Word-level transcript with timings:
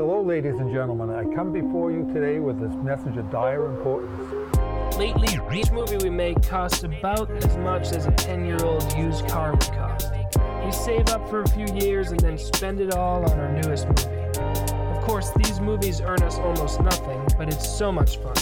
Hello, 0.00 0.22
ladies 0.22 0.54
and 0.54 0.72
gentlemen. 0.72 1.10
I 1.10 1.24
come 1.34 1.52
before 1.52 1.92
you 1.92 2.10
today 2.14 2.38
with 2.38 2.58
this 2.58 2.74
message 2.82 3.18
of 3.18 3.30
dire 3.30 3.66
importance. 3.66 4.96
Lately, 4.96 5.38
each 5.52 5.70
movie 5.72 5.98
we 5.98 6.08
make 6.08 6.42
costs 6.42 6.82
about 6.84 7.30
as 7.30 7.54
much 7.58 7.92
as 7.92 8.06
a 8.06 8.10
10 8.12 8.46
year 8.46 8.56
old 8.64 8.82
used 8.96 9.28
car 9.28 9.50
would 9.50 9.60
cost. 9.60 10.10
We 10.64 10.72
save 10.72 11.10
up 11.10 11.28
for 11.28 11.42
a 11.42 11.48
few 11.50 11.66
years 11.74 12.12
and 12.12 12.20
then 12.20 12.38
spend 12.38 12.80
it 12.80 12.94
all 12.94 13.30
on 13.30 13.38
our 13.38 13.52
newest 13.52 13.88
movie. 13.88 14.40
Of 14.40 15.02
course, 15.02 15.32
these 15.36 15.60
movies 15.60 16.00
earn 16.00 16.22
us 16.22 16.38
almost 16.38 16.80
nothing, 16.80 17.22
but 17.36 17.52
it's 17.52 17.68
so 17.68 17.92
much 17.92 18.16
fun. 18.16 18.36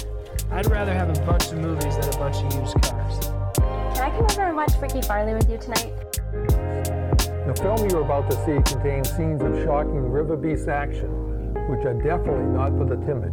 I'd 0.53 0.71
rather 0.71 0.95
have 0.95 1.11
a 1.11 1.27
bunch 1.27 1.47
of 1.51 1.59
movies 1.59 1.97
than 1.97 2.09
a 2.09 2.19
bunch 2.19 2.37
of 2.37 2.55
used 2.55 2.81
cars. 2.83 3.19
Can 3.97 4.03
I 4.05 4.11
come 4.11 4.27
over 4.31 4.43
and 4.45 4.57
watch 4.57 4.77
Freaky 4.77 5.03
Farley 5.03 5.35
with 5.35 5.51
you 5.51 5.59
tonight? 5.59 5.93
The 7.49 7.55
film 7.61 7.91
you're 7.91 8.03
about 8.03 8.31
to 8.31 8.37
see 8.45 8.63
contains 8.73 9.11
scenes 9.11 9.43
of 9.43 9.61
shocking 9.65 10.09
river 10.09 10.37
beast 10.37 10.69
action, 10.69 11.28
which 11.69 11.85
are 11.85 11.95
definitely 11.95 12.47
not 12.47 12.71
for 12.77 12.85
the 12.85 12.97
timid. 13.07 13.33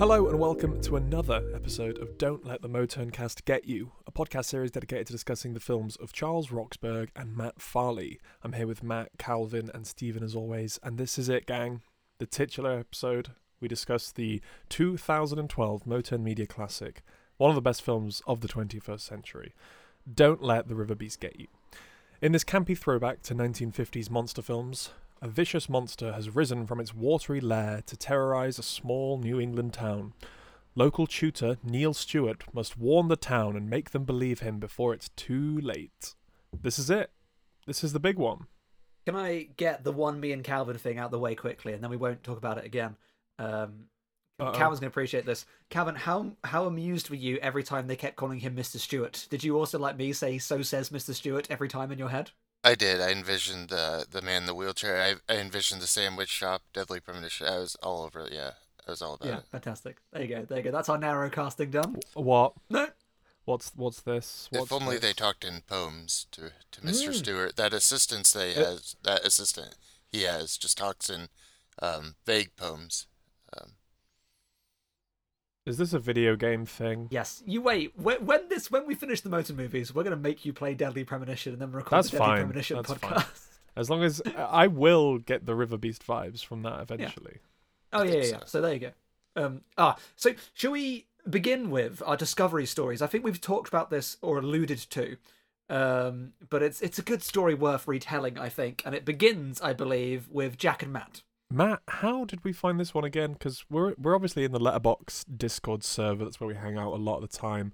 Hello 0.00 0.28
and 0.28 0.38
welcome 0.38 0.80
to 0.82 0.96
another 0.96 1.42
episode 1.54 1.98
of 1.98 2.18
Don't 2.18 2.44
Let 2.44 2.62
the 2.62 2.68
Motern 2.68 3.12
Cast 3.12 3.44
Get 3.44 3.64
You, 3.66 3.92
a 4.06 4.12
podcast 4.12 4.44
series 4.44 4.70
dedicated 4.70 5.08
to 5.08 5.12
discussing 5.12 5.54
the 5.54 5.60
films 5.60 5.96
of 5.96 6.12
Charles 6.12 6.52
Roxburgh 6.52 7.10
and 7.16 7.36
Matt 7.36 7.60
Farley. 7.60 8.20
I'm 8.44 8.52
here 8.52 8.66
with 8.66 8.82
Matt, 8.82 9.10
Calvin, 9.18 9.70
and 9.74 9.86
Stephen 9.86 10.22
as 10.22 10.36
always, 10.36 10.78
and 10.82 10.98
this 10.98 11.18
is 11.18 11.28
it, 11.28 11.46
gang. 11.46 11.82
The 12.18 12.26
titular 12.26 12.78
episode. 12.78 13.30
We 13.60 13.66
discuss 13.66 14.12
the 14.12 14.40
2012 14.68 15.84
Motern 15.84 16.22
Media 16.22 16.46
Classic, 16.46 17.02
one 17.36 17.50
of 17.50 17.56
the 17.56 17.60
best 17.60 17.82
films 17.82 18.22
of 18.26 18.40
the 18.40 18.48
21st 18.48 19.00
century. 19.00 19.52
Don't 20.12 20.42
Let 20.42 20.68
the 20.68 20.76
River 20.76 20.94
Beast 20.94 21.18
Get 21.18 21.40
You. 21.40 21.48
In 22.22 22.32
this 22.32 22.44
campy 22.44 22.78
throwback 22.78 23.22
to 23.22 23.34
1950s 23.34 24.10
monster 24.10 24.42
films, 24.42 24.90
a 25.20 25.28
vicious 25.28 25.68
monster 25.68 26.12
has 26.12 26.34
risen 26.34 26.66
from 26.66 26.80
its 26.80 26.94
watery 26.94 27.40
lair 27.40 27.82
to 27.86 27.96
terrorize 27.96 28.58
a 28.58 28.62
small 28.62 29.18
New 29.18 29.40
England 29.40 29.72
town. 29.74 30.12
Local 30.74 31.06
tutor 31.06 31.56
Neil 31.64 31.92
Stewart 31.92 32.44
must 32.52 32.78
warn 32.78 33.08
the 33.08 33.16
town 33.16 33.56
and 33.56 33.68
make 33.68 33.90
them 33.90 34.04
believe 34.04 34.40
him 34.40 34.58
before 34.58 34.94
it's 34.94 35.08
too 35.10 35.58
late. 35.60 36.14
This 36.62 36.78
is 36.78 36.88
it. 36.88 37.10
This 37.66 37.82
is 37.82 37.92
the 37.92 38.00
big 38.00 38.16
one. 38.16 38.46
Can 39.06 39.16
I 39.16 39.48
get 39.56 39.84
the 39.84 39.92
one 39.92 40.20
me 40.20 40.32
and 40.32 40.44
Calvin 40.44 40.78
thing 40.78 40.98
out 40.98 41.10
the 41.10 41.18
way 41.18 41.34
quickly, 41.34 41.72
and 41.72 41.82
then 41.82 41.90
we 41.90 41.96
won't 41.96 42.22
talk 42.22 42.38
about 42.38 42.58
it 42.58 42.64
again? 42.64 42.96
Um, 43.38 43.86
Uh-oh. 44.38 44.52
Calvin's 44.52 44.80
going 44.80 44.90
to 44.90 44.92
appreciate 44.92 45.26
this. 45.26 45.46
Calvin, 45.70 45.94
how 45.94 46.32
how 46.44 46.66
amused 46.66 47.10
were 47.10 47.16
you 47.16 47.38
every 47.38 47.62
time 47.64 47.86
they 47.86 47.96
kept 47.96 48.16
calling 48.16 48.38
him 48.38 48.54
Mr. 48.54 48.76
Stewart? 48.78 49.26
Did 49.30 49.42
you 49.42 49.58
also, 49.58 49.78
like 49.78 49.96
me, 49.96 50.12
say 50.12 50.38
"So 50.38 50.62
says 50.62 50.90
Mr. 50.90 51.14
Stewart" 51.14 51.50
every 51.50 51.68
time 51.68 51.90
in 51.90 51.98
your 51.98 52.10
head? 52.10 52.30
I 52.64 52.74
did. 52.74 53.00
I 53.00 53.10
envisioned 53.10 53.68
the 53.68 54.06
the 54.10 54.22
man 54.22 54.42
in 54.42 54.46
the 54.46 54.54
wheelchair. 54.54 55.00
I, 55.00 55.32
I 55.32 55.38
envisioned 55.38 55.80
the 55.80 55.86
sandwich 55.86 56.28
shop, 56.28 56.62
Deadly 56.72 57.00
Premonition. 57.00 57.46
I 57.46 57.58
was 57.58 57.76
all 57.76 58.02
over 58.02 58.20
it. 58.20 58.32
Yeah, 58.32 58.52
I 58.86 58.90
was 58.90 59.00
all 59.02 59.14
about 59.14 59.28
Yeah, 59.28 59.38
it. 59.38 59.44
fantastic. 59.50 59.96
There 60.12 60.22
you 60.22 60.28
go. 60.28 60.44
There 60.44 60.58
you 60.58 60.64
go. 60.64 60.70
That's 60.70 60.88
our 60.88 60.98
narrow 60.98 61.30
casting 61.30 61.70
done. 61.70 61.96
What? 62.14 62.54
No, 62.68 62.88
What's 63.44 63.72
what's 63.76 64.00
this? 64.02 64.48
What's 64.50 64.66
if 64.66 64.72
only 64.72 64.98
they 64.98 65.14
talked 65.14 65.42
in 65.44 65.62
poems 65.66 66.26
to 66.32 66.50
to 66.72 66.80
Mr. 66.82 67.08
Mm. 67.08 67.14
Stewart. 67.14 67.56
That 67.56 67.72
assistant 67.72 68.26
they 68.34 68.54
Uh, 68.54 68.72
has, 68.72 68.96
that 69.04 69.24
assistant 69.24 69.76
he 70.12 70.22
has, 70.24 70.58
just 70.58 70.76
talks 70.76 71.08
in 71.08 71.28
um, 71.80 72.16
vague 72.26 72.56
poems. 72.56 73.06
Is 75.68 75.76
this 75.76 75.92
a 75.92 75.98
video 75.98 76.34
game 76.34 76.64
thing? 76.64 77.08
yes. 77.10 77.42
You 77.46 77.60
wait. 77.60 77.92
When, 77.96 78.24
when 78.24 78.48
this 78.48 78.70
when 78.70 78.86
we 78.86 78.94
finish 78.94 79.20
the 79.20 79.28
Motern 79.28 79.56
movies, 79.56 79.94
we're 79.94 80.02
going 80.02 80.16
to 80.16 80.22
make 80.22 80.44
you 80.44 80.52
play 80.52 80.74
Deadly 80.74 81.04
Premonition 81.04 81.52
and 81.52 81.60
then 81.60 81.72
record 81.72 81.90
That's 81.90 82.10
the 82.10 82.18
Deadly 82.18 82.26
fine. 82.26 82.38
Premonition 82.38 82.76
That's 82.76 82.92
podcast. 82.92 83.22
fine. 83.22 83.24
As 83.76 83.90
long 83.90 84.02
as 84.02 84.20
I 84.36 84.66
will 84.66 85.18
get 85.18 85.46
the 85.46 85.54
River 85.54 85.76
Beast 85.76 86.04
vibes 86.06 86.44
from 86.44 86.62
that 86.62 86.80
eventually. 86.80 87.38
Oh 87.92 88.02
yeah, 88.02 88.10
think 88.10 88.24
yeah, 88.24 88.30
yeah. 88.30 88.38
so. 88.38 88.44
So 88.46 88.60
there 88.60 88.72
you 88.72 88.80
go. 88.80 88.90
Um, 89.36 89.60
ah, 89.76 89.96
so 90.16 90.34
shall 90.54 90.72
we 90.72 91.06
begin 91.28 91.70
with 91.70 92.02
our 92.04 92.16
discovery 92.16 92.66
stories? 92.66 93.02
I 93.02 93.06
think 93.06 93.24
we've 93.24 93.40
talked 93.40 93.68
about 93.68 93.90
this 93.90 94.16
or 94.20 94.38
alluded 94.38 94.78
to, 94.78 95.16
um, 95.68 96.32
but 96.48 96.62
it's 96.62 96.80
it's 96.80 96.98
a 96.98 97.02
good 97.02 97.22
story 97.22 97.54
worth 97.54 97.86
retelling, 97.86 98.38
I 98.38 98.48
think, 98.48 98.82
and 98.84 98.94
it 98.94 99.04
begins, 99.04 99.60
I 99.60 99.74
believe, 99.74 100.28
with 100.28 100.56
Jack 100.56 100.82
and 100.82 100.92
Matt. 100.92 101.22
Matt, 101.50 101.80
how 101.88 102.24
did 102.24 102.44
we 102.44 102.52
find 102.52 102.78
this 102.78 102.92
one 102.92 103.04
again? 103.04 103.32
Because 103.32 103.64
we're 103.70 103.94
we're 103.96 104.14
obviously 104.14 104.44
in 104.44 104.52
the 104.52 104.58
Letterboxd 104.58 105.38
Discord 105.38 105.82
server. 105.82 106.24
That's 106.24 106.40
where 106.40 106.48
we 106.48 106.54
hang 106.54 106.76
out 106.76 106.92
a 106.92 106.96
lot 106.96 107.22
of 107.22 107.30
the 107.30 107.36
time. 107.36 107.72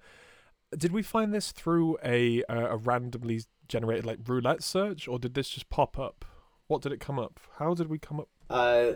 Did 0.76 0.92
we 0.92 1.02
find 1.02 1.34
this 1.34 1.50
through 1.50 1.98
a 2.04 2.42
a, 2.48 2.66
a 2.66 2.76
randomly 2.76 3.42
generated 3.66 4.06
like 4.06 4.20
roulette 4.26 4.62
search, 4.62 5.08
or 5.08 5.18
did 5.18 5.34
this 5.34 5.48
just 5.48 5.70
pop 5.70 5.98
up? 5.98 6.24
What 6.68 6.82
did 6.82 6.92
it 6.92 7.00
come 7.00 7.18
up? 7.18 7.40
How 7.58 7.74
did 7.74 7.88
we 7.88 7.98
come 7.98 8.20
up? 8.20 8.28
Uh, 8.48 8.92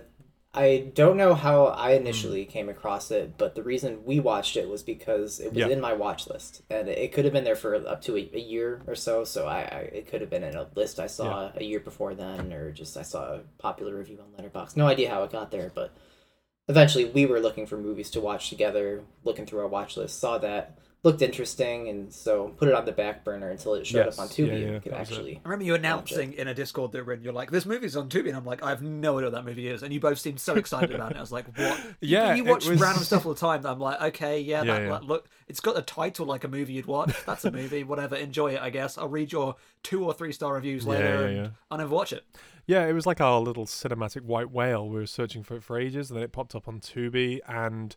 I 0.55 0.91
don't 0.95 1.19
know 1.19 1.35
how 1.35 1.67
I 1.67 1.91
Hmm. 1.95 2.01
initially 2.03 2.45
came 2.47 2.69
across 2.69 3.11
it, 3.11 3.37
but 3.37 3.55
the 3.55 3.63
reason 3.63 4.05
we 4.05 4.19
watched 4.19 4.57
it 4.57 4.69
was 4.69 4.83
because 4.83 5.41
it 5.41 5.49
was 5.53 5.59
Yeah. 5.59 5.69
in 5.69 5.81
my 5.81 5.93
watch 5.93 6.27
list, 6.27 6.63
and 6.71 6.89
it 6.89 7.13
could 7.13 7.25
have 7.25 7.35
been 7.35 7.45
there 7.45 7.55
for 7.55 7.75
up 7.75 8.01
to 8.03 8.17
a, 8.17 8.31
a 8.33 8.41
year 8.41 8.81
or 8.87 8.95
so. 8.95 9.25
So 9.25 9.47
I, 9.47 9.61
I 9.61 9.79
it 9.93 10.07
could 10.09 10.23
have 10.23 10.31
been 10.31 10.43
in 10.43 10.57
a 10.57 10.69
list 10.75 10.99
I 10.99 11.07
saw 11.07 11.53
a 11.55 11.63
year 11.63 11.81
before 11.81 12.15
then, 12.15 12.53
or 12.53 12.73
just 12.73 12.97
I 12.97 13.03
saw 13.03 13.35
a 13.35 13.41
popular 13.59 13.95
review 13.95 14.19
on 14.21 14.33
Letterboxd. 14.43 14.77
No 14.77 14.87
idea 14.87 15.11
how 15.11 15.23
it 15.23 15.31
got 15.31 15.51
there, 15.51 15.71
but 15.75 15.93
eventually 16.67 17.05
we 17.05 17.27
were 17.27 17.41
looking 17.41 17.67
for 17.67 17.77
movies 17.77 18.11
to 18.13 18.21
watch 18.21 18.49
together, 18.49 19.05
looking 19.25 19.45
through 19.45 19.61
our 19.61 19.69
watch 19.69 19.97
list, 19.99 20.19
saw 20.19 20.39
that 20.39 20.79
looked 21.09 21.23
interesting, 21.23 21.89
and 21.89 22.13
so 22.13 22.49
put 22.59 22.69
it 22.69 22.75
on 22.75 22.85
the 22.85 22.93
back 22.93 23.25
burner 23.25 23.49
until 23.51 23.75
it 23.75 23.87
showed 23.87 24.05
Yes, 24.07 24.19
up 24.19 24.23
on 24.25 24.29
Tubi 24.29 24.47
yeah, 24.49 24.55
yeah, 24.55 24.67
and 24.75 24.83
could 24.83 24.93
that 24.93 25.01
was 25.01 25.11
it. 25.11 25.15
actually. 25.15 25.37
I 25.45 25.49
remember 25.49 25.65
you 25.65 25.75
announcing 25.75 26.33
in 26.35 26.49
a 26.49 26.55
Discord 26.55 26.93
that 26.93 27.07
we're. 27.07 27.15
You're 27.15 27.33
like, 27.33 27.51
"This 27.51 27.65
movie's 27.65 27.97
on 27.97 28.09
Tubi," 28.09 28.29
and 28.29 28.37
I'm 28.37 28.45
like, 28.45 28.63
"I 28.63 28.69
have 28.71 28.83
no 28.83 29.19
idea 29.19 29.27
what 29.31 29.35
that 29.37 29.45
movie 29.45 29.69
is," 29.69 29.83
and 29.83 29.93
you 29.93 30.01
both 30.01 30.19
seemed 30.19 30.39
so 30.41 30.55
excited 30.63 30.95
about 30.95 31.13
it. 31.13 31.17
I 31.17 31.21
was 31.21 31.33
like, 31.33 31.47
"What?" 31.59 31.81
Yeah, 32.01 32.35
you 32.35 32.45
it 32.47 32.51
watch 32.51 32.67
was- 32.69 32.81
random 32.81 33.03
stuff 33.05 33.25
all 33.27 33.35
the 33.35 33.41
time. 33.41 33.65
I'm 33.67 33.81
like, 33.81 34.01
"Okay, 34.01 34.41
yeah, 34.41 34.63
Yeah, 34.63 34.75
that, 34.75 34.83
yeah. 34.83 34.89
that- 34.91 35.05
look, 35.05 35.29
it's 35.49 35.61
got 35.61 35.79
a 35.79 35.83
title 35.83 36.27
like 36.27 36.45
a 36.45 36.49
movie 36.49 36.75
you'd 36.75 36.87
watch. 36.87 37.15
That's 37.27 37.45
a 37.45 37.51
movie. 37.51 37.85
Whatever, 37.85 38.17
enjoy 38.17 38.55
it. 38.55 38.61
I 38.61 38.71
guess 38.71 38.99
I'll 38.99 39.09
read 39.09 39.33
your 39.33 39.57
two 39.83 40.05
or 40.05 40.13
three 40.13 40.33
star 40.33 40.55
reviews 40.55 40.85
Yeah, 40.85 40.91
later, 40.93 41.31
yeah, 41.33 41.39
and. 41.45 41.51
I'll 41.71 41.79
never 41.79 41.95
watch 41.95 42.13
it." 42.13 42.25
Yeah, 42.67 42.87
it 42.87 42.93
was 42.93 43.07
like 43.07 43.19
our 43.21 43.41
little 43.41 43.65
cinematic 43.65 44.23
white 44.23 44.51
whale. 44.51 44.87
We 44.89 44.97
were 44.97 45.07
searching 45.07 45.43
for 45.43 45.57
it 45.57 45.63
for 45.65 45.79
ages, 45.79 46.11
and 46.11 46.19
then 46.19 46.23
it 46.25 46.33
popped 46.33 46.55
up 46.55 46.69
on 46.69 46.81
Tubi, 46.81 47.41
and 47.49 47.97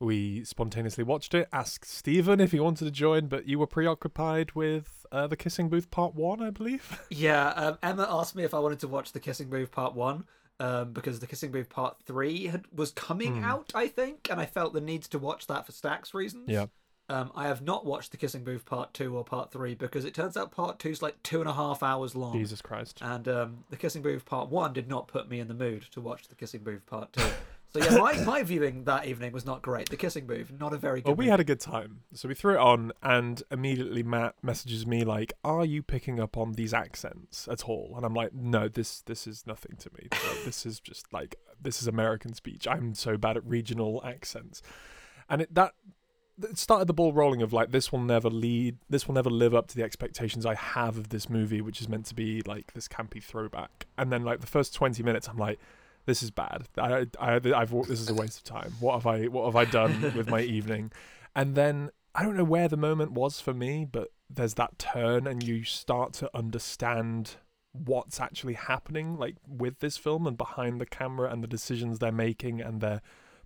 we 0.00 0.44
spontaneously 0.44 1.04
watched 1.04 1.34
it. 1.34 1.48
Asked 1.52 1.86
Stephen 1.86 2.40
if 2.40 2.52
he 2.52 2.60
wanted 2.60 2.84
to 2.84 2.90
join, 2.90 3.26
but 3.28 3.46
you 3.46 3.58
were 3.58 3.66
preoccupied 3.66 4.52
with 4.52 5.06
uh, 5.12 5.26
the 5.26 5.36
Kissing 5.36 5.68
Booth 5.68 5.90
Part 5.90 6.14
One, 6.14 6.42
I 6.42 6.50
believe. 6.50 7.00
Yeah, 7.10 7.48
um, 7.50 7.78
Emma 7.82 8.06
asked 8.10 8.34
me 8.34 8.44
if 8.44 8.52
I 8.54 8.58
wanted 8.58 8.80
to 8.80 8.88
watch 8.88 9.12
The 9.12 9.20
Kissing 9.20 9.48
Booth 9.50 9.70
Part 9.70 9.94
1 9.94 10.24
um, 10.60 10.92
because 10.92 11.20
The 11.20 11.26
Kissing 11.26 11.52
Booth 11.52 11.68
Part 11.68 11.96
3 12.06 12.46
had, 12.46 12.64
was 12.74 12.90
coming 12.90 13.36
Hmm. 13.38 13.44
out, 13.44 13.72
I 13.74 13.88
think, 13.88 14.28
and 14.30 14.40
I 14.40 14.46
felt 14.46 14.72
the 14.72 14.80
need 14.80 15.02
to 15.04 15.18
watch 15.18 15.46
that 15.46 15.66
for 15.66 15.72
Stacks 15.72 16.12
reasons. 16.14 16.48
Yeah. 16.48 16.66
Um, 17.10 17.30
I 17.34 17.48
have 17.48 17.60
not 17.60 17.84
watched 17.84 18.12
The 18.12 18.16
Kissing 18.16 18.44
Booth 18.44 18.64
Part 18.64 18.94
2 18.94 19.14
or 19.14 19.24
Part 19.24 19.52
3 19.52 19.74
because 19.74 20.04
it 20.06 20.14
turns 20.14 20.36
out 20.38 20.50
Part 20.50 20.78
2 20.78 20.88
is 20.88 21.02
like 21.02 21.22
two 21.22 21.40
and 21.40 21.48
a 21.48 21.52
half 21.52 21.82
hours 21.82 22.14
long. 22.16 22.32
Jesus 22.32 22.62
Christ. 22.62 22.98
And 23.02 23.28
um, 23.28 23.64
The 23.70 23.76
Kissing 23.76 24.00
Booth 24.02 24.24
Part 24.24 24.48
1 24.48 24.72
did 24.72 24.88
not 24.88 25.06
put 25.06 25.28
me 25.28 25.38
in 25.38 25.46
the 25.48 25.54
mood 25.54 25.82
to 25.92 26.00
watch 26.00 26.28
The 26.28 26.34
Kissing 26.34 26.62
Booth 26.64 26.86
Part 26.86 27.12
2. 27.12 27.22
So 27.74 27.82
yeah, 27.82 27.98
my, 27.98 28.22
my 28.24 28.42
viewing 28.44 28.84
that 28.84 29.04
evening 29.06 29.32
was 29.32 29.44
not 29.44 29.60
great. 29.60 29.88
The 29.88 29.96
Kissing 29.96 30.28
Booth, 30.28 30.52
not 30.60 30.72
a 30.72 30.76
very 30.76 31.00
good 31.00 31.08
Well, 31.08 31.16
we 31.16 31.24
movie. 31.24 31.30
had 31.30 31.40
a 31.40 31.44
good 31.44 31.58
time, 31.58 32.02
so 32.12 32.28
we 32.28 32.34
threw 32.34 32.54
it 32.54 32.60
on, 32.60 32.92
and 33.02 33.42
immediately 33.50 34.04
Matt 34.04 34.36
messages 34.42 34.86
me 34.86 35.02
like, 35.02 35.32
"Are 35.42 35.64
you 35.64 35.82
picking 35.82 36.20
up 36.20 36.36
on 36.36 36.52
these 36.52 36.72
accents 36.72 37.48
at 37.48 37.64
all?" 37.64 37.94
And 37.96 38.06
I'm 38.06 38.14
like, 38.14 38.32
"No, 38.32 38.68
this 38.68 39.00
this 39.02 39.26
is 39.26 39.44
nothing 39.44 39.76
to 39.78 39.90
me. 39.98 40.08
This 40.44 40.64
is 40.64 40.78
just 40.78 41.12
like 41.12 41.34
this 41.60 41.82
is 41.82 41.88
American 41.88 42.32
speech. 42.34 42.68
I'm 42.68 42.94
so 42.94 43.16
bad 43.16 43.36
at 43.36 43.44
regional 43.44 44.00
accents." 44.04 44.62
And 45.28 45.42
it 45.42 45.52
that 45.56 45.74
it 46.42 46.58
started 46.58 46.86
the 46.86 46.94
ball 46.94 47.12
rolling 47.12 47.42
of 47.42 47.52
like 47.52 47.72
this 47.72 47.90
will 47.90 48.00
never 48.00 48.30
lead, 48.30 48.76
this 48.88 49.08
will 49.08 49.14
never 49.16 49.30
live 49.30 49.52
up 49.52 49.66
to 49.68 49.76
the 49.76 49.82
expectations 49.82 50.46
I 50.46 50.54
have 50.54 50.96
of 50.96 51.08
this 51.08 51.28
movie, 51.28 51.60
which 51.60 51.80
is 51.80 51.88
meant 51.88 52.06
to 52.06 52.14
be 52.14 52.40
like 52.42 52.72
this 52.74 52.86
campy 52.86 53.20
throwback. 53.20 53.86
And 53.98 54.12
then 54.12 54.22
like 54.22 54.40
the 54.42 54.46
first 54.46 54.74
20 54.74 55.02
minutes, 55.02 55.28
I'm 55.28 55.38
like. 55.38 55.58
This 56.06 56.22
is 56.22 56.30
bad. 56.30 56.66
I, 56.76 57.06
I, 57.18 57.34
I've, 57.36 57.70
this 57.88 58.00
is 58.00 58.10
a 58.10 58.14
waste 58.14 58.38
of 58.38 58.44
time. 58.44 58.72
What 58.80 58.94
have 58.94 59.06
I, 59.06 59.24
what 59.24 59.46
have 59.46 59.56
I 59.56 59.64
done 59.64 60.12
with 60.14 60.28
my 60.28 60.40
evening? 60.56 60.92
And 61.34 61.54
then 61.54 61.90
I 62.14 62.22
don't 62.22 62.36
know 62.36 62.44
where 62.44 62.68
the 62.68 62.76
moment 62.76 63.12
was 63.12 63.40
for 63.40 63.54
me, 63.54 63.84
but 63.90 64.08
there's 64.30 64.54
that 64.54 64.78
turn, 64.78 65.26
and 65.26 65.42
you 65.42 65.64
start 65.64 66.12
to 66.14 66.30
understand 66.34 67.36
what's 67.72 68.20
actually 68.20 68.54
happening, 68.54 69.16
like 69.16 69.36
with 69.46 69.80
this 69.80 69.96
film 69.96 70.26
and 70.26 70.36
behind 70.36 70.80
the 70.80 70.86
camera, 70.86 71.30
and 71.30 71.42
the 71.42 71.48
decisions 71.48 71.98
they're 71.98 72.12
making, 72.12 72.60
and 72.60 72.80
they're 72.80 73.02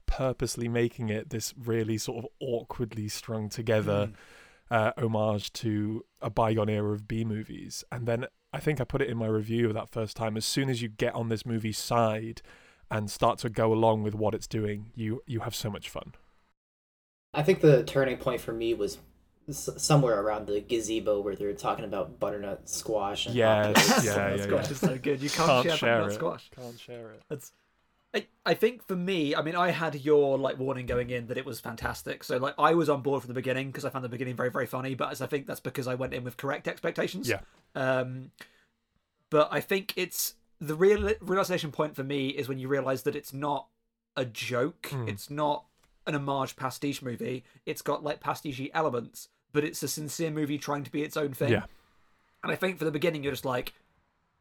purposely 0.07 0.69
making 0.69 1.09
it 1.09 1.31
this 1.31 1.55
really 1.57 1.99
sort 1.99 2.25
of 2.25 2.31
awkwardly 2.41 3.09
strung 3.09 3.49
together 3.49 4.11
uh, 4.71 4.93
homage 4.99 5.53
to 5.53 6.05
a 6.21 6.31
bygone 6.31 6.69
era 6.69 6.93
of 6.93 7.09
B 7.09 7.25
movies. 7.25 7.85
And 7.91 8.07
then 8.07 8.27
I 8.53 8.61
think 8.61 8.81
I 8.81 8.85
put 8.85 9.03
it 9.03 9.11
in 9.11 9.17
my 9.19 9.27
review 9.27 9.73
that 9.73 9.91
first 9.91 10.17
time. 10.17 10.37
As 10.37 10.47
soon 10.47 10.69
as 10.71 10.81
you 10.81 10.89
get 10.89 11.15
on 11.15 11.29
this 11.29 11.45
movie's 11.45 11.79
side 11.79 12.41
and 12.91 13.11
start 13.11 13.39
to 13.41 13.51
go 13.51 13.73
along 13.73 14.03
with 14.03 14.15
what 14.15 14.35
it's 14.35 14.47
doing, 14.47 14.91
you 14.95 15.23
you 15.27 15.41
have 15.41 15.55
so 15.55 15.71
much 15.71 15.89
fun. 15.91 16.15
I 17.35 17.43
think 17.43 17.61
the 17.61 17.85
turning 17.85 18.17
point 18.17 18.41
for 18.41 18.53
me 18.55 18.73
was 18.73 18.99
s- 19.49 19.69
somewhere 19.77 20.19
around 20.21 20.47
the 20.47 20.61
gazebo 20.61 21.21
where 21.21 21.37
they're 21.37 21.53
talking 21.53 21.85
about 21.85 22.19
butternut 22.19 22.69
squash. 22.69 23.27
And 23.27 23.35
Yes, 23.35 23.77
octopus. 23.77 24.05
yeah, 24.07 24.15
Butternut 24.17 24.39
yeah, 24.39 24.45
squash 24.45 24.65
yeah. 24.65 24.71
is 24.73 24.81
so 24.81 24.99
good. 24.99 25.23
You 25.23 25.31
can't, 25.31 25.49
Can't 25.49 25.65
share, 25.65 25.77
share 25.77 25.99
butternut 26.01 26.11
it. 26.11 26.15
squash. 26.15 26.51
Can't 26.57 26.81
share 26.81 27.11
it. 27.13 27.23
That's. 27.29 27.53
I, 28.15 28.27
I 28.47 28.55
think 28.55 28.87
for 28.87 28.97
me, 28.97 29.35
I 29.35 29.43
mean, 29.43 29.55
I 29.55 29.71
had 29.71 29.95
your 29.95 30.39
like 30.39 30.59
warning 30.59 30.87
going 30.87 31.11
in 31.11 31.27
that 31.27 31.37
it 31.37 31.45
was 31.45 31.61
fantastic. 31.61 32.25
So 32.25 32.39
like, 32.39 32.55
I 32.59 32.75
was 32.75 32.89
on 32.89 33.03
board 33.03 33.23
from 33.23 33.29
the 33.29 33.35
beginning 33.35 33.67
because 33.69 33.85
I 33.85 33.91
found 33.91 34.05
the 34.05 34.09
beginning 34.09 34.35
very 34.35 34.51
very 34.51 34.67
funny. 34.67 34.95
But 34.95 35.13
as 35.13 35.21
I 35.21 35.27
think 35.27 35.47
that's 35.47 35.61
because 35.61 35.87
I 35.87 35.95
went 35.95 36.15
in 36.15 36.25
with 36.25 36.37
correct 36.37 36.69
expectations. 36.69 37.29
Yeah. 37.29 37.41
Um, 37.75 38.31
but 39.31 39.49
I 39.51 39.61
think 39.61 39.93
it's 39.97 40.35
the 40.61 40.75
real 40.75 41.13
realization 41.21 41.71
point 41.71 41.95
for 41.95 42.03
me 42.03 42.29
is 42.29 42.49
when 42.49 42.59
you 42.59 42.69
realize 42.69 43.03
that 43.03 43.15
it's 43.15 43.33
not 43.33 43.67
a 44.17 44.25
joke. 44.25 44.89
Hmm. 44.91 45.07
It's 45.07 45.29
not 45.29 45.65
an 46.07 46.15
homage 46.15 46.57
pastiche 46.57 47.03
movie. 47.03 47.45
It's 47.67 47.83
got 47.83 48.03
like 48.03 48.21
pastiche 48.21 48.71
elements, 48.73 49.29
but 49.53 49.65
it's 49.65 49.83
a 49.83 49.89
sincere 49.89 50.31
movie 50.31 50.57
trying 50.57 50.85
to 50.85 50.91
be 50.91 51.03
its 51.03 51.17
own 51.17 51.33
thing. 51.33 51.53
Yeah. 51.53 51.65
And 52.43 52.51
I 52.51 52.57
think 52.57 52.79
for 52.79 52.85
the 52.85 52.91
beginning, 52.91 53.23
you're 53.23 53.33
just 53.33 53.45
like, 53.45 53.75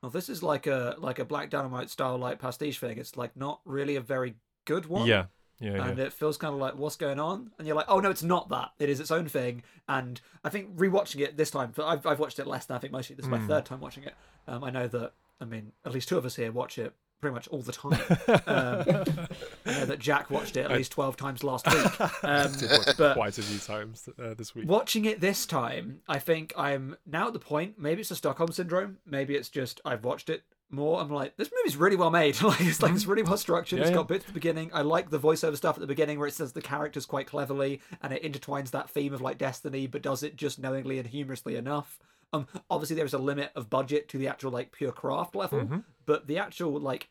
well, 0.01 0.09
this 0.11 0.29
is 0.29 0.43
like 0.43 0.67
a 0.67 0.95
like 0.99 1.19
a 1.19 1.25
Black 1.25 1.49
Dynamite 1.49 1.89
style 1.89 2.17
like 2.17 2.39
pastiche 2.39 2.79
thing. 2.79 2.97
It's 2.97 3.17
like 3.17 3.35
not 3.35 3.61
really 3.65 3.95
a 3.95 4.01
very 4.01 4.35
good 4.65 4.85
one. 4.85 5.07
Yeah, 5.07 5.25
yeah, 5.59 5.75
yeah. 5.75 5.87
And 5.87 5.99
it 5.99 6.13
feels 6.13 6.37
kind 6.37 6.53
of 6.53 6.59
like 6.59 6.75
what's 6.75 6.95
going 6.95 7.19
on, 7.19 7.51
and 7.57 7.67
you're 7.67 7.75
like, 7.75 7.87
oh 7.89 7.99
no, 7.99 8.09
it's 8.09 8.23
not 8.23 8.49
that. 8.49 8.71
It 8.79 8.89
is 8.89 8.99
its 8.99 9.11
own 9.11 9.27
thing. 9.27 9.63
And 9.87 10.19
I 10.43 10.49
think 10.49 10.75
rewatching 10.77 11.21
it 11.21 11.37
this 11.37 11.51
time, 11.51 11.73
I've 11.83 12.05
I've 12.05 12.19
watched 12.19 12.39
it 12.39 12.47
less 12.47 12.65
than 12.65 12.77
I 12.77 12.79
think 12.79 12.93
mostly. 12.93 13.15
This 13.15 13.25
is 13.25 13.31
my 13.31 13.39
Hmm. 13.39 13.47
third 13.47 13.65
time 13.65 13.79
watching 13.81 14.03
it. 14.03 14.13
Um, 14.47 14.63
I 14.63 14.69
know 14.69 14.87
that. 14.87 15.13
I 15.39 15.45
mean, 15.45 15.71
at 15.85 15.91
least 15.91 16.09
two 16.09 16.17
of 16.17 16.25
us 16.25 16.35
here 16.35 16.51
watch 16.51 16.79
it 16.79 16.93
pretty 17.19 17.33
much 17.33 17.47
all 17.47 17.61
the 17.61 17.71
time. 17.71 18.01
um, 18.47 19.27
I 19.65 19.71
know 19.79 19.85
that 19.85 19.99
Jack 19.99 20.29
watched 20.29 20.57
it 20.57 20.61
at 20.65 20.71
least 20.71 20.91
twelve 20.91 21.17
times 21.17 21.43
last 21.43 21.67
week. 21.67 21.77
Um, 22.23 22.51
but 22.97 23.13
Quite 23.15 23.37
a 23.37 23.41
few 23.41 23.59
times 23.59 24.09
uh, 24.21 24.33
this 24.33 24.53
week. 24.55 24.67
Watching 24.67 25.05
it 25.05 25.21
this 25.21 25.45
time, 25.45 26.01
I 26.07 26.19
think 26.19 26.53
I'm 26.57 26.97
now 27.05 27.27
at 27.27 27.33
the 27.33 27.39
point. 27.39 27.75
Maybe 27.77 28.01
it's 28.01 28.09
the 28.09 28.15
Stockholm 28.15 28.51
syndrome. 28.51 28.97
Maybe 29.05 29.35
it's 29.35 29.49
just 29.49 29.79
I've 29.85 30.03
watched 30.03 30.29
it 30.29 30.43
more. 30.69 30.99
I'm 30.99 31.09
like, 31.09 31.37
this 31.37 31.49
movie's 31.55 31.77
really 31.77 31.95
well 31.95 32.09
made. 32.09 32.41
like 32.41 32.61
it's 32.61 32.81
like 32.81 32.93
it's 32.93 33.05
really 33.05 33.23
well 33.23 33.37
structured. 33.37 33.79
Yeah, 33.79 33.83
it's 33.83 33.91
yeah. 33.91 33.97
got 33.97 34.07
bits 34.07 34.23
at 34.23 34.27
the 34.27 34.33
beginning. 34.33 34.71
I 34.73 34.81
like 34.81 35.09
the 35.09 35.19
voiceover 35.19 35.55
stuff 35.57 35.75
at 35.75 35.81
the 35.81 35.87
beginning 35.87 36.19
where 36.19 36.27
it 36.27 36.33
says 36.33 36.53
the 36.53 36.61
characters 36.61 37.05
quite 37.05 37.27
cleverly 37.27 37.81
and 38.01 38.13
it 38.13 38.23
intertwines 38.23 38.71
that 38.71 38.89
theme 38.89 39.13
of 39.13 39.21
like 39.21 39.37
destiny, 39.37 39.87
but 39.87 40.01
does 40.01 40.23
it 40.23 40.35
just 40.35 40.59
knowingly 40.59 40.99
and 40.99 41.07
humorously 41.07 41.55
enough. 41.55 41.99
Um, 42.33 42.47
obviously 42.69 42.95
there 42.97 43.05
is 43.05 43.13
a 43.13 43.19
limit 43.19 43.51
of 43.55 43.69
budget 43.69 44.09
to 44.09 44.17
the 44.17 44.27
actual 44.27 44.51
like 44.51 44.71
pure 44.71 44.91
craft 44.91 45.35
level, 45.35 45.59
Mm-hmm. 45.59 45.79
But 46.07 46.25
the 46.25 46.39
actual 46.39 46.79
like 46.79 47.09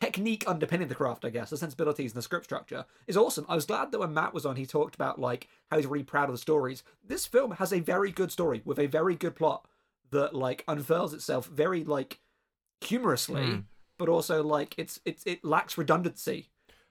technique 0.00 0.44
underpinning 0.46 0.88
the 0.88 0.94
craft, 0.94 1.24
I 1.24 1.30
guess, 1.30 1.50
the 1.50 1.56
sensibilities 1.56 2.12
and 2.12 2.18
the 2.18 2.22
script 2.22 2.44
structure 2.44 2.84
is 3.06 3.16
awesome. 3.16 3.46
I 3.48 3.54
was 3.54 3.66
glad 3.66 3.90
that 3.92 3.98
when 3.98 4.14
Matt 4.14 4.32
was 4.34 4.46
on, 4.46 4.56
he 4.56 4.64
talked 4.66 4.94
about 4.96 5.20
like 5.20 5.48
how 5.70 5.76
he's 5.76 5.86
really 5.86 6.04
proud 6.04 6.28
of 6.28 6.34
the 6.34 6.38
stories. 6.38 6.82
This 7.04 7.26
film 7.26 7.52
has 7.52 7.72
a 7.72 7.80
very 7.80 8.10
good 8.10 8.32
story 8.32 8.62
with 8.64 8.78
a 8.78 8.86
very 8.86 9.14
good 9.14 9.34
plot 9.36 9.66
that 10.10 10.34
like 10.34 10.64
unfurls 10.66 11.12
itself 11.14 11.46
very 11.46 11.84
like 11.84 12.20
humorously, 12.80 13.46
Hmm. 13.46 13.58
but 13.98 14.08
also 14.08 14.42
like 14.42 14.74
it's 14.78 15.00
it's 15.04 15.24
it 15.26 15.44
lacks 15.44 15.76
redundancy, 15.76 16.48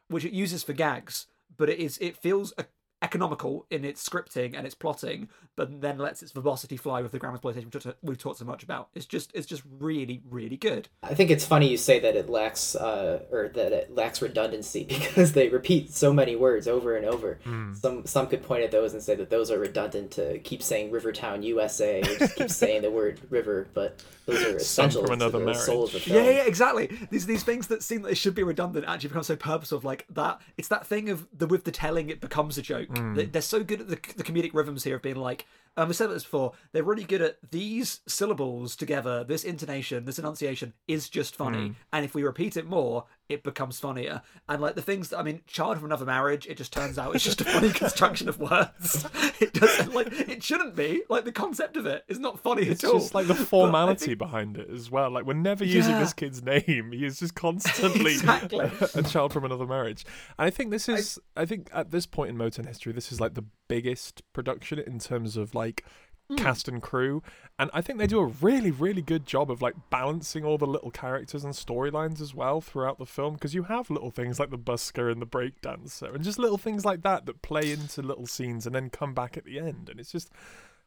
which 0.10 0.26
it 0.26 0.34
uses 0.34 0.64
for 0.64 0.74
gags, 0.74 1.28
but 1.56 1.70
it 1.70 1.80
is 1.80 1.98
it 2.00 2.18
feels 2.18 2.54
uh, 2.58 2.64
economical 3.02 3.66
in 3.70 3.86
its 3.86 4.08
scripting 4.08 4.56
and 4.58 4.66
its 4.66 4.74
plotting, 4.76 5.30
but 5.56 5.82
then 5.82 5.98
lets 5.98 6.24
its 6.24 6.32
verbosity 6.32 6.78
fly 6.78 7.02
with 7.02 7.12
the 7.12 7.20
grammar 7.20 7.36
exploitation 7.36 7.70
we've 7.72 7.84
talked- 7.84 7.98
we've 8.02 8.18
talked 8.18 8.40
so 8.40 8.46
much 8.46 8.64
about. 8.64 8.90
It's 8.96 9.06
just 9.06 9.32
it's 9.34 9.46
just 9.48 9.64
really 9.80 10.22
really 10.30 10.58
good. 10.58 10.90
I 11.04 11.14
think 11.14 11.30
it's 11.30 11.46
funny 11.46 11.70
you 11.70 11.78
say 11.78 12.00
that 12.00 12.16
it 12.16 12.30
lacks 12.30 12.76
uh, 12.76 13.24
or 13.32 13.50
that 13.50 13.72
it 13.72 13.94
lacks 13.94 14.22
redundancy 14.22 14.84
because 14.90 15.34
they 15.34 15.50
repeat 15.50 15.92
so 15.94 16.12
many 16.12 16.36
words 16.36 16.68
over 16.68 16.96
and 16.96 17.06
over. 17.06 17.40
Hmm. 17.44 17.74
Some 17.74 18.06
some 18.06 18.28
could 18.28 18.44
point 18.44 18.64
at 18.64 18.72
those 18.72 18.94
and 18.94 19.02
say 19.02 19.16
that 19.16 19.30
those 19.30 19.52
are 19.52 19.60
redundant 19.60 20.12
to 20.12 20.40
keep 20.40 20.64
saying 20.64 20.92
Rivertown, 20.92 21.44
USA, 21.44 22.02
or 22.02 22.18
just 22.18 22.36
keep 22.36 22.50
saying 22.64 22.82
the 22.82 22.92
word 22.92 23.20
river, 23.30 23.68
but 23.74 24.04
those 24.26 24.42
are 24.44 24.60
Son 24.60 24.86
essential 24.88 25.02
from 25.02 25.20
to 25.20 25.26
another 25.26 25.46
the 25.46 25.54
soul 25.54 25.84
of 25.86 25.92
the 25.92 26.00
film. 26.00 26.18
Yeah, 26.24 26.32
yeah, 26.32 26.44
exactly. 26.44 26.90
These 27.12 27.26
these 27.28 27.44
things 27.44 27.68
that 27.68 27.84
seem 27.84 28.02
that 28.02 28.10
they 28.10 28.16
should 28.16 28.36
be 28.36 28.44
redundant 28.44 28.86
actually 28.88 29.10
become 29.10 29.24
so 29.24 29.36
purposeful. 29.36 29.80
Like 29.84 30.06
that, 30.10 30.42
it's 30.58 30.68
that 30.70 30.86
thing 30.86 31.10
of 31.10 31.28
the 31.32 31.48
with 31.48 31.64
the 31.64 31.72
telling, 31.72 32.10
it 32.10 32.20
becomes 32.20 32.58
a 32.58 32.62
joke. 32.62 32.87
They- 33.16 33.26
They're 33.26 33.42
so 33.42 33.64
good 33.64 33.82
at 33.82 33.88
the, 33.90 33.96
the 34.16 34.24
comedic 34.24 34.52
rhythms 34.54 34.84
here 34.84 34.96
of 34.98 35.02
being 35.02 35.16
like, 35.18 35.46
um, 35.76 35.88
we 35.90 35.94
said 35.94 36.10
this 36.10 36.24
before. 36.24 36.54
They're 36.72 36.84
really 36.84 37.04
good 37.04 37.22
at 37.22 37.38
these 37.52 38.00
syllables 38.08 38.76
together. 38.76 39.24
This 39.24 39.44
intonation, 39.44 40.06
this 40.06 40.18
enunciation 40.18 40.74
is 40.88 41.08
just 41.10 41.36
funny, 41.36 41.76
and 41.94 42.04
if 42.04 42.16
we 42.16 42.24
repeat 42.24 42.58
it 42.58 42.66
more, 42.66 43.06
it 43.30 43.44
becomes 43.44 43.80
funnier. 43.80 44.22
And 44.48 44.62
like 44.62 44.76
the 44.76 44.82
things 44.82 45.10
that 45.10 45.20
I 45.20 45.24
mean, 45.24 45.42
child 45.48 45.78
from 45.78 45.86
another 45.86 46.06
marriage, 46.06 46.48
it 46.48 46.58
just 46.58 46.72
turns 46.72 46.98
out 46.98 47.14
it's 47.16 47.24
just 47.24 47.42
a 47.42 47.46
funny 47.46 47.70
construction 47.74 48.30
of 48.30 48.40
words. 48.40 49.06
It 49.40 49.54
doesn't 49.54 49.94
like 49.94 50.08
it 50.12 50.42
shouldn't 50.42 50.76
be. 50.76 51.04
Like 51.10 51.24
the 51.24 51.32
concept 51.32 51.78
of 51.78 51.86
it 51.86 52.04
is 52.08 52.18
not 52.18 52.40
funny 52.40 52.64
It's 52.64 52.84
at 52.84 52.90
all. 52.90 52.96
It's 52.96 53.06
just 53.06 53.14
like 53.16 53.28
the 53.28 53.36
formality 53.54 54.08
think- 54.08 54.18
behind 54.18 54.58
it 54.58 54.68
as 54.72 54.90
well. 54.90 55.12
Like 55.12 55.26
we're 55.26 55.34
never 55.36 55.64
using 55.64 55.92
Yeah. 55.94 56.00
this 56.00 56.14
kid's 56.14 56.42
name. 56.42 56.92
He 56.92 57.06
is 57.06 57.20
just 57.20 57.36
constantly 57.36 58.14
Exactly. 58.14 58.72
a 58.96 59.04
child 59.04 59.34
from 59.34 59.46
another 59.46 59.68
marriage. 59.68 60.06
And 60.40 60.48
I 60.48 60.50
think 60.50 60.72
this 60.72 60.90
is 60.90 61.20
I, 61.36 61.46
think 61.46 61.70
at 61.72 61.92
this 61.92 62.08
point 62.08 62.32
in 62.32 62.38
Motern 62.38 62.66
history, 62.66 62.94
this 62.94 63.12
is 63.12 63.22
like 63.22 63.36
the 63.36 63.46
biggest 63.68 64.24
production 64.34 64.80
in 64.80 64.98
terms 64.98 65.38
of 65.38 65.54
like 65.54 65.86
Hmm. 66.30 66.36
cast 66.36 66.68
and 66.68 66.82
crew. 66.82 67.22
And 67.60 67.72
I 67.74 67.82
think 67.82 67.98
they 67.98 68.06
do 68.06 68.20
a 68.20 68.26
really, 68.28 68.70
really 68.70 69.02
good 69.02 69.26
job 69.26 69.50
of 69.50 69.62
like 69.64 69.74
balancing 69.90 70.46
all 70.46 70.60
the 70.60 70.68
little 70.68 70.92
characters 70.92 71.44
and 71.44 71.54
storylines 71.56 72.22
as 72.22 72.36
well 72.36 72.62
throughout 72.62 73.00
the 73.00 73.06
film. 73.08 73.34
Because 73.34 73.56
you 73.56 73.64
have 73.64 73.90
little 73.90 74.12
things 74.12 74.40
like 74.40 74.52
the 74.52 74.60
busker 74.60 75.12
and 75.12 75.20
the 75.20 75.26
breakdancer 75.26 76.14
and 76.14 76.24
just 76.24 76.38
little 76.38 76.60
things 76.60 76.86
like 76.86 77.02
that 77.02 77.26
that 77.26 77.42
play 77.42 77.72
into 77.72 78.04
little 78.04 78.28
scenes 78.28 78.68
and 78.68 78.76
then 78.76 78.92
come 78.92 79.14
back 79.16 79.38
at 79.38 79.46
the 79.46 79.58
end. 79.60 79.90
And 79.90 80.00
it's 80.00 80.12
just 80.12 80.30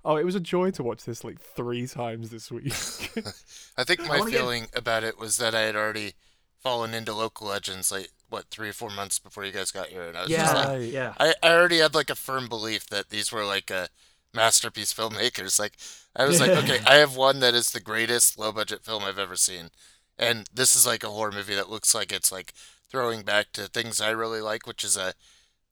Oh, 0.03 0.17
it 0.17 0.25
was 0.25 0.35
a 0.35 0.41
joy 0.41 0.71
to 0.71 0.83
watch 0.83 1.05
this 1.05 1.25
like 1.25 1.39
three 1.41 1.87
times 1.87 2.31
this 2.31 2.51
week. 2.51 2.73
I 3.77 3.85
think 3.85 4.01
my 4.07 4.19
wanna 4.21 4.31
get- 4.31 4.41
feeling 4.41 4.67
about 4.75 5.05
it 5.05 5.19
was 5.19 5.37
that 5.39 5.55
I 5.55 5.63
had 5.63 5.77
already 5.77 6.15
fallen 6.61 6.95
into 6.95 7.13
local 7.13 7.49
legends 7.49 7.91
like 7.93 8.11
what 8.29 8.45
three 8.51 8.69
or 8.69 8.73
four 8.73 8.91
months 8.91 9.19
before 9.19 9.45
you 9.45 9.51
guys 9.53 9.71
got 9.73 9.89
here, 9.89 10.05
and 10.05 10.17
I 10.17 10.23
was 10.23 10.31
just 10.31 10.55
Yeah, 10.55 10.59
like, 10.59 10.69
Right. 10.69 10.83
yeah. 10.93 11.15
I, 11.19 11.35
I 11.43 11.51
already 11.53 11.79
had 11.79 11.95
like 11.95 12.11
a 12.11 12.15
firm 12.15 12.49
belief 12.49 12.87
that 12.91 13.11
these 13.11 13.31
were 13.33 13.45
like 13.45 13.71
a 13.71 13.89
masterpiece 14.35 14.93
filmmakers. 14.93 15.59
Like 15.59 15.77
I 16.17 16.25
was 16.25 16.41
like, 16.41 16.51
okay, 16.51 16.81
I 16.87 16.95
have 16.97 17.17
one 17.17 17.41
that 17.41 17.55
is 17.55 17.71
the 17.71 17.81
greatest 17.81 18.39
low 18.39 18.53
budget 18.53 18.85
film 18.85 19.05
I've 19.05 19.19
ever 19.19 19.37
seen, 19.37 19.71
and 20.19 20.49
this 20.53 20.75
is 20.77 20.87
like 20.87 21.05
a 21.05 21.11
horror 21.11 21.33
movie 21.33 21.55
that 21.55 21.71
looks 21.71 21.95
like 21.95 22.13
it's 22.13 22.33
like 22.33 22.53
throwing 22.91 23.23
back 23.23 23.53
to 23.53 23.63
things 23.69 24.01
I 24.01 24.11
really 24.11 24.41
like, 24.41 24.67
which 24.67 24.85
is 24.85 24.97
a 24.97 25.15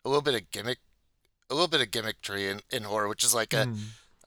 a 0.04 0.08
little 0.08 0.22
bit 0.22 0.34
of 0.34 0.50
gimmick, 0.50 0.78
a 1.50 1.54
little 1.54 1.68
bit 1.68 1.80
of 1.80 1.90
gimmickry 1.90 2.50
in, 2.50 2.60
in 2.70 2.84
horror, 2.84 3.08
which 3.08 3.24
is 3.24 3.34
like 3.34 3.52
a 3.52 3.66
Mm. 3.66 3.78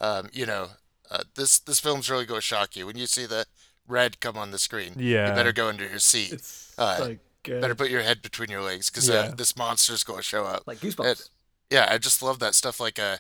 um, 0.02 0.30
you 0.34 0.46
know, 0.46 0.70
uh, 1.10 1.24
this 1.36 1.60
this 1.60 1.80
film's 1.80 2.10
really 2.10 2.26
going 2.26 2.40
to 2.42 2.46
shock 2.46 2.76
you 2.76 2.86
when 2.86 2.98
you 2.98 3.08
see 3.08 3.26
the 3.26 3.46
red 3.88 4.20
come 4.20 4.38
on 4.38 4.52
the 4.52 4.60
screen. 4.60 4.94
Yeah. 4.98 5.30
you 5.30 5.36
better 5.36 5.52
go 5.54 5.68
under 5.70 5.88
your 5.88 6.00
seat. 6.00 6.34
It's 6.34 6.74
Uh, 6.78 6.98
so 6.98 7.18
good. 7.44 7.62
better 7.62 7.76
put 7.76 7.90
your 7.90 8.02
head 8.04 8.22
between 8.22 8.50
your 8.50 8.62
legs 8.62 8.90
because 8.90 9.08
Yeah. 9.10 9.16
uh, 9.16 9.36
this 9.36 9.56
monster's 9.58 10.04
going 10.04 10.20
to 10.20 10.24
show 10.24 10.46
up. 10.46 10.64
like 10.68 10.80
goosebumps. 10.80 11.12
It- 11.12 11.30
yeah, 11.70 11.88
I 11.90 11.98
just 12.00 12.22
love 12.22 12.40
that 12.40 12.54
stuff 12.56 12.80
like 12.82 13.00
uh 13.00 13.18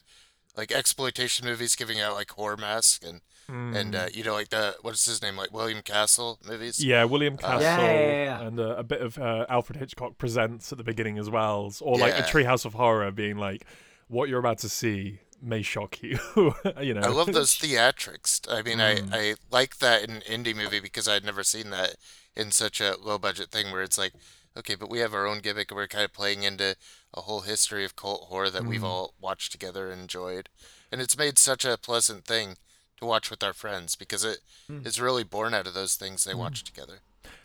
like 0.58 0.72
exploitation 0.72 1.46
movies 1.46 1.76
giving 1.76 2.00
out 2.00 2.14
like 2.14 2.32
horror 2.32 2.58
mask 2.58 3.04
and 3.06 3.22
and 3.50 3.96
uh, 3.96 4.06
you 4.14 4.24
know 4.24 4.32
like 4.32 4.48
the 4.48 4.76
what's 4.82 5.06
his 5.06 5.22
name 5.22 5.36
like 5.36 5.52
William 5.52 5.82
Castle 5.82 6.40
movies. 6.48 6.78
Mm. 6.78 6.86
Yeah, 6.86 7.04
William 7.04 7.34
Uh, 7.34 7.38
Castle 7.38 7.62
Yeah, 7.62 7.82
yeah, 7.82 7.92
yeah, 8.00 8.24
yeah. 8.24 8.42
and 8.48 8.60
uh, 8.60 8.76
a 8.78 8.84
bit 8.84 9.02
of 9.02 9.18
uh, 9.18 9.46
Alfred 9.50 9.78
Hitchcock 9.78 10.18
presents 10.18 10.72
at 10.72 10.78
the 10.78 10.86
beginning 10.86 11.18
as 11.18 11.30
well, 11.30 11.74
or 11.82 11.98
like 11.98 12.14
a 12.14 12.18
Yeah. 12.20 12.28
Treehouse 12.28 12.64
of 12.64 12.76
Horror 12.76 13.12
being 13.12 13.36
like, 13.38 13.66
"What 14.08 14.30
you're 14.30 14.40
about 14.40 14.60
to 14.60 14.70
see 14.70 15.20
may 15.42 15.64
shock 15.64 16.02
you." 16.02 16.18
you 16.80 16.94
know, 16.94 17.02
I 17.02 17.08
love 17.08 17.34
those 17.34 17.58
theatrics. 17.58 18.40
I 18.50 18.62
mean, 18.62 18.78
Mm. 18.78 19.14
I 19.14 19.18
I 19.32 19.36
like 19.52 19.80
that 19.80 20.04
in 20.04 20.12
an 20.12 20.22
indie 20.22 20.56
movie 20.56 20.80
because 20.80 21.10
I'd 21.10 21.26
never 21.26 21.44
seen 21.44 21.72
that 21.72 21.96
in 22.38 22.52
such 22.52 22.80
a 22.80 22.96
low 23.02 23.18
budget 23.18 23.50
thing 23.52 23.72
where 23.74 23.82
it's 23.82 23.98
like, 23.98 24.14
okay, 24.58 24.76
but 24.76 24.90
we 24.90 25.00
have 25.00 25.14
our 25.14 25.26
own 25.28 25.40
gimmick 25.40 25.72
and 25.72 25.76
we're 25.78 25.88
kind 25.88 26.06
of 26.06 26.14
playing 26.14 26.44
into 26.44 26.76
a 27.14 27.22
whole 27.22 27.42
history 27.42 27.84
of 27.86 27.96
cult 27.96 28.28
horror 28.30 28.50
that 28.50 28.66
we've 28.66 28.82
Mm. 28.82 28.86
all 28.88 29.14
watched 29.20 29.52
together 29.52 29.90
and 29.92 30.02
enjoyed, 30.02 30.50
and 30.92 31.02
it's 31.02 31.18
made 31.18 31.38
such 31.40 31.66
a 31.66 31.78
pleasant 31.78 32.26
thing 32.26 32.58
to 32.98 33.06
watch 33.06 33.30
with 33.32 33.42
our 33.44 33.54
friends 33.54 33.96
because 33.96 34.24
it 34.24 34.40
is 34.70 34.98
Mm. 34.98 35.02
really 35.02 35.24
born 35.24 35.54
out 35.54 35.68
of 35.68 35.74
those 35.74 35.96
things 35.96 36.24
they 36.24 36.36
watch 36.36 36.64
together. 36.64 37.00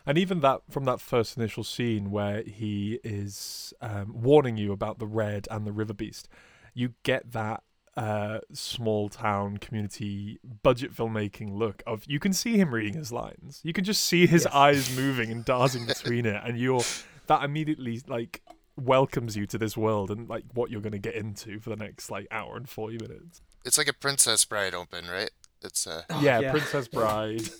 And 0.05 0.17
even 0.17 0.39
that 0.41 0.61
from 0.69 0.85
that 0.85 1.01
first 1.01 1.37
initial 1.37 1.63
scene 1.63 2.11
where 2.11 2.41
he 2.43 2.99
is 3.03 3.73
um, 3.81 4.21
warning 4.23 4.57
you 4.57 4.71
about 4.71 4.99
the 4.99 5.07
red 5.07 5.47
and 5.51 5.65
the 5.65 5.71
river 5.71 5.93
beast, 5.93 6.27
you 6.73 6.93
get 7.03 7.31
that 7.33 7.63
uh, 7.97 8.39
small 8.53 9.09
town 9.09 9.57
community 9.57 10.39
budget 10.63 10.93
filmmaking 10.95 11.57
look 11.57 11.81
of 11.87 12.03
you 12.05 12.19
can 12.19 12.31
see 12.31 12.55
him 12.57 12.73
reading 12.73 12.93
his 12.93 13.11
lines. 13.11 13.59
You 13.63 13.73
can 13.73 13.83
just 13.83 14.03
see 14.03 14.27
his 14.27 14.43
Yes. 14.45 14.53
eyes 14.53 14.95
moving 14.95 15.31
and 15.31 15.43
darting 15.43 15.85
between 15.93 16.25
it, 16.25 16.39
and 16.45 16.57
you're 16.59 16.83
that 17.25 17.43
immediately 17.43 18.01
like 18.07 18.41
welcomes 18.77 19.35
you 19.35 19.47
to 19.47 19.57
this 19.57 19.75
world 19.75 20.11
and 20.11 20.29
like 20.29 20.43
what 20.53 20.69
you're 20.69 20.81
going 20.81 20.91
to 20.91 20.99
get 20.99 21.15
into 21.15 21.59
for 21.59 21.71
the 21.71 21.75
next 21.75 22.11
like 22.11 22.27
hour 22.29 22.55
and 22.55 22.69
40 22.69 22.99
minutes. 22.99 23.41
It's 23.65 23.77
like 23.77 23.87
a 23.87 23.93
Princess 23.93 24.45
Bride 24.45 24.75
open, 24.75 25.07
right? 25.07 25.31
It's 25.63 25.87
uh 25.87 26.03
yeah, 26.21 26.39
yeah. 26.39 26.51
Princess 26.51 26.87
Bride. 26.87 27.41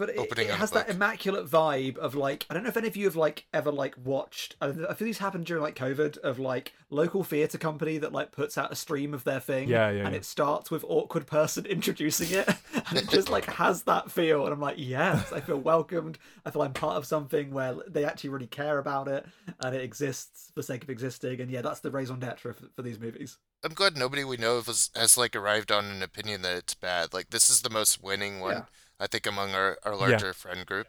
but 0.00 0.10
it, 0.10 0.18
Opening 0.18 0.48
it 0.48 0.54
has 0.54 0.72
that 0.72 0.90
immaculate 0.90 1.46
vibe 1.48 1.96
of 1.98 2.14
like 2.16 2.46
I 2.50 2.54
don't 2.54 2.64
know 2.64 2.68
if 2.68 2.76
any 2.76 2.88
of 2.88 2.96
you 2.96 3.04
have 3.04 3.16
like 3.16 3.46
ever 3.52 3.70
like 3.70 3.94
watched. 4.02 4.56
I, 4.60 4.68
I 4.88 4.94
feel 4.94 5.06
these 5.06 5.18
happened 5.18 5.46
during 5.46 5.62
like 5.62 5.76
COVID 5.76 6.18
of 6.18 6.38
like 6.38 6.72
local 6.90 7.22
theatre 7.22 7.58
company 7.58 7.98
that 7.98 8.12
like 8.12 8.32
puts 8.32 8.58
out 8.58 8.72
a 8.72 8.74
stream 8.74 9.14
of 9.14 9.22
their 9.24 9.38
thing. 9.38 9.68
Yeah, 9.68 9.90
yeah, 9.90 10.00
And 10.04 10.10
yeah. 10.12 10.16
it 10.18 10.24
starts 10.24 10.70
with 10.70 10.84
awkward 10.88 11.26
person 11.26 11.66
introducing 11.76 12.36
it, 12.36 12.48
and 12.88 12.98
it 12.98 13.08
just 13.08 13.30
like 13.30 13.44
has 13.44 13.84
that 13.84 14.10
feel. 14.10 14.44
And 14.44 14.52
I'm 14.52 14.60
like, 14.60 14.76
yes, 14.78 15.32
I 15.32 15.40
feel 15.40 15.58
welcomed. 15.58 16.18
I 16.44 16.50
feel 16.50 16.62
I'm 16.62 16.72
part 16.72 16.96
of 16.96 17.06
something 17.06 17.52
where 17.52 17.76
they 17.86 18.04
actually 18.04 18.30
really 18.30 18.46
care 18.48 18.78
about 18.78 19.06
it, 19.06 19.26
and 19.60 19.74
it 19.76 19.82
exists 19.82 20.50
for 20.54 20.62
sake 20.62 20.82
of 20.82 20.90
existing. 20.90 21.40
And 21.40 21.50
yeah, 21.50 21.62
that's 21.62 21.80
the 21.80 21.90
raison 21.90 22.18
d'être 22.18 22.38
for, 22.40 22.54
for 22.54 22.82
these 22.82 22.98
movies. 22.98 23.38
I'm 23.62 23.74
glad 23.74 23.96
nobody 23.96 24.24
we 24.24 24.38
know 24.38 24.56
of 24.56 24.66
has, 24.66 24.90
has 24.96 25.18
like 25.18 25.36
arrived 25.36 25.70
on 25.70 25.84
an 25.84 26.02
opinion 26.02 26.40
that 26.42 26.56
it's 26.56 26.74
bad. 26.74 27.12
Like 27.12 27.28
this 27.30 27.50
is 27.50 27.60
the 27.60 27.68
most 27.70 28.02
winning 28.02 28.40
one, 28.40 28.52
Yeah. 28.52 28.62
I 29.00 29.08
think, 29.08 29.26
among 29.26 29.54
our, 29.54 29.78
our 29.84 29.96
larger 29.96 30.32
friend 30.34 30.66
group, 30.66 30.88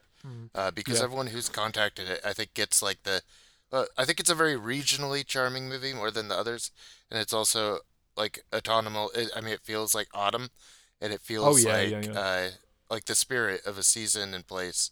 uh, 0.55 0.71
because 0.71 0.99
Yeah. 0.99 1.05
everyone 1.05 1.27
who's 1.27 1.49
contacted 1.49 2.09
it, 2.09 2.21
I 2.25 2.33
think, 2.33 2.53
gets 2.53 2.81
like 2.83 3.03
the. 3.03 3.23
Uh, 3.71 3.85
I 3.97 4.05
think 4.05 4.19
it's 4.19 4.29
a 4.29 4.35
very 4.35 4.55
regionally 4.55 5.25
charming 5.25 5.69
movie 5.69 5.93
more 5.93 6.11
than 6.11 6.27
the 6.27 6.37
others, 6.37 6.71
and 7.09 7.19
it's 7.19 7.33
also 7.33 7.79
like 8.17 8.43
autonomous. 8.53 9.11
It, 9.15 9.31
I 9.35 9.41
mean, 9.41 9.53
it 9.53 9.61
feels 9.63 9.95
like 9.95 10.09
autumn, 10.13 10.49
and 11.01 11.13
it 11.13 11.21
feels 11.21 11.65
yeah, 11.65 11.81
like 11.81 11.89
yeah, 11.91 12.01
yeah. 12.01 12.19
Uh, 12.19 12.49
like 12.89 13.05
the 13.05 13.15
spirit 13.15 13.65
of 13.65 13.77
a 13.77 13.83
season 13.83 14.33
and 14.33 14.45
place. 14.45 14.91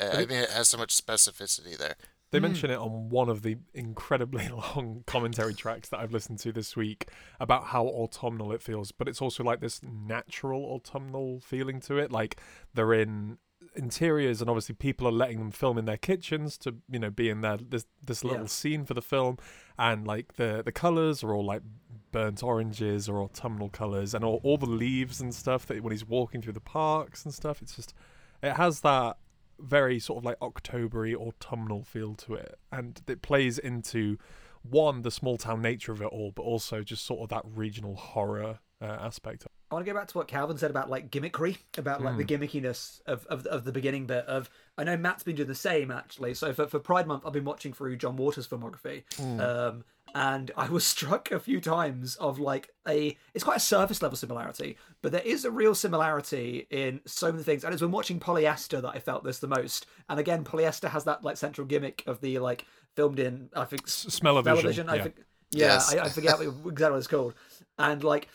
Uh, 0.00 0.10
I 0.14 0.26
mean, 0.26 0.38
it 0.38 0.50
has 0.50 0.68
so 0.68 0.78
much 0.78 0.94
specificity 0.96 1.76
there. 1.76 1.96
They 2.34 2.40
hmm. 2.40 2.46
mention 2.46 2.70
it 2.72 2.78
on 2.78 3.10
one 3.10 3.28
of 3.28 3.42
the 3.42 3.58
incredibly 3.74 4.48
long 4.76 5.04
commentary 5.06 5.54
tracks 5.54 5.88
that 5.90 6.00
I've 6.00 6.12
listened 6.12 6.40
to 6.40 6.52
this 6.52 6.74
week 6.76 7.08
about 7.38 7.66
how 7.66 7.86
autumnal 7.86 8.50
it 8.50 8.60
feels, 8.60 8.90
but 8.90 9.06
it's 9.06 9.22
also 9.22 9.44
like 9.44 9.60
this 9.60 9.80
natural 9.84 10.64
autumnal 10.64 11.38
feeling 11.40 11.78
to 11.82 11.96
it. 11.96 12.10
Like 12.10 12.40
they're 12.74 12.92
in 12.92 13.38
interiors 13.76 14.40
and 14.40 14.50
obviously 14.50 14.74
people 14.74 15.06
are 15.06 15.12
letting 15.12 15.38
them 15.38 15.52
film 15.52 15.78
in 15.78 15.84
their 15.84 15.96
kitchens 15.96 16.58
to, 16.58 16.74
you 16.90 16.98
know, 16.98 17.10
be 17.10 17.28
in 17.28 17.40
their 17.40 17.56
this 17.56 17.86
this 18.02 18.24
little 18.24 18.40
Yeah. 18.40 18.46
scene 18.48 18.84
for 18.84 18.94
the 18.94 19.02
film 19.02 19.38
and 19.78 20.04
like 20.04 20.34
the 20.34 20.62
the 20.64 20.72
colours 20.72 21.22
are 21.22 21.32
all 21.32 21.44
like 21.44 21.62
burnt 22.10 22.42
oranges 22.42 23.08
or 23.08 23.22
autumnal 23.22 23.68
colours 23.68 24.12
and 24.12 24.24
all, 24.24 24.40
all 24.42 24.58
the 24.58 24.66
leaves 24.66 25.20
and 25.20 25.32
stuff 25.32 25.66
that 25.66 25.82
when 25.84 25.92
he's 25.92 26.04
walking 26.06 26.42
through 26.42 26.52
the 26.52 26.60
parks 26.60 27.24
and 27.24 27.32
stuff, 27.32 27.62
it's 27.62 27.76
just 27.76 27.94
it 28.42 28.54
has 28.54 28.80
that 28.80 29.18
very 29.58 29.98
sort 29.98 30.18
of 30.18 30.24
like 30.24 30.38
Octobery 30.40 31.14
autumnal 31.14 31.82
feel 31.84 32.14
to 32.14 32.34
it, 32.34 32.58
and 32.72 33.00
it 33.06 33.22
plays 33.22 33.58
into 33.58 34.18
one 34.62 35.02
the 35.02 35.10
small 35.10 35.36
town 35.36 35.60
nature 35.60 35.92
of 35.92 36.00
it 36.00 36.06
all, 36.06 36.32
but 36.34 36.42
also 36.42 36.82
just 36.82 37.04
sort 37.04 37.20
of 37.20 37.28
that 37.28 37.42
regional 37.44 37.96
horror 37.96 38.58
uh, 38.80 38.84
aspect. 38.84 39.46
I 39.70 39.74
want 39.74 39.86
to 39.86 39.92
go 39.92 39.98
back 39.98 40.08
to 40.08 40.18
what 40.18 40.28
Calvin 40.28 40.56
said 40.56 40.70
about 40.70 40.88
like 40.88 41.10
gimmickry, 41.10 41.58
about 41.76 42.02
like 42.02 42.16
the 42.16 42.22
Hmm. 42.24 42.42
gimmickiness 42.44 43.00
of, 43.06 43.26
of 43.26 43.44
of 43.46 43.64
the 43.64 43.72
beginning 43.72 44.06
bit 44.06 44.24
of. 44.26 44.48
I 44.78 44.84
know 44.84 44.96
Matt's 44.96 45.22
been 45.22 45.36
doing 45.36 45.48
the 45.48 45.54
same 45.54 45.90
actually. 45.90 46.34
So 46.34 46.52
for, 46.52 46.66
for 46.66 46.78
Pride 46.78 47.06
Month, 47.06 47.24
I've 47.26 47.32
been 47.32 47.44
watching 47.44 47.72
through 47.72 47.96
John 47.96 48.16
Waters' 48.16 48.46
filmography, 48.48 49.04
Hmm. 49.16 49.40
um, 49.40 49.84
and 50.14 50.50
I 50.56 50.68
was 50.68 50.84
struck 50.86 51.30
a 51.32 51.40
few 51.40 51.60
times 51.60 52.16
of 52.16 52.38
like 52.38 52.70
a. 52.88 53.16
It's 53.34 53.44
quite 53.44 53.56
a 53.56 53.60
surface 53.60 54.00
level 54.00 54.16
similarity, 54.16 54.76
but 55.02 55.12
there 55.12 55.22
is 55.22 55.44
a 55.44 55.50
real 55.50 55.74
similarity 55.74 56.66
in 56.70 57.00
so 57.04 57.32
many 57.32 57.44
things. 57.44 57.64
And 57.64 57.72
it's 57.72 57.82
when 57.82 57.90
watching 57.90 58.20
Polyester 58.20 58.80
that 58.80 58.94
I 58.94 58.98
felt 58.98 59.24
this 59.24 59.38
the 59.38 59.48
most. 59.48 59.86
And 60.08 60.20
again, 60.20 60.44
Polyester 60.44 60.88
has 60.88 61.04
that 61.04 61.24
like 61.24 61.36
central 61.36 61.66
gimmick 61.66 62.04
of 62.06 62.20
the 62.20 62.38
like 62.38 62.64
filmed 62.94 63.18
in 63.18 63.50
I 63.54 63.64
think 63.64 63.82
S- 63.84 64.06
smell-o-vision, 64.08 64.88
I 64.88 64.96
yeah. 64.96 65.02
think. 65.02 65.16
Yeah, 65.50 65.66
Yes. 65.66 65.94
I, 65.94 66.04
I 66.04 66.08
forget 66.08 66.38
what, 66.38 66.46
exactly 66.66 66.90
what 66.90 66.98
it's 66.98 67.06
called, 67.06 67.34
and 67.78 68.02
like 68.04 68.28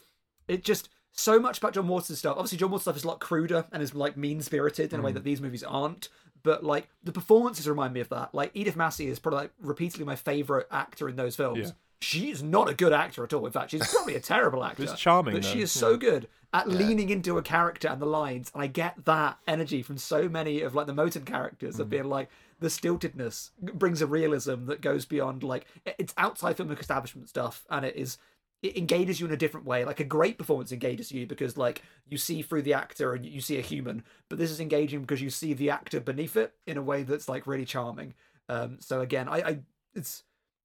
it 0.48 0.64
just 0.64 0.90
so 1.12 1.40
much 1.40 1.58
about 1.58 1.74
John 1.74 1.88
Waters' 1.88 2.20
stuff. 2.20 2.38
Obviously, 2.38 2.58
John 2.58 2.72
Waters' 2.72 2.84
stuff 2.84 2.98
is 2.98 3.04
a 3.04 3.08
lot 3.08 3.20
cruder 3.20 3.66
and 3.72 3.84
is 3.84 3.94
like 3.94 4.18
mean 4.18 4.42
spirited 4.42 4.94
in 4.94 5.00
a 5.00 5.04
way 5.04 5.12
mm. 5.12 5.16
that 5.16 5.24
these 5.24 5.42
movies 5.42 5.64
aren't. 5.64 6.10
But 6.44 6.64
like 6.64 6.88
the 7.04 7.12
performances 7.12 7.68
remind 7.68 7.94
me 7.94 8.00
of 8.00 8.10
that. 8.10 8.34
Like 8.34 8.52
Edith 8.54 8.76
Massey 8.76 9.08
is 9.08 9.20
probably 9.20 9.42
like 9.42 9.52
repeatedly 9.62 10.06
my 10.06 10.16
favorite 10.16 10.68
actor 10.72 11.10
in 11.10 11.16
those 11.16 11.36
films. 11.36 11.60
Yeah. 11.60 11.72
She 12.02 12.30
is 12.32 12.42
not 12.42 12.70
a 12.70 12.74
good 12.74 12.94
actor 12.94 13.26
at 13.26 13.34
all. 13.34 13.46
In 13.46 13.52
fact, 13.52 13.72
she's 13.72 13.86
probably 13.94 14.16
a 14.16 14.22
terrible 14.22 14.64
actor. 14.64 14.84
it's 14.84 14.96
charming, 14.96 15.34
but 15.34 15.44
she 15.44 15.62
is 15.62 15.72
so 15.72 15.98
good 15.98 16.28
at 16.54 16.68
leaning 16.68 17.10
into 17.10 17.38
a 17.38 17.42
character 17.44 17.88
and 17.90 18.02
the 18.02 18.06
lines, 18.08 18.50
and 18.54 18.64
I 18.64 18.68
get 18.68 19.06
that 19.06 19.38
energy 19.48 19.84
from 19.84 19.98
so 19.98 20.28
many 20.30 20.62
of 20.62 20.74
like 20.74 20.88
the 20.88 20.94
Motern 20.94 21.26
characters 21.26 21.76
Mm. 21.76 21.80
of 21.82 21.90
being 21.90 22.06
like 22.06 22.30
the 22.60 22.68
stiltedness 22.70 23.52
brings 23.62 24.02
a 24.02 24.08
realism 24.08 24.66
that 24.66 24.82
goes 24.82 25.06
beyond 25.06 25.44
like 25.44 25.66
it's 25.86 26.14
outside 26.18 26.58
filmic 26.58 26.80
establishment 26.80 27.30
stuff, 27.30 27.66
and 27.70 27.86
it 27.86 27.96
is 27.96 28.18
it 28.62 28.78
engages 28.78 29.20
you 29.20 29.26
in 29.26 29.32
a 29.32 29.38
different 29.38 29.66
way. 29.66 29.86
Like 29.86 30.00
a 30.00 30.06
great 30.06 30.38
performance 30.38 30.72
engages 30.72 31.12
you 31.12 31.26
because 31.26 31.58
like 31.58 31.82
you 32.08 32.18
see 32.18 32.42
through 32.42 32.64
the 32.64 32.74
actor 32.74 33.14
and 33.14 33.26
you 33.26 33.42
see 33.42 33.58
a 33.58 33.62
human, 33.62 34.04
but 34.28 34.38
this 34.38 34.52
is 34.52 34.60
engaging 34.60 35.02
because 35.02 35.22
you 35.22 35.30
see 35.30 35.54
the 35.54 35.70
actor 35.70 36.00
beneath 36.00 36.36
it 36.36 36.54
in 36.68 36.78
a 36.78 36.82
way 36.82 37.04
that's 37.04 37.30
like 37.30 37.48
really 37.48 37.66
charming. 37.66 38.14
Um, 38.50 38.78
so 38.80 39.02
again, 39.02 39.30
I, 39.30 39.38
I 39.38 39.60
it's 39.94 40.24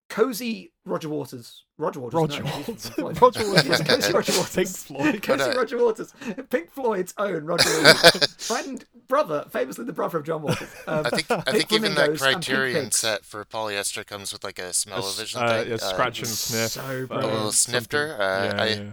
cozy 0.09 0.73
Roger 0.85 1.09
Waters. 1.09 1.63
Roger 1.77 1.99
Waters. 2.01 2.15
Roger 2.21 2.43
no, 2.45 2.51
Waters. 2.51 2.65
from 2.65 2.75
Pink 2.75 2.81
Floyd. 2.95 3.23
Roger 3.23 3.49
Waters. 3.49 3.65
Yes, 3.69 3.83
cozy 3.89 4.13
Roger 4.13 4.33
Waters. 4.33 4.55
Pink 4.55 4.69
Floyd. 4.69 5.23
Cozy 5.23 5.39
But, 5.39 5.57
uh, 5.57 5.59
Roger 5.59 5.79
Waters. 5.85 6.15
Pink 6.51 6.71
Floyd's 6.71 7.15
own 7.19 7.45
Roger 7.45 7.69
Waters. 7.83 8.35
Friend, 8.47 8.85
brother, 9.09 9.45
famously 9.51 9.85
the 9.85 9.93
brother 9.93 10.19
of 10.19 10.25
John 10.25 10.43
Waters. 10.43 10.69
Um, 10.87 11.07
I 11.07 11.11
think 11.11 11.31
I 11.31 11.53
think 11.53 11.73
even 11.73 11.95
that 11.95 12.17
Flamingos 12.17 12.23
and 12.23 12.35
Pink 12.35 12.45
criterion 12.45 12.91
set 12.93 13.25
for 13.25 13.45
polyester 13.45 14.07
comes 14.07 14.33
with 14.33 14.45
like 14.45 14.59
a 14.59 14.73
smell-o-vision 14.73 15.43
uh, 15.43 15.49
thing. 15.49 15.69
yeah, 15.69 15.75
uh, 15.75 15.79
scratch 15.79 16.19
and 16.21 16.29
sniff. 16.29 16.71
so 16.73 17.07
uh. 17.11 17.15
A 17.15 17.27
little 17.27 17.53
snifter, 17.53 18.15
uh, 18.21 18.45
yeah, 18.45 18.63
I- 18.63 18.67
yeah. 18.69 18.91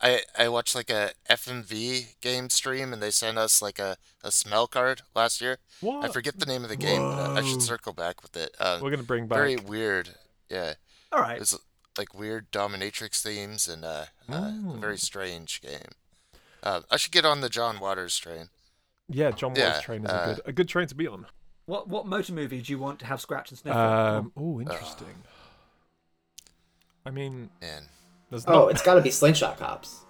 I 0.00 0.20
I 0.38 0.48
watched 0.48 0.74
like 0.74 0.90
a 0.90 1.12
FMV 1.30 2.20
game 2.20 2.50
stream 2.50 2.92
and 2.92 3.02
they 3.02 3.10
sent 3.10 3.38
us 3.38 3.62
like 3.62 3.78
a, 3.78 3.96
a 4.22 4.30
smell 4.30 4.66
card 4.66 5.02
last 5.14 5.40
year. 5.40 5.58
I 5.86 6.08
forget 6.08 6.38
the 6.38 6.46
name 6.46 6.62
of 6.62 6.68
the 6.68 6.76
game. 6.76 7.00
But 7.00 7.30
uh, 7.30 7.34
I 7.34 7.42
should 7.42 7.62
circle 7.62 7.92
back 7.92 8.22
with 8.22 8.36
it. 8.36 8.54
Um, 8.60 8.80
We're 8.82 8.90
gonna 8.90 9.02
bring 9.02 9.26
back. 9.28 9.36
very 9.38 9.56
weird. 9.56 10.10
Yeah, 10.48 10.74
All 11.12 11.20
right. 11.20 11.30
it 11.30 11.32
right. 11.32 11.40
was 11.40 11.58
like 11.96 12.14
weird 12.14 12.50
dominatrix 12.50 13.22
themes 13.22 13.68
and 13.68 13.84
uh, 13.84 14.06
uh 14.30 14.52
a 14.74 14.76
very 14.78 14.98
strange 14.98 15.60
game. 15.60 15.92
Uh, 16.62 16.80
I 16.90 16.96
should 16.96 17.12
get 17.12 17.24
on 17.24 17.40
the 17.40 17.48
John 17.48 17.78
Waters 17.78 18.16
train. 18.18 18.48
Yeah, 19.08 19.30
John 19.30 19.50
Waters 19.50 19.64
Yeah, 19.64 19.80
train 19.80 20.04
is 20.04 20.10
uh, 20.10 20.22
a 20.22 20.34
good 20.34 20.42
a 20.46 20.52
good 20.52 20.68
train 20.68 20.86
to 20.88 20.94
be 20.94 21.06
on. 21.06 21.26
What 21.66 21.88
what 21.88 22.06
Motern 22.06 22.32
movie 22.32 22.60
do 22.60 22.72
you 22.72 22.78
want 22.78 22.98
to 23.00 23.06
have 23.06 23.20
scratch 23.20 23.50
and 23.50 23.58
sniff? 23.58 23.74
Um, 23.74 24.32
oh, 24.36 24.60
interesting. 24.60 25.14
I 27.06 27.10
mean, 27.10 27.50
Man, 27.60 27.82
there's 28.30 28.46
Oh, 28.46 28.62
not. 28.62 28.70
it's 28.72 28.82
got 28.82 28.94
to 28.94 29.02
be 29.02 29.10
Slingshot 29.10 29.58
Cops. 29.58 30.00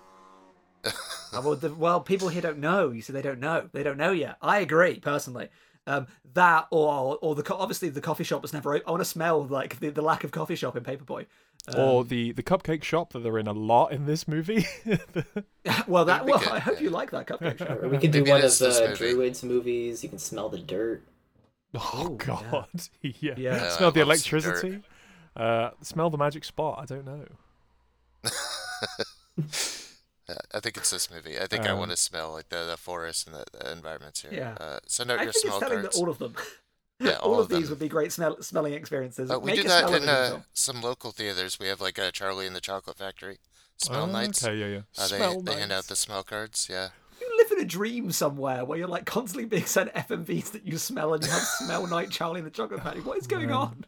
Uh, 1.32 1.40
well, 1.42 1.56
the, 1.56 1.74
well, 1.74 2.00
people 2.00 2.28
here 2.28 2.40
don't 2.42 2.60
know. 2.60 2.92
You 2.92 3.02
see, 3.02 3.12
they 3.12 3.20
don't 3.20 3.40
know. 3.40 3.68
They 3.72 3.82
don't 3.82 3.96
know 3.96 4.12
yet. 4.12 4.36
I 4.40 4.60
agree 4.60 5.00
personally. 5.00 5.48
Um, 5.86 6.06
that 6.32 6.66
or 6.70 7.18
or 7.20 7.34
the 7.34 7.42
co- 7.42 7.56
obviously 7.56 7.88
the 7.90 8.00
coffee 8.00 8.24
shop 8.24 8.42
was 8.42 8.52
never. 8.52 8.74
I 8.76 8.90
want 8.90 9.00
to 9.00 9.04
smell 9.04 9.44
like 9.44 9.80
the, 9.80 9.90
the 9.90 10.02
lack 10.02 10.24
of 10.24 10.30
coffee 10.30 10.56
shop 10.56 10.76
in 10.76 10.82
Paperboy. 10.82 11.26
or 11.76 12.04
the 12.04 12.32
the 12.32 12.42
cupcake 12.42 12.82
shop 12.82 13.12
that 13.12 13.18
they're 13.20 13.38
in 13.38 13.46
a 13.46 13.52
lot 13.52 13.92
in 13.92 14.06
this 14.06 14.26
movie. 14.26 14.66
well, 15.86 16.04
that 16.06 16.24
well, 16.24 16.38
good, 16.38 16.48
I 16.48 16.58
hope 16.58 16.76
yeah. 16.76 16.80
you 16.84 16.90
like 16.90 17.10
that 17.10 17.26
cupcake 17.26 17.58
shop. 17.58 17.82
Or 17.82 17.88
we 17.88 17.98
can 17.98 18.10
do 18.10 18.20
Maybe 18.20 18.30
one 18.30 18.42
of 18.42 18.58
the 18.58 18.68
movie. 18.88 18.94
Druids 18.96 19.42
movies. 19.42 20.02
You 20.02 20.08
can 20.08 20.18
smell 20.18 20.48
the 20.48 20.58
dirt. 20.58 21.02
oh 21.74 22.12
Ooh, 22.12 22.16
God, 22.16 22.66
yeah. 23.02 23.12
Yeah. 23.20 23.34
Yeah, 23.36 23.68
Smell 23.68 23.90
I 23.90 23.92
the 23.92 24.04
love 24.04 24.18
some 24.18 24.40
dirt. 24.40 24.64
electricity. 24.64 24.82
Uh, 25.36 25.70
smell 25.82 26.08
the 26.10 26.18
magic 26.18 26.44
spot. 26.44 26.78
I 26.80 26.84
don't 26.86 27.04
know. 27.04 27.24
I 30.54 30.60
think 30.60 30.76
it's 30.76 30.90
this 30.90 31.10
movie. 31.10 31.38
I 31.38 31.46
think 31.46 31.66
I 31.66 31.70
Um, 31.70 31.78
want 31.78 31.90
to 31.90 31.96
smell 31.96 32.32
like 32.32 32.48
the, 32.48 32.64
the 32.64 32.76
forest 32.76 33.26
and 33.26 33.36
the, 33.36 33.44
the 33.52 33.72
environments 33.72 34.22
here. 34.22 34.32
Yeah. 34.32 34.54
Uh, 34.58 34.78
send 34.86 35.10
out 35.10 35.18
I 35.20 35.24
your 35.24 35.32
think 35.32 35.44
smell 35.44 35.56
it's 35.58 35.66
telling 35.66 35.82
cards. 35.82 35.96
that 35.96 36.00
all 36.02 36.10
of 36.10 36.18
them. 36.18 36.34
Yeah, 37.00 37.10
all, 37.22 37.34
all 37.34 37.40
of 37.40 37.50
of 37.50 37.58
these 37.58 37.68
would 37.70 37.78
be 37.78 37.88
great 37.88 38.12
smell- 38.12 38.40
smelling 38.42 38.72
experiences. 38.74 39.30
Uh, 39.30 39.38
we 39.38 39.52
Make 39.52 39.62
do 39.62 39.68
that 39.68 39.90
in 39.90 40.08
uh, 40.08 40.40
some 40.54 40.80
local 40.80 41.10
theaters. 41.10 41.58
We 41.58 41.66
have 41.68 41.80
like 41.80 41.98
a 41.98 42.10
Charlie 42.12 42.46
and 42.46 42.56
the 42.56 42.60
Chocolate 42.60 42.96
Factory 42.96 43.38
smell 43.76 44.04
Oh, 44.04 44.06
nights. 44.06 44.44
Okay, 44.44 44.56
yeah, 44.56 44.66
yeah. 44.66 44.80
Uh, 44.96 45.08
they 45.08 45.16
smell 45.16 45.42
they 45.42 45.56
hand 45.58 45.72
out 45.72 45.84
the 45.84 45.96
smell 45.96 46.22
cards. 46.22 46.68
Yeah. 46.70 46.88
You 47.20 47.30
live 47.36 47.52
in 47.52 47.60
a 47.60 47.64
dream 47.66 48.10
somewhere 48.12 48.64
where 48.64 48.78
you're 48.78 48.88
like 48.88 49.04
constantly 49.06 49.44
being 49.46 49.66
sent 49.66 49.92
FMVs 49.94 50.52
that 50.52 50.64
you 50.66 50.78
smell 50.78 51.14
and 51.14 51.24
you 51.24 51.30
have 51.30 51.42
smell 51.58 51.86
night 51.86 52.10
Charlie 52.10 52.38
and 52.40 52.46
the 52.46 52.50
Chocolate 52.50 52.82
Factory. 52.82 53.02
What 53.02 53.18
is 53.18 53.26
going 53.26 53.50
on? 53.50 53.84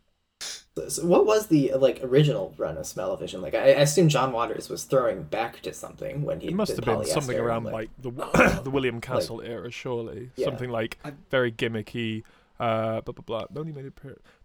So, 0.76 0.88
so 0.88 1.06
what 1.06 1.25
was 1.26 1.47
the 1.47 1.73
like 1.75 2.00
original 2.02 2.54
run 2.59 2.76
of 2.76 2.87
Smell-O-Vision? 2.87 3.40
Like, 3.40 3.54
I, 3.54 3.59
I 3.59 3.80
assume 3.80 4.09
John 4.09 4.33
Waters 4.33 4.68
was 4.68 4.85
throwing 4.85 5.23
back 5.23 5.61
to 5.62 5.73
something 5.73 6.23
when 6.23 6.40
he 6.40 6.49
It 6.49 6.54
must 6.54 6.75
did 6.76 6.85
have 6.85 6.99
been 6.99 7.06
something 7.06 7.38
around 7.38 7.64
like- 7.64 7.73
like 7.73 7.90
the 7.99 8.61
the 8.64 8.71
William 8.71 9.00
Castle 9.00 9.40
era, 9.40 9.71
surely. 9.71 10.30
Yeah. 10.37 10.47
Something 10.47 10.71
like 10.71 10.99
I- 11.04 11.12
very 11.30 11.50
gimmicky. 11.50 12.23
Uh, 12.59 13.02
blah 13.02 13.12
blah 13.12 13.23
blah. 13.47 13.61
Only 13.61 13.73
made 13.73 13.85
it. 13.85 13.92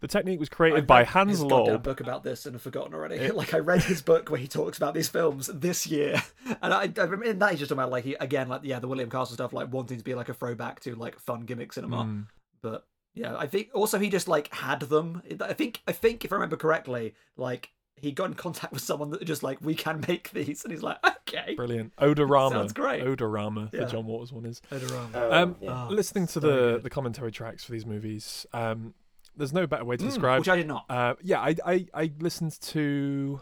The 0.02 0.08
technique 0.08 0.38
was 0.40 0.50
created 0.50 0.80
I've 0.80 0.88
by 0.88 1.06
Hans 1.06 1.32
his 1.32 1.44
goddamn 1.44 1.78
Laube. 1.78 1.84
book 1.84 2.02
about 2.02 2.24
this 2.26 2.46
and 2.46 2.56
I've 2.56 2.62
forgotten 2.62 2.94
already. 2.94 3.16
It- 3.16 3.36
like 3.42 3.54
I 3.54 3.60
read 3.60 3.84
his 3.84 4.02
book 4.02 4.30
where 4.30 4.40
he 4.40 4.48
talks 4.50 4.78
about 4.78 4.94
these 4.94 5.08
films 5.08 5.48
this 5.54 5.88
year, 5.88 6.22
and 6.62 6.74
I, 6.74 6.92
I 6.98 7.02
remember 7.04 7.24
in 7.26 7.40
that 7.40 7.52
he's 7.52 7.60
just 7.60 7.70
talking 7.70 7.80
about 7.80 7.92
like 7.92 8.04
he, 8.04 8.16
again 8.16 8.50
like 8.50 8.62
yeah 8.64 8.80
the 8.80 8.88
William 8.90 9.10
Castle 9.10 9.34
stuff 9.36 9.54
like 9.54 9.72
wanting 9.72 9.98
to 9.98 10.04
be 10.04 10.14
like 10.14 10.28
a 10.28 10.34
throwback 10.34 10.82
to 10.82 10.96
like 10.96 11.20
fun 11.20 11.42
gimmick 11.42 11.72
cinema. 11.72 12.04
Mm. 12.04 12.26
But 12.62 12.86
yeah, 13.14 13.36
I 13.38 13.48
think 13.48 13.70
also 13.74 14.00
he 14.00 14.10
just 14.10 14.28
like 14.28 14.54
had 14.54 14.82
them. 14.82 15.22
I 15.42 15.54
think 15.54 15.82
I 15.88 15.92
think 15.92 16.24
if 16.26 16.32
I 16.32 16.36
remember 16.36 16.56
correctly, 16.58 17.14
like 17.38 17.72
he 17.96 18.12
got 18.12 18.26
in 18.26 18.34
contact 18.34 18.74
with 18.74 18.82
someone 18.82 19.12
that 19.12 19.24
just 19.26 19.44
like 19.44 19.60
we 19.62 19.76
can 19.76 20.04
make 20.08 20.32
these, 20.32 20.64
and 20.64 20.72
he's 20.74 20.82
like, 20.84 20.98
okay. 21.06 21.54
Brilliant. 21.56 21.96
Odorama. 21.98 22.52
Sounds 22.52 22.74
great. 22.74 23.04
Odorama, 23.04 23.72
Yeah. 23.74 23.82
the 23.82 23.86
John 23.92 24.06
Waters 24.06 24.32
one 24.34 24.46
is. 24.46 24.62
Odorama. 24.72 25.10
Oh, 25.14 25.32
Um, 25.44 25.56
yeah. 25.62 25.88
Oh, 25.90 25.94
Listening 25.94 26.28
to 26.28 26.40
very 26.40 26.54
the, 26.54 26.60
good. 26.74 26.84
the 26.84 26.90
commentary 26.90 27.32
tracks 27.32 27.64
for 27.64 27.72
these 27.74 27.86
movies, 27.86 28.46
um, 28.54 28.94
there's 29.38 29.54
no 29.54 29.68
better 29.68 29.86
way 29.86 29.98
to 29.98 30.04
Mm, 30.04 30.08
describe. 30.08 30.40
which 30.40 30.50
I 30.50 30.56
did 30.56 30.68
not. 30.68 30.86
Uh, 30.90 31.14
yeah, 31.22 31.40
I, 31.42 31.56
I 31.66 31.86
I 31.94 32.12
listened 32.20 32.60
to, 32.62 33.40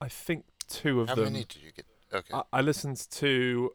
I 0.00 0.08
think 0.08 0.44
two 0.68 1.00
of 1.00 1.08
How 1.08 1.14
them. 1.14 1.24
How 1.24 1.30
many 1.30 1.44
did 1.44 1.62
you 1.62 1.72
get? 1.72 1.86
Okay. 2.12 2.34
I, 2.34 2.42
I 2.52 2.60
listened 2.60 3.06
to 3.12 3.70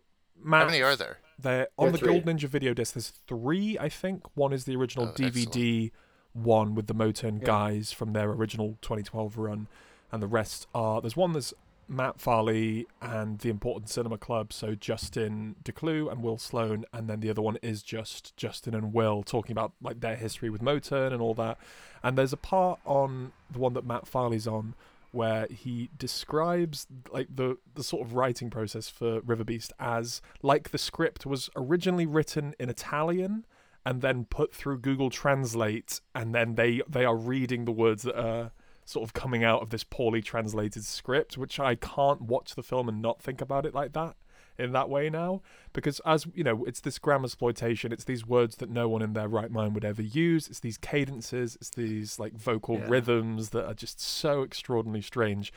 How 0.45 0.65
many 0.65 0.81
are 0.81 0.95
there? 0.95 1.17
They're 1.43 1.67
on 1.77 1.91
the. 1.91 1.99
Gold 1.99 2.25
Ninja 2.25 2.47
video 2.49 2.73
disc. 2.73 2.95
There's 2.95 3.09
three, 3.27 3.77
I 3.79 3.89
think. 3.89 4.23
One 4.35 4.51
is 4.51 4.65
the 4.65 4.75
original 4.75 5.09
Oh, 5.09 5.11
DVD 5.13 5.91
one 6.33 6.73
with 6.73 6.87
the 6.87 6.95
Motern 6.95 7.39
Yeah. 7.41 7.45
guys 7.45 7.91
from 7.91 8.13
their 8.13 8.29
original 8.31 8.77
2012 8.81 9.37
run, 9.37 9.67
and 10.11 10.23
the 10.23 10.27
rest 10.27 10.67
are. 10.73 10.99
There's 10.99 11.15
one 11.15 11.33
that's 11.33 11.53
Matt 11.87 12.19
Farley 12.19 12.87
and 13.01 13.37
the 13.39 13.49
Important 13.49 13.89
Cinema 13.89 14.17
Club, 14.17 14.51
so 14.53 14.73
Justin 14.73 15.55
Decloux 15.63 16.09
and 16.11 16.23
Will 16.23 16.37
Sloan, 16.37 16.85
and 16.93 17.07
then 17.09 17.19
the 17.19 17.29
other 17.29 17.41
one 17.41 17.57
is 17.61 17.83
just 17.83 18.35
Justin 18.37 18.73
and 18.73 18.93
Will 18.93 19.21
talking 19.21 19.51
about 19.51 19.73
like 19.81 19.99
their 19.99 20.15
history 20.15 20.49
with 20.49 20.61
Motern 20.61 21.11
and 21.11 21.21
all 21.21 21.33
that. 21.35 21.57
And 22.01 22.17
there's 22.17 22.33
a 22.33 22.37
part 22.37 22.79
on 22.85 23.33
the 23.51 23.59
one 23.59 23.73
that 23.73 23.85
Matt 23.85 24.07
Farley's 24.07 24.47
on 24.47 24.73
where 25.13 25.45
he 25.47 25.89
describes 25.95 26.87
like 27.11 27.27
the 27.33 27.57
the 27.75 27.83
sort 27.83 28.05
of 28.05 28.15
writing 28.15 28.49
process 28.49 28.89
for 28.89 29.21
River 29.21 29.43
Beast 29.43 29.71
as 29.79 30.21
like 30.41 30.71
the 30.71 30.77
script 30.77 31.25
was 31.25 31.49
originally 31.55 32.07
written 32.07 32.55
in 32.59 32.69
Italian 32.69 33.45
and 33.85 34.01
then 34.01 34.25
put 34.25 34.53
through 34.53 34.79
Google 34.79 35.11
Translate 35.11 36.01
and 36.15 36.33
then 36.33 36.55
they 36.55 36.81
they 36.89 37.05
are 37.05 37.15
reading 37.15 37.65
the 37.65 37.71
words 37.71 38.03
that 38.03 38.19
are 38.19 38.51
sort 38.85 39.07
of 39.07 39.13
coming 39.13 39.43
out 39.43 39.61
of 39.61 39.69
this 39.69 39.83
poorly 39.83 40.21
translated 40.21 40.83
script 40.83 41.37
which 41.37 41.59
I 41.59 41.75
can't 41.75 42.21
watch 42.23 42.55
the 42.55 42.63
film 42.63 42.89
and 42.89 43.01
not 43.01 43.21
think 43.21 43.39
about 43.39 43.65
it 43.65 43.75
like 43.75 43.93
that 43.93 44.15
in 44.57 44.71
that 44.71 44.89
way 44.89 45.09
now 45.09 45.41
because 45.73 45.99
as 46.05 46.27
you 46.33 46.43
know 46.43 46.63
it's 46.65 46.81
this 46.81 46.99
grammar 46.99 47.25
exploitation 47.25 47.91
it's 47.91 48.03
these 48.03 48.25
words 48.25 48.57
that 48.57 48.69
no 48.69 48.87
one 48.87 49.01
in 49.01 49.13
their 49.13 49.27
right 49.27 49.51
mind 49.51 49.73
would 49.73 49.83
ever 49.85 50.01
use 50.01 50.47
it's 50.47 50.59
these 50.59 50.77
cadences 50.77 51.55
it's 51.55 51.69
these 51.71 52.19
like 52.19 52.33
vocal 52.33 52.77
Yeah. 52.77 52.85
rhythms 52.87 53.49
that 53.49 53.65
are 53.65 53.73
just 53.73 53.99
so 53.99 54.43
extraordinarily 54.43 55.01
strange 55.01 55.51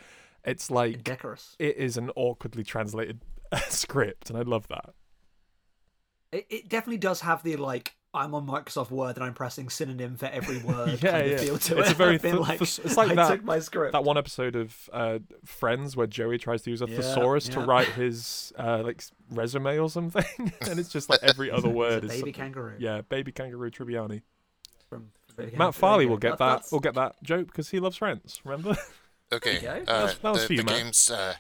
it's 0.44 0.70
like 0.70 0.94
Indecorous. 0.94 1.56
it 1.58 1.76
is 1.76 1.96
an 1.96 2.10
awkwardly 2.16 2.64
translated 2.64 3.20
script 3.68 4.30
and 4.30 4.38
i 4.38 4.42
love 4.42 4.66
that 4.68 4.94
It, 6.32 6.46
it 6.50 6.68
definitely 6.68 6.98
does 6.98 7.20
have 7.20 7.42
the 7.42 7.56
like 7.56 7.96
I'm 8.16 8.34
on 8.34 8.46
Microsoft 8.46 8.90
Word 8.90 9.16
and 9.16 9.24
I'm 9.24 9.34
pressing 9.34 9.68
synonym 9.68 10.16
for 10.16 10.26
every 10.26 10.58
word. 10.62 11.00
Yeah, 11.02 11.10
kind 11.10 11.26
of 11.26 11.30
yeah. 11.32 11.36
Feel 11.38 11.58
to 11.58 11.78
It's 11.78 11.90
it. 11.90 11.92
a 11.92 11.94
very 12.04 12.14
I 12.14 12.18
th- 12.18 12.34
like 12.34 12.58
th- 12.58 12.78
it's 12.80 12.96
like 12.96 13.10
I 13.10 13.14
that- 13.14 13.28
took 13.28 13.44
my 13.44 13.58
script. 13.60 13.92
that 13.92 14.04
one 14.04 14.16
episode 14.18 14.56
of 14.56 14.88
uh, 14.92 15.18
friends 15.44 15.96
where 15.96 16.06
joey 16.06 16.38
tries 16.38 16.62
to 16.62 16.70
use 16.70 16.82
a 16.82 16.86
Yeah, 16.88 16.96
thesaurus 16.96 17.48
to 17.50 17.60
write 17.60 17.88
his 18.02 18.52
uh, 18.58 18.82
like 18.82 19.02
resume 19.30 19.78
or 19.78 19.90
something 19.90 20.24
and 20.62 20.78
it's 20.80 20.88
just 20.88 21.10
like 21.10 21.20
every 21.22 21.50
other 21.50 21.68
word 21.68 22.04
is 22.04 22.10
baby 22.10 22.20
something- 22.20 22.32
kangaroo. 22.34 22.76
yeah 22.78 23.00
baby 23.02 23.32
kangaroo 23.32 23.70
tribbiani 23.70 24.22
From, 24.88 25.10
from 25.28 25.36
Baby 25.36 25.50
matt 25.52 25.58
Kangaroo. 25.58 25.72
farley 25.72 26.06
will 26.06 26.16
get 26.16 26.38
That's- 26.38 26.38
that 26.38 26.46
that's- 26.56 26.72
will 26.72 26.80
get 26.80 26.94
that 26.94 27.22
joke 27.22 27.46
because 27.48 27.68
he 27.70 27.80
loves 27.80 27.96
friends 27.96 28.40
remember 28.44 28.76
Okay. 29.32 29.56
Uh, 29.58 29.84
That 29.84 30.02
was- 30.02 30.18
that 30.18 30.32
was 30.32 30.40
the 30.42 30.46
for 30.46 30.52
you, 30.52 30.58
the 30.60 30.64
Matt. 30.64 30.74
game's 30.76 31.10
uh, 31.10 31.34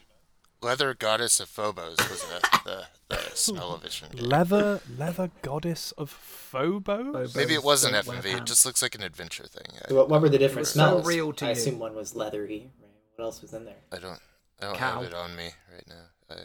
Leather 0.60 0.92
Goddess 0.94 1.38
of 1.38 1.48
Phobos 1.48 1.96
was 2.10 2.22
the, 2.24 2.60
the, 2.64 2.84
the 3.08 3.18
smell-o-vision 3.34 4.08
leather 4.18 4.80
leather 4.98 5.30
goddess 5.42 5.92
of 5.92 6.10
phobo 6.10 7.12
Phobos. 7.12 7.36
Maybe 7.36 7.54
it 7.54 7.62
wasn't 7.62 7.94
Don't 7.94 8.16
FMV. 8.22 8.38
It 8.38 8.44
just 8.46 8.64
looks 8.66 8.82
like 8.82 8.94
an 8.94 9.02
adventure 9.02 9.46
thing. 9.46 9.66
I, 9.88 9.92
what, 9.92 10.08
what 10.08 10.20
were 10.22 10.28
the 10.28 10.38
different 10.38 10.60
was 10.60 10.70
so 10.70 10.74
smells? 10.80 11.06
real 11.06 11.32
to 11.34 11.44
I 11.44 11.48
you. 11.48 11.52
assume 11.52 11.78
one 11.78 11.94
was 11.94 12.14
leathery. 12.16 12.70
Right? 12.80 12.90
What 13.16 13.24
else 13.26 13.42
was 13.42 13.52
in 13.52 13.64
there? 13.64 13.76
I 13.92 13.98
don't. 13.98 14.18
I 14.60 14.64
don't 14.66 14.76
Cow. 14.76 14.94
have 15.00 15.04
it 15.04 15.14
on 15.14 15.36
me 15.36 15.50
right 15.72 15.84
now. 15.88 16.04
I, 16.30 16.34
uh, 16.34 16.38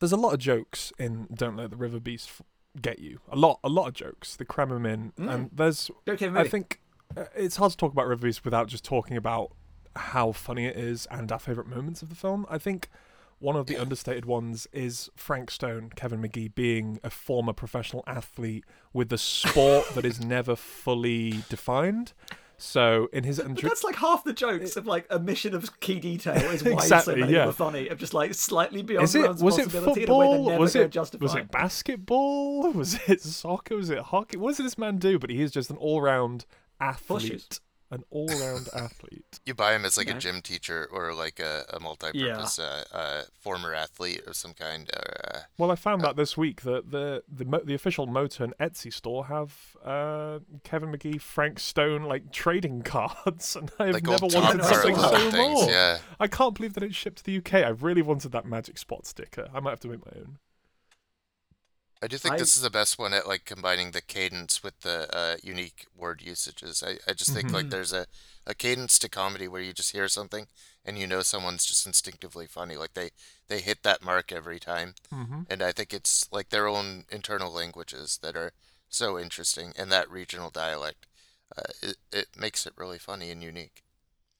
there's 0.00 0.12
a 0.12 0.16
lot 0.16 0.32
of 0.34 0.38
jokes 0.38 0.92
in 0.98 1.26
don't 1.34 1.56
let 1.56 1.70
the 1.70 1.76
river 1.76 1.98
beast 2.00 2.28
f- 2.28 2.42
get 2.80 2.98
you 2.98 3.18
a 3.30 3.36
lot 3.36 3.58
a 3.64 3.68
lot 3.70 3.88
of 3.88 3.94
jokes 3.94 4.36
they 4.36 4.44
cram 4.44 4.68
them 4.68 4.84
in 4.86 5.12
Mm. 5.18 5.34
and 5.34 5.50
there's 5.52 5.90
Okay, 6.06 6.28
I 6.28 6.46
think 6.46 6.80
uh, 7.16 7.24
it's 7.34 7.56
hard 7.56 7.70
to 7.72 7.76
talk 7.76 7.92
about 7.92 8.06
River 8.06 8.26
Beast 8.26 8.44
without 8.44 8.68
just 8.68 8.84
talking 8.84 9.16
about 9.16 9.52
how 9.96 10.32
funny 10.32 10.66
it 10.66 10.76
is 10.76 11.06
and 11.10 11.32
our 11.32 11.38
favorite 11.38 11.66
moments 11.66 12.02
of 12.02 12.08
the 12.10 12.14
film. 12.14 12.46
I 12.50 12.58
think 12.58 12.88
one 13.38 13.56
of 13.56 13.66
the 13.66 13.76
understated 13.76 14.24
ones 14.24 14.66
is 14.72 15.10
Frank 15.14 15.50
Stone, 15.50 15.92
Kevin 15.94 16.22
McGee, 16.22 16.54
being 16.54 16.98
a 17.04 17.10
former 17.10 17.52
professional 17.52 18.02
athlete 18.06 18.64
with 18.92 19.12
a 19.12 19.18
sport 19.18 19.88
that 19.94 20.04
is 20.04 20.20
never 20.24 20.56
fully 20.56 21.42
defined. 21.48 22.12
So 22.58 23.08
in 23.12 23.24
his 23.24 23.38
But 23.38 23.60
that's 23.60 23.84
like 23.84 23.96
half 23.96 24.24
the 24.24 24.32
jokes 24.32 24.76
of 24.76 24.86
like 24.86 25.10
omission 25.12 25.54
of 25.54 25.78
key 25.80 26.00
detail 26.00 26.36
is 26.36 26.64
why 26.64 26.72
Exactly, 26.72 27.14
so 27.14 27.20
many 27.20 27.32
yeah. 27.32 27.46
were 27.46 27.52
funny. 27.52 27.88
Of 27.88 27.98
just 27.98 28.14
like 28.14 28.32
slightly 28.32 28.82
beyond 28.82 29.04
is 29.04 29.14
it 29.14 29.36
was 29.36 29.58
it 29.58 29.64
possibility 29.64 30.04
in 30.04 30.10
a 30.10 30.16
way 30.16 30.26
they're 30.26 30.36
football? 30.36 30.58
Was 30.58 30.74
it 30.74 30.90
justify. 30.90 31.22
was 31.22 31.34
it 31.34 31.50
basketball? 31.50 32.72
Was 32.72 32.98
it 33.06 33.20
soccer? 33.20 33.76
Was 33.76 33.90
it 33.90 33.98
hockey? 33.98 34.38
What 34.38 34.56
does 34.56 34.64
this 34.64 34.78
man 34.78 34.96
do? 34.96 35.18
But 35.18 35.30
he 35.30 35.42
is 35.42 35.50
just 35.50 35.68
an 35.70 35.76
all-round 35.76 36.46
athlete, 36.80 37.60
an 37.90 38.02
all-round 38.10 38.68
athlete. 38.74 39.38
you 39.46 39.54
buy 39.54 39.74
him 39.74 39.84
as 39.84 39.96
like 39.96 40.08
Yeah. 40.08 40.16
a 40.16 40.18
gym 40.18 40.42
teacher 40.42 40.88
or 40.90 41.14
like 41.14 41.38
a, 41.38 41.64
a 41.70 41.78
multi-purpose 41.78 42.58
uh, 42.58 42.84
uh, 42.92 43.22
former 43.40 43.72
athlete 43.74 44.22
of 44.26 44.34
some 44.34 44.54
kind. 44.54 44.90
Or, 44.92 45.34
uh, 45.36 45.38
Well, 45.56 45.70
I 45.70 45.76
found 45.76 46.04
out 46.04 46.16
this 46.16 46.36
week 46.36 46.62
that 46.62 46.90
the 46.90 47.22
the 47.32 47.44
mo- 47.44 47.62
the 47.64 47.74
official 47.74 48.06
Motern 48.08 48.52
Etsy 48.60 48.92
store 48.92 49.26
have 49.26 49.76
uh, 49.84 50.40
Kevin 50.64 50.90
McGee, 50.90 51.20
Frank 51.20 51.60
Stone 51.60 52.02
like 52.04 52.32
trading 52.32 52.82
cards, 52.94 53.54
and 53.54 53.70
I've 53.78 53.94
like 53.94 54.02
never 54.04 54.26
wanted 54.26 54.64
something 54.64 54.96
so 54.96 55.14
and 55.14 55.32
things. 55.32 55.60
more. 55.62 55.70
Yeah. 55.70 55.98
I 56.18 56.26
can't 56.26 56.54
believe 56.54 56.74
that 56.74 56.82
it 56.82 56.94
shipped 56.94 57.18
to 57.18 57.24
the 57.24 57.36
UK. 57.38 57.54
I 57.64 57.68
really 57.68 58.02
wanted 58.02 58.32
that 58.32 58.46
magic 58.46 58.78
spot 58.78 59.06
sticker. 59.06 59.48
I 59.54 59.60
might 59.60 59.70
have 59.70 59.80
to 59.80 59.88
make 59.88 60.04
my 60.04 60.12
own. 60.20 60.38
I 62.02 62.08
do 62.08 62.18
think 62.18 62.34
I- 62.34 62.38
this 62.38 62.56
is 62.56 62.62
the 62.62 62.70
best 62.70 62.98
one 62.98 63.12
at 63.14 63.26
like 63.26 63.44
combining 63.44 63.90
the 63.92 64.02
cadence 64.02 64.62
with 64.62 64.80
the 64.80 65.08
uh, 65.16 65.36
unique 65.42 65.86
word 65.94 66.20
usages. 66.22 66.82
I, 66.82 66.98
I 67.08 67.14
just 67.14 67.32
think 67.32 67.52
like 67.52 67.66
Mhm. 67.66 67.70
there's 67.70 67.92
a, 67.92 68.06
a 68.46 68.54
cadence 68.54 68.98
to 69.00 69.08
comedy 69.08 69.48
where 69.48 69.62
you 69.62 69.72
just 69.72 69.92
hear 69.92 70.06
something 70.08 70.46
and 70.84 70.98
you 70.98 71.06
know 71.06 71.22
someone's 71.22 71.64
just 71.64 71.86
instinctively 71.86 72.46
funny. 72.46 72.76
Like 72.76 72.94
they, 72.94 73.10
they 73.48 73.60
hit 73.60 73.82
that 73.82 74.02
mark 74.02 74.30
every 74.30 74.60
time. 74.60 74.94
Mm-hmm. 75.12 75.42
And 75.48 75.62
I 75.62 75.72
think 75.72 75.92
it's 75.94 76.30
like 76.30 76.50
their 76.50 76.68
own 76.68 77.04
internal 77.10 77.50
languages 77.52 78.18
that 78.22 78.36
are 78.36 78.52
so 78.88 79.18
interesting 79.18 79.72
and 79.76 79.90
that 79.90 80.10
regional 80.10 80.50
dialect. 80.50 81.06
Uh, 81.56 81.62
it, 81.82 81.96
it 82.12 82.26
makes 82.36 82.66
it 82.66 82.74
really 82.76 82.98
funny 82.98 83.30
and 83.30 83.42
unique. 83.42 83.82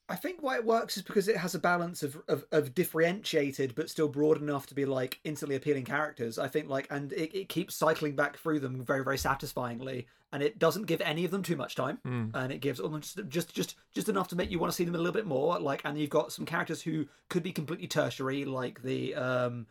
I 0.08 0.14
think 0.16 0.40
why 0.40 0.54
it 0.56 0.64
works 0.64 0.96
is 0.96 1.02
because 1.02 1.26
it 1.26 1.36
has 1.36 1.54
a 1.56 1.58
balance 1.58 2.02
of, 2.04 2.22
of, 2.28 2.46
of 2.52 2.74
differentiated 2.74 3.74
but 3.74 3.90
still 3.90 4.08
broad 4.08 4.40
enough 4.40 4.66
to 4.68 4.74
be 4.74 4.84
like 4.84 5.18
instantly 5.24 5.56
appealing 5.56 5.84
characters. 5.84 6.38
I 6.38 6.46
think 6.48 6.68
like 6.68 6.86
and 6.90 7.12
it, 7.12 7.34
it 7.36 7.48
keeps 7.48 7.74
cycling 7.74 8.14
back 8.14 8.36
through 8.38 8.60
them 8.60 8.84
very 8.84 9.02
very 9.02 9.18
satisfyingly, 9.18 10.06
and 10.32 10.42
it 10.42 10.58
doesn't 10.58 10.84
give 10.86 11.00
any 11.00 11.24
of 11.24 11.30
them 11.32 11.42
too 11.42 11.56
much 11.56 11.74
time, 11.74 11.98
Mm. 12.06 12.30
and 12.34 12.52
it 12.52 12.60
gives 12.60 12.78
almost 12.78 13.18
just 13.28 13.52
just 13.54 13.74
just 13.92 14.08
enough 14.08 14.28
to 14.28 14.36
make 14.36 14.50
you 14.50 14.58
want 14.58 14.72
to 14.72 14.76
see 14.76 14.84
them 14.84 14.94
a 14.94 14.98
little 14.98 15.12
bit 15.12 15.26
more. 15.26 15.58
Like, 15.58 15.82
and 15.84 15.98
you've 15.98 16.10
got 16.10 16.32
some 16.32 16.46
characters 16.46 16.82
who 16.82 17.06
could 17.28 17.42
be 17.42 17.52
completely 17.52 17.88
tertiary, 17.88 18.44
like 18.44 18.82
the 18.82 19.14
um 19.16 19.66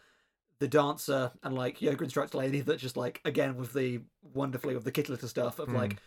the 0.60 0.68
dancer 0.68 1.32
and 1.44 1.54
like 1.54 1.82
yoga 1.82 2.04
instructor 2.04 2.38
lady 2.38 2.62
that 2.62 2.80
just 2.80 2.96
like 2.98 3.20
again 3.26 3.58
with 3.58 3.74
the 3.74 4.02
wonderfully 4.34 4.74
with 4.74 4.86
the 4.86 4.92
kit 4.92 5.10
litter 5.10 5.28
stuff 5.28 5.60
of 5.60 5.68
Mm. 5.70 5.76
like 5.76 5.98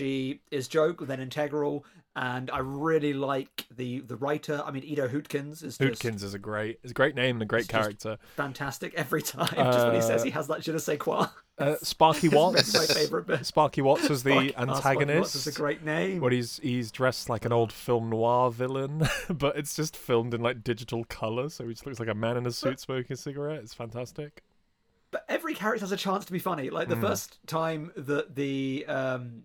she 0.00 0.40
is 0.50 0.68
joke 0.68 1.06
then 1.06 1.20
integral 1.20 1.84
and 2.16 2.50
i 2.50 2.58
really 2.58 3.12
like 3.12 3.66
the 3.76 4.00
the 4.00 4.16
writer 4.16 4.62
i 4.66 4.70
mean 4.72 4.82
edo 4.82 5.06
hootkins 5.06 5.62
is 5.62 5.78
just 5.78 5.80
Hootkins 6.02 6.22
is 6.24 6.34
a 6.34 6.38
great, 6.38 6.78
is 6.82 6.90
a 6.90 6.94
great 6.94 7.14
name 7.14 7.36
and 7.36 7.42
a 7.42 7.46
great 7.46 7.68
character. 7.68 8.18
fantastic 8.36 8.92
every 8.94 9.22
time 9.22 9.46
just 9.54 9.86
when 9.86 9.94
he 9.94 10.00
says 10.00 10.22
Uh, 10.22 10.24
he 10.24 10.30
has 10.30 10.46
that 10.48 10.60
je 10.62 10.72
ne 10.72 10.78
sais 10.78 10.98
quoi 10.98 11.26
Uh, 11.58 11.76
Sparky 11.82 12.28
Watts. 12.36 12.72
That's 12.72 12.88
my 12.88 12.94
favourite 12.94 13.26
bit. 13.26 13.44
Sparky 13.46 13.82
Watts 13.82 14.08
is 14.08 14.22
the 14.22 14.30
Sparky 14.30 14.56
antagonist. 14.56 15.20
Watts 15.20 15.34
is 15.36 15.46
a 15.46 15.52
great 15.52 15.84
name 15.84 16.20
Where 16.22 16.30
he's 16.32 16.58
he's 16.62 16.90
dressed 16.90 17.28
like 17.28 17.44
an 17.44 17.52
old 17.52 17.70
film 17.72 18.08
noir 18.10 18.50
villain, 18.50 19.06
but 19.28 19.56
it's 19.58 19.74
just 19.76 19.94
filmed 19.96 20.32
in 20.32 20.40
like 20.40 20.64
digital 20.64 21.04
color, 21.04 21.48
so 21.50 21.64
he 21.68 21.74
just 21.74 21.84
looks 21.86 22.00
like 22.00 22.08
a 22.08 22.14
man 22.14 22.36
in 22.38 22.46
a 22.46 22.50
suit 22.50 22.80
smoking 22.80 23.12
a 23.12 23.16
cigarette. 23.16 23.60
It's 23.62 23.74
fantastic. 23.74 24.42
but 25.10 25.24
every 25.28 25.54
character 25.54 25.84
has 25.84 25.92
a 25.92 25.96
chance 25.98 26.24
to 26.24 26.32
be 26.32 26.38
funny. 26.38 26.70
Like 26.70 26.88
the 26.88 26.96
Mm. 26.96 27.00
first 27.08 27.38
time 27.46 27.92
that 27.96 28.34
the 28.36 28.86
um 28.88 29.44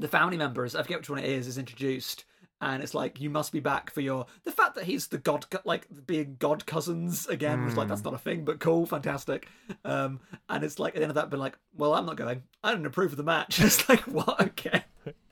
the 0.00 0.08
family 0.08 0.36
members, 0.36 0.74
I 0.74 0.82
forget 0.82 0.98
which 0.98 1.10
one 1.10 1.18
it 1.20 1.26
is, 1.28 1.46
is 1.46 1.58
introduced, 1.58 2.24
and 2.60 2.82
it's 2.82 2.94
like 2.94 3.20
you 3.20 3.30
must 3.30 3.52
be 3.52 3.60
back 3.60 3.90
for 3.90 4.00
your 4.00 4.26
the 4.44 4.52
fact 4.52 4.74
that 4.74 4.84
he's 4.84 5.06
the 5.08 5.16
god 5.18 5.46
like 5.64 5.86
being 6.06 6.36
god 6.38 6.66
cousins 6.66 7.26
again 7.26 7.64
was 7.64 7.76
like 7.76 7.86
Mm. 7.86 7.90
that's 7.90 8.04
not 8.04 8.14
a 8.14 8.18
thing, 8.18 8.44
but 8.44 8.60
cool, 8.60 8.84
fantastic. 8.86 9.48
Um, 9.84 10.20
and 10.48 10.62
it's 10.64 10.78
like 10.78 10.94
at 10.94 10.98
the 10.98 11.02
end 11.02 11.10
of 11.10 11.14
that, 11.16 11.30
been 11.30 11.40
like, 11.40 11.56
well, 11.76 11.94
I'm 11.94 12.06
not 12.06 12.16
going. 12.16 12.42
I 12.64 12.70
didn't 12.72 12.86
approve 12.86 13.12
of 13.12 13.16
the 13.16 13.22
match. 13.22 13.60
It's 13.64 13.88
like 13.88 14.00
what? 14.02 14.40
Okay. 14.40 14.84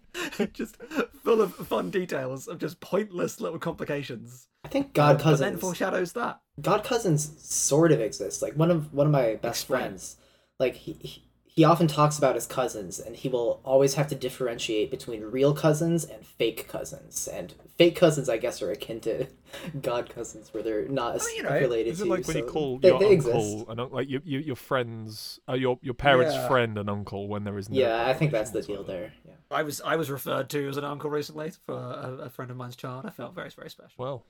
just 0.52 0.76
full 1.22 1.40
of 1.40 1.54
fun 1.54 1.90
details 1.90 2.48
of 2.48 2.59
just 2.59 2.81
pointless 2.81 3.40
little 3.40 3.59
complications. 3.59 4.48
I 4.64 4.68
think 4.68 4.92
God 4.94 5.18
but 5.18 5.22
Cousins. 5.22 5.40
then 5.40 5.59
foreshadows 5.59 6.12
that. 6.14 6.40
God 6.61 6.83
Cousins 6.83 7.37
sort 7.42 7.92
of 7.92 8.00
exists. 8.00 8.42
Like 8.42 8.54
one 8.54 8.70
of 8.70 8.92
one 8.92 9.07
of 9.07 9.12
my 9.12 9.35
best 9.37 9.62
Explain. 9.64 9.81
friends, 9.81 10.16
like 10.59 10.74
he 10.74 10.92
he, 10.94 11.28
he 11.59 11.64
often 11.64 11.88
talks 11.88 12.16
about 12.18 12.37
his 12.37 12.47
cousins, 12.47 13.01
and 13.01 13.16
he 13.16 13.29
will 13.29 13.61
always 13.64 13.94
have 13.94 14.07
to 14.07 14.14
differentiate 14.14 14.92
between 14.92 15.23
real 15.25 15.53
cousins 15.53 16.05
and 16.05 16.25
fake 16.25 16.68
cousins. 16.68 17.27
And 17.27 17.53
fake 17.77 17.97
cousins, 17.97 18.29
I 18.29 18.37
guess, 18.37 18.62
are 18.62 18.71
akin 18.71 19.01
to 19.01 19.27
god 19.83 20.09
cousins, 20.09 20.55
where 20.55 20.62
they're 20.62 20.87
not 20.87 21.16
as 21.16 21.27
you 21.37 21.42
know, 21.42 21.51
related 21.51 21.90
Is 21.90 21.99
to 21.99 22.05
it 22.05 22.09
like 22.11 22.21
you. 22.21 22.27
when 22.29 22.37
you 22.37 22.44
call 22.44 22.79
they, 22.79 22.90
your 22.90 23.01
they 23.01 23.16
uncle 23.16 23.57
exist. 23.57 23.64
an 23.71 23.88
like 23.90 24.09
your 24.09 24.21
your, 24.25 24.40
your 24.40 24.55
friends, 24.55 25.40
uh, 25.49 25.55
your 25.55 25.81
your 25.83 25.94
parents' 25.94 26.37
Yeah. 26.37 26.47
friend 26.47 26.79
an 26.79 26.88
uncle 26.88 27.27
when 27.27 27.42
there 27.42 27.59
is 27.59 27.68
no? 27.68 27.77
Yeah, 27.77 28.07
I 28.07 28.14
think 28.14 28.31
that's 28.31 28.53
the 28.53 28.62
deal 28.62 28.85
there. 28.85 29.12
Yeah. 29.27 29.33
I 29.51 29.64
was 29.64 29.81
I 29.81 29.97
was 29.97 30.12
referred 30.12 30.49
to 30.51 30.68
as 30.68 30.77
an 30.77 30.85
uncle 30.85 31.11
recently 31.11 31.51
for 31.66 31.75
a, 31.75 32.27
a 32.27 32.31
friend 32.31 32.53
of 32.53 32.57
mine's 32.57 32.77
child. 32.77 33.05
I 33.05 33.11
felt 33.11 33.35
very 33.35 33.51
very 33.51 33.68
special. 33.71 33.94
Well, 33.99 34.25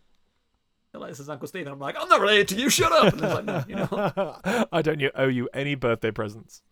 They're 0.93 1.01
like, 1.03 1.11
this 1.11 1.21
is 1.21 1.29
Uncle 1.29 1.47
Steve, 1.47 1.67
and 1.67 1.75
I'm 1.75 1.79
like, 1.79 1.97
I'm 2.01 2.09
not 2.09 2.23
related 2.23 2.49
to 2.49 2.55
you. 2.57 2.71
Shut 2.71 2.91
up. 2.91 3.13
And 3.13 3.23
it's 3.23 3.35
like, 3.35 3.45
no, 3.45 3.65
you 3.69 3.77
know. 3.77 4.65
I 4.73 4.81
don't 4.81 5.03
owe 5.15 5.29
you 5.29 5.47
any 5.53 5.75
birthday 5.75 6.11
presents. 6.11 6.63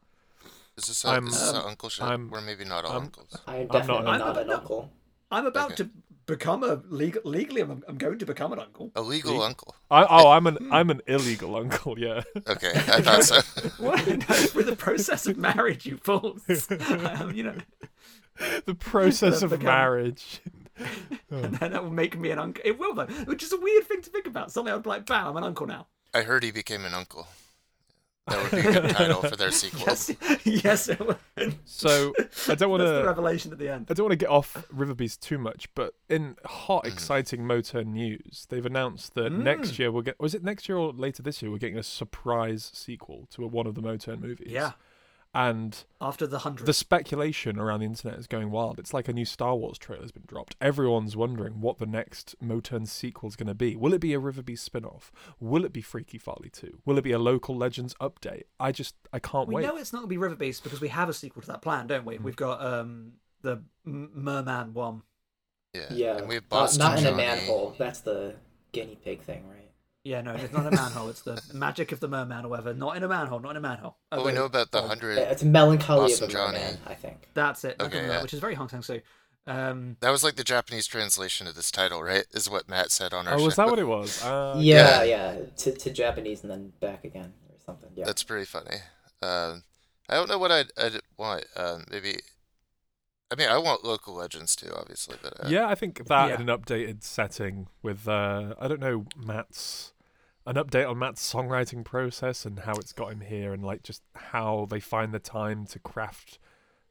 Is 0.76 0.86
this 0.88 1.04
a, 1.04 1.08
I'm- 1.08 1.26
is 1.28 1.32
this 1.40 1.52
a 1.52 1.60
Um, 1.60 1.66
uncle 1.68 1.88
show? 1.88 2.04
I'm- 2.04 2.30
We're 2.30 2.40
maybe 2.42 2.64
not 2.64 2.84
all 2.84 2.92
I'm- 2.92 3.02
uncles. 3.02 3.34
I 3.46 3.56
am 3.56 3.60
I'm 3.62 3.66
not 3.68 3.72
definitely 3.72 3.98
an- 3.98 4.04
not, 4.04 4.20
I'm 4.22 4.36
an 4.42 4.46
not- 4.48 4.60
uncle. 4.60 4.92
I'm 5.30 5.46
about 5.46 5.72
Okay. 5.72 5.84
to 5.84 5.90
become 6.26 6.62
a 6.62 6.82
legal 6.88 7.22
legally. 7.24 7.62
I'm, 7.62 7.82
I'm 7.88 7.96
going 7.96 8.18
to 8.18 8.26
become 8.26 8.52
an 8.52 8.58
uncle. 8.60 8.92
A 8.94 9.00
legal 9.00 9.38
See? 9.40 9.44
uncle. 9.46 9.74
I, 9.90 10.04
oh, 10.04 10.30
I'm 10.30 10.46
an 10.46 10.58
I'm 10.70 10.90
an 10.90 11.00
illegal 11.06 11.56
uncle. 11.56 11.98
Yeah. 11.98 12.22
Okay, 12.46 12.70
I 12.74 13.00
thought 13.00 13.24
so. 13.24 13.40
What? 13.78 14.06
No, 14.28 14.34
through 14.34 14.64
the 14.64 14.76
process 14.76 15.26
of 15.26 15.36
marriage, 15.38 15.86
you 15.86 15.96
fools. 15.96 16.42
um, 16.70 17.32
you 17.32 17.42
know, 17.44 17.56
the 18.66 18.74
process 18.74 19.42
of 19.42 19.50
become- 19.50 19.64
marriage. 19.66 20.40
and 21.30 21.54
then 21.54 21.72
that 21.72 21.82
will 21.82 21.90
make 21.90 22.18
me 22.18 22.30
an 22.30 22.38
uncle. 22.38 22.62
It 22.64 22.78
will 22.78 22.94
though, 22.94 23.06
which 23.24 23.42
is 23.42 23.52
a 23.52 23.56
weird 23.58 23.84
thing 23.84 24.02
to 24.02 24.10
think 24.10 24.26
about. 24.26 24.52
Suddenly 24.52 24.72
I'd 24.72 24.82
be 24.82 24.90
like, 24.90 25.06
bam, 25.06 25.28
I'm 25.28 25.36
an 25.38 25.44
uncle 25.44 25.66
now. 25.66 25.86
I 26.14 26.22
heard 26.22 26.44
he 26.44 26.50
became 26.50 26.84
an 26.84 26.92
uncle. 26.94 27.26
That 28.28 28.42
would 28.42 28.50
be 28.50 28.68
a 28.68 28.72
good 28.80 28.90
title 28.90 29.22
for 29.22 29.36
their 29.36 29.50
sequel. 29.52 29.82
Yes, 29.86 30.10
yes. 30.44 30.88
It 30.88 31.00
would. 31.00 31.16
So 31.64 32.12
I 32.48 32.54
don't 32.56 32.70
want 32.70 32.80
That's 32.80 32.90
the 32.92 33.00
to. 33.02 33.06
revelation 33.06 33.52
at 33.52 33.58
the 33.58 33.68
end. 33.68 33.86
I 33.88 33.94
don't 33.94 34.04
want 34.04 34.12
to 34.12 34.16
get 34.24 34.30
off 34.30 34.66
River 34.72 34.94
Beast 34.94 35.22
too 35.22 35.38
much, 35.38 35.68
but 35.74 35.94
in 36.08 36.36
hot, 36.44 36.84
Mhm. 36.84 36.92
exciting 36.92 37.40
Motern 37.42 37.86
news, 37.88 38.46
they've 38.48 38.66
announced 38.66 39.14
that 39.14 39.32
Mm. 39.32 39.42
next 39.44 39.78
year 39.78 39.92
we'll 39.92 40.02
get. 40.02 40.18
Was 40.18 40.34
it 40.34 40.42
next 40.42 40.68
year 40.68 40.76
or 40.76 40.92
later 40.92 41.22
this 41.22 41.40
year? 41.40 41.50
We're 41.52 41.58
getting 41.58 41.78
a 41.78 41.82
surprise 41.84 42.70
sequel 42.74 43.26
to 43.30 43.44
a, 43.44 43.46
one 43.46 43.66
of 43.66 43.74
the 43.76 43.82
Motern 43.82 44.20
movies. 44.20 44.48
Yeah, 44.50 44.72
And 45.34 45.84
after 46.00 46.26
the 46.26 46.38
hundred. 46.38 46.64
the 46.66 46.72
speculation 46.72 47.58
around 47.58 47.80
the 47.80 47.86
internet 47.86 48.18
is 48.18 48.26
going 48.26 48.50
wild. 48.50 48.78
It's 48.78 48.94
like 48.94 49.06
a 49.06 49.12
new 49.12 49.26
Star 49.26 49.54
Wars 49.54 49.76
trailer 49.76 50.00
has 50.02 50.12
been 50.12 50.24
dropped. 50.26 50.56
Everyone's 50.62 51.14
wondering 51.14 51.60
what 51.60 51.78
the 51.78 51.84
next 51.86 52.34
Motern 52.42 52.88
sequel 52.88 53.28
is 53.28 53.36
going 53.36 53.48
to 53.48 53.54
be. 53.54 53.76
Will 53.76 53.92
it 53.92 54.00
be 54.00 54.14
a 54.14 54.18
River 54.18 54.40
Beast 54.42 54.64
spin-off? 54.64 55.12
Will 55.38 55.64
it 55.66 55.72
be 55.74 55.82
Freaky 55.82 56.16
Farley 56.16 56.48
2? 56.50 56.78
Will 56.86 56.96
it 56.96 57.04
be 57.04 57.12
a 57.12 57.18
local 57.18 57.54
Legends 57.54 57.94
update? 58.00 58.44
I 58.58 58.72
just 58.72 58.94
I 59.12 59.18
can't 59.18 59.46
we 59.48 59.56
wait. 59.56 59.62
We 59.62 59.68
know 59.68 59.76
it's 59.76 59.92
not 59.92 59.98
going 59.98 60.08
to 60.08 60.14
be 60.14 60.16
River 60.18 60.36
Beast 60.36 60.62
because 60.64 60.80
we 60.80 60.88
have 60.88 61.08
a 61.10 61.12
sequel 61.12 61.42
to 61.42 61.48
that 61.48 61.60
plan, 61.62 61.86
don't 61.86 62.04
Mm. 62.04 62.06
we? 62.06 62.18
We've 62.18 62.36
got 62.36 62.64
um 62.64 63.12
the 63.42 63.62
Merman 63.84 64.72
one. 64.72 65.02
Yeah. 65.74 65.86
Yeah, 65.90 66.16
And 66.16 66.28
we 66.28 66.36
have 66.36 66.44
not, 66.44 66.60
Boston 66.60 66.78
not 66.78 66.98
in 66.98 67.06
a 67.06 67.14
manhole. 67.14 67.74
That's 67.78 68.00
the 68.00 68.36
guinea 68.72 68.96
pig 69.04 69.20
thing, 69.20 69.46
right? 69.48 69.65
Yeah, 70.06 70.20
no, 70.22 70.34
it's 70.34 70.52
not 70.52 70.66
a 70.66 70.70
manhole. 70.70 71.08
It's 71.08 71.22
the 71.22 71.42
magic 71.52 71.90
of 71.90 71.98
the 72.00 72.06
merman 72.08 72.44
or 72.44 72.48
whatever. 72.48 72.72
Not 72.72 72.96
in 72.96 73.02
a 73.02 73.08
manhole. 73.08 73.40
Not 73.40 73.50
in 73.50 73.56
a 73.56 73.60
manhole. 73.60 73.96
Oh, 74.12 74.18
Well, 74.18 74.26
we 74.26 74.32
know 74.32 74.44
about 74.44 74.70
the 74.70 74.82
hundred. 74.82 75.18
It's 75.18 75.42
melancholy 75.42 76.02
Boston 76.10 76.24
of 76.24 76.30
a 76.30 76.32
Johnny. 76.32 76.58
merman, 76.58 76.78
I 76.86 76.94
think. 76.94 77.28
That's 77.34 77.64
it. 77.64 77.76
Okay, 77.80 77.98
Okay, 77.98 78.06
yeah. 78.06 78.22
Which 78.22 78.32
is 78.32 78.38
very 78.40 78.54
Hong 78.54 78.68
Kong 78.68 78.82
Soo. 78.82 79.00
Um, 79.48 79.96
That 80.00 80.10
was 80.10 80.22
like 80.22 80.36
the 80.36 80.44
Japanese 80.44 80.86
translation 80.86 81.46
of 81.48 81.54
this 81.56 81.70
title, 81.72 82.02
right? 82.02 82.24
Is 82.32 82.48
what 82.48 82.68
Matt 82.68 82.90
said 82.92 83.12
on 83.12 83.26
our 83.26 83.34
Oh, 83.34 83.38
show. 83.38 83.44
was 83.46 83.56
that 83.56 83.66
what 83.68 83.78
it 83.80 83.84
was? 83.88 84.22
Uh, 84.24 84.54
Yeah, 84.58 85.02
Yeah. 85.02 85.32
yeah, 85.34 85.40
to, 85.56 85.72
to 85.72 85.90
Japanese 85.90 86.42
and 86.42 86.50
then 86.52 86.72
back 86.80 87.04
again 87.04 87.32
or 87.48 87.56
something. 87.64 87.90
Yeah. 87.96 88.04
That's 88.06 88.22
pretty 88.22 88.44
funny. 88.46 88.76
Um, 89.22 89.64
I 90.08 90.14
don't 90.14 90.28
know 90.28 90.38
what 90.38 90.52
I'd, 90.52 90.70
I'd 90.78 91.00
want. 91.18 91.46
Um, 91.56 91.84
maybe. 91.90 92.20
I 93.30 93.34
mean, 93.34 93.48
I 93.48 93.58
want 93.58 93.84
local 93.84 94.14
legends 94.14 94.54
too, 94.54 94.70
obviously, 94.72 95.16
but 95.20 95.32
uh, 95.44 95.48
Yeah, 95.48 95.66
I 95.66 95.74
think 95.74 96.06
that 96.06 96.28
Yeah. 96.28 96.34
in 96.40 96.48
an 96.48 96.56
updated 96.58 97.02
setting 97.02 97.66
with 97.82 98.06
uh 98.06 98.54
I 98.60 98.68
don't 98.68 98.78
know 98.80 99.06
Matt's 99.16 99.92
an 100.46 100.54
update 100.54 100.88
on 100.88 100.98
Matt's 100.98 101.32
songwriting 101.32 101.84
process 101.84 102.44
and 102.44 102.60
how 102.60 102.74
it's 102.74 102.92
got 102.92 103.12
him 103.12 103.20
here 103.20 103.52
and 103.52 103.64
like 103.64 103.82
just 103.82 104.02
how 104.14 104.66
they 104.70 104.80
find 104.80 105.12
the 105.12 105.18
time 105.18 105.66
to 105.66 105.78
craft 105.78 106.38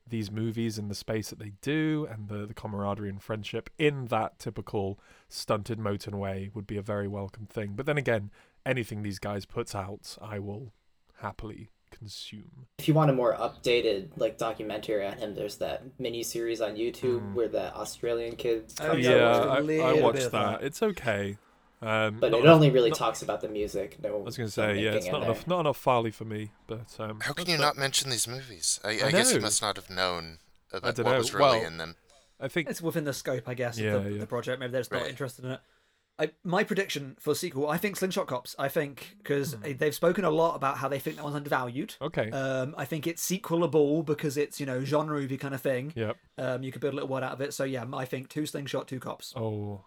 these 0.08 0.30
movies 0.30 0.78
in 0.78 0.88
the 0.88 0.94
space 0.96 1.30
that 1.30 1.40
they 1.40 1.54
do 1.62 2.08
and 2.12 2.28
the, 2.28 2.46
the 2.46 2.54
camaraderie 2.54 3.10
and 3.10 3.24
friendship 3.24 3.70
in 3.80 4.06
that 4.08 4.38
typical 4.38 5.00
stunted 5.30 5.80
Motern 5.80 6.16
way 6.16 6.52
would 6.54 6.68
be 6.68 6.78
a 6.78 6.82
very 6.82 7.08
welcome 7.08 7.46
thing. 7.48 7.74
But 7.76 7.86
then 7.88 7.98
again, 7.98 8.30
anything 8.66 9.02
these 9.02 9.18
guys 9.20 9.46
puts 9.46 9.74
out, 9.74 10.16
I 10.22 10.38
will 10.40 10.74
happily 11.22 11.70
consume. 11.90 12.68
If 12.78 12.88
you 12.88 12.94
want 12.94 13.10
a 13.10 13.14
more 13.14 13.34
updated 13.36 14.10
like 14.18 14.38
documentary 14.38 15.08
on 15.08 15.18
him, 15.18 15.34
there's 15.34 15.58
that 15.58 15.82
mini 15.98 16.22
series 16.24 16.60
on 16.62 16.76
YouTube 16.76 17.22
Mm. 17.22 17.34
where 17.34 17.48
that 17.48 17.74
Australian 17.76 18.36
kid 18.36 18.74
Oh, 18.82 18.96
yeah, 18.96 19.10
I 19.10 19.14
yeah, 19.14 19.26
watched 19.30 19.48
a 19.48 19.50
I, 19.50 19.56
I 19.56 19.60
little 19.62 19.94
bit 19.96 20.04
watched 20.04 20.24
of 20.24 20.32
that. 20.34 20.60
that. 20.60 20.64
It's 20.64 20.84
okay. 20.84 21.38
Um, 21.82 22.20
but 22.20 22.34
it 22.34 22.38
enough- 22.40 22.56
only 22.56 22.70
really 22.72 22.90
not- 22.90 22.98
talks 23.00 23.22
about 23.22 23.42
the 23.42 23.50
music. 23.50 23.98
No, 24.02 24.16
I 24.16 24.22
was 24.22 24.38
going 24.38 24.48
to 24.48 24.52
say, 24.54 24.80
yeah, 24.82 24.92
it's 24.92 25.08
not 25.08 25.24
enough, 25.24 25.46
there. 25.46 25.56
not 25.56 25.60
enough 25.62 25.78
Farley 25.78 26.12
for 26.12 26.26
me, 26.26 26.52
but 26.68 26.96
um, 27.00 27.20
How 27.22 27.34
can 27.34 27.48
you 27.50 27.58
the- 27.58 27.62
not 27.64 27.78
mention 27.78 28.10
these 28.10 28.28
movies? 28.28 28.80
I, 28.84 28.90
I 28.90 29.08
I, 29.08 29.12
guess 29.12 29.34
you 29.34 29.42
must 29.42 29.62
not 29.62 29.76
have 29.76 29.90
known 29.90 30.40
about 30.72 30.96
dunno. 30.96 31.10
what 31.10 31.18
was 31.20 31.34
really 31.34 31.60
Well, 31.60 31.66
in 31.68 31.78
them. 31.78 31.96
I 32.40 32.48
think 32.48 32.70
it's 32.70 32.82
within 32.82 33.04
the 33.04 33.14
scope, 33.14 33.48
I 33.48 33.54
guess, 33.54 33.78
Yeah, 33.78 33.94
of 33.96 34.04
the, 34.06 34.12
yeah. 34.14 34.20
the 34.20 34.28
project. 34.28 34.60
Maybe 34.60 34.72
they're 34.72 34.82
just 34.82 34.92
not 34.92 35.08
interested 35.08 35.46
in 35.46 35.52
it. 35.52 35.60
I, 36.18 36.32
my 36.46 36.64
prediction 36.64 37.18
for 37.20 37.36
sequel, 37.36 37.68
I 37.70 37.78
think 37.78 37.98
Slingshot 37.98 38.28
Cops. 38.28 38.56
I 38.58 38.70
think 38.70 39.18
because 39.18 39.54
Hmm. 39.54 39.74
they've 39.78 39.94
spoken 39.94 40.24
a 40.24 40.30
lot 40.30 40.56
about 40.56 40.78
how 40.78 40.88
they 40.88 40.98
think 41.00 41.18
that 41.18 41.24
one's 41.24 41.36
undervalued. 41.36 41.96
okay. 42.02 42.32
Um, 42.32 42.74
I 42.78 42.86
think 42.86 43.06
it's 43.06 43.26
sequelable 43.30 44.06
because 44.06 44.38
it's 44.38 44.60
you 44.62 44.66
know 44.66 44.84
genre 44.86 45.20
movie 45.20 45.38
kind 45.38 45.54
of 45.54 45.60
thing. 45.62 45.92
yep. 45.94 46.16
Um, 46.38 46.64
you 46.64 46.72
could 46.72 46.80
build 46.80 46.94
a 46.94 46.96
little 46.96 47.10
word 47.10 47.24
out 47.24 47.34
of 47.34 47.42
it. 47.42 47.54
So 47.54 47.66
yeah, 47.66 47.84
I 47.94 48.06
think 48.06 48.30
two 48.30 48.46
Slingshot, 48.46 48.88
two 48.88 49.00
cops. 49.02 49.34
Oh, 49.36 49.84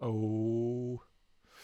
oh, 0.00 0.08
oh 0.08 1.02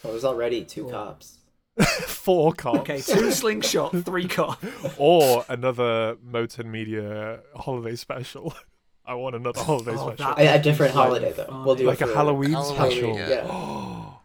Well, 0.02 0.12
there's 0.12 0.24
already 0.24 0.64
two 0.64 0.82
Cool. 0.82 0.90
cops. 0.90 1.38
four 2.06 2.52
cops. 2.52 2.80
Okay, 2.80 3.00
two 3.00 3.30
Slingshot, 3.32 4.04
three 4.04 4.28
cops. 4.28 4.64
or 4.98 5.44
another 5.48 6.16
Motern 6.16 6.66
Media 6.66 7.40
holiday 7.56 7.96
special. 7.96 8.54
I 9.04 9.14
want 9.14 9.34
another 9.34 9.58
oh, 9.60 9.64
holiday 9.64 9.92
Oh, 9.96 10.12
special. 10.14 10.34
that- 10.36 10.38
A, 10.38 10.54
a 10.58 10.62
different 10.62 10.94
holiday 10.94 11.32
though. 11.32 11.62
We'll 11.64 11.74
do 11.74 11.86
like 11.86 12.00
a 12.02 12.06
for- 12.06 12.14
Halloween, 12.14 12.52
Halloween, 12.52 12.76
special. 12.76 13.16
yeah. 13.18 13.81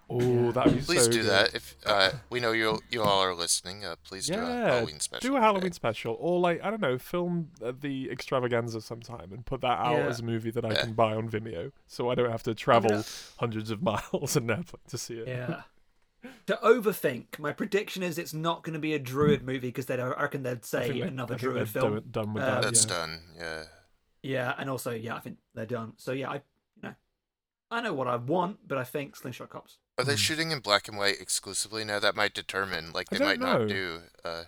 Oh, 0.10 0.52
that'd 0.54 0.74
be 0.74 0.82
Please 0.82 1.04
so 1.06 1.12
do 1.12 1.18
good. 1.22 1.30
that. 1.30 1.54
If 1.54 1.76
uh, 1.86 2.12
we 2.30 2.40
know 2.40 2.54
you 2.54 2.80
you 2.90 3.02
all 3.04 3.20
are 3.22 3.36
listening, 3.36 3.84
uh, 3.84 3.96
please 4.04 4.28
do 4.28 4.36
a 4.36 4.38
Halloween 4.46 5.00
special. 5.02 5.30
do 5.30 5.36
a 5.36 5.38
okay? 5.38 5.46
Halloween 5.46 5.72
special, 5.74 6.16
or 6.20 6.40
like 6.40 6.64
I 6.64 6.70
don't 6.70 6.80
know, 6.82 6.98
film 6.98 7.50
uh, 7.64 7.74
the 7.78 8.10
extravaganza 8.10 8.80
sometime 8.82 9.34
and 9.34 9.46
put 9.46 9.60
that 9.62 9.80
out 9.80 9.98
Yeah. 9.98 10.08
as 10.08 10.20
a 10.22 10.24
movie 10.24 10.52
that 10.52 10.64
I 10.64 10.70
Yeah. 10.70 10.82
can 10.82 10.94
buy 10.94 11.14
on 11.14 11.30
Vimeo, 11.30 11.72
so 11.88 12.10
I 12.10 12.16
don't 12.16 12.32
have 12.32 12.44
to 12.44 12.56
travel 12.56 13.04
hundreds 13.40 13.70
of 13.70 13.82
miles 13.92 14.36
and 14.38 14.50
Netflix 14.50 14.86
to 14.90 14.98
see 14.98 15.16
it. 15.16 15.28
Yeah. 15.28 15.64
to 16.48 16.58
overthink, 16.64 17.38
my 17.38 17.52
prediction 17.52 18.02
is 18.02 18.18
it's 18.18 18.34
not 18.34 18.64
going 18.64 18.74
to 18.74 18.80
be 18.80 18.94
a 18.94 19.00
druid 19.00 19.44
movie 19.44 19.68
because 19.68 19.88
they 19.88 20.00
I 20.00 20.08
reckon 20.08 20.44
they'd 20.44 20.64
say 20.64 20.84
think 20.88 21.02
they- 21.02 21.08
another 21.08 21.36
I 21.36 21.38
druid 21.38 21.68
film. 21.70 21.94
Done, 21.96 22.04
done 22.12 22.34
with 22.34 22.44
Uh, 22.44 22.46
that. 22.56 22.64
That's 22.64 22.86
yeah. 22.86 22.90
done. 22.96 23.20
Yeah. 23.38 23.64
Yeah, 24.24 24.54
and 24.58 24.70
also 24.70 24.92
yeah, 24.92 25.16
I 25.16 25.20
think 25.20 25.38
they're 25.54 25.66
done. 25.66 25.94
So 25.98 26.14
yeah, 26.14 26.30
I 26.30 26.36
you 26.36 26.84
know, 26.84 26.96
I 27.70 27.82
know 27.82 27.94
what 27.94 28.08
I 28.08 28.16
want, 28.16 28.68
but 28.68 28.78
I 28.78 28.84
think 28.86 29.16
Slingshot 29.18 29.50
Cops. 29.50 29.78
Are 29.98 30.04
they 30.06 30.14
Hmm. 30.14 30.18
shooting 30.18 30.52
in 30.52 30.60
black 30.60 30.88
and 30.88 30.98
white 30.98 31.20
exclusively 31.20 31.84
now? 31.84 32.00
That 32.00 32.16
might 32.16 32.34
determine. 32.34 32.92
Like 32.94 33.08
I 33.12 33.16
they 33.16 33.20
don't 33.20 33.28
might 33.28 33.40
not 33.40 33.68
do. 33.68 34.04
Uh, 34.24 34.44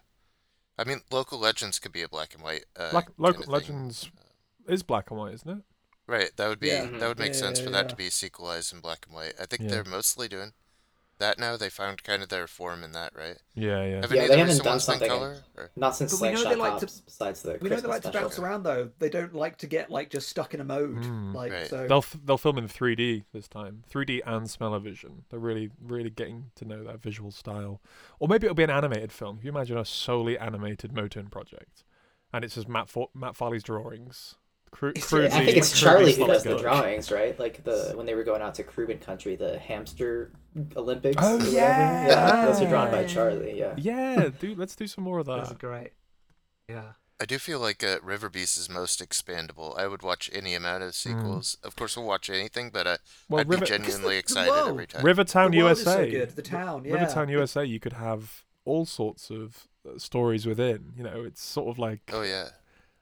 I 0.77 0.83
mean, 0.83 1.01
local 1.11 1.39
legends 1.39 1.79
could 1.79 1.91
be 1.91 2.03
a 2.03 2.07
black 2.09 2.33
and 2.33 2.43
white. 2.43 2.65
Uh, 2.75 2.91
Black, 2.91 3.07
kinda 3.07 3.21
local 3.21 3.43
thing. 3.43 3.51
legends 3.51 4.09
is 4.67 4.83
black 4.83 5.09
and 5.09 5.19
white, 5.19 5.33
isn't 5.33 5.49
it? 5.59 5.63
Right. 6.07 6.35
That 6.37 6.47
would 6.47 6.59
be. 6.59 6.67
Yeah. 6.67 6.85
That 6.85 7.07
would 7.07 7.19
make 7.19 7.33
Yeah, 7.33 7.39
sense 7.39 7.59
yeah, 7.59 7.65
for 7.65 7.71
that 7.71 7.85
yeah. 7.85 7.89
to 7.89 7.95
be 7.95 8.09
sequelized 8.09 8.73
in 8.73 8.79
black 8.79 9.05
and 9.05 9.15
white. 9.15 9.33
I 9.39 9.45
think 9.45 9.63
Yeah. 9.63 9.69
they're 9.69 9.83
mostly 9.83 10.27
doing 10.27 10.53
that 11.19 11.37
now. 11.39 11.55
They 11.57 11.69
found 11.69 12.03
kind 12.03 12.21
of 12.23 12.29
their 12.29 12.47
form 12.47 12.83
in 12.83 12.91
that, 12.93 13.13
right? 13.15 13.37
Yeah, 13.55 13.83
yeah. 13.85 14.01
Have 14.01 14.11
Yeah, 14.11 14.19
any 14.19 14.19
they 14.19 14.23
of 14.23 14.29
the 14.29 14.37
haven't 14.37 14.63
done 14.63 14.79
something 14.79 15.07
color? 15.09 15.37
Or? 15.55 15.69
Not 15.75 15.95
since 15.95 16.11
But 16.13 16.21
we 16.21 16.29
know 16.33 16.35
Slingshot 16.41 16.53
they 16.53 16.59
like 16.59 16.79
to- 16.79 17.01
besides 17.05 17.41
the 17.43 17.57
We 17.61 17.69
know 17.69 17.75
they 17.79 17.87
like 17.87 18.01
to 18.03 18.11
bounce 18.11 18.39
around 18.39 18.63
though. 18.63 18.89
They 18.99 19.09
don't 19.09 19.33
like 19.33 19.57
to 19.59 19.67
get 19.67 19.89
like 19.91 20.09
just 20.09 20.29
stuck 20.29 20.53
in 20.53 20.59
a 20.61 20.63
mode. 20.63 20.97
Mm. 21.03 21.33
Like 21.33 21.51
Right. 21.51 21.67
so. 21.67 21.87
They'll 21.87 21.97
f- 21.99 22.17
they'll 22.25 22.37
film 22.37 22.57
in 22.57 22.67
3D 22.67 23.23
this 23.31 23.47
time, 23.47 23.83
3D 23.89 24.21
and 24.25 24.49
smell-o-vision. 24.49 25.25
They're 25.29 25.39
really 25.39 25.69
really 25.81 26.09
getting 26.09 26.51
to 26.55 26.65
know 26.65 26.83
that 26.83 27.01
visual 27.01 27.31
style, 27.31 27.81
or 28.19 28.27
maybe 28.27 28.47
it'll 28.47 28.55
be 28.55 28.63
an 28.63 28.69
animated 28.69 29.11
film. 29.11 29.37
Can 29.37 29.45
you 29.45 29.51
imagine 29.51 29.77
a 29.77 29.85
solely 29.85 30.37
animated 30.37 30.91
Motern 30.93 31.29
project, 31.29 31.83
and 32.33 32.43
it's 32.43 32.55
just 32.55 32.67
Matt 32.67 32.89
Fa- 32.89 33.05
Matt 33.13 33.35
Farley's 33.35 33.63
drawings. 33.63 34.35
Cru- 34.71 34.89
It's- 34.89 35.07
crudely, 35.09 35.31
I 35.31 35.45
think 35.45 35.57
it's 35.57 35.77
Charlie 35.79 36.13
who 36.13 36.27
does 36.27 36.43
the 36.43 36.55
drawings, 36.57 37.11
right? 37.11 37.37
Like 37.39 37.63
the 37.63 37.93
when 37.95 38.05
they 38.05 38.13
were 38.13 38.23
going 38.23 38.43
out 38.43 38.53
to 38.55 38.63
Cuban 38.63 38.99
country, 38.99 39.35
the 39.35 39.57
hamster 39.57 40.31
Olympics. 40.75 41.17
Oh, 41.19 41.35
or 41.35 41.37
whatever. 41.37 41.51
yeah. 41.55 42.07
yeah, 42.07 42.45
those 42.45 42.61
are 42.61 42.67
drawn 42.69 42.91
by 42.91 43.03
Charlie. 43.05 43.57
Yeah. 43.57 43.73
Yeah, 43.77 44.29
dude, 44.39 44.57
let's 44.57 44.75
do 44.75 44.87
some 44.87 45.03
more 45.03 45.19
of 45.19 45.25
That's 45.27 45.49
that. 45.49 45.59
great. 45.59 45.91
Yeah. 46.67 46.93
I 47.21 47.25
do 47.25 47.37
feel 47.37 47.59
like 47.59 47.83
uh, 47.83 47.97
River 48.01 48.29
Beast 48.29 48.57
is 48.57 48.69
most 48.69 49.01
expandable. 49.07 49.77
I 49.77 49.87
would 49.87 50.03
watch 50.03 50.29
any 50.31 50.55
amount 50.55 50.83
of 50.83 50.95
sequels. 50.95 51.57
Of 51.63 51.75
course, 51.75 51.97
we'll 51.97 52.05
watch 52.05 52.29
anything, 52.29 52.69
but 52.71 52.87
uh, 52.87 52.97
Well, 53.27 53.41
I'd 53.41 53.49
River- 53.49 53.65
be 53.65 53.67
genuinely 53.67 54.01
the- 54.01 54.07
the 54.09 54.17
excited 54.17 54.51
world- 54.51 54.69
every 54.69 54.87
time. 54.87 55.03
Rivertown 55.03 55.51
the 55.51 55.57
world 55.63 55.71
is 55.73 55.85
USA. 55.85 56.05
so 56.05 56.11
good. 56.11 56.35
The 56.37 56.41
town. 56.41 56.85
Yeah. 56.85 56.93
Rivertown 56.93 57.27
USA, 57.29 57.65
you 57.65 57.79
could 57.81 57.93
have 57.93 58.43
all 58.63 58.85
sorts 58.85 59.29
of 59.29 59.67
stories 59.97 60.45
within. 60.45 60.93
You 60.95 61.03
know, 61.03 61.23
it's 61.25 61.43
sort 61.43 61.67
of 61.67 61.77
like 61.77 61.99
Oh 62.13 62.21
yeah. 62.21 62.49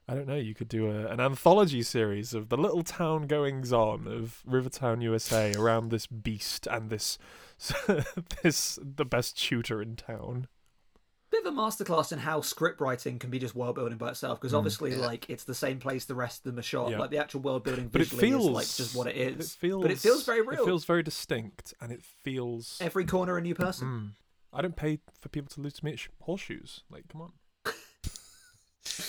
I 0.10 0.14
don't 0.16 0.28
know. 0.28 0.36
You 0.38 0.56
could 0.56 0.70
do 0.70 0.90
a, 0.90 1.08
an 1.08 1.20
anthology 1.20 1.84
series 1.84 2.34
of 2.34 2.48
the 2.50 2.56
little 2.58 2.84
town 2.84 3.28
goings 3.28 3.74
on 3.74 4.08
of 4.08 4.42
Rivertown, 4.46 5.02
USA, 5.02 5.54
around 5.54 5.90
this 5.92 6.08
beast 6.08 6.66
and 6.68 6.90
this 6.90 7.18
this 8.44 8.80
the 8.82 9.06
best 9.06 9.38
shooter 9.38 9.82
in 9.82 9.96
town. 9.96 10.48
bit 11.30 11.46
of 11.46 11.54
a 11.54 11.56
masterclass 11.58 12.12
in 12.14 12.20
how 12.20 12.40
script 12.40 12.80
writing 12.80 13.20
can 13.20 13.30
be 13.30 13.38
just 13.40 13.54
world 13.56 13.76
building 13.76 13.98
by 13.98 14.10
itself 14.10 14.40
because 14.40 14.54
obviously 14.54 14.92
Yeah. 14.92 15.06
like 15.06 15.30
it's 15.30 15.44
the 15.44 15.54
same 15.56 15.80
place 15.80 16.06
the 16.06 16.16
rest 16.16 16.40
of 16.46 16.52
them 16.54 16.60
are 16.60 16.64
shot 16.64 16.90
Yeah. 16.92 17.00
like 17.00 17.10
the 17.10 17.18
actual 17.18 17.42
world 17.42 17.64
building 17.66 17.90
But 17.90 18.02
it 18.02 18.08
feels 18.08 18.46
is 18.46 18.52
like 18.52 18.68
just 18.68 18.96
what 18.96 19.08
it 19.08 19.18
is 19.18 19.54
It 19.56 19.58
feels, 19.58 19.82
but 19.82 19.92
it 19.92 19.98
feels 20.00 20.24
very 20.24 20.42
real 20.42 20.62
It 20.62 20.66
feels 20.66 20.86
very 20.86 21.04
distinct, 21.04 21.74
and 21.82 21.92
it 21.92 22.02
feels. 22.24 22.78
every 22.80 23.04
corner 23.06 23.36
a 23.38 23.42
new 23.42 23.56
person 23.56 23.88
Mm. 23.88 24.12
I 24.58 24.62
don't 24.62 24.76
pay 24.78 25.00
for 25.20 25.28
people 25.30 25.50
to 25.56 25.62
lose 25.62 25.74
to 25.74 25.86
me 25.86 25.92
at 25.92 26.00
sh- 26.00 26.08
horseshoes. 26.22 26.84
Like, 26.90 27.10
come 27.10 27.22
on. 27.22 27.34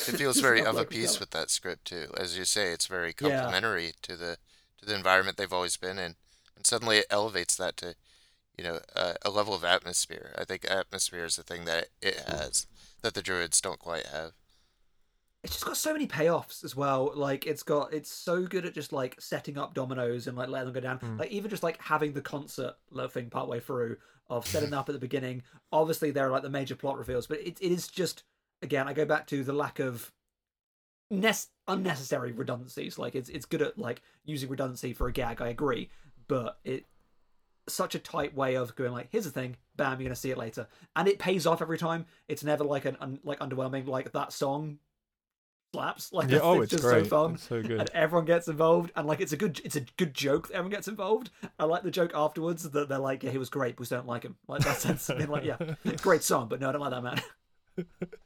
It 0.08 0.16
feels 0.18 0.40
very 0.40 0.58
Sounds 0.64 0.76
of 0.76 0.82
a 0.82 0.84
piece 0.86 1.14
go. 1.16 1.20
with 1.20 1.30
that 1.30 1.50
script 1.50 1.86
too. 1.86 2.06
As 2.16 2.36
you 2.38 2.44
say, 2.44 2.72
it's 2.72 2.86
very 2.86 3.08
Yeah. 3.20 3.28
complementary 3.42 3.92
to 4.02 4.16
the 4.16 4.38
to 4.78 4.86
the 4.86 4.94
environment 4.94 5.36
they've 5.36 5.52
always 5.52 5.76
been 5.76 5.98
in, 5.98 6.14
and 6.56 6.64
suddenly 6.66 6.98
it 6.98 7.06
elevates 7.10 7.56
that 7.56 7.76
to, 7.78 7.96
you 8.56 8.62
know, 8.64 8.78
uh, 8.94 9.14
a 9.22 9.30
level 9.30 9.54
of 9.54 9.64
atmosphere. 9.64 10.32
I 10.38 10.44
think 10.44 10.64
atmosphere 10.70 11.24
is 11.24 11.34
the 11.36 11.42
thing 11.42 11.64
that 11.64 11.88
it 12.00 12.20
has 12.28 12.66
that 13.02 13.14
the 13.14 13.22
druids 13.22 13.60
don't 13.60 13.78
quite 13.80 14.06
have. 14.06 14.32
it's 15.44 15.52
just 15.54 15.64
got 15.64 15.76
so 15.76 15.92
many 15.92 16.06
payoffs 16.06 16.64
as 16.64 16.74
well 16.74 17.12
like 17.14 17.46
it's 17.46 17.62
got 17.62 17.92
it's 17.94 18.10
so 18.10 18.42
good 18.44 18.66
at 18.66 18.74
just 18.74 18.92
like 18.92 19.14
setting 19.20 19.56
up 19.56 19.72
dominoes 19.72 20.26
and 20.26 20.36
like 20.36 20.48
letting 20.48 20.66
them 20.66 20.74
go 20.74 20.80
down 20.80 20.98
Mm. 20.98 21.18
like 21.18 21.30
even 21.30 21.48
just 21.48 21.62
like 21.62 21.80
having 21.80 22.12
the 22.12 22.20
concert 22.20 22.74
love 22.90 23.12
thing 23.12 23.30
partway 23.30 23.60
through 23.60 23.96
of 24.28 24.46
setting 24.46 24.70
them 24.70 24.78
up 24.80 24.88
at 24.88 24.92
the 24.94 24.98
beginning 24.98 25.42
obviously 25.72 26.10
there 26.10 26.26
are 26.26 26.30
like 26.30 26.42
the 26.42 26.50
major 26.50 26.74
plot 26.74 26.98
reveals 26.98 27.28
but 27.28 27.38
it, 27.38 27.56
it 27.60 27.70
is 27.72 27.86
just 27.86 28.24
again 28.62 28.88
i 28.88 28.92
go 28.92 29.04
back 29.04 29.26
to 29.26 29.42
the 29.44 29.52
lack 29.52 29.78
of 29.78 30.12
unnecessary 31.68 32.32
redundancies 32.32 32.98
like 32.98 33.14
it's 33.14 33.28
it's 33.28 33.46
good 33.46 33.62
at 33.62 33.78
like 33.78 34.02
using 34.24 34.48
redundancy 34.48 34.92
for 34.92 35.08
a 35.08 35.12
gag 35.12 35.40
i 35.40 35.48
agree 35.48 35.88
but 36.28 36.58
it 36.64 36.84
such 37.68 37.94
a 37.94 37.98
tight 37.98 38.34
way 38.34 38.54
of 38.56 38.74
going 38.76 38.92
like 38.92 39.08
here's 39.10 39.24
the 39.24 39.30
thing 39.30 39.56
bam 39.76 40.00
you're 40.00 40.08
gonna 40.08 40.14
see 40.16 40.30
it 40.30 40.38
later 40.38 40.66
and 40.96 41.06
it 41.08 41.18
pays 41.18 41.46
off 41.46 41.60
every 41.62 41.78
time 41.78 42.06
it's 42.26 42.42
never 42.44 42.64
like 42.64 42.84
an 42.86 42.96
un- 43.00 43.20
like 43.24 43.38
underwhelming 43.40 43.86
like 43.86 44.10
that 44.12 44.32
song 44.32 44.78
slaps 45.74 46.10
like 46.12 46.30
yeah. 46.30 46.38
Oh, 46.42 46.62
it's 46.62 46.72
it's 46.72 46.82
just 46.82 46.90
great. 46.90 47.04
so 47.04 47.10
fun 47.10 47.34
It's 47.34 47.42
so 47.48 47.56
and 47.56 47.68
good. 47.68 47.90
everyone 47.92 48.24
gets 48.24 48.48
involved 48.48 48.90
and 48.96 49.06
like 49.06 49.20
it's 49.20 49.32
a 49.32 49.36
good 49.36 49.60
it's 49.64 49.76
a 49.76 49.82
good 49.98 50.14
joke 50.14 50.48
that 50.48 50.54
everyone 50.54 50.70
gets 50.72 50.88
involved 50.88 51.30
i 51.58 51.64
like 51.64 51.82
the 51.82 51.90
joke 51.90 52.12
afterwards 52.14 52.62
that 52.68 52.88
they're 52.88 52.98
like 52.98 53.22
yeah 53.22 53.30
he 53.30 53.38
was 53.38 53.50
great 53.50 53.76
but 53.76 53.82
we 53.90 53.96
don't 53.96 54.06
like 54.06 54.22
him 54.22 54.36
like 54.48 54.62
that 54.62 54.76
sense 54.78 55.06
of 55.10 55.18
being 55.18 55.28
like 55.30 55.44
yeah 55.44 55.56
great 56.02 56.22
song 56.22 56.48
but 56.48 56.60
no 56.60 56.70
i 56.70 56.72
don't 56.72 56.80
like 56.80 56.90
that 56.92 57.02
man 57.02 57.20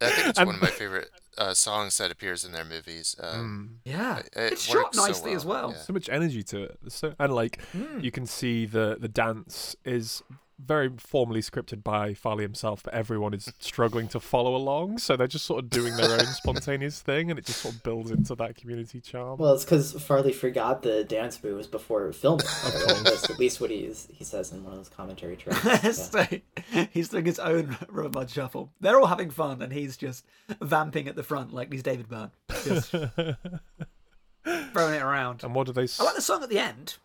I 0.00 0.10
think 0.10 0.28
it's 0.28 0.38
And- 0.38 0.46
one 0.46 0.56
of 0.56 0.62
my 0.62 0.68
favorite 0.70 1.10
uh, 1.38 1.54
songs 1.54 1.96
that 1.98 2.10
appears 2.10 2.44
in 2.44 2.52
their 2.52 2.64
movies. 2.64 3.16
Um, 3.20 3.80
yeah 3.84 4.18
it- 4.18 4.28
it 4.36 4.52
it's 4.52 4.62
shot 4.62 4.76
works 4.76 4.96
so 4.98 5.06
nicely 5.06 5.32
as 5.32 5.44
well 5.44 5.72
yeah. 5.72 5.78
So 5.82 5.92
much 5.92 6.08
energy 6.08 6.42
to 6.44 6.64
it. 6.64 6.78
So 6.88 7.14
and 7.18 7.32
like 7.34 7.60
Mm. 7.72 8.02
you 8.04 8.10
can 8.10 8.26
see 8.26 8.66
the 8.66 8.96
the 9.00 9.08
dance 9.08 9.76
is 9.84 10.22
very 10.64 10.90
formally 10.98 11.40
scripted 11.40 11.83
by 11.83 12.14
Farley 12.14 12.44
himself, 12.44 12.83
but 12.83 12.94
everyone 12.94 13.35
is 13.35 13.53
struggling 13.59 14.09
to 14.09 14.20
follow 14.20 14.55
along. 14.55 14.98
So 14.98 15.16
they're 15.16 15.27
just 15.27 15.46
sort 15.46 15.64
of 15.64 15.70
doing 15.70 15.96
their 15.96 16.12
own 16.12 16.27
spontaneous 16.27 17.01
thing, 17.01 17.31
and 17.31 17.38
it 17.38 17.46
just 17.46 17.61
sort 17.61 17.75
of 17.75 17.83
builds 17.83 18.11
into 18.11 18.35
that 18.37 18.57
community 18.57 19.01
charm. 19.01 19.38
Well, 19.38 19.55
it's 19.55 19.64
because 19.64 19.92
Farley 20.03 20.33
forgot 20.33 20.83
the 20.83 21.05
dance 21.05 21.42
moves 21.42 21.66
before 21.66 22.12
filming. 22.12 22.46
That's 23.05 23.29
at 23.29 23.38
least 23.38 23.61
what 23.61 23.70
he 23.70 23.79
is, 23.79 24.09
he 24.12 24.25
says 24.25 24.53
in 24.53 24.62
one 24.64 24.72
of 24.72 24.79
those 24.79 24.88
commentary 24.88 25.37
tracks. 25.42 25.85
Yeah. 25.85 25.92
so 25.92 26.27
he's 26.92 27.09
doing 27.09 27.25
his 27.25 27.38
own 27.38 27.77
rubber 27.88 28.09
bud 28.09 28.31
shuffle 28.31 28.70
they're 28.81 28.98
all 28.98 29.07
having 29.07 29.31
fun 29.31 29.62
and 29.62 29.72
he's 29.72 29.96
just 29.96 30.25
vamping 30.61 31.09
at 31.09 31.16
the 31.16 31.22
front 31.22 31.53
like 31.53 31.72
he's 31.72 31.83
david 31.83 32.09
byrne 32.09 32.31
just 32.64 32.90
throwing 32.90 33.35
it 34.94 35.03
around 35.03 35.44
and 35.44 35.55
what 35.55 35.66
do 35.66 35.72
they? 35.72 35.87
I 35.98 36.05
like 36.05 36.14
the 36.14 36.22
song 36.22 36.42
at 36.42 36.48
the 36.48 36.59
end 36.59 36.96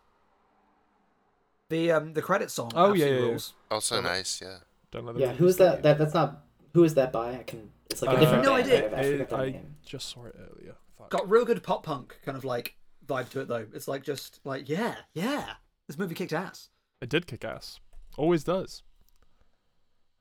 the 1.70 1.92
um 1.92 2.12
the 2.14 2.22
credit 2.22 2.50
song 2.50 2.70
Oh, 2.74 2.92
yeah, 2.92 3.04
absolutely 3.04 3.10
yeah, 3.16 3.20
yeah. 3.22 3.26
rules. 3.28 3.54
Also 3.70 4.00
nice, 4.00 4.40
yeah. 4.42 4.56
Don't 4.90 5.04
let 5.06 5.14
the 5.16 5.20
Yeah, 5.20 5.32
who 5.34 5.46
is 5.46 5.56
that? 5.58 5.82
That 5.82 5.98
that's 5.98 6.14
not. 6.14 6.44
Who 6.74 6.84
is 6.84 6.94
that 6.94 7.12
by? 7.12 7.34
I 7.34 7.42
can. 7.42 7.70
It's 7.90 8.02
like 8.02 8.10
a 8.14 8.16
Uh, 8.16 8.20
different 8.20 8.44
No 8.44 8.54
band. 8.56 8.64
idea. 8.66 8.96
I 8.96 9.02
you. 9.04 9.12
forget 9.12 9.28
their 9.30 9.38
I, 9.38 9.42
I 9.42 9.50
name. 9.50 9.76
just 9.84 10.08
saw 10.08 10.24
it 10.26 10.34
earlier. 10.38 10.76
Fuck. 10.98 11.10
got 11.10 11.28
real 11.30 11.44
good 11.44 11.62
pop 11.62 11.82
punk 11.84 12.18
kind 12.24 12.36
of 12.36 12.44
like 12.44 12.74
vibe 13.06 13.30
to 13.30 13.40
it 13.40 13.48
though. 13.48 13.66
It's 13.74 13.88
like 13.88 14.02
just 14.02 14.40
like 14.44 14.68
yeah, 14.68 14.96
yeah. 15.14 15.54
This 15.86 15.98
movie 15.98 16.14
kicked 16.14 16.32
ass. 16.32 16.68
It 17.00 17.08
did 17.08 17.26
kick 17.26 17.44
ass. 17.44 17.80
Always 18.16 18.44
does. 18.44 18.82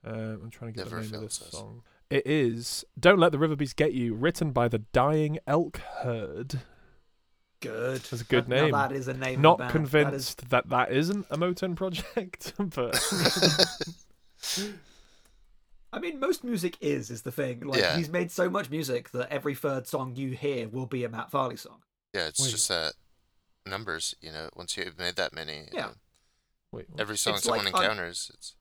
Um, 0.06 0.40
I'm 0.44 0.50
trying 0.50 0.72
to 0.72 0.78
get 0.78 0.86
Never 0.86 1.02
the 1.04 1.06
name 1.12 1.16
of 1.16 1.22
this 1.22 1.42
us. 1.42 1.52
song. 1.52 1.82
It 2.10 2.26
is 2.26 2.86
"Don't 2.98 3.20
Let 3.20 3.32
the 3.34 3.40
River 3.40 3.56
Beast 3.58 3.76
Get 3.76 3.94
You," 3.94 4.14
written 4.14 4.52
by 4.52 4.68
the 4.70 4.80
Dying 4.80 5.40
Elk 5.48 5.78
Herd. 6.04 6.62
Good. 7.60 8.02
That's 8.02 8.22
a 8.22 8.26
good 8.26 8.46
That- 8.46 8.50
now 8.50 8.62
name. 8.64 8.72
that 8.72 8.92
is 8.92 9.08
a 9.08 9.14
name. 9.14 9.42
Not 9.42 9.58
band. 9.58 9.72
convinced 9.72 10.50
that, 10.50 10.70
that 10.70 10.92
isn't 10.92 11.26
a 11.32 11.38
Motern 11.38 11.76
project, 11.76 12.54
but 12.60 12.96
I 15.94 16.00
mean, 16.00 16.20
most 16.20 16.44
music 16.44 16.78
is 16.82 17.10
is 17.10 17.22
the 17.24 17.32
thing. 17.32 17.62
Like 17.62 17.80
Yeah. 17.80 17.98
he's 17.98 18.10
made 18.10 18.32
so 18.32 18.50
much 18.50 18.70
music 18.70 19.10
that 19.12 19.32
every 19.32 19.56
third 19.56 19.88
song 19.88 20.16
you 20.16 20.32
hear 20.32 20.68
will 20.68 20.86
be 20.86 21.04
a 21.04 21.10
Matt 21.10 21.32
Farley 21.32 21.56
song. 21.58 21.82
Yeah, 22.14 22.28
it's 22.28 22.42
Wait. 22.42 22.52
just 22.52 22.70
uh, 22.70 22.92
numbers, 23.66 24.16
you 24.22 24.32
know, 24.32 24.50
once 24.56 24.78
you've 24.78 24.98
made 24.98 25.16
that 25.16 25.34
many. 25.34 25.60
you 25.60 25.68
Yeah. 25.74 25.82
know, 25.88 25.94
wait, 26.72 26.86
every 27.00 27.18
song 27.18 27.36
It's 27.36 27.44
someone 27.44 27.66
like, 27.66 27.74
um, 27.76 27.82
encounters, 27.84 28.32
it's 28.34 28.56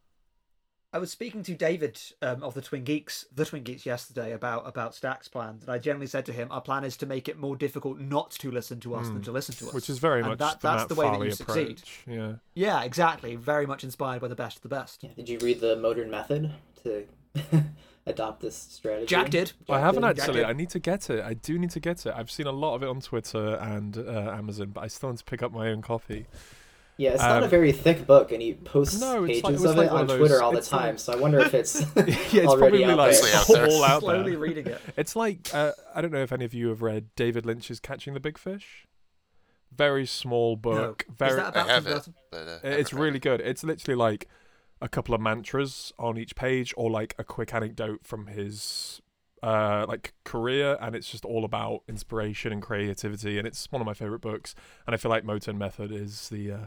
I 0.96 0.98
was 0.98 1.10
speaking 1.10 1.42
to 1.42 1.54
David 1.54 2.00
um, 2.22 2.42
of 2.42 2.54
the 2.54 2.62
Twin 2.62 2.82
Geeks, 2.82 3.26
the 3.34 3.44
Twin 3.44 3.62
Geeks, 3.64 3.84
yesterday 3.84 4.32
about 4.32 4.66
about 4.66 4.94
Stack's 4.94 5.28
plans, 5.28 5.62
and 5.62 5.70
I 5.70 5.76
generally 5.76 6.06
said 6.06 6.24
to 6.24 6.32
him, 6.32 6.48
"Our 6.50 6.62
plan 6.62 6.84
is 6.84 6.96
to 6.96 7.04
make 7.06 7.28
it 7.28 7.38
more 7.38 7.54
difficult 7.54 8.00
not 8.00 8.30
to 8.30 8.50
listen 8.50 8.80
to 8.80 8.94
us 8.94 9.06
than 9.08 9.16
Hmm. 9.18 9.22
to 9.24 9.32
listen 9.32 9.54
to 9.56 9.66
us." 9.68 9.74
which 9.74 9.90
is 9.90 9.98
very 9.98 10.20
And 10.20 10.30
much 10.30 10.38
that- 10.38 10.60
the 10.62 10.68
that's 10.68 10.80
Matt 10.84 10.88
the 10.88 10.94
way 10.94 11.04
that 11.04 11.10
Farley 11.12 11.26
you 11.26 11.32
succeed. 11.34 11.62
approach. 11.72 12.02
Yeah, 12.06 12.32
yeah, 12.54 12.82
exactly. 12.82 13.36
Very 13.36 13.66
much 13.66 13.84
inspired 13.84 14.22
by 14.22 14.28
the 14.28 14.34
best 14.34 14.56
of 14.56 14.62
the 14.62 14.70
best. 14.70 15.04
Yeah, 15.04 15.10
Did 15.14 15.28
you 15.28 15.38
read 15.40 15.60
the 15.60 15.76
Motern 15.76 16.08
Method 16.08 16.54
to 16.84 17.06
adopt 18.06 18.40
this 18.40 18.56
strategy? 18.56 19.04
Jack 19.06 19.28
did. 19.28 19.52
I 19.68 19.80
haven't 19.80 20.02
did. 20.02 20.18
actually. 20.18 20.44
I 20.44 20.54
need 20.54 20.70
to 20.70 20.78
get 20.78 21.10
it. 21.10 21.22
I 21.22 21.34
do 21.34 21.58
need 21.58 21.72
to 21.72 21.80
get 21.80 22.06
it. 22.06 22.14
I've 22.16 22.30
seen 22.30 22.46
a 22.46 22.52
lot 22.52 22.74
of 22.74 22.82
it 22.82 22.88
on 22.88 23.00
Twitter 23.02 23.56
and 23.56 23.98
uh, 23.98 24.30
Amazon, 24.34 24.70
but 24.70 24.80
I 24.82 24.86
still 24.86 25.10
need 25.10 25.18
to 25.18 25.24
pick 25.24 25.42
up 25.42 25.52
my 25.52 25.68
own 25.68 25.82
copy. 25.82 26.26
Yeah, 26.98 27.10
it's 27.12 27.22
not 27.22 27.42
a 27.42 27.44
Um, 27.44 27.50
very 27.50 27.72
thick 27.72 28.06
book, 28.06 28.32
and 28.32 28.40
he 28.40 28.54
posts 28.54 28.98
No, 29.00 29.24
it's 29.24 29.42
like- 29.42 29.52
pages 29.52 29.64
it 29.64 29.70
of 29.70 29.76
like 29.76 29.86
it 29.88 29.92
on 29.92 30.10
of 30.10 30.16
Twitter 30.18 30.42
all 30.42 30.52
the 30.52 30.58
it's 30.58 30.72
like- 30.72 30.80
time. 30.80 30.98
So 30.98 31.12
I 31.12 31.16
wonder 31.16 31.38
if 31.40 31.52
it's 31.52 31.80
yeah, 31.96 32.04
it's 32.06 32.34
already 32.36 32.82
probably 32.82 32.84
out 32.84 32.96
like 32.96 33.10
there. 33.12 33.20
It's 33.20 33.34
out 33.50 33.54
there. 33.54 33.66
all 33.68 33.84
out 33.84 34.00
Slowly 34.00 34.36
reading 34.36 34.66
it. 34.66 34.80
It's 34.96 35.14
like 35.14 35.50
uh, 35.54 35.72
I 35.94 36.00
don't 36.00 36.12
know 36.12 36.22
if 36.22 36.32
any 36.32 36.44
of 36.46 36.54
you 36.54 36.68
have 36.68 36.80
read 36.80 37.08
David 37.14 37.44
Lynch's 37.44 37.80
Catching 37.80 38.14
the 38.14 38.20
Big 38.20 38.38
Fish. 38.38 38.86
Very 39.76 40.06
small 40.06 40.56
book. 40.56 41.04
No. 41.08 41.14
Very. 41.18 41.30
Is 41.32 41.36
that 41.36 41.56
I 41.56 41.62
have 41.66 41.84
Tim 41.84 41.96
it, 41.98 42.08
but 42.30 42.48
uh, 42.48 42.58
It's 42.62 42.92
really 42.94 43.16
it. 43.16 43.22
good. 43.22 43.40
It's 43.42 43.62
literally 43.62 43.96
like 43.96 44.26
a 44.80 44.88
couple 44.88 45.14
of 45.14 45.20
mantras 45.20 45.92
on 45.98 46.16
each 46.16 46.34
page, 46.34 46.72
or 46.78 46.90
like 46.90 47.14
a 47.18 47.24
quick 47.24 47.52
anecdote 47.52 48.00
from 48.04 48.28
his 48.28 49.02
uh 49.42 49.84
like 49.86 50.14
career, 50.24 50.78
and 50.80 50.96
it's 50.96 51.10
just 51.10 51.26
all 51.26 51.44
about 51.44 51.82
inspiration 51.88 52.52
and 52.52 52.62
creativity. 52.62 53.36
And 53.36 53.46
it's 53.46 53.70
one 53.70 53.82
of 53.82 53.86
my 53.86 53.92
favorite 53.92 54.22
books. 54.22 54.54
And 54.86 54.94
I 54.94 54.96
feel 54.96 55.10
like 55.10 55.24
Motern 55.24 55.58
Method 55.58 55.92
is 55.92 56.30
the 56.30 56.50
uh, 56.52 56.66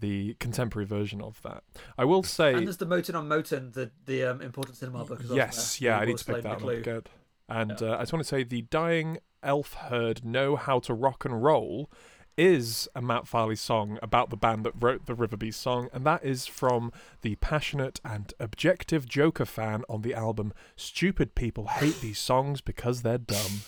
the 0.00 0.34
contemporary 0.34 0.86
version 0.86 1.20
of 1.20 1.40
that. 1.42 1.62
I 1.96 2.04
will 2.04 2.22
say, 2.22 2.54
And 2.54 2.66
there's 2.66 2.76
the 2.76 2.86
Motern 2.86 3.14
on 3.14 3.28
Motern, 3.28 3.72
the 3.72 3.90
the 4.04 4.24
um, 4.24 4.40
important 4.40 4.76
cinema 4.76 5.04
book 5.04 5.20
as 5.22 5.30
yes, 5.30 5.78
there. 5.78 5.90
yeah, 5.90 5.98
I 5.98 6.04
need 6.04 6.18
to 6.18 6.24
pick 6.24 6.42
that 6.42 6.62
one 6.62 6.76
up. 6.76 6.82
Good. 6.82 7.08
And 7.48 7.80
uh, 7.80 7.96
I 7.96 8.00
just 8.00 8.12
want 8.12 8.24
to 8.24 8.28
say, 8.28 8.42
the 8.42 8.62
dying 8.62 9.18
elk 9.42 9.68
herd 9.68 10.24
know 10.24 10.56
how 10.56 10.80
to 10.80 10.94
rock 10.94 11.24
and 11.24 11.42
roll 11.42 11.90
is 12.36 12.86
a 12.94 13.00
Matt 13.00 13.26
Farley 13.26 13.56
song 13.56 13.98
about 14.02 14.30
the 14.30 14.36
band 14.36 14.64
that 14.64 14.74
wrote 14.78 15.06
the 15.06 15.14
River 15.14 15.36
Beast 15.36 15.60
song, 15.60 15.88
and 15.92 16.04
that 16.04 16.24
is 16.24 16.46
from 16.46 16.92
the 17.22 17.36
passionate 17.36 18.00
and 18.04 18.34
objective 18.38 19.08
Joker 19.08 19.46
fan 19.46 19.84
on 19.88 20.02
the 20.02 20.14
album 20.14 20.52
Stupid 20.76 21.34
People 21.34 21.68
Hate 21.68 22.00
These 22.00 22.18
Songs 22.18 22.60
Because 22.60 23.02
They're 23.02 23.18
Dumb. 23.18 23.62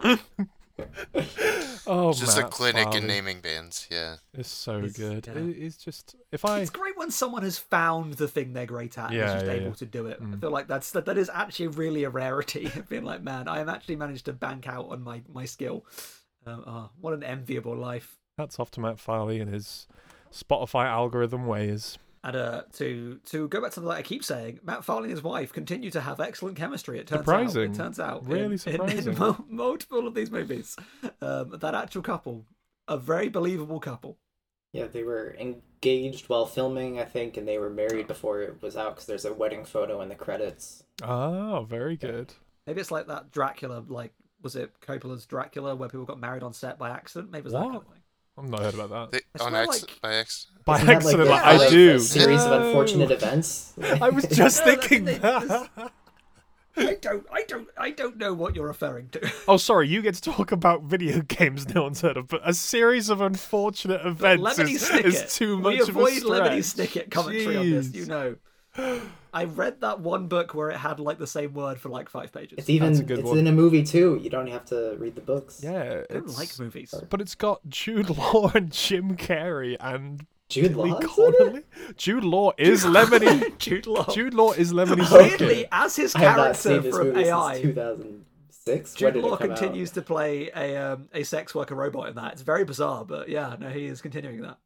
oh, 1.86 2.10
It's 2.10 2.20
just 2.20 2.38
a 2.38 2.44
clinic 2.44 2.84
Farley. 2.84 2.98
in 2.98 3.06
naming 3.06 3.40
bands, 3.40 3.86
yeah. 3.90 4.16
It's 4.34 4.48
so 4.48 4.78
It's- 4.78 4.96
good. 4.96 5.26
yeah. 5.26 5.34
It- 5.42 5.58
it's 5.62 5.76
just 5.76 6.16
if 6.32 6.44
I 6.44 6.60
It's 6.60 6.70
great 6.70 6.96
when 6.96 7.10
someone 7.10 7.42
has 7.42 7.58
found 7.58 8.14
the 8.14 8.28
thing 8.28 8.52
they're 8.52 8.66
great 8.66 8.96
at 8.98 9.06
and 9.10 9.14
Yeah, 9.14 9.26
is 9.28 9.32
just 9.34 9.46
yeah, 9.46 9.52
able 9.52 9.66
yeah. 9.68 9.72
to 9.74 9.86
do 9.86 10.06
it. 10.06 10.18
I 10.20 10.24
Mm. 10.24 10.40
feel 10.40 10.50
like 10.50 10.66
that's 10.68 10.90
that, 10.92 11.04
that 11.06 11.18
is 11.18 11.30
actually 11.32 11.68
really 11.68 12.04
a 12.04 12.10
rarity. 12.10 12.70
Being 12.88 13.04
like, 13.04 13.22
man, 13.22 13.48
I 13.48 13.58
have 13.58 13.68
actually 13.68 13.96
managed 13.96 14.24
to 14.26 14.32
bank 14.32 14.66
out 14.68 14.88
on 14.90 15.02
my 15.02 15.22
my 15.32 15.44
skill. 15.44 15.84
Um, 16.46 16.64
ah, 16.66 16.90
what 17.00 17.12
an 17.14 17.22
enviable 17.22 17.76
life. 17.76 18.18
That's 18.38 18.58
off 18.58 18.70
to 18.72 18.80
Matt 18.80 18.98
Farley 18.98 19.40
and 19.40 19.52
his 19.52 19.86
Spotify 20.32 20.86
algorithm 20.86 21.46
ways. 21.46 21.98
And 22.22 22.36
uh, 22.36 22.62
to 22.74 23.18
to 23.26 23.48
go 23.48 23.60
back 23.62 23.70
to 23.70 23.74
something 23.76 23.88
that 23.88 23.96
I 23.96 24.02
keep 24.02 24.22
saying, 24.24 24.60
Matt 24.62 24.84
Farley 24.84 25.04
and 25.04 25.10
his 25.12 25.22
wife 25.22 25.52
continue 25.54 25.90
to 25.92 26.02
have 26.02 26.20
excellent 26.20 26.56
chemistry. 26.58 26.98
It 26.98 27.06
turns 27.06 27.20
Surprising. 27.20 27.62
out. 27.62 27.70
It 27.70 27.74
turns 27.74 27.98
out. 28.00 28.26
Really 28.26 28.44
in, 28.44 28.52
in- 28.52 28.58
surprising. 28.58 29.12
In, 29.14 29.18
mo- 29.18 29.44
multiple 29.48 30.06
of 30.06 30.14
these 30.14 30.30
movies, 30.30 30.76
um, 31.22 31.56
that 31.60 31.74
actual 31.74 32.02
couple, 32.02 32.44
a 32.88 32.98
very 32.98 33.30
believable 33.30 33.80
couple. 33.80 34.18
Yeah, 34.72 34.86
they 34.86 35.02
were 35.02 35.34
engaged 35.40 36.28
while 36.28 36.46
filming, 36.46 37.00
I 37.00 37.04
think, 37.04 37.36
and 37.38 37.48
they 37.48 37.58
were 37.58 37.70
married 37.70 38.06
before 38.06 38.42
it 38.42 38.60
was 38.62 38.76
out 38.76 38.94
because 38.96 39.06
there's 39.06 39.24
a 39.24 39.32
wedding 39.32 39.64
photo 39.64 40.00
in 40.02 40.08
the 40.10 40.14
credits. 40.14 40.84
Oh, 41.02 41.66
very 41.68 41.96
good. 41.96 42.34
Maybe 42.66 42.80
it's 42.82 42.90
like 42.90 43.06
that 43.08 43.32
Dracula, 43.32 43.82
like 43.88 44.12
was 44.42 44.56
it 44.56 44.78
Coppola's 44.80 45.26
Dracula, 45.26 45.74
where 45.74 45.88
people 45.88 46.04
got 46.04 46.20
married 46.20 46.42
on 46.42 46.52
set 46.52 46.78
by 46.78 46.90
accident? 46.90 47.30
Maybe 47.32 47.40
it 47.40 47.44
was 47.44 47.52
that 47.54 47.62
kind 47.62 47.76
of 47.76 47.84
thing. 47.86 47.99
I've 48.42 48.48
not 48.50 48.60
heard 48.60 48.74
about 48.74 48.90
that. 48.90 49.12
They, 49.12 49.40
I 49.40 49.44
on 49.44 49.50
swear, 49.50 49.62
accident, 49.62 49.90
like- 49.92 50.00
by 50.00 50.14
accident. 50.14 50.64
By 50.64 50.74
Isn't 50.76 50.86
that 50.86 50.96
accident, 50.96 51.24
the- 51.24 51.30
like, 51.30 51.44
I 51.44 51.56
like 51.56 51.70
do. 51.70 51.94
A 51.96 52.00
series 52.00 52.42
of 52.42 52.52
unfortunate 52.52 53.10
events. 53.10 53.72
I 54.00 54.08
was 54.10 54.26
just 54.26 54.60
No, 54.66 54.72
thinking 54.74 55.04
the 55.06 55.12
thing, 55.14 55.20
that. 55.22 55.92
I 56.76 56.94
don't, 57.00 57.26
I 57.32 57.42
don't, 57.48 57.68
I 57.76 57.90
don't 57.90 58.16
know 58.16 58.32
what 58.32 58.54
you're 58.54 58.66
referring 58.66 59.08
to. 59.10 59.32
Oh, 59.48 59.56
sorry, 59.56 59.88
you 59.88 60.00
get 60.02 60.14
to 60.14 60.22
talk 60.22 60.52
about 60.52 60.82
video 60.84 61.20
games 61.22 61.74
no 61.74 61.82
one's 61.82 62.00
heard 62.00 62.16
of, 62.16 62.28
but 62.28 62.40
a 62.44 62.54
series 62.54 63.08
of 63.10 63.20
unfortunate 63.20 64.04
events 64.06 64.58
is, 64.58 64.88
is 64.90 65.34
too 65.36 65.58
much 65.58 65.74
we 65.74 65.80
of 65.80 65.88
a 65.88 65.90
avoid 65.90 66.12
stretch. 66.14 66.30
Lemony 66.52 66.58
Snicket 66.58 67.10
commentary 67.10 67.56
on 67.56 67.70
this, 67.70 67.92
you 67.94 68.06
know. 68.06 68.36
I 68.76 69.44
read 69.44 69.80
that 69.80 70.00
one 70.00 70.28
book 70.28 70.54
where 70.54 70.70
it 70.70 70.76
had 70.76 71.00
like 71.00 71.18
the 71.18 71.26
same 71.26 71.52
word 71.54 71.80
for 71.80 71.88
like 71.88 72.08
five 72.08 72.32
pages. 72.32 72.58
It's 72.58 72.70
even 72.70 72.96
a 72.96 73.02
good 73.02 73.20
it's 73.20 73.28
one. 73.28 73.38
in 73.38 73.46
a 73.46 73.52
movie 73.52 73.82
too. 73.82 74.18
You 74.22 74.30
don't 74.30 74.48
have 74.48 74.64
to 74.66 74.96
read 74.98 75.14
the 75.14 75.20
books. 75.20 75.60
Yeah, 75.62 76.02
I 76.08 76.12
don't 76.12 76.28
it's, 76.28 76.38
like 76.38 76.58
movies. 76.58 76.94
but 77.08 77.20
it's 77.20 77.34
got 77.34 77.60
Jude 77.68 78.10
Law 78.10 78.50
and 78.54 78.72
Jim 78.72 79.16
Carrey 79.16 79.76
and 79.80 80.26
Jude 80.48 80.74
Law. 80.74 80.98
is 80.98 81.06
Connolly. 81.06 81.62
Jude 81.96 82.24
Law 82.24 82.52
is 82.58 82.84
Lemony. 82.84 83.56
Jude 83.58 83.86
Law. 83.86 84.04
Jude 84.12 84.34
Law 84.34 84.52
is 84.52 84.72
Lemony 84.72 85.10
Weirdly, 85.10 85.66
as 85.70 85.96
his 85.96 86.14
I 86.14 86.20
have 86.20 86.36
not 86.36 86.56
seen 86.56 86.82
character 86.82 86.92
from 86.92 87.16
AI, 87.16 87.60
2006. 87.62 88.94
Jude 88.94 89.16
Law 89.16 89.36
continues 89.36 89.90
out? 89.90 89.94
to 89.94 90.02
play 90.02 90.50
a 90.54 90.76
um, 90.76 91.08
a 91.12 91.22
sex 91.22 91.54
worker 91.54 91.74
robot 91.74 92.08
in 92.08 92.16
that. 92.16 92.32
It's 92.32 92.42
very 92.42 92.64
bizarre, 92.64 93.04
but 93.04 93.28
yeah, 93.28 93.56
no, 93.58 93.68
he 93.68 93.86
is 93.86 94.00
continuing 94.02 94.42
that. 94.42 94.58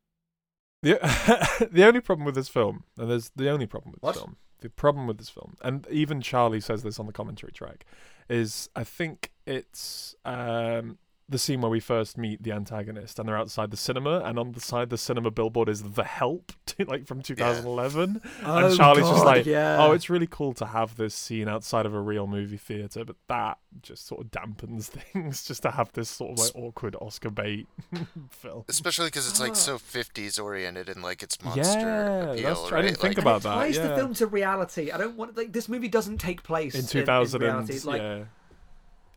The, 0.85 1.69
the 1.73 1.85
only 1.85 2.01
problem 2.01 2.25
with 2.25 2.35
this 2.35 2.49
film, 2.49 2.85
and 2.99 3.11
there's 3.11 3.31
the 3.35 3.49
only 3.49 3.67
problem 3.67 3.93
with 3.93 4.03
What? 4.03 4.13
this 4.15 4.23
film, 4.23 4.37
the 4.61 4.71
problem 4.71 5.07
with 5.07 5.19
this 5.19 5.31
film, 5.31 5.57
and 5.63 5.87
even 5.91 6.21
Charlie 6.21 6.61
says 6.61 6.83
this 6.83 7.01
on 7.01 7.07
the 7.07 7.13
commentary 7.13 7.53
track, 7.53 7.85
is 8.29 8.69
I 8.77 8.85
think 8.85 9.33
it's 9.47 10.15
um, 10.25 10.99
the 11.29 11.39
scene 11.39 11.61
where 11.63 11.71
we 11.71 11.81
first 11.81 12.19
meet 12.19 12.43
the 12.43 12.53
antagonist 12.53 13.19
and 13.19 13.27
they're 13.29 13.37
outside 13.39 13.71
the 13.71 13.77
cinema, 13.77 14.21
and 14.21 14.39
on 14.39 14.53
the 14.53 14.61
side 14.61 14.91
the 14.91 14.99
cinema 14.99 15.31
billboard 15.31 15.69
is 15.69 15.83
The 15.83 16.05
Help, 16.05 16.53
like 16.87 17.07
from 17.07 17.23
2011. 17.23 18.21
Oh, 18.45 18.57
and 18.67 18.77
Charlie's 18.77 19.09
just 19.09 19.25
like, 19.25 19.47
yeah. 19.47 19.79
oh, 19.81 19.93
it's 19.93 20.11
really 20.11 20.27
cool 20.31 20.53
to 20.55 20.67
have 20.67 20.97
this 20.97 21.15
scene 21.15 21.49
outside 21.49 21.87
of 21.87 21.95
a 21.95 22.01
real 22.01 22.27
movie 22.27 22.57
theater, 22.59 23.05
but 23.05 23.17
that 23.29 23.59
just 23.83 24.07
sort 24.07 24.21
of 24.21 24.31
dampens 24.31 24.85
things, 25.13 25.45
just 25.45 25.63
to 25.63 25.71
have 25.71 25.91
this 25.95 26.11
sort 26.11 26.33
of 26.33 26.39
like 26.39 26.55
awkward 26.55 26.95
Oscar 27.01 27.31
bait 27.31 27.67
film. 28.31 28.65
Especially 28.69 29.07
because 29.07 29.29
it's 29.29 29.41
Ah. 29.41 29.45
like 29.45 29.57
so 29.57 29.79
50s 29.79 30.43
oriented 30.43 30.89
and 30.89 31.03
like 31.03 31.23
it's 31.23 31.43
monster 31.43 31.63
Yeah, 31.81 32.21
appeal, 32.33 32.43
that's 32.55 32.61
true. 32.69 32.69
I 32.69 32.81
right? 32.81 32.83
didn't 32.87 32.99
think 32.99 33.17
Like, 33.17 33.19
about 33.25 33.43
that. 33.43 33.55
ties 33.55 33.77
yeah. 33.77 33.87
the 33.89 33.97
film 33.97 34.15
to 34.15 34.27
reality. 34.27 34.91
I 34.91 34.99
don't 34.99 35.17
want 35.17 35.37
like 35.37 35.53
this 35.53 35.69
movie 35.69 35.89
doesn't 35.89 36.19
take 36.19 36.43
place 36.43 36.75
in 36.75 36.81
in, 36.81 36.87
2000 36.87 37.43
in 37.43 37.49
and 37.49 37.69
reality. 37.69 37.87
Like 37.89 38.03
yeah. 38.03 38.25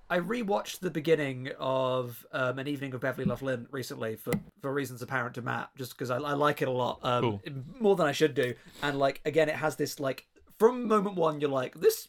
I 0.10 0.20
rewatched 0.20 0.80
the 0.80 0.90
beginning 0.90 1.50
of 1.60 2.26
um, 2.32 2.60
an 2.60 2.68
evening 2.68 2.94
of 2.94 3.02
Beverly 3.02 3.26
Luff 3.26 3.42
Linn 3.42 3.68
recently 3.72 4.16
for, 4.16 4.32
for 4.62 4.74
reasons 4.74 5.02
apparent 5.02 5.36
to 5.36 5.42
Matt, 5.42 5.70
just 5.76 5.92
because 5.92 6.10
I, 6.10 6.18
I 6.18 6.34
like 6.34 6.62
it 6.62 6.68
a 6.68 6.72
lot, 6.72 7.00
um, 7.04 7.22
Cool. 7.22 7.42
more 7.80 7.96
than 7.96 8.08
I 8.08 8.14
should 8.14 8.34
do. 8.34 8.54
And 8.82 8.98
like 8.98 9.22
again, 9.26 9.50
it 9.50 9.56
has 9.56 9.76
this 9.76 10.00
like 10.00 10.28
from 10.58 10.88
moment 10.88 11.16
one, 11.16 11.42
you're 11.42 11.50
like 11.50 11.76
this 11.76 12.08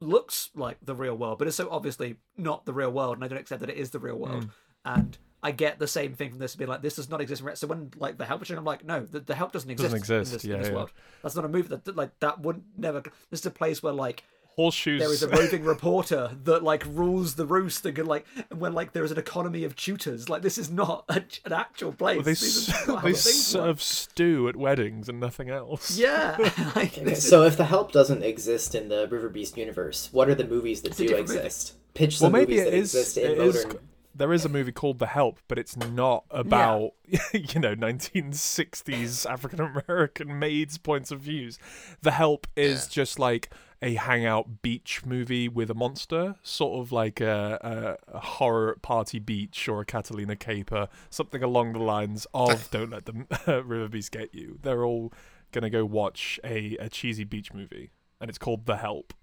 looks 0.00 0.50
like 0.54 0.78
the 0.82 0.94
real 0.94 1.16
world, 1.16 1.38
but 1.38 1.48
it's 1.48 1.56
so 1.56 1.68
obviously 1.70 2.16
not 2.36 2.66
the 2.66 2.72
real 2.72 2.90
world, 2.90 3.16
and 3.16 3.24
I 3.24 3.28
don't 3.28 3.38
accept 3.38 3.60
that 3.60 3.70
it 3.70 3.76
is 3.76 3.90
the 3.90 3.98
real 3.98 4.16
world. 4.16 4.44
Mm. 4.44 4.50
And 4.84 5.18
I 5.42 5.52
get 5.52 5.78
the 5.78 5.86
same 5.86 6.14
thing 6.14 6.30
from 6.30 6.38
this, 6.38 6.56
being 6.56 6.68
like 6.68 6.82
this 6.82 6.96
does 6.96 7.08
not 7.08 7.20
exist. 7.20 7.42
So 7.54 7.66
when 7.66 7.90
like 7.96 8.18
the 8.18 8.24
help 8.24 8.42
is 8.42 8.50
I'm 8.50 8.64
like, 8.64 8.84
no, 8.84 9.00
the, 9.04 9.20
the 9.20 9.34
help 9.34 9.52
doesn't 9.52 9.70
exist. 9.70 9.92
Doesn't 9.92 9.98
exist, 9.98 10.32
in 10.32 10.36
this, 10.36 10.44
yeah, 10.44 10.54
in 10.54 10.60
this 10.60 10.68
yeah. 10.68 10.74
world. 10.74 10.92
That's 11.22 11.36
not 11.36 11.44
a 11.44 11.48
movie 11.48 11.68
that 11.68 11.84
that, 11.84 11.96
like 11.96 12.18
that 12.20 12.40
would 12.40 12.62
never. 12.76 13.02
This 13.30 13.40
is 13.40 13.46
a 13.46 13.50
place 13.50 13.82
where 13.82 13.92
like 13.92 14.24
Horseshoes. 14.58 14.98
there 15.00 15.12
is 15.12 15.22
a 15.22 15.28
roving 15.28 15.62
reporter 15.64 16.32
that 16.44 16.62
like 16.64 16.84
rules 16.86 17.36
the 17.36 17.46
roost 17.46 17.86
and 17.86 17.94
can 17.94 18.06
like 18.06 18.26
when 18.54 18.72
like 18.72 18.92
there 18.92 19.04
is 19.04 19.12
an 19.12 19.18
economy 19.18 19.62
of 19.64 19.76
tutors 19.76 20.28
like 20.28 20.42
this 20.42 20.58
is 20.58 20.68
not 20.68 21.04
a, 21.08 21.22
an 21.44 21.52
actual 21.52 21.92
place 21.92 22.16
Well, 22.16 22.24
they 22.24 22.30
These 22.32 22.68
s- 22.68 22.88
are 22.88 23.00
they 23.02 23.12
serve 23.14 23.66
work. 23.76 23.80
stew 23.80 24.48
at 24.48 24.56
weddings 24.56 25.08
and 25.08 25.20
nothing 25.20 25.48
else. 25.48 25.96
yeah 25.96 26.36
like, 26.76 26.92
Okay, 26.98 27.04
this 27.04 27.18
is- 27.18 27.28
so 27.30 27.44
if 27.44 27.56
the 27.56 27.66
help 27.66 27.92
doesn't 27.92 28.22
exist 28.24 28.74
in 28.74 28.88
the 28.88 29.06
River 29.08 29.28
Beast 29.28 29.56
universe, 29.56 30.08
what 30.12 30.28
are 30.28 30.34
the 30.34 30.46
movies 30.46 30.82
that 30.82 30.88
It's 30.88 30.98
do 30.98 31.04
different 31.06 31.28
movie. 31.28 31.38
exist? 31.40 31.74
Pitch 31.94 32.20
Well, 32.20 32.30
maybe 32.30 32.56
movies 32.56 32.60
it 32.66 32.70
that 32.70 32.76
is. 32.76 32.94
exist 32.94 33.16
in 33.16 33.30
It 33.30 33.38
is. 33.38 33.64
modern. 33.64 33.80
There 34.14 34.32
is 34.32 34.44
a 34.44 34.48
movie 34.48 34.72
called 34.72 34.98
The 34.98 35.06
Help, 35.06 35.38
but 35.46 35.60
it's 35.60 35.76
not 35.76 36.24
about 36.32 36.90
you 37.32 37.60
know 37.60 37.76
1960s 37.76 39.30
African 39.30 39.60
American 39.60 40.38
maids' 40.38 40.78
points 40.78 41.10
of 41.10 41.20
views. 41.20 41.58
The 42.02 42.10
Help 42.12 42.46
is 42.56 42.84
Yeah. 42.84 42.90
just 42.90 43.18
like 43.18 43.50
a 43.80 43.94
hangout 43.94 44.60
beach 44.62 45.06
movie 45.06 45.48
with 45.48 45.70
a 45.70 45.74
monster, 45.74 46.34
sort 46.42 46.80
of 46.80 46.90
like 46.92 47.20
a, 47.20 47.96
a, 48.10 48.16
a 48.16 48.20
horror 48.20 48.76
Party 48.82 49.18
Beach 49.18 49.68
or 49.68 49.80
a 49.80 49.84
Catalina 49.84 50.36
Caper, 50.36 50.88
something 51.10 51.42
along 51.42 51.72
the 51.72 51.78
lines 51.78 52.26
of 52.34 52.70
Don't 52.72 52.90
Let 52.90 53.06
the 53.06 53.24
River 53.64 53.88
Beast 53.88 54.12
Get 54.12 54.34
You. 54.34 54.58
They're 54.62 54.84
all 54.84 55.12
gonna 55.52 55.70
go 55.70 55.84
watch 55.84 56.40
a, 56.44 56.76
a 56.78 56.88
cheesy 56.88 57.24
beach 57.24 57.52
movie, 57.54 57.90
and 58.20 58.28
it's 58.28 58.38
called 58.38 58.66
The 58.66 58.76
Help. 58.76 59.14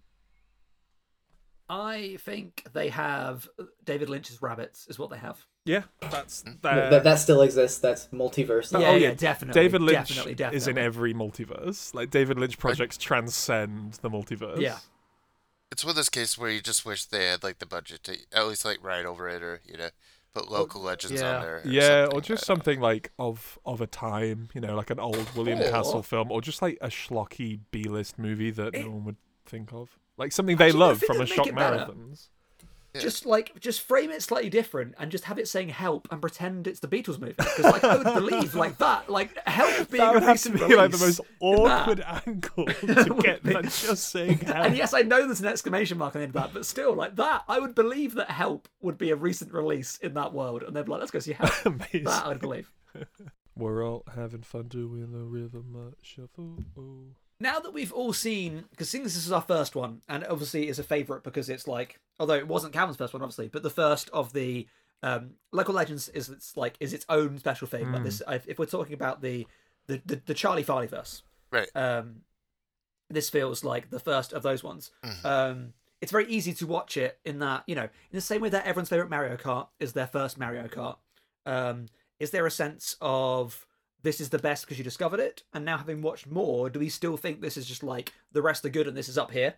i 1.68 2.18
think 2.22 2.64
they 2.74 2.90
have 2.90 3.50
uh, 3.60 3.64
david 3.84 4.08
lynch's 4.08 4.40
rabbits 4.42 4.86
is 4.88 5.00
what 5.00 5.10
they 5.10 5.18
have 5.18 5.44
Yeah, 5.66 5.84
that's 6.00 6.44
mm. 6.44 6.62
that, 6.62 7.04
that 7.04 7.16
still 7.16 7.42
exists. 7.42 7.80
That's 7.80 8.08
multiverse. 8.08 8.72
yeah, 8.72 8.78
oh, 8.90 8.96
yeah, 8.96 9.10
yeah, 9.10 9.14
definitely 9.16 9.60
David 9.62 9.82
Lynch 9.82 10.16
definitely, 10.16 10.56
is 10.56 10.68
in 10.68 10.78
every 10.78 11.14
multiverse. 11.14 11.94
Like 11.94 12.12
David 12.12 12.38
Lynch 12.40 12.58
projects 12.60 12.98
transcend 12.98 13.94
the 14.02 14.10
multiverse. 14.10 14.62
yeah 14.62 14.78
It's 15.72 15.84
one 15.84 15.90
of 15.90 15.96
those 15.96 16.10
cases 16.10 16.38
where 16.38 16.52
you 16.52 16.62
just 16.62 16.86
wish 16.86 17.06
they 17.06 17.26
had 17.26 17.44
like 17.44 17.58
the 17.58 17.66
budget 17.66 18.04
to 18.04 18.18
at 18.32 18.48
least 18.48 18.64
like 18.64 18.84
write 18.84 19.06
over 19.06 19.28
it 19.28 19.42
or 19.42 19.62
you 19.66 19.76
know 19.78 19.90
put 20.36 20.52
local 20.52 20.82
legends 20.82 21.20
yeah. 21.22 21.36
on 21.38 21.42
there. 21.42 21.56
Or 21.56 21.62
Yeah, 21.66 22.08
or 22.12 22.22
just 22.22 22.44
I- 22.44 22.46
something 22.46 22.80
like 22.80 23.12
of 23.18 23.58
of 23.66 23.82
a 23.82 23.88
time, 23.88 24.50
you 24.54 24.62
know, 24.62 24.76
like 24.76 24.92
an 24.92 25.00
old 25.00 25.34
William 25.36 25.60
Or- 25.62 25.72
Castle 25.72 26.04
film, 26.04 26.32
or 26.32 26.42
just 26.42 26.62
like 26.62 26.78
a 26.82 26.90
schlocky 26.90 27.60
B 27.72 27.86
list 27.86 28.20
movie 28.20 28.52
that 28.52 28.76
It- 28.76 28.84
no 28.86 28.92
one 28.92 29.06
would 29.06 29.18
think 29.48 29.74
of, 29.74 29.98
like 30.18 30.32
something 30.32 30.58
they 30.58 30.66
Actually, 30.66 30.80
love 30.80 31.02
from 31.02 31.22
a 31.22 31.26
shock 31.26 31.46
make 31.46 31.48
it 31.48 31.56
better- 31.56 31.78
marathons. 31.92 32.28
Yeah. 32.96 33.02
just 33.02 33.26
like 33.26 33.60
just 33.60 33.82
frame 33.82 34.10
it 34.10 34.24
slightly 34.24 34.50
different 34.50 34.96
and 34.98 35.12
just 35.12 35.26
have 35.26 35.38
it 35.38 35.48
saying 35.48 35.70
help 35.70 36.08
and 36.12 36.22
pretend 36.22 36.66
it's 36.68 36.80
the 36.80 36.88
beatles 36.88 37.20
movie 37.20 37.34
because 37.38 37.60
like 37.66 37.84
i 37.84 37.98
would 37.98 38.14
believe 38.16 38.56
like 38.56 38.78
that 38.80 39.10
like 39.10 39.38
help 39.48 39.92
being 39.92 40.04
That 40.04 40.14
would 40.14 40.24
a 40.24 40.26
have 40.28 40.42
to 40.44 40.50
be 40.52 40.76
like 40.76 40.92
the 40.92 40.98
most 40.98 41.18
that. 41.18 41.26
awkward 41.42 42.02
angle 42.26 42.66
to 42.66 43.18
get 43.22 43.44
that 43.44 43.64
just 43.66 44.10
saying 44.10 44.38
help. 44.40 44.66
And 44.68 44.78
yes, 44.78 44.94
I 44.94 45.02
know 45.02 45.26
there's 45.26 45.42
an 45.42 45.48
exclamation 45.48 45.98
mark 45.98 46.16
on 46.16 46.22
the 46.22 46.28
end 46.28 46.36
of 46.36 46.42
that, 46.42 46.54
but 46.54 46.66
still, 46.66 46.94
like 46.96 47.16
that, 47.18 47.44
I 47.48 47.60
would 47.60 47.76
believe 47.76 48.14
that 48.16 48.30
Help 48.32 48.68
would 48.82 48.98
be 48.98 49.12
a 49.12 49.16
recent 49.16 49.54
release 49.54 49.98
in 49.98 50.14
that 50.16 50.34
world, 50.34 50.64
and 50.64 50.76
they'd 50.76 50.86
be 50.86 50.92
like, 50.92 51.00
"Let's 51.02 51.12
go 51.12 51.20
see 51.20 51.34
Help." 51.34 51.52
That 51.64 52.24
I'd 52.26 52.40
believe. 52.40 52.72
We're 53.56 53.86
all 53.86 54.04
having 54.16 54.42
fun 54.44 54.68
doing 54.68 55.12
the 55.12 55.24
rhythm 55.24 55.94
shuffle. 56.02 56.58
Oh. 56.78 57.16
Now 57.40 57.60
that 57.60 57.74
we've 57.74 57.92
all 57.92 58.14
seen, 58.14 58.66
because 58.72 58.90
seeing 58.90 59.04
this 59.04 59.16
is 59.16 59.32
our 59.32 59.42
first 59.42 59.76
one, 59.76 60.02
and 60.08 60.26
obviously 60.30 60.68
is 60.70 60.80
a 60.80 60.84
favourite 60.84 61.24
because 61.24 61.50
it's 61.50 61.68
like, 61.68 62.00
although 62.20 62.36
it 62.36 62.48
wasn't 62.48 62.74
Calvin's 62.74 62.98
first 62.98 63.14
one, 63.14 63.22
obviously, 63.22 63.50
but 63.50 63.62
the 63.64 63.70
first 63.70 64.10
of 64.12 64.32
the 64.34 64.68
um, 65.04 65.32
local 65.52 65.74
legends 65.74 66.08
is 66.10 66.30
it's 66.30 66.56
like 66.56 66.76
is 66.80 66.94
its 66.94 67.06
own 67.10 67.38
special 67.38 67.68
thing. 67.68 67.92
Like 67.92 68.04
this, 68.04 68.22
if 68.28 68.48
if 68.48 68.58
we're 68.58 68.66
talking 68.66 68.94
about 68.94 69.22
the 69.22 69.46
the 69.88 70.02
the, 70.06 70.22
the 70.26 70.34
Charlie 70.34 70.64
Farley 70.64 70.88
verse, 70.88 71.24
Right. 71.52 71.68
um, 71.76 72.22
this 73.10 73.30
feels 73.30 73.64
like 73.64 73.90
the 73.90 74.00
first 74.00 74.32
of 74.34 74.42
those 74.42 74.64
ones. 74.64 74.92
Mhm. 75.04 75.26
Um, 75.26 75.74
it's 76.02 76.12
very 76.12 76.28
easy 76.28 76.54
to 76.54 76.68
watch 76.68 76.96
it 76.98 77.20
in 77.26 77.40
that 77.40 77.64
you 77.68 77.76
know, 77.76 77.84
in 77.84 77.90
the 78.14 78.22
same 78.22 78.42
way 78.42 78.50
that 78.50 78.66
everyone's 78.66 78.90
favorite 78.90 79.10
Mario 79.10 79.36
Kart 79.36 79.68
is 79.80 79.92
their 79.94 80.08
first 80.08 80.38
Mario 80.38 80.68
Kart. 80.68 80.98
Um, 81.46 81.88
is 82.20 82.32
there 82.32 82.46
a 82.46 82.52
sense 82.52 82.96
of 83.02 83.68
this 84.06 84.22
is 84.22 84.30
the 84.30 84.40
best 84.40 84.64
because 84.66 84.78
you 84.78 84.84
discovered 84.86 85.20
it, 85.20 85.44
and 85.54 85.66
now 85.66 85.78
having 85.78 86.02
watched 86.02 86.28
more, 86.28 86.70
do 86.70 86.80
we 86.80 86.88
still 86.90 87.18
think 87.18 87.42
this 87.42 87.58
is 87.58 87.66
just 87.66 87.84
like 87.84 88.14
the 88.32 88.42
rest 88.42 88.64
are 88.66 88.70
good 88.70 88.88
and 88.88 88.96
this 88.96 89.10
is 89.10 89.18
up 89.18 89.32
here, 89.32 89.56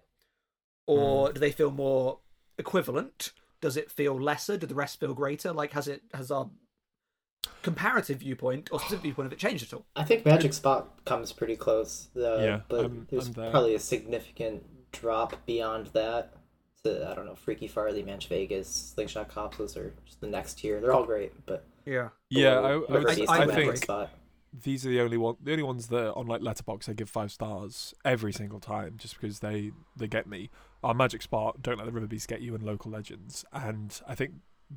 or 0.88 1.32
do 1.32 1.40
they 1.40 1.52
feel 1.52 1.70
more 1.70 2.20
equivalent? 2.58 3.32
Does 3.62 3.78
it 3.78 3.92
feel 3.92 4.20
lesser? 4.20 4.58
Do 4.58 4.66
the 4.68 4.76
rest 4.76 5.00
feel 5.00 5.14
greater? 5.14 5.52
Like 5.54 5.74
has 5.74 5.88
it 5.88 6.02
has 6.14 6.32
our 6.32 6.50
comparative 7.64 8.20
viewpoint 8.20 8.70
or 8.72 8.80
specific 8.80 9.04
viewpoint 9.04 9.26
of 9.28 9.34
it 9.34 9.40
changed 9.40 9.64
at 9.64 9.74
all? 9.74 9.86
I 9.96 10.04
think 10.04 10.26
Magic 10.26 10.54
Spot 10.54 10.88
comes 11.06 11.34
pretty 11.34 11.56
close. 11.56 12.08
Uh, 12.16 12.38
Yeah, 12.38 12.62
but 12.70 12.82
I'm- 12.82 13.08
there's 13.10 13.28
I'm 13.28 13.34
there. 13.34 13.52
probably 13.52 13.76
a 13.76 13.80
significant 13.80 14.64
drop 14.92 15.46
beyond 15.46 15.88
that. 15.88 16.34
To 16.84 17.10
I 17.10 17.16
don't 17.16 17.26
know, 17.26 17.36
Freaky 17.36 17.68
Farley, 17.68 18.04
Manch 18.04 18.28
Vegas, 18.28 18.68
Slingshot 18.70 19.28
Cops 19.30 19.76
are 19.76 19.94
just 20.06 20.22
the 20.22 20.28
next 20.28 20.60
tier. 20.60 20.80
They're 20.80 20.94
all 20.94 21.06
great, 21.06 21.34
but 21.48 21.66
Yeah. 21.86 22.10
Yeah, 22.30 22.60
I, 22.60 22.72
I, 22.74 22.76
would- 22.78 23.08
Beast 23.08 23.30
I 23.32 23.40
I 23.40 23.44
and 23.44 23.52
think 23.52 23.78
Spot. 23.78 24.10
These 24.54 24.86
are 24.86 24.90
the 24.90 25.02
only 25.02 25.18
one, 25.18 25.36
the 25.42 25.52
only 25.52 25.64
ones 25.64 25.88
that 25.88 26.14
on 26.14 26.26
like 26.28 26.42
Letterboxd 26.42 26.90
I 26.90 26.94
give 26.94 27.10
five 27.10 27.32
stars 27.32 27.94
every 28.06 28.32
single 28.34 28.60
time, 28.60 28.96
just 28.98 29.20
because 29.20 29.40
they 29.40 29.72
they 29.96 30.08
get 30.08 30.28
me. 30.28 30.50
Our 30.84 30.94
Magic 30.94 31.22
Spot, 31.22 31.62
Don't 31.62 31.78
Let 31.78 31.86
the 31.86 31.92
River 31.92 32.08
Beast 32.08 32.28
Get 32.28 32.42
You, 32.42 32.56
and 32.56 32.64
Local 32.64 32.92
Legends, 32.92 33.44
and 33.52 34.00
I 34.08 34.16
think 34.16 34.34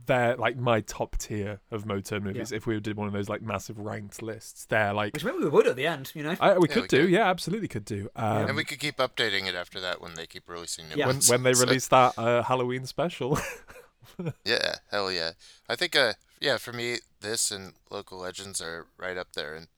they're 0.07 0.37
like 0.37 0.57
my 0.57 0.81
top 0.81 1.17
tier 1.19 1.61
of 1.71 1.85
Motern 1.85 2.23
movies. 2.23 2.53
If 2.53 2.65
we 2.67 2.79
did 2.81 2.97
one 2.97 3.07
of 3.09 3.13
those 3.13 3.29
like 3.29 3.43
massive 3.43 3.79
ranked 3.79 4.23
lists, 4.23 4.65
they're 4.67 4.93
like 4.93 5.13
Which 5.15 5.25
maybe 5.25 5.39
we 5.39 5.49
would 5.49 5.67
at 5.67 5.75
the 5.77 5.87
end, 5.87 6.13
you 6.15 6.23
know. 6.23 6.37
I, 6.41 6.59
we 6.59 6.69
Yeah, 6.69 6.75
could 6.75 6.83
we 6.83 6.89
do, 6.89 7.03
could. 7.03 7.11
yeah, 7.11 7.29
absolutely 7.29 7.67
could 7.69 7.85
do. 7.85 8.09
Um, 8.15 8.47
and 8.49 8.57
we 8.57 8.65
could 8.65 8.79
keep 8.79 8.99
updating 8.99 9.47
it 9.49 9.55
after 9.57 9.81
that 9.81 10.01
when 10.01 10.15
they 10.15 10.27
keep 10.27 10.49
releasing 10.49 10.89
new 10.89 10.95
Yeah. 10.97 11.07
when 11.07 11.17
ones. 11.17 11.29
when 11.31 11.43
they 11.43 11.55
So- 11.55 11.65
release 11.67 11.89
that 11.89 12.15
uh, 12.19 12.43
Halloween 12.43 12.87
special. 12.87 13.39
Yeah, 14.45 14.75
hell 14.91 15.11
yeah. 15.13 15.33
I 15.69 15.77
think 15.77 15.95
uh 15.97 16.15
yeah, 16.41 16.57
for 16.57 16.73
me 16.73 16.99
this 17.21 17.51
and 17.51 17.75
Local 17.91 18.19
Legends 18.19 18.61
are 18.61 18.87
right 18.99 19.17
up 19.19 19.33
there 19.35 19.55
and 19.55 19.69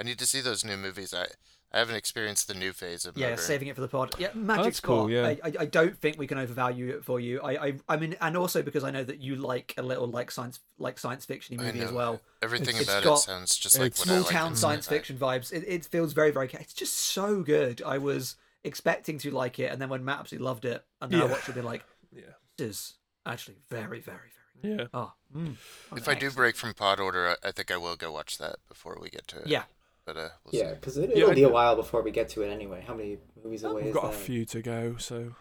I 0.00 0.04
need 0.04 0.18
to 0.18 0.26
see 0.26 0.40
those 0.40 0.64
new 0.64 0.76
movies. 0.76 1.14
I 1.14 1.26
I 1.70 1.80
haven't 1.80 1.96
experienced 1.96 2.48
the 2.48 2.54
new 2.54 2.72
phase 2.72 3.04
of 3.04 3.18
Yeah, 3.18 3.32
Motern. 3.32 3.38
saving 3.40 3.68
it 3.68 3.74
for 3.74 3.82
the 3.82 3.88
pod. 3.88 4.14
Yeah, 4.18 4.28
oh, 4.34 4.38
Magic 4.38 4.64
that's 4.64 4.76
Spot. 4.78 4.88
cool, 4.88 5.10
yeah. 5.10 5.26
I, 5.26 5.38
I, 5.44 5.52
I 5.60 5.64
don't 5.66 5.94
think 5.98 6.18
we 6.18 6.26
can 6.26 6.38
overvalue 6.38 6.88
it 6.88 7.04
for 7.04 7.20
you. 7.20 7.42
I, 7.42 7.66
I, 7.66 7.74
I 7.90 7.96
mean, 7.98 8.16
and 8.22 8.38
also 8.38 8.62
because 8.62 8.84
I 8.84 8.90
know 8.90 9.04
that 9.04 9.18
you 9.20 9.36
like 9.36 9.74
a 9.76 9.82
little 9.82 10.06
like 10.06 10.30
science, 10.30 10.60
like 10.78 10.98
science 10.98 11.26
fiction 11.26 11.58
movie 11.58 11.80
as 11.80 11.92
well. 11.92 12.22
Everything 12.40 12.76
It's 12.76 12.84
about 12.84 13.02
got 13.04 13.18
it 13.18 13.20
sounds 13.20 13.54
just 13.58 13.78
like 13.78 13.88
it's 13.88 13.98
what 13.98 14.08
I 14.08 14.12
Small 14.12 14.22
like 14.22 14.32
town 14.32 14.50
in 14.52 14.56
science 14.56 14.86
sci-fi. 14.86 14.96
fiction 14.96 15.18
vibes. 15.18 15.52
It, 15.52 15.64
it 15.66 15.84
feels 15.84 16.14
very, 16.14 16.30
very. 16.30 16.48
It's 16.54 16.72
just 16.72 16.94
so 16.94 17.42
good. 17.42 17.82
I 17.84 17.98
was 17.98 18.36
expecting 18.64 19.18
to 19.18 19.30
like 19.30 19.58
it, 19.58 19.70
and 19.70 19.78
then 19.80 19.90
when 19.90 20.02
Matt 20.06 20.20
absolutely 20.20 20.46
loved 20.46 20.64
it, 20.64 20.82
and 21.02 21.12
now 21.12 21.18
Yeah. 21.18 21.24
I 21.24 21.26
watched 21.26 21.48
it, 21.50 21.54
be 21.54 21.60
like, 21.60 21.84
yeah. 22.16 22.22
this 22.56 22.66
is 22.68 22.94
actually 23.26 23.56
very, 23.68 24.00
very, 24.00 24.00
very. 24.00 24.18
Yeah. 24.62 24.86
Oh, 24.94 25.12
mm. 25.34 25.54
If 25.96 26.08
I 26.08 26.14
do 26.14 26.30
break 26.30 26.56
from 26.56 26.74
pod 26.74 27.00
order, 27.00 27.36
I, 27.42 27.48
I 27.48 27.52
think 27.52 27.70
I 27.70 27.76
will 27.76 27.96
go 27.96 28.10
watch 28.12 28.38
that 28.38 28.56
before 28.68 28.98
we 29.00 29.08
get 29.10 29.26
to 29.28 29.38
it. 29.40 29.46
yeah, 29.46 29.64
But 30.04 30.16
uh 30.16 30.28
we'll 30.44 30.60
Yeah, 30.62 30.74
because 30.74 30.96
it, 30.96 31.10
it'll 31.10 31.30
I- 31.30 31.34
be 31.34 31.42
a 31.44 31.48
while 31.48 31.76
before 31.76 32.02
we 32.02 32.10
get 32.10 32.28
to 32.30 32.42
it 32.42 32.48
anyway. 32.50 32.82
How 32.86 32.94
many 32.94 33.18
movies 33.42 33.64
away 33.64 33.82
We've 33.82 33.90
is 33.90 33.94
got 33.94 34.06
a 34.12 34.16
few 34.16 34.44
to 34.46 34.62
go, 34.62 34.96
so 34.98 35.34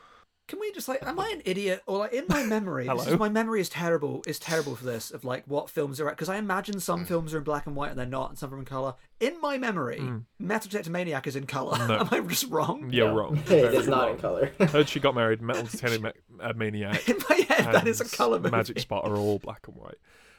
Can 0.47 0.59
we 0.61 0.71
just 0.71 0.87
like, 0.87 1.05
am 1.05 1.19
I 1.19 1.29
an 1.33 1.41
idiot 1.43 1.81
or 1.87 1.97
like 1.99 2.13
in 2.13 2.23
my 2.29 2.43
memory? 2.55 2.83
this 2.85 2.91
Hello? 3.03 3.13
is, 3.13 3.19
my 3.19 3.27
memory 3.27 3.59
is 3.59 3.67
terrible. 3.67 4.23
Is 4.25 4.39
terrible 4.39 4.75
for 4.77 4.85
this 4.85 5.11
of 5.11 5.25
like 5.25 5.43
what 5.45 5.69
films 5.69 5.99
are 5.99 6.09
because 6.09 6.29
I 6.29 6.37
imagine 6.37 6.79
some 6.79 7.03
Mm. 7.03 7.07
films 7.07 7.33
are 7.33 7.39
in 7.39 7.43
black 7.43 7.67
and 7.67 7.75
white 7.75 7.89
and 7.89 7.99
they're 7.99 8.05
not, 8.05 8.29
and 8.29 8.37
some 8.39 8.53
are 8.53 8.57
in 8.57 8.63
color. 8.65 8.95
In 9.19 9.41
my 9.41 9.57
memory, 9.57 10.01
Metal 10.39 10.69
Detector 10.69 10.89
Maniac 10.91 11.27
is 11.27 11.35
in 11.35 11.47
color. 11.47 11.77
Mm. 11.77 11.87
No. 11.89 11.97
am 11.99 12.07
I 12.11 12.19
just 12.27 12.49
wrong? 12.49 12.89
you're 12.91 13.09
No. 13.09 13.15
wrong. 13.15 13.37
it 13.37 13.45
Very 13.45 13.75
is 13.77 13.87
not 13.87 14.11
in 14.11 14.17
color. 14.19 14.51
Heard 14.59 14.87
she 14.87 14.99
got 15.01 15.15
married. 15.15 15.41
Metal 15.41 15.63
detector 15.63 15.99
Ma- 15.99 16.11
uh, 16.41 16.53
Maniac. 16.55 17.09
In 17.09 17.17
my 17.29 17.35
head, 17.49 17.73
that 17.73 17.87
is 17.87 17.99
a 17.99 18.05
color 18.05 18.39
movie. 18.39 18.51
Magic 18.51 18.79
Spot 18.79 19.03
are 19.05 19.17
all 19.17 19.39
black 19.39 19.67
and 19.67 19.75
white, 19.75 19.97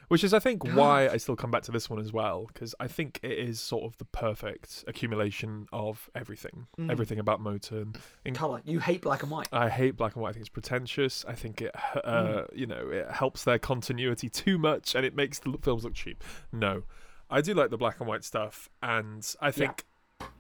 which 0.09 0.25
is 0.25 0.35
I 0.35 0.39
think 0.39 0.65
why 0.75 1.09
I 1.09 1.17
still 1.19 1.37
come 1.37 1.51
back 1.51 1.63
to 1.63 1.71
this 1.73 1.89
one 1.89 2.01
as 2.01 2.13
well 2.13 2.47
because 2.53 2.75
I 2.81 2.89
think 2.89 3.21
it 3.23 3.33
is 3.39 3.61
sort 3.61 3.85
of 3.85 3.97
the 3.99 4.05
perfect 4.07 4.85
accumulation 4.89 5.67
of 5.73 6.11
everything, 6.15 6.67
Mm. 6.79 6.91
everything 6.91 7.19
about 7.19 7.41
Motern. 7.41 7.97
In- 8.25 8.35
color. 8.35 8.61
You 8.65 8.81
hate 8.81 9.03
black 9.03 9.23
and 9.23 9.31
white. 9.31 9.49
I 9.53 9.69
hate 9.69 9.97
black 9.97 10.15
and 10.15 10.23
white. 10.23 10.31
I 10.31 10.33
think 10.33 10.41
it's 10.43 10.49
pretentious. 10.49 11.25
I 11.27 11.35
think 11.35 11.61
it, 11.63 11.75
uh, 12.05 12.45
Mm. 12.45 12.57
you 12.57 12.67
know, 12.67 12.89
it 12.91 13.11
helps 13.11 13.45
their 13.45 13.59
continuity 13.59 14.29
too 14.29 14.59
much, 14.59 14.95
and 14.95 15.05
it 15.05 15.15
makes 15.15 15.39
the 15.39 15.57
films 15.63 15.85
look 15.85 15.95
cheap. 15.95 16.23
No, 16.53 16.83
I 17.31 17.41
do 17.41 17.53
like 17.55 17.71
the 17.71 17.77
black 17.79 18.01
and 18.01 18.09
white 18.09 18.25
stuff, 18.25 18.69
and 18.83 19.35
I 19.41 19.51
think 19.51 19.85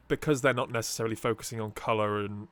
because 0.08 0.40
they're 0.40 0.54
not 0.54 0.70
necessarily 0.70 1.14
focusing 1.14 1.60
on 1.60 1.70
color 1.72 2.20
and 2.20 2.48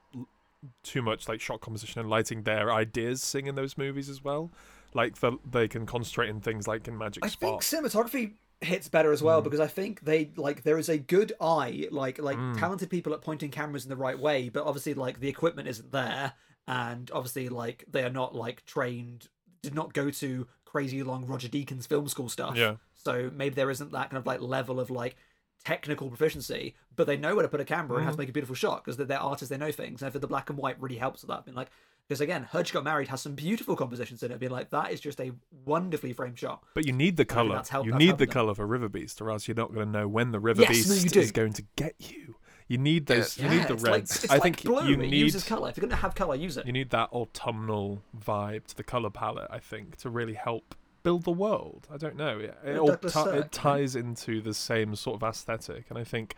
too 0.83 1.01
much 1.01 1.29
like 1.29 1.41
shot 1.41 1.61
composition 1.61 2.01
and 2.01 2.11
lighting, 2.11 2.43
their 2.43 2.73
ideas 2.73 3.23
sing 3.23 3.47
in 3.47 3.55
those 3.55 3.79
movies 3.79 4.09
as 4.11 4.23
well. 4.23 4.51
Like 4.97 5.19
the, 5.21 5.39
they 5.49 5.69
can 5.69 5.87
concentrate 5.87 6.29
in 6.31 6.41
things 6.41 6.67
like 6.67 6.89
in 6.89 6.97
Magic 6.99 7.25
I 7.25 7.29
Spot. 7.29 7.63
think 7.63 7.85
cinematography 7.85 8.33
hits 8.63 8.89
better 8.89 9.13
as 9.13 9.21
Mm. 9.21 9.25
well 9.27 9.43
because 9.43 9.61
I 9.61 9.67
think 9.67 10.01
they 10.01 10.31
like 10.37 10.63
there 10.63 10.79
is 10.79 10.89
a 10.89 10.97
good 10.99 11.33
eye, 11.41 11.87
like 11.91 12.19
like 12.19 12.39
talented 12.59 12.89
people 12.91 13.13
at 13.13 13.21
pointing 13.23 13.51
cameras 13.51 13.85
in 13.85 13.91
the 13.91 13.97
right 13.97 14.19
way, 14.19 14.49
but 14.49 14.65
obviously 14.65 14.95
like 14.95 15.21
the 15.21 15.29
equipment 15.29 15.69
isn't 15.69 15.93
there, 15.93 16.33
and 16.67 17.11
obviously 17.13 17.49
like 17.49 17.85
they 17.89 18.03
are 18.03 18.11
not 18.11 18.35
like 18.35 18.65
trained, 18.65 19.29
did 19.63 19.75
not 19.75 19.93
go 19.93 20.11
to 20.11 20.47
crazy 20.65 21.03
long 21.03 21.27
Roger 21.27 21.49
Deakins 21.49 21.87
film 21.87 22.09
school 22.09 22.29
stuff. 22.29 22.57
Yeah. 22.57 22.77
So 22.95 23.31
maybe 23.35 23.55
there 23.55 23.71
isn't 23.71 23.93
that 23.93 24.11
kind 24.11 24.19
of 24.19 24.27
like 24.27 24.41
level 24.41 24.81
of 24.81 24.91
like 24.91 25.17
technical 25.65 26.09
proficiency, 26.09 26.75
but 26.95 27.07
they 27.07 27.17
know 27.17 27.35
where 27.35 27.43
to 27.43 27.49
put 27.49 27.61
a 27.61 27.65
camera 27.65 27.97
and 27.99 28.05
how 28.07 28.13
to 28.13 28.19
make 28.19 28.29
a 28.29 28.33
beautiful 28.33 28.55
shot 28.55 28.85
because 28.85 28.97
they're, 28.97 29.07
they're 29.07 29.21
artists, 29.21 29.49
they 29.51 29.57
know 29.59 29.73
things. 29.73 30.01
And 30.03 30.09
I 30.09 30.11
think 30.11 30.21
the 30.23 30.29
black 30.29 30.49
and 30.49 30.59
white 30.59 30.81
really 30.81 30.97
helps 30.97 31.23
with 31.23 31.29
that. 31.29 31.45
Being 31.45 31.57
like, 31.57 31.71
because 32.09 32.21
again, 32.21 32.45
Heard 32.45 32.67
She 32.69 32.73
Got 32.75 32.85
Married 32.85 33.09
has 33.09 33.21
some 33.23 33.35
beautiful 33.35 33.75
compositions 33.77 34.23
in 34.23 34.31
it. 34.31 34.39
Being 34.39 34.53
like, 34.53 34.71
that 34.71 34.93
is 34.93 35.01
just 35.01 35.21
a 35.21 35.33
wonderfully 35.65 36.13
framed 36.13 36.39
shot. 36.39 36.63
But 36.75 36.87
you 36.87 36.93
need 36.93 37.17
the 37.17 37.25
color. 37.25 37.55
that's 37.57 37.69
help- 37.69 37.87
you 37.87 37.93
need 37.95 38.07
helping 38.07 38.19
the 38.19 38.27
them. 38.27 38.33
color 38.33 38.55
for 38.55 38.67
River 38.67 38.89
Beast, 38.89 39.21
or 39.21 39.31
else 39.31 39.49
you're 39.49 39.57
not 39.57 39.73
going 39.75 39.87
to 39.87 39.93
know 39.99 40.07
when 40.09 40.31
the 40.33 40.41
River 40.41 40.63
Yes, 40.63 40.71
Beast 40.87 41.05
you 41.05 41.11
do. 41.11 41.21
is 41.21 41.33
going 41.33 41.53
to 41.55 41.65
get 41.77 41.95
you. 41.99 42.37
You 42.69 42.79
need 42.79 43.07
those. 43.07 43.39
Yeah. 43.39 43.45
You 43.53 43.59
need 43.61 43.69
the 43.69 43.75
it's 43.75 43.83
like, 43.85 43.93
reds. 43.93 44.25
it's 44.25 44.31
I 44.33 44.35
like 44.37 44.43
think 44.43 44.63
blue. 44.65 44.87
you 44.89 44.95
it 44.95 44.97
need 45.11 45.15
uses 45.15 45.45
color. 45.45 45.69
If 45.69 45.77
you're 45.77 45.83
gonna 45.83 45.95
have 46.01 46.17
color, 46.17 46.35
use 46.35 46.57
it. 46.57 46.67
you 46.67 46.73
need 46.73 46.91
that 46.91 47.11
autumnal 47.13 48.03
vibe 48.19 48.67
to 48.67 48.77
the 48.77 48.83
color 48.83 49.09
palette. 49.09 49.47
I 49.51 49.61
think 49.61 49.97
to 49.99 50.11
really 50.11 50.35
help 50.35 50.75
build 51.05 51.23
the 51.23 51.31
world. 51.31 51.87
I 51.95 51.97
don't 51.97 52.17
know. 52.17 52.41
It, 52.41 52.59
it 52.65 52.77
all 52.77 52.89
Douglas 52.89 53.13
ti- 53.13 53.21
Sirk, 53.23 53.35
it 53.37 53.39
right? 53.41 53.53
ties 53.53 53.95
into 53.95 54.41
the 54.41 54.53
same 54.53 54.97
sort 54.97 55.23
of 55.23 55.29
aesthetic, 55.29 55.85
and 55.91 55.97
I 55.99 56.03
think 56.03 56.35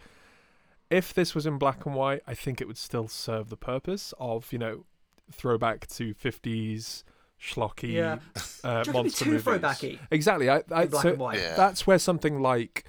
if 0.91 1.14
this 1.14 1.35
was 1.35 1.47
in 1.47 1.57
black 1.57 1.87
and 1.87 1.95
white, 1.95 2.21
I 2.27 2.35
think 2.35 2.61
it 2.61 2.66
would 2.66 2.77
still 2.77 3.09
serve 3.09 3.49
the 3.49 3.57
purpose 3.57 4.12
of 4.21 4.53
you 4.53 4.59
know 4.59 4.85
throwback 5.33 5.87
to 5.89 6.14
50s 6.14 7.05
schlocky 7.41 7.93
Yeah. 7.93 8.18
uh, 8.37 8.39
Do 8.39 8.43
you 8.43 8.72
reckon 8.74 8.79
it'd 8.79 8.87
be 8.87 8.93
monster 8.93 9.24
too 9.24 9.31
movies. 9.33 9.45
throwbacky 9.45 9.99
Exactly. 10.11 10.51
I, 10.51 10.62
I 10.70 10.83
in 10.83 10.89
black 10.89 11.03
so 11.03 11.09
and 11.11 11.18
white? 11.18 11.39
Yeah. 11.39 11.55
that's 11.57 11.87
where 11.87 11.99
something 11.99 12.41
like 12.43 12.85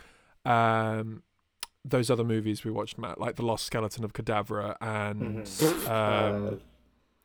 um 0.45 1.23
those 1.85 2.09
other 2.11 2.25
movies 2.25 2.63
we 2.65 2.71
watched, 2.71 2.97
Matt, 2.97 3.19
like 3.21 3.35
The 3.37 3.41
Lost 3.45 3.65
Skeleton 3.65 4.03
of 4.03 4.11
Cadavra 4.13 4.75
and 4.81 5.43
Mhm. 5.45 5.87
um 5.89 6.59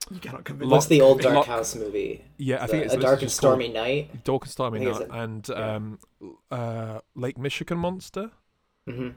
Uh, 0.06 0.14
You 0.14 0.20
cannot 0.20 0.44
convince 0.44 0.70
what's 0.70 0.86
the 0.86 1.00
old 1.00 1.20
Dark 1.22 1.34
Lo- 1.34 1.42
House 1.42 1.74
movie? 1.74 2.22
yeah, 2.36 2.62
I 2.62 2.66
The- 2.66 2.72
think 2.72 2.84
it's 2.84 2.94
a 2.94 2.98
dark 2.98 3.20
and 3.20 3.20
just 3.28 3.40
called 3.40 3.52
stormy 3.54 3.68
night. 3.72 4.22
Dark 4.24 4.42
and 4.42 4.50
Stormy 4.50 4.80
I 4.80 4.84
think 4.84 4.92
Night 4.92 5.02
it's 5.02 5.10
a- 5.10 5.18
and 5.18 5.48
yeah. 5.48 5.74
um 5.74 5.98
uh 6.50 7.00
Lake 7.14 7.38
Michigan 7.38 7.78
Monster 7.78 8.30
hmm 8.86 9.10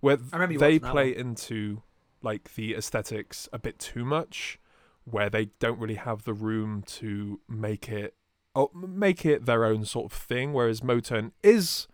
where 0.00 0.16
I 0.32 0.36
remember 0.36 0.52
you 0.54 0.58
they 0.58 0.66
watching 0.74 0.82
that 0.82 0.90
play 0.92 1.16
into 1.16 1.82
like 2.22 2.54
the 2.54 2.74
aesthetics 2.74 3.48
a 3.52 3.58
bit 3.58 3.78
too 3.78 4.04
much 4.04 4.58
where 5.04 5.28
they 5.30 5.46
don't 5.58 5.78
really 5.78 5.94
have 5.96 6.24
the 6.24 6.34
room 6.34 6.82
to 6.86 7.40
make 7.48 7.88
it 7.88 8.14
oh, 8.54 8.70
make 8.74 9.24
it 9.24 9.46
their 9.46 9.64
own 9.64 9.84
sort 9.84 10.12
of 10.12 10.18
thing 10.18 10.52
whereas 10.52 10.80
Motern 10.80 11.32
is 11.42 11.88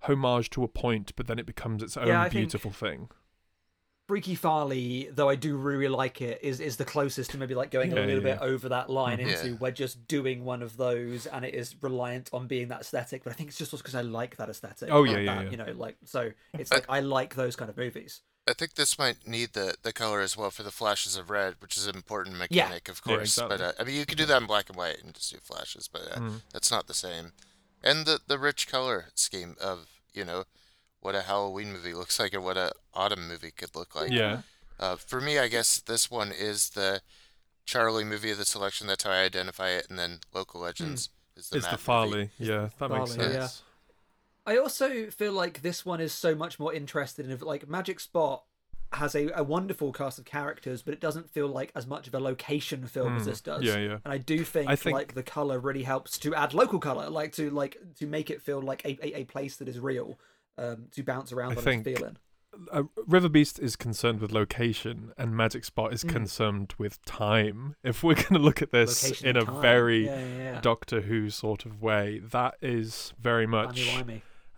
homage 0.00 0.50
to 0.50 0.62
a 0.62 0.68
point 0.68 1.12
but 1.16 1.26
then 1.26 1.38
it 1.38 1.46
becomes 1.46 1.82
its 1.82 1.96
own 1.96 2.06
Yeah, 2.08 2.28
beautiful 2.28 2.70
thing 2.70 3.08
Freaky 4.08 4.36
Farley, 4.36 5.08
though 5.10 5.28
I 5.28 5.34
do 5.34 5.56
really 5.56 5.88
like 5.88 6.22
it, 6.22 6.38
is 6.40 6.60
is 6.60 6.76
the 6.76 6.84
closest 6.84 7.32
to 7.32 7.38
maybe 7.38 7.56
like 7.56 7.72
going 7.72 7.90
Yeah, 7.90 8.04
a 8.04 8.06
little 8.06 8.22
yeah, 8.22 8.36
bit 8.36 8.38
over 8.40 8.68
that 8.68 8.88
line 8.88 9.18
into 9.18 9.48
Yeah. 9.48 9.54
we're 9.58 9.72
just 9.72 10.06
doing 10.06 10.44
one 10.44 10.62
of 10.62 10.76
those, 10.76 11.26
and 11.26 11.44
it 11.44 11.54
is 11.56 11.74
reliant 11.82 12.30
on 12.32 12.46
being 12.46 12.68
that 12.68 12.82
aesthetic. 12.82 13.24
But 13.24 13.32
I 13.32 13.34
think 13.34 13.48
it's 13.48 13.58
just 13.58 13.72
because 13.72 13.96
I 13.96 14.02
like 14.02 14.36
that 14.36 14.48
aesthetic. 14.48 14.90
Oh, 14.92 15.00
like 15.00 15.10
yeah, 15.10 15.18
yeah, 15.18 15.34
that, 15.34 15.44
yeah. 15.46 15.50
You 15.50 15.56
know, 15.56 15.72
like 15.72 15.96
so 16.04 16.30
it's 16.56 16.70
like 16.70 16.84
I 16.88 17.00
like 17.00 17.34
those 17.34 17.56
kind 17.56 17.68
of 17.68 17.76
movies. 17.76 18.22
I 18.48 18.52
think 18.52 18.74
this 18.74 18.98
might 18.98 19.26
need 19.26 19.54
the, 19.54 19.74
the 19.82 19.92
color 19.92 20.20
as 20.20 20.36
well 20.36 20.50
for 20.50 20.62
the 20.62 20.70
flashes 20.70 21.16
of 21.16 21.30
red, 21.30 21.56
which 21.60 21.76
is 21.76 21.86
an 21.86 21.96
important 21.96 22.36
Yeah. 22.36 22.64
mechanic, 22.64 22.88
of 22.88 23.00
Yeah, 23.04 23.14
course. 23.16 23.22
exactly. 23.38 23.56
But 23.58 23.64
uh, 23.64 23.72
I 23.80 23.84
mean, 23.84 23.96
you 23.96 24.06
could 24.06 24.18
do 24.18 24.26
that 24.26 24.40
in 24.40 24.46
black 24.46 24.68
and 24.68 24.76
white 24.78 25.02
and 25.02 25.14
just 25.14 25.32
do 25.32 25.38
flashes, 25.42 25.88
but 25.88 26.02
uh, 26.02 26.20
Mm. 26.20 26.42
that's 26.52 26.70
not 26.70 26.86
the 26.86 26.94
same. 26.94 27.32
And 27.82 28.06
the 28.06 28.20
the 28.26 28.38
rich 28.38 28.68
color 28.68 29.06
scheme 29.14 29.56
of 29.60 29.86
you 30.12 30.24
know 30.24 30.44
what 31.00 31.14
a 31.14 31.22
Halloween 31.22 31.72
movie 31.72 31.92
looks 31.94 32.18
like 32.18 32.32
and 32.34 32.44
what 32.44 32.56
a 32.56 32.72
autumn 32.94 33.28
movie 33.28 33.50
could 33.50 33.74
look 33.76 33.94
like. 33.94 34.10
yeah 34.12 34.42
Uh, 34.78 34.96
for 34.96 35.20
me, 35.20 35.38
I 35.38 35.48
guess 35.48 35.80
this 35.80 36.10
one 36.10 36.30
is 36.32 36.70
the 36.70 37.00
Charlie 37.64 38.04
movie 38.04 38.30
of 38.30 38.38
the 38.38 38.44
selection. 38.44 38.86
That's 38.86 39.04
how 39.04 39.10
I 39.10 39.24
identify 39.24 39.70
it, 39.70 39.86
and 39.90 39.98
then 39.98 40.20
Local 40.32 40.60
Legends 40.60 41.10
is 41.36 41.48
the 41.48 41.56
it's 41.58 41.66
Matt 41.66 41.80
the 41.80 41.92
movie. 41.92 42.30
Yeah 42.38 42.68
that 42.78 42.90
makes 42.90 43.10
sense 43.12 43.34
yeah. 43.34 43.48
I 44.46 44.58
also 44.58 45.10
feel 45.10 45.32
like 45.32 45.62
this 45.62 45.84
one 45.84 46.00
is 46.00 46.12
so 46.12 46.34
much 46.34 46.58
more 46.58 46.72
interested 46.72 47.28
in 47.28 47.38
like 47.40 47.68
Magic 47.68 47.98
Spot 48.00 48.44
has 48.92 49.16
a, 49.16 49.28
a 49.34 49.42
wonderful 49.42 49.92
cast 49.92 50.18
of 50.20 50.24
characters, 50.24 50.80
but 50.82 50.94
it 50.94 51.00
doesn't 51.00 51.28
feel 51.28 51.48
like 51.48 51.72
as 51.74 51.86
much 51.86 52.06
of 52.06 52.14
a 52.14 52.20
location 52.20 52.86
film 52.86 53.16
as 53.16 53.22
Hmm. 53.24 53.30
this 53.30 53.40
does. 53.40 53.64
yeah 53.64 53.78
yeah 53.78 53.98
And 54.04 54.14
I 54.14 54.18
do 54.18 54.44
think, 54.44 54.70
I 54.70 54.76
think- 54.76 54.94
like 54.94 55.14
the 55.14 55.24
color 55.24 55.58
really 55.58 55.82
helps 55.82 56.18
to 56.20 56.34
add 56.34 56.54
local 56.54 56.78
color, 56.78 57.10
like 57.10 57.32
to 57.32 57.50
like 57.50 57.76
to 57.98 58.06
make 58.06 58.30
it 58.30 58.40
feel 58.40 58.62
like 58.62 58.84
a, 58.84 58.96
a, 59.04 59.20
a 59.20 59.24
place 59.24 59.56
that 59.56 59.66
is 59.68 59.80
real, 59.80 60.18
um, 60.56 60.86
to 60.92 61.02
bounce 61.02 61.32
around 61.32 61.52
I 61.54 61.56
on 61.56 61.62
think- 61.62 61.84
feeling. 61.84 62.16
uh, 62.72 62.84
River 63.06 63.28
Beast 63.28 63.58
is 63.58 63.74
concerned 63.74 64.20
with 64.20 64.30
location, 64.32 65.12
and 65.18 65.36
Magic 65.36 65.64
Spot 65.64 65.90
Mm. 65.90 65.94
is 65.94 66.04
concerned 66.04 66.72
with 66.78 67.04
time. 67.04 67.74
If 67.82 68.04
we're 68.04 68.14
going 68.22 68.34
to 68.34 68.38
look 68.38 68.62
at 68.62 68.70
this 68.70 69.02
Location 69.02 69.26
in 69.30 69.36
a 69.36 69.44
time. 69.44 69.60
very 69.60 70.06
yeah, 70.06 70.20
yeah, 70.20 70.36
yeah. 70.52 70.60
Doctor 70.60 71.00
Who 71.02 71.28
sort 71.28 71.66
of 71.66 71.82
way, 71.82 72.20
that 72.20 72.54
is 72.62 73.12
very 73.20 73.48
much. 73.48 73.90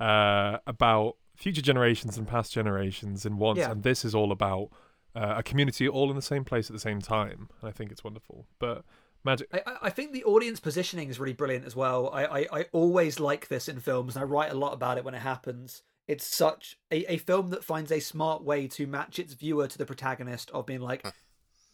Uh, 0.01 0.59
about 0.66 1.16
future 1.36 1.62
generations 1.62 2.18
and 2.18 2.26
past 2.26 2.53
generations 2.53 3.24
in 3.24 3.38
once, 3.38 3.59
Yeah. 3.59 3.70
and 3.70 3.82
this 3.82 4.05
is 4.05 4.14
all 4.14 4.32
about 4.32 4.70
uh, 5.14 5.34
a 5.38 5.42
community 5.42 5.88
all 5.88 6.11
in 6.11 6.16
the 6.16 6.22
same 6.22 6.44
place 6.44 6.68
at 6.68 6.74
the 6.74 6.80
same 6.80 7.01
time. 7.01 7.49
And 7.61 7.68
I 7.68 7.72
think 7.72 7.90
it's 7.90 8.05
wonderful. 8.05 8.46
But 8.59 8.84
Magic, 9.24 9.49
I, 9.53 9.62
I- 9.82 9.90
think 9.90 10.12
the 10.12 10.24
audience 10.24 10.61
positioning 10.61 11.09
is 11.09 11.18
really 11.18 11.32
brilliant 11.32 11.64
as 11.64 11.74
well. 11.74 12.11
I, 12.12 12.24
I, 12.24 12.46
I 12.53 12.66
always 12.72 13.18
like 13.18 13.49
this 13.49 13.68
in 13.68 13.80
films, 13.80 14.14
and 14.16 14.22
I 14.22 14.26
write 14.26 14.51
a 14.53 14.55
lot 14.55 14.72
about 14.74 14.99
it 14.99 15.05
when 15.05 15.14
it 15.14 15.20
happens. 15.22 15.82
It's 16.07 16.26
such 16.26 16.78
a, 16.90 17.05
a 17.12 17.16
film 17.18 17.51
that 17.51 17.64
finds 17.64 17.92
a 17.92 18.01
smart 18.01 18.42
way 18.42 18.66
to 18.68 18.86
match 18.86 19.18
its 19.18 19.34
viewer 19.34 19.66
to 19.68 19.76
the 19.78 19.84
protagonist 19.86 20.51
of 20.53 20.66
being 20.66 20.80
like, 20.80 21.05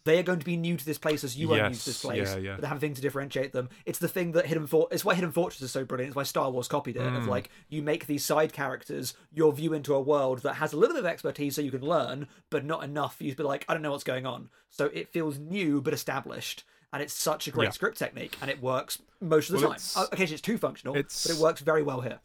they 0.05 0.17
are 0.19 0.23
going 0.23 0.39
to 0.39 0.45
be 0.45 0.55
new 0.55 0.77
to 0.77 0.85
this 0.85 0.97
place 0.97 1.23
as 1.23 1.35
you 1.37 1.51
are 1.53 1.69
new 1.69 1.75
to 1.75 1.85
this 1.85 2.01
place. 2.01 2.29
yeah, 2.29 2.37
yeah. 2.37 2.51
But 2.55 2.61
they 2.61 2.67
have 2.67 2.77
a 2.77 2.79
thing 2.79 2.93
to 2.93 3.01
differentiate 3.01 3.51
them. 3.51 3.69
It's 3.85 3.99
the 3.99 4.07
thing 4.07 4.31
that 4.33 4.45
Hidden 4.45 4.67
For- 4.67 4.87
It's 4.91 5.03
why 5.03 5.15
Hidden 5.15 5.31
Fortress 5.33 5.61
is 5.61 5.71
so 5.71 5.83
brilliant. 5.83 6.09
It's 6.11 6.15
why 6.15 6.23
Star 6.23 6.49
Wars 6.51 6.67
copied 6.67 6.95
it. 6.95 7.01
Mm. 7.01 7.17
Of 7.17 7.27
like 7.27 7.49
you 7.69 7.81
make 7.81 8.05
these 8.05 8.23
side 8.23 8.53
characters 8.53 9.13
your 9.33 9.51
view 9.51 9.73
into 9.73 9.93
a 9.93 9.99
world 10.01 10.39
that 10.43 10.53
has 10.55 10.71
a 10.73 10.77
little 10.77 10.95
bit 10.95 11.03
of 11.03 11.09
expertise 11.11 11.55
so 11.55 11.61
you 11.61 11.71
can 11.71 11.81
learn, 11.81 12.27
but 12.49 12.63
not 12.63 12.83
enough 12.83 13.17
for 13.17 13.23
you 13.25 13.31
to 13.31 13.37
be 13.37 13.43
like, 13.43 13.65
I 13.67 13.73
don't 13.73 13.81
know 13.81 13.91
what's 13.91 14.03
going 14.03 14.25
on. 14.25 14.49
So 14.69 14.85
it 14.93 15.09
feels 15.09 15.37
new 15.37 15.81
but 15.81 15.93
established. 15.93 16.63
And 16.93 17.01
it's 17.01 17.13
such 17.13 17.47
a 17.47 17.51
great 17.51 17.65
Yeah. 17.65 17.69
script 17.71 17.97
technique, 17.97 18.37
and 18.41 18.49
it 18.49 18.61
works 18.61 18.99
most 19.19 19.49
of 19.49 19.53
the 19.55 19.61
Well, 19.61 19.71
time. 19.71 19.75
it's- 19.75 19.97
Uh, 19.97 20.07
Occasionally, 20.13 20.33
it's 20.35 20.41
too 20.41 20.57
functional, 20.57 20.95
it's- 20.95 21.25
but 21.27 21.35
it 21.35 21.41
works 21.41 21.59
very 21.59 21.83
well 21.83 21.99
here. 22.01 22.19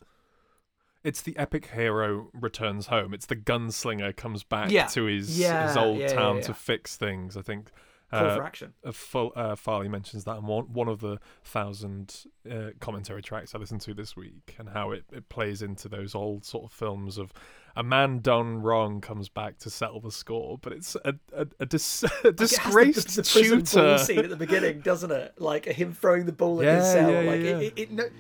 It's 1.03 1.23
the 1.23 1.37
epic 1.39 1.67
hero 1.69 2.29
returns 2.35 2.89
home. 2.89 3.15
It's 3.15 3.27
the 3.27 3.37
gunslinger 3.37 4.15
comes 4.17 4.43
back 4.45 4.71
Yeah. 4.71 4.87
to 4.89 5.05
his 5.05 5.39
Yeah, 5.39 5.69
his 5.69 5.77
old 5.77 5.99
yeah, 5.99 6.09
town 6.09 6.41
to 6.43 6.55
fix 6.55 6.97
things. 6.97 7.37
I 7.37 7.43
think. 7.43 7.71
Call 8.13 8.25
uh, 8.27 8.37
for 8.37 8.43
action. 8.43 8.73
uh, 8.85 9.27
uh, 9.37 9.55
Farley 9.55 9.89
mentions 9.89 10.25
that 10.25 10.39
in 10.39 10.45
one, 10.47 10.65
one 10.73 10.89
of 10.89 10.99
the 11.01 11.19
thousand 11.45 12.25
uh, 12.51 12.71
commentary 12.81 13.23
tracks 13.23 13.55
I 13.55 13.59
listened 13.59 13.83
to 13.83 13.95
this 13.95 14.17
week, 14.17 14.57
and 14.59 14.69
how 14.71 14.91
it, 14.91 15.05
it 15.13 15.29
plays 15.29 15.63
into 15.63 15.89
those 15.89 16.15
old 16.17 16.45
sort 16.45 16.65
of 16.65 16.73
films 16.73 17.19
of 17.19 17.33
a 17.77 17.85
man 17.85 18.19
done 18.19 18.63
wrong 18.63 19.01
comes 19.01 19.29
back 19.29 19.59
to 19.59 19.71
settle 19.71 20.01
the 20.01 20.11
score, 20.11 20.59
but 20.61 20.73
it's 20.73 20.97
a, 21.05 21.15
a, 21.33 21.47
a, 21.61 21.67
dis- 21.67 22.03
a 22.03 22.07
it 22.07 22.23
the- 22.23 22.33
disgraced 22.33 23.15
the, 23.15 23.23
the 23.23 23.29
tutor. 23.29 23.99
scene 23.99 24.19
at 24.19 24.29
the 24.31 24.35
beginning, 24.37 24.81
doesn't 24.81 25.13
it? 25.13 25.35
Like 25.39 25.67
him 25.67 25.93
throwing 25.93 26.27
the 26.27 26.33
ball 26.33 26.61
at 26.63 26.67
his 26.79 26.87
Yeah, 26.87 26.93
cell. 26.93 27.11
yeah, 27.13 27.31
like 27.31 27.41
yeah. 27.43 27.47
It, 27.59 27.63
it, 27.63 27.73
it, 27.79 27.91
kno- 27.93 28.11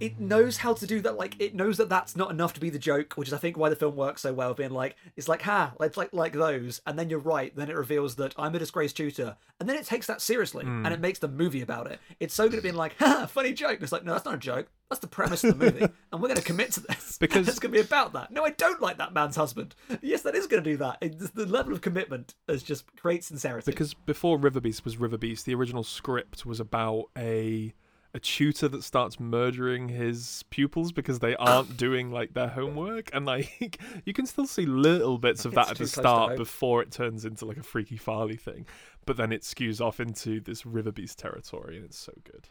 it 0.00 0.18
knows 0.20 0.58
how 0.58 0.74
to 0.74 0.86
do 0.86 1.00
that. 1.00 1.16
Like 1.16 1.34
it 1.40 1.54
knows 1.54 1.76
that 1.78 1.88
that's 1.88 2.16
not 2.16 2.30
enough 2.30 2.52
to 2.54 2.60
be 2.60 2.70
the 2.70 2.78
joke, 2.78 3.14
which 3.14 3.28
is 3.28 3.34
I 3.34 3.38
think 3.38 3.56
why 3.56 3.68
the 3.68 3.76
film 3.76 3.96
works 3.96 4.22
so 4.22 4.32
well. 4.32 4.54
Being 4.54 4.70
like, 4.70 4.96
it's 5.16 5.28
like, 5.28 5.42
ha, 5.42 5.72
let's 5.78 5.96
like 5.96 6.10
like 6.12 6.32
those, 6.32 6.80
and 6.86 6.98
then 6.98 7.10
you're 7.10 7.18
right. 7.18 7.54
Then 7.54 7.68
it 7.70 7.76
reveals 7.76 8.16
that 8.16 8.34
I'm 8.38 8.54
a 8.54 8.58
disgraced 8.58 8.96
tutor, 8.96 9.36
and 9.60 9.68
then 9.68 9.76
it 9.76 9.86
takes 9.86 10.06
that 10.06 10.20
seriously, 10.20 10.64
Hmm. 10.64 10.84
and 10.84 10.94
it 10.94 11.00
makes 11.00 11.18
the 11.18 11.28
movie 11.28 11.62
about 11.62 11.90
it. 11.90 11.98
It's 12.20 12.34
so 12.34 12.48
good 12.48 12.58
at 12.58 12.62
being 12.62 12.74
like, 12.74 12.96
ha, 12.98 13.26
funny 13.26 13.52
joke. 13.52 13.74
And 13.74 13.82
it's 13.82 13.92
like, 13.92 14.04
no, 14.04 14.12
that's 14.12 14.24
not 14.24 14.34
a 14.34 14.38
joke. 14.38 14.68
That's 14.90 15.00
the 15.00 15.06
premise 15.06 15.44
of 15.44 15.58
the 15.58 15.64
movie, 15.64 15.80
and 16.12 16.20
we're 16.22 16.28
going 16.28 16.36
to 16.36 16.42
commit 16.42 16.72
to 16.72 16.80
this 16.80 17.18
Because- 17.20 17.46
it's 17.48 17.58
going 17.58 17.72
to 17.72 17.78
be 17.78 17.84
about 17.84 18.14
that. 18.14 18.30
No, 18.30 18.44
I 18.44 18.50
don't 18.50 18.80
like 18.80 18.98
that 18.98 19.12
man's 19.12 19.36
husband. 19.36 19.74
Yes, 20.00 20.22
that 20.22 20.34
is 20.34 20.46
going 20.46 20.62
to 20.64 20.70
do 20.70 20.76
that. 20.78 20.98
It's 21.02 21.30
the 21.30 21.44
level 21.46 21.72
of 21.74 21.80
commitment 21.82 22.34
is 22.48 22.62
just 22.62 22.84
great 22.96 23.22
sincerity. 23.24 23.70
because 23.70 23.92
before 23.94 24.38
River 24.38 24.60
Beast 24.60 24.84
was 24.84 24.96
River 24.96 25.18
Beast, 25.18 25.44
the 25.44 25.54
original 25.54 25.84
script 25.84 26.46
was 26.46 26.58
about 26.60 27.06
a 27.18 27.74
a 28.14 28.20
tutor 28.20 28.68
that 28.68 28.82
starts 28.82 29.20
murdering 29.20 29.88
his 29.88 30.44
pupils 30.50 30.92
because 30.92 31.18
they 31.18 31.36
aren't 31.36 31.76
doing 31.76 32.10
like 32.10 32.34
their 32.34 32.48
homework, 32.48 33.10
and 33.12 33.26
like 33.26 33.78
you 34.04 34.12
can 34.12 34.26
still 34.26 34.46
see 34.46 34.66
little 34.66 35.18
bits 35.18 35.44
of 35.44 35.52
that 35.54 35.70
It's 35.70 35.72
at 35.72 35.78
the 35.78 35.84
too 35.84 35.90
close 35.90 35.94
to 35.94 36.00
start 36.00 36.36
before 36.36 36.82
it 36.82 36.90
turns 36.90 37.24
into 37.24 37.44
like 37.44 37.58
a 37.58 37.62
freaky 37.62 37.96
Farley 37.96 38.36
thing, 38.36 38.66
but 39.06 39.16
then 39.16 39.32
it 39.32 39.42
skews 39.42 39.80
off 39.80 40.00
into 40.00 40.40
this 40.40 40.64
River 40.64 40.92
Beast 40.92 41.18
territory, 41.18 41.76
and 41.76 41.84
it's 41.84 41.98
so 41.98 42.12
good. 42.24 42.48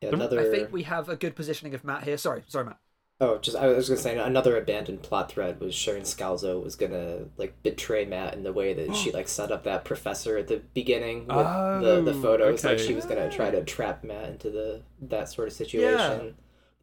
Yeah, 0.00 0.10
another. 0.10 0.40
I 0.40 0.50
think 0.50 0.72
we 0.72 0.82
have 0.82 1.08
a 1.08 1.16
good 1.16 1.36
positioning 1.36 1.74
of 1.74 1.84
Matt 1.84 2.04
here. 2.04 2.18
Sorry, 2.18 2.42
sorry, 2.48 2.66
Matt. 2.66 2.78
Oh, 3.18 3.38
just 3.38 3.56
I 3.56 3.68
was 3.68 3.88
gonna 3.88 3.98
say 4.00 4.18
another 4.18 4.58
abandoned 4.58 5.02
plot 5.02 5.32
thread 5.32 5.58
was 5.58 5.74
Sharon 5.74 6.02
Scalzo 6.02 6.62
was 6.62 6.76
gonna 6.76 7.20
like 7.38 7.54
betray 7.62 8.04
Matt 8.04 8.34
in 8.34 8.42
the 8.42 8.52
way 8.52 8.74
that 8.74 8.94
she 8.94 9.10
like 9.14 9.26
set 9.26 9.50
up 9.50 9.64
that 9.64 9.84
professor 9.86 10.36
at 10.36 10.48
the 10.48 10.58
beginning 10.74 11.20
with 11.20 11.28
the, 11.28 12.02
the 12.04 12.12
Oh, 12.12 12.22
photos. 12.22 12.62
Like 12.62 12.78
she 12.78 12.94
was 12.94 13.06
gonna 13.06 13.30
try 13.30 13.50
to 13.50 13.64
trap 13.64 14.04
Matt 14.04 14.28
into 14.28 14.50
the 14.50 14.82
that 15.00 15.30
sort 15.30 15.48
of 15.48 15.54
situation. 15.54 16.34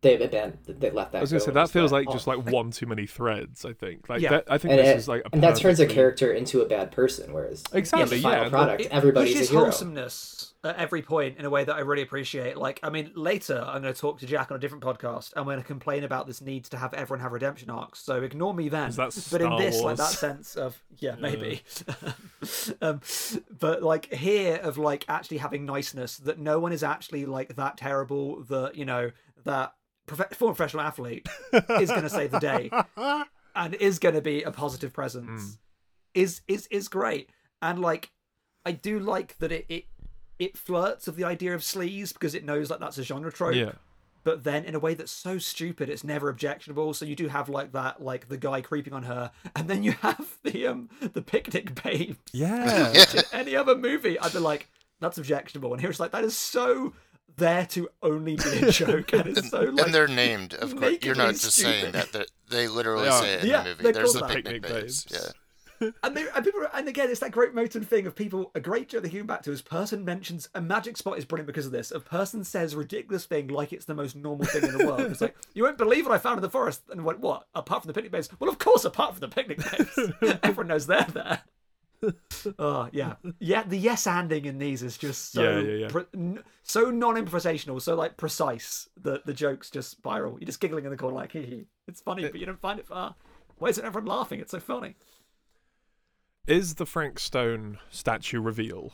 They 0.03 0.21
abandoned. 0.21 0.59
They 0.67 0.91
left 0.91 1.13
that. 1.13 1.17
I 1.17 1.21
was 1.21 1.31
gonna 1.31 1.39
say 1.39 1.51
that 1.51 1.69
feels 1.71 1.91
went 1.91 2.07
like 2.07 2.13
just 2.15 2.27
like 2.27 2.45
one 2.51 2.69
too 2.69 2.85
many 2.85 3.07
threads. 3.07 3.65
I 3.65 3.73
think 3.73 4.07
like 4.09 4.21
Yeah. 4.21 4.29
that, 4.31 4.43
I 4.49 4.57
think 4.59 4.73
and, 4.73 4.79
this 4.81 4.87
it- 4.89 4.97
is 4.97 5.07
like 5.07 5.21
a 5.21 5.29
and 5.33 5.41
that 5.41 5.55
turns 5.55 5.79
a 5.79 5.87
character 5.87 6.31
into 6.31 6.61
a 6.61 6.65
bad 6.65 6.91
person, 6.91 7.33
whereas 7.33 7.63
Exactly, 7.73 8.17
the 8.17 8.21
final 8.23 8.37
yeah, 8.37 8.43
and 8.45 8.53
the- 8.53 8.57
product, 8.57 8.81
It 8.81 8.91
everybody's 8.91 9.33
pushes 9.33 9.47
a 9.49 9.51
hero. 9.51 9.63
wholesomeness 9.63 10.53
at 10.65 10.77
every 10.77 11.01
point 11.01 11.37
in 11.37 11.43
a 11.45 11.49
way 11.49 11.63
that 11.65 11.75
I 11.75 11.79
really 11.79 12.03
appreciate. 12.03 12.55
Like, 12.57 12.79
I 12.83 12.89
mean, 12.89 13.11
later 13.15 13.61
I'm 13.67 13.81
going 13.81 13.93
to 13.93 13.99
talk 13.99 14.19
to 14.19 14.25
Jack 14.25 14.49
on 14.49 14.55
a 14.55 14.59
different 14.61 14.81
podcast. 14.83 15.31
and 15.33 15.39
I'm 15.41 15.43
going 15.45 15.57
to 15.57 15.63
complain 15.63 16.05
about 16.05 16.25
this 16.25 16.39
need 16.41 16.63
to 16.65 16.77
have 16.77 16.93
everyone 16.93 17.19
have 17.21 17.33
redemption 17.33 17.69
arcs. 17.69 17.99
So 17.99 18.21
ignore 18.21 18.53
me 18.53 18.69
then. 18.69 18.87
Is 18.89 18.95
that 18.95 19.07
but 19.31 19.41
in 19.41 19.47
Star 19.47 19.59
this, 19.59 19.81
like 19.81 19.97
that 19.97 20.11
sense 20.11 20.55
of 20.55 20.81
yeah, 20.99 21.15
maybe. 21.19 21.61
um, 22.81 23.01
but 23.59 23.83
like 23.83 24.13
here 24.13 24.55
of 24.63 24.77
like 24.77 25.05
actually 25.09 25.37
having 25.37 25.65
niceness 25.65 26.17
that 26.17 26.39
no 26.39 26.59
one 26.59 26.71
is 26.71 26.83
actually 26.83 27.25
like 27.25 27.55
that 27.55 27.77
terrible. 27.77 28.43
That 28.43 28.75
you 28.75 28.85
know 28.85 29.11
that 29.43 29.73
prof- 30.13 30.33
former 30.37 30.53
professional 30.55 30.83
athlete 30.83 31.27
is 31.79 31.89
going 31.89 32.03
to 32.03 32.09
save 32.09 32.31
the 32.31 32.39
day 32.39 32.69
and 33.55 33.73
is 33.75 33.99
going 33.99 34.15
to 34.15 34.21
be 34.21 34.43
a 34.43 34.51
positive 34.51 34.93
presence 34.93 35.57
is 36.13 36.41
is 36.47 36.67
is 36.67 36.87
great. 36.87 37.29
And 37.61 37.79
like 37.79 38.11
i 38.65 38.71
do 38.71 38.99
like 38.99 39.37
that 39.39 39.51
it 39.51 39.65
it, 39.69 39.85
it 40.39 40.57
flirts 40.57 41.07
with 41.07 41.15
the 41.15 41.23
idea 41.25 41.53
of 41.53 41.61
sleaze 41.61 42.13
because 42.13 42.33
it 42.35 42.45
knows 42.45 42.69
like 42.69 42.79
that's 42.79 42.97
a 42.97 43.03
genre 43.03 43.31
trope. 43.31 43.55
Yeah. 43.55 43.73
but 44.23 44.43
then 44.43 44.63
in 44.65 44.73
a 44.75 44.79
way 44.79 44.93
that's 44.93 45.11
so 45.11 45.37
stupid 45.37 45.89
it's 45.89 46.03
never 46.03 46.29
objectionable. 46.29 46.93
So 46.93 47.05
you 47.05 47.15
do 47.15 47.27
have 47.27 47.49
like 47.49 47.71
that 47.73 48.01
like 48.01 48.29
the 48.29 48.37
guy 48.37 48.61
creeping 48.61 48.93
on 48.93 49.03
her 49.03 49.31
and 49.55 49.67
then 49.69 49.83
you 49.83 49.91
have 49.93 50.37
the 50.43 50.67
um 50.67 50.89
the 51.01 51.21
picnic 51.21 51.81
babes 51.83 52.17
Yeah. 52.31 52.91
in 53.15 53.23
any 53.33 53.55
other 53.55 53.75
movie 53.75 54.19
i'd 54.19 54.33
be 54.33 54.39
like 54.39 54.69
that's 55.01 55.17
objectionable. 55.17 55.73
And 55.73 55.81
here 55.81 55.89
it's 55.89 55.99
like 55.99 56.11
that 56.11 56.23
is 56.23 56.37
so 56.37 56.93
there 57.35 57.65
to 57.67 57.89
only 58.01 58.35
be 58.35 58.59
a 58.61 58.71
joke 58.71 59.11
and 59.13 59.37
it's 59.37 59.49
so 59.49 59.61
like 59.61 59.85
and 59.85 59.93
they're 59.93 60.07
named, 60.07 60.53
of 60.53 60.75
course. 60.75 60.97
You're 61.01 61.15
not 61.15 61.27
nakedly 61.27 61.39
just 61.39 61.55
saying 61.57 61.91
that. 61.93 62.11
they're- 62.11 62.25
They 62.49 62.67
literally 62.67 63.05
They 63.05 63.11
say 63.11 63.33
it 63.33 63.43
in 63.43 63.49
Yeah, 63.49 63.63
the 63.63 63.69
movie. 63.69 63.91
There's 63.91 64.11
called 64.11 64.15
the 64.15 64.19
that. 64.27 64.35
picnic, 64.35 64.61
Picnic 64.63 64.71
babes. 64.81 65.03
babes. 65.05 65.23
Yeah. 65.25 65.31
And, 66.01 66.15
they, 66.15 66.23
and 66.33 66.45
people, 66.45 66.61
and 66.73 66.87
again, 66.87 67.09
it's 67.09 67.19
that 67.19 67.31
great 67.31 67.53
Motern 67.53 67.85
thing 67.85 68.07
of 68.07 68.15
people. 68.15 68.51
A 68.55 68.61
great 68.61 68.87
joke 68.87 69.03
they 69.03 69.09
came 69.09 69.25
back 69.27 69.41
to 69.43 69.51
is 69.51 69.61
person 69.61 70.05
mentions 70.05 70.47
a 70.55 70.61
magic 70.61 70.95
spot 70.95 71.17
is 71.17 71.25
brilliant 71.25 71.47
because 71.47 71.65
of 71.65 71.73
this. 71.73 71.91
A 71.91 71.99
person 71.99 72.45
says 72.45 72.73
ridiculous 72.73 73.25
thing 73.25 73.47
like 73.49 73.73
it's 73.73 73.83
the 73.83 73.93
most 73.95 74.15
normal 74.15 74.45
thing 74.45 74.63
in 74.63 74.77
the 74.77 74.85
world. 74.85 75.01
It's 75.01 75.19
like 75.19 75.35
you 75.53 75.63
won't 75.63 75.77
believe 75.77 76.05
what 76.05 76.15
I 76.15 76.19
found 76.19 76.37
in 76.37 76.41
the 76.41 76.49
forest. 76.49 76.83
And 76.89 77.03
went 77.03 77.19
what? 77.19 77.47
Apart 77.53 77.81
from 77.81 77.87
the 77.89 77.93
picnic 77.93 78.13
babes? 78.13 78.29
Well, 78.39 78.49
of 78.49 78.59
course, 78.59 78.85
apart 78.85 79.11
from 79.15 79.19
the 79.21 79.27
picnic 79.27 79.57
babes, 79.71 80.39
everyone 80.43 80.67
knows 80.67 80.87
they're 80.87 81.03
there. 81.11 81.41
Oh 82.59 82.89
yeah, 82.91 83.13
yeah. 83.39 83.63
The 83.63 83.77
yes 83.77 84.05
anding 84.05 84.45
in 84.45 84.57
these 84.57 84.83
is 84.83 84.97
just 84.97 85.31
so 85.31 85.41
Yeah, 85.43 85.59
yeah, 85.59 85.73
yeah. 85.75 85.87
pre- 85.89 86.05
n- 86.13 86.43
so 86.63 86.89
non-improvisational, 86.91 87.81
so 87.81 87.95
like 87.95 88.17
precise 88.17 88.89
that 89.01 89.25
the 89.25 89.33
jokes 89.33 89.69
just 89.69 89.89
spiral. 89.91 90.37
You're 90.39 90.47
just 90.47 90.59
giggling 90.59 90.85
in 90.85 90.91
the 90.91 90.97
corner 90.97 91.15
like, 91.15 91.31
hee 91.33 91.45
hee. 91.45 91.65
It's 91.87 92.01
funny, 92.01 92.23
but 92.23 92.39
you 92.39 92.45
don't 92.45 92.59
find 92.59 92.79
it 92.79 92.87
far. 92.87 93.15
Why 93.57 93.69
isn't 93.69 93.85
everyone 93.85 94.07
laughing? 94.07 94.39
It's 94.39 94.51
so 94.51 94.59
funny. 94.59 94.95
Is 96.47 96.75
the 96.75 96.85
Frank 96.85 97.19
Stone 97.19 97.79
statue 97.89 98.41
reveal 98.41 98.93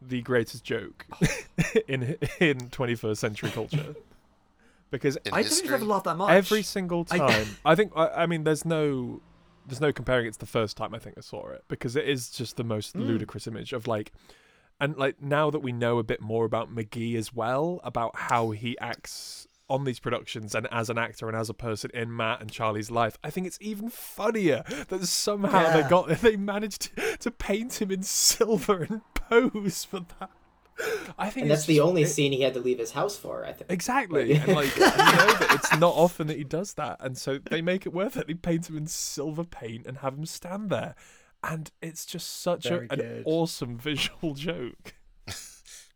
the 0.00 0.22
greatest 0.22 0.62
joke 0.62 1.06
in 1.88 2.16
in 2.38 2.58
21st 2.70 3.16
century 3.16 3.50
culture? 3.50 3.94
Because 4.88 5.16
In 5.16 5.34
I 5.34 5.42
don't 5.42 5.50
think 5.50 5.62
history. 5.62 5.68
I've 5.70 5.74
ever 5.74 5.84
laughed 5.84 6.04
that 6.04 6.16
much. 6.16 6.30
every 6.30 6.62
single 6.62 7.04
I- 7.10 7.18
time, 7.18 7.46
I, 7.64 7.74
think 7.74 7.90
I, 7.96 8.06
I 8.22 8.26
mean, 8.26 8.44
there's 8.44 8.64
no 8.64 9.20
there's 9.66 9.80
no 9.80 9.92
comparing 9.92 10.26
it 10.26 10.32
to 10.34 10.38
the 10.38 10.46
first 10.46 10.76
time 10.76 10.94
I 10.94 10.98
think 10.98 11.16
I 11.18 11.20
saw 11.20 11.48
it 11.50 11.64
because 11.68 11.96
it 11.96 12.08
is 12.08 12.30
just 12.30 12.56
the 12.56 12.64
most 12.64 12.94
Hmm. 12.94 13.02
ludicrous 13.02 13.46
image 13.46 13.72
of 13.72 13.86
like. 13.86 14.12
And 14.78 14.94
like 14.98 15.22
now 15.22 15.48
that 15.50 15.60
we 15.60 15.72
know 15.72 15.98
a 15.98 16.02
bit 16.04 16.20
more 16.20 16.44
about 16.44 16.74
McGee 16.74 17.16
as 17.16 17.32
well, 17.34 17.80
about 17.82 18.14
how 18.14 18.50
he 18.50 18.78
acts 18.78 19.46
on 19.70 19.84
these 19.84 19.98
productions 19.98 20.54
and 20.54 20.68
as 20.70 20.88
an 20.90 20.98
actor 20.98 21.26
and 21.28 21.36
as 21.36 21.48
a 21.50 21.54
person 21.54 21.90
in 21.94 22.14
Matt 22.14 22.40
and 22.42 22.52
Charlie's 22.52 22.90
life, 22.90 23.16
I 23.24 23.30
think 23.30 23.46
it's 23.46 23.58
even 23.60 23.88
funnier 23.88 24.62
that 24.88 25.06
somehow 25.06 25.70
they 25.70 25.80
Yeah. 25.80 25.88
got 25.88 26.08
they 26.20 26.36
managed 26.36 26.94
to, 26.96 27.16
to 27.16 27.30
paint 27.30 27.80
him 27.80 27.90
in 27.90 28.02
silver 28.02 28.82
and 28.82 29.00
pose 29.14 29.84
for 29.84 30.00
that. 30.20 30.30
I 31.18 31.30
think 31.30 31.44
and 31.44 31.52
it's 31.52 31.62
that's 31.62 31.66
the 31.66 31.80
only 31.80 32.02
it- 32.02 32.08
scene 32.08 32.32
he 32.32 32.42
had 32.42 32.54
to 32.54 32.60
leave 32.60 32.78
his 32.78 32.92
house 32.92 33.16
for. 33.16 33.44
I 33.44 33.52
think. 33.52 33.70
Exactly, 33.70 34.34
and 34.34 34.48
like 34.54 34.74
you 34.76 34.82
know 34.82 34.88
that 34.90 35.48
it's 35.52 35.76
not 35.78 35.94
often 35.94 36.26
that 36.26 36.36
he 36.36 36.44
does 36.44 36.74
that, 36.74 36.98
and 37.00 37.16
so 37.16 37.38
they 37.38 37.62
make 37.62 37.86
it 37.86 37.92
worth 37.94 38.16
it. 38.16 38.26
They 38.26 38.34
paint 38.34 38.68
him 38.68 38.76
in 38.76 38.86
silver 38.86 39.44
paint 39.44 39.86
and 39.86 39.98
have 39.98 40.14
him 40.14 40.26
stand 40.26 40.68
there, 40.70 40.94
and 41.42 41.70
it's 41.80 42.04
just 42.04 42.40
such 42.42 42.66
a, 42.66 42.80
an 42.90 43.22
awesome 43.24 43.78
visual 43.90 44.34
joke. 44.34 44.94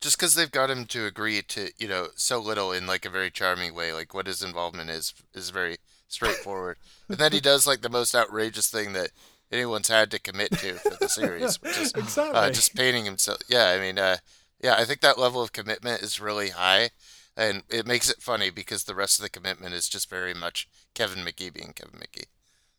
Just 0.00 0.16
because 0.18 0.32
they've 0.34 0.50
got 0.50 0.70
him 0.70 0.86
to 0.86 1.04
agree 1.04 1.42
to, 1.42 1.72
you 1.78 1.86
know, 1.86 2.06
so 2.16 2.38
little 2.38 2.72
in 2.72 2.86
like 2.86 3.04
a 3.04 3.10
very 3.10 3.30
charming 3.30 3.74
way, 3.74 3.92
like 3.92 4.14
what 4.14 4.26
his 4.26 4.42
involvement 4.42 4.88
is, 4.88 5.12
is 5.34 5.50
very 5.50 5.76
straightforward. 6.08 6.78
and 7.10 7.18
then 7.18 7.32
he 7.32 7.40
does 7.40 7.66
like 7.66 7.82
the 7.82 7.90
most 7.90 8.14
outrageous 8.14 8.70
thing 8.70 8.94
that 8.94 9.10
anyone's 9.52 9.88
had 9.88 10.10
to 10.12 10.18
commit 10.18 10.52
to 10.52 10.72
for 10.76 10.96
the 10.98 11.06
series, 11.06 11.60
which 11.60 11.76
is 11.78 11.92
Exactly. 11.92 12.34
uh, 12.34 12.48
just 12.50 12.74
painting 12.74 13.04
himself. 13.04 13.40
Yeah, 13.46 13.66
I 13.66 13.78
mean, 13.78 13.98
uh, 13.98 14.16
yeah, 14.62 14.74
I 14.76 14.84
think 14.84 15.00
that 15.00 15.18
level 15.18 15.42
of 15.42 15.52
commitment 15.52 16.02
is 16.02 16.20
really 16.20 16.50
high, 16.50 16.90
and 17.36 17.62
it 17.68 17.86
makes 17.86 18.10
it 18.10 18.20
funny 18.20 18.50
because 18.50 18.84
the 18.84 18.94
rest 18.94 19.18
of 19.18 19.22
the 19.22 19.30
commitment 19.30 19.74
is 19.74 19.88
just 19.88 20.10
very 20.10 20.34
much 20.34 20.68
Kevin 20.94 21.24
McGee 21.24 21.52
being 21.52 21.72
Kevin 21.74 22.00
McGee. 22.00 22.26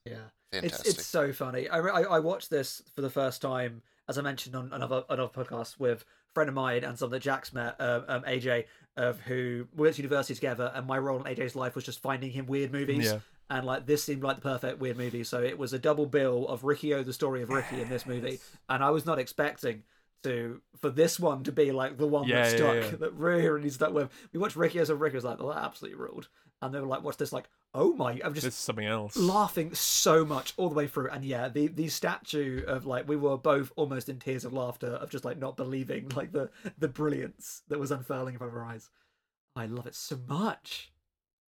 Yeah, 0.05 0.15
Fantastic. 0.51 0.87
it's 0.87 0.99
it's 0.99 1.07
so 1.07 1.33
funny. 1.33 1.69
I, 1.69 1.77
re- 1.77 1.91
I 1.91 2.01
I 2.01 2.19
watched 2.19 2.49
this 2.49 2.81
for 2.95 3.01
the 3.01 3.09
first 3.09 3.41
time, 3.41 3.81
as 4.07 4.17
I 4.17 4.21
mentioned 4.21 4.55
on 4.55 4.71
another 4.71 5.03
another 5.09 5.31
podcast 5.31 5.79
with 5.79 6.01
a 6.01 6.33
friend 6.33 6.49
of 6.49 6.55
mine 6.55 6.83
and 6.83 6.97
someone 6.97 7.13
that 7.13 7.23
Jack's 7.23 7.53
met, 7.53 7.75
um, 7.79 8.03
um, 8.07 8.23
AJ, 8.23 8.65
of 8.97 9.19
who 9.21 9.67
we 9.75 9.83
went 9.83 9.95
to 9.95 10.01
university 10.01 10.35
together, 10.35 10.71
and 10.75 10.85
my 10.85 10.97
role 10.97 11.21
in 11.23 11.35
AJ's 11.35 11.55
life 11.55 11.75
was 11.75 11.83
just 11.83 12.01
finding 12.01 12.31
him 12.31 12.45
weird 12.45 12.71
movies. 12.71 13.05
Yeah. 13.05 13.19
And 13.49 13.65
like 13.65 13.85
this 13.85 14.03
seemed 14.03 14.23
like 14.23 14.37
the 14.37 14.41
perfect 14.41 14.79
weird 14.79 14.97
movie, 14.97 15.25
so 15.25 15.41
it 15.41 15.57
was 15.57 15.73
a 15.73 15.79
double 15.79 16.05
bill 16.05 16.47
of 16.47 16.63
Ricky 16.63 16.93
O, 16.93 17.03
the 17.03 17.11
story 17.11 17.41
of 17.41 17.49
Ricky 17.49 17.81
in 17.81 17.89
this 17.89 18.05
movie, 18.05 18.39
and 18.69 18.83
I 18.83 18.91
was 18.91 19.05
not 19.05 19.19
expecting 19.19 19.83
to 20.23 20.61
for 20.77 20.89
this 20.89 21.19
one 21.19 21.43
to 21.43 21.51
be 21.51 21.71
like 21.71 21.97
the 21.97 22.07
one 22.07 22.27
Yeah, 22.27 22.37
that 22.37 22.51
yeah, 22.51 22.57
stuck 22.57 22.91
yeah. 22.91 22.91
that 22.99 23.13
really 23.13 23.47
really 23.49 23.69
stuck 23.69 23.93
with. 23.93 24.09
We 24.33 24.39
watched 24.39 24.55
Ricky 24.55 24.79
as 24.79 24.89
a 24.89 24.95
Ricky 24.95 25.15
was 25.17 25.23
like, 25.25 25.39
"Oh, 25.39 25.49
that 25.49 25.63
absolutely 25.63 25.99
ruled," 25.99 26.29
and 26.61 26.73
they 26.73 26.79
were 26.79 26.87
like, 26.87 27.03
"What's 27.03 27.17
this?" 27.17 27.33
Like, 27.33 27.49
"Oh 27.73 27.93
my!" 27.93 28.19
I'm 28.23 28.33
just 28.33 28.43
This 28.45 28.53
is 28.53 28.59
something 28.59 28.85
else. 28.85 29.15
laughing 29.15 29.73
so 29.73 30.25
much 30.25 30.53
all 30.57 30.69
the 30.69 30.75
way 30.75 30.87
through. 30.87 31.09
And 31.09 31.23
yeah, 31.25 31.49
the 31.49 31.67
the 31.67 31.89
statue 31.89 32.63
of 32.65 32.85
like 32.85 33.07
we 33.07 33.15
were 33.17 33.37
both 33.37 33.71
almost 33.75 34.09
in 34.09 34.19
tears 34.19 34.45
of 34.45 34.53
laughter 34.53 34.87
of 34.87 35.09
just 35.09 35.25
like 35.25 35.37
not 35.37 35.57
believing 35.57 36.09
like 36.15 36.31
the 36.31 36.49
the 36.77 36.87
brilliance 36.87 37.63
that 37.67 37.79
was 37.79 37.91
unfurling 37.91 38.35
in 38.35 38.37
front 38.39 38.53
of 38.53 38.57
our 38.57 38.65
eyes. 38.65 38.89
I 39.55 39.65
love 39.67 39.87
it 39.87 39.95
so 39.95 40.19
much. 40.27 40.91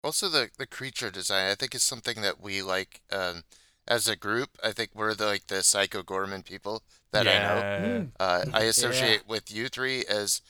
Also, 0.03 0.30
the 0.30 0.49
the 0.57 0.65
creature 0.68 1.11
design, 1.11 1.51
I 1.51 1.55
think, 1.55 1.76
is 1.76 1.84
something 1.84 2.22
that 2.22 2.39
we 2.41 2.61
like 2.63 3.01
um, 3.11 3.43
as 3.88 4.08
a 4.08 4.16
group. 4.16 4.50
I 4.64 4.72
think 4.72 4.92
we're 4.94 5.14
the 5.14 5.26
like 5.26 5.48
the 5.48 5.64
Psycho 5.64 6.04
Goreman 6.04 6.44
people 6.46 6.84
that 7.12 7.28
I 7.28 7.34
know. 7.40 7.88
yeah. 7.88 8.04
Uh, 8.26 8.46
I 8.54 8.64
associate 8.64 9.24
with 9.28 9.52
you 9.54 9.68
three 9.70 10.04
as 10.10 10.42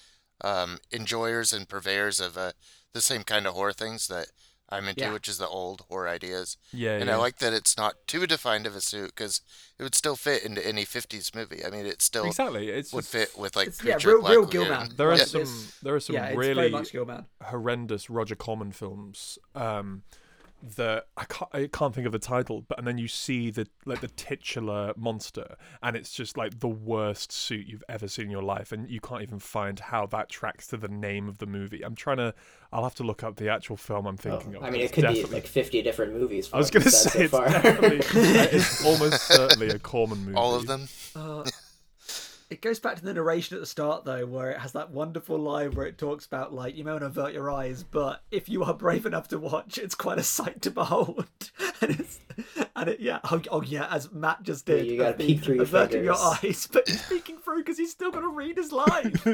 um, 0.43 0.77
enjoyers 0.91 1.53
and 1.53 1.67
purveyors 1.67 2.19
of 2.19 2.37
uh, 2.37 2.51
the 2.93 3.01
same 3.01 3.23
kind 3.23 3.45
of 3.47 3.53
horror 3.53 3.73
things 3.73 4.07
that 4.07 4.27
I'm 4.69 4.87
into, 4.89 5.01
Yeah. 5.05 5.13
which 5.13 5.29
is 5.29 5.37
the 5.37 5.47
old 5.47 5.85
horror 5.89 6.09
ideas. 6.09 6.57
Yeah, 6.73 6.97
and 6.97 7.05
yeah. 7.05 7.13
I 7.13 7.17
like 7.17 7.37
that 7.37 7.53
it's 7.53 7.77
not 7.77 7.95
too 8.05 8.27
defined 8.27 8.67
of 8.67 8.75
a 8.75 8.81
suit 8.81 9.13
because 9.15 9.39
it 9.79 9.83
would 9.83 9.95
still 9.95 10.17
fit 10.17 10.43
into 10.43 10.65
any 10.67 10.83
50s 10.83 11.33
movie. 11.33 11.63
I 11.65 11.69
mean, 11.69 11.85
it 11.85 12.01
still 12.01 12.25
exactly. 12.25 12.67
It's 12.69 12.91
would 12.91 13.03
just- 13.05 13.11
fit 13.13 13.37
with 13.39 13.55
like 13.55 13.67
It's- 13.69 13.83
yeah, 13.83 13.93
Creature 13.93 14.17
real- 14.19 14.27
real 14.29 14.45
Gilman. 14.45 14.91
There 14.97 15.09
are 15.09 15.15
Yeah. 15.17 15.23
some. 15.23 15.67
There 15.83 15.95
are 15.95 15.99
some 16.01 16.15
yeah, 16.15 16.33
really 16.33 16.53
very 16.53 16.69
much 16.69 16.91
Gilman. 16.91 17.27
horrendous 17.41 18.09
Roger 18.09 18.35
Corman 18.35 18.73
films. 18.73 19.39
Um, 19.55 20.03
that 20.75 21.07
I 21.15 21.25
can't, 21.25 21.49
I 21.53 21.67
can't 21.71 21.93
think 21.93 22.07
of 22.07 22.11
the 22.13 22.19
title, 22.19 22.61
but 22.67 22.77
and 22.79 22.87
then 22.87 22.97
you 22.97 23.07
see 23.07 23.51
the 23.51 23.67
like 23.85 24.01
the 24.01 24.07
titular 24.07 24.93
monster, 24.97 25.55
and 25.83 25.95
it's 25.95 26.11
just 26.11 26.35
like 26.37 26.59
the 26.59 26.67
worst 26.67 27.31
suit 27.31 27.67
you've 27.67 27.83
ever 27.87 28.07
seen 28.07 28.25
in 28.25 28.31
your 28.31 28.41
life, 28.41 28.71
and 28.71 28.89
you 28.89 28.99
can't 28.99 29.21
even 29.21 29.39
find 29.39 29.79
how 29.79 30.05
that 30.07 30.29
tracks 30.29 30.67
to 30.67 30.77
the 30.77 30.87
name 30.87 31.27
of 31.29 31.37
the 31.37 31.45
movie. 31.45 31.83
I'm 31.83 31.95
trying 31.95 32.17
to. 32.17 32.33
I'll 32.73 32.83
have 32.83 32.95
to 32.95 33.03
look 33.03 33.23
up 33.23 33.37
the 33.37 33.49
actual 33.49 33.77
film 33.77 34.05
I'm 34.07 34.15
Oh, 34.15 34.17
thinking 34.17 34.55
of. 34.55 34.63
I 34.63 34.69
mean, 34.69 34.81
it 34.81 34.91
could 34.91 35.07
be 35.07 35.23
like 35.25 35.47
50 35.47 35.81
different 35.83 36.13
movies. 36.13 36.49
I 36.51 36.57
was 36.57 36.69
going 36.69 36.83
to 36.83 36.91
say 36.91 37.23
it's 37.25 37.31
so 37.31 37.37
far. 37.37 37.47
definitely 37.49 37.97
it's 38.21 38.85
almost 38.85 39.21
certainly 39.21 39.67
a 39.69 39.79
Corman 39.79 40.19
movie. 40.25 40.35
All 40.35 40.53
of 40.55 40.65
them. 40.67 40.87
Uh, 41.15 41.45
it 42.49 42.61
goes 42.61 42.79
back 42.79 42.95
to 42.95 43.03
the 43.03 43.13
narration 43.13 43.55
at 43.55 43.59
the 43.59 43.65
start 43.65 44.05
though, 44.05 44.25
where 44.25 44.51
it 44.51 44.59
has 44.59 44.71
that 44.71 44.91
wonderful 44.91 45.37
line 45.37 45.71
where 45.71 45.85
it 45.85 45.97
talks 45.97 46.25
about 46.25 46.53
like 46.53 46.75
you 46.77 46.83
may 46.83 46.91
want 46.91 47.01
to 47.01 47.07
avert 47.07 47.33
your 47.33 47.51
eyes, 47.51 47.83
but 47.83 48.23
if 48.31 48.47
you 48.47 48.63
are 48.63 48.73
brave 48.73 49.05
enough 49.05 49.27
to 49.29 49.39
watch, 49.39 49.77
it's 49.77 49.95
quite 49.95 50.17
a 50.17 50.23
sight 50.23 50.61
to 50.61 50.71
behold. 50.71 51.25
and 51.81 51.99
it's 51.99 52.19
and 52.75 52.89
it 52.89 52.99
yeah 52.99 53.19
oh, 53.31 53.41
oh 53.51 53.61
yeah, 53.61 53.87
as 53.91 54.11
Matt 54.11 54.43
just 54.43 54.67
Yeah, 54.69 54.75
did, 54.77 54.85
you 54.87 54.97
gotta 54.97 55.09
of 55.11 55.17
the 55.17 55.25
peek 55.27 55.43
through 55.43 55.55
your 55.55 55.63
averting 55.63 56.03
your 56.05 56.15
eyes, 56.17 56.67
but 56.71 56.87
he's 56.87 57.01
peeking 57.03 57.37
through 57.39 57.59
because 57.59 57.77
he's 57.77 57.91
still 57.91 58.11
got 58.11 58.21
to 58.21 58.29
read 58.29 58.57
his 58.57 58.71
line. 58.71 59.13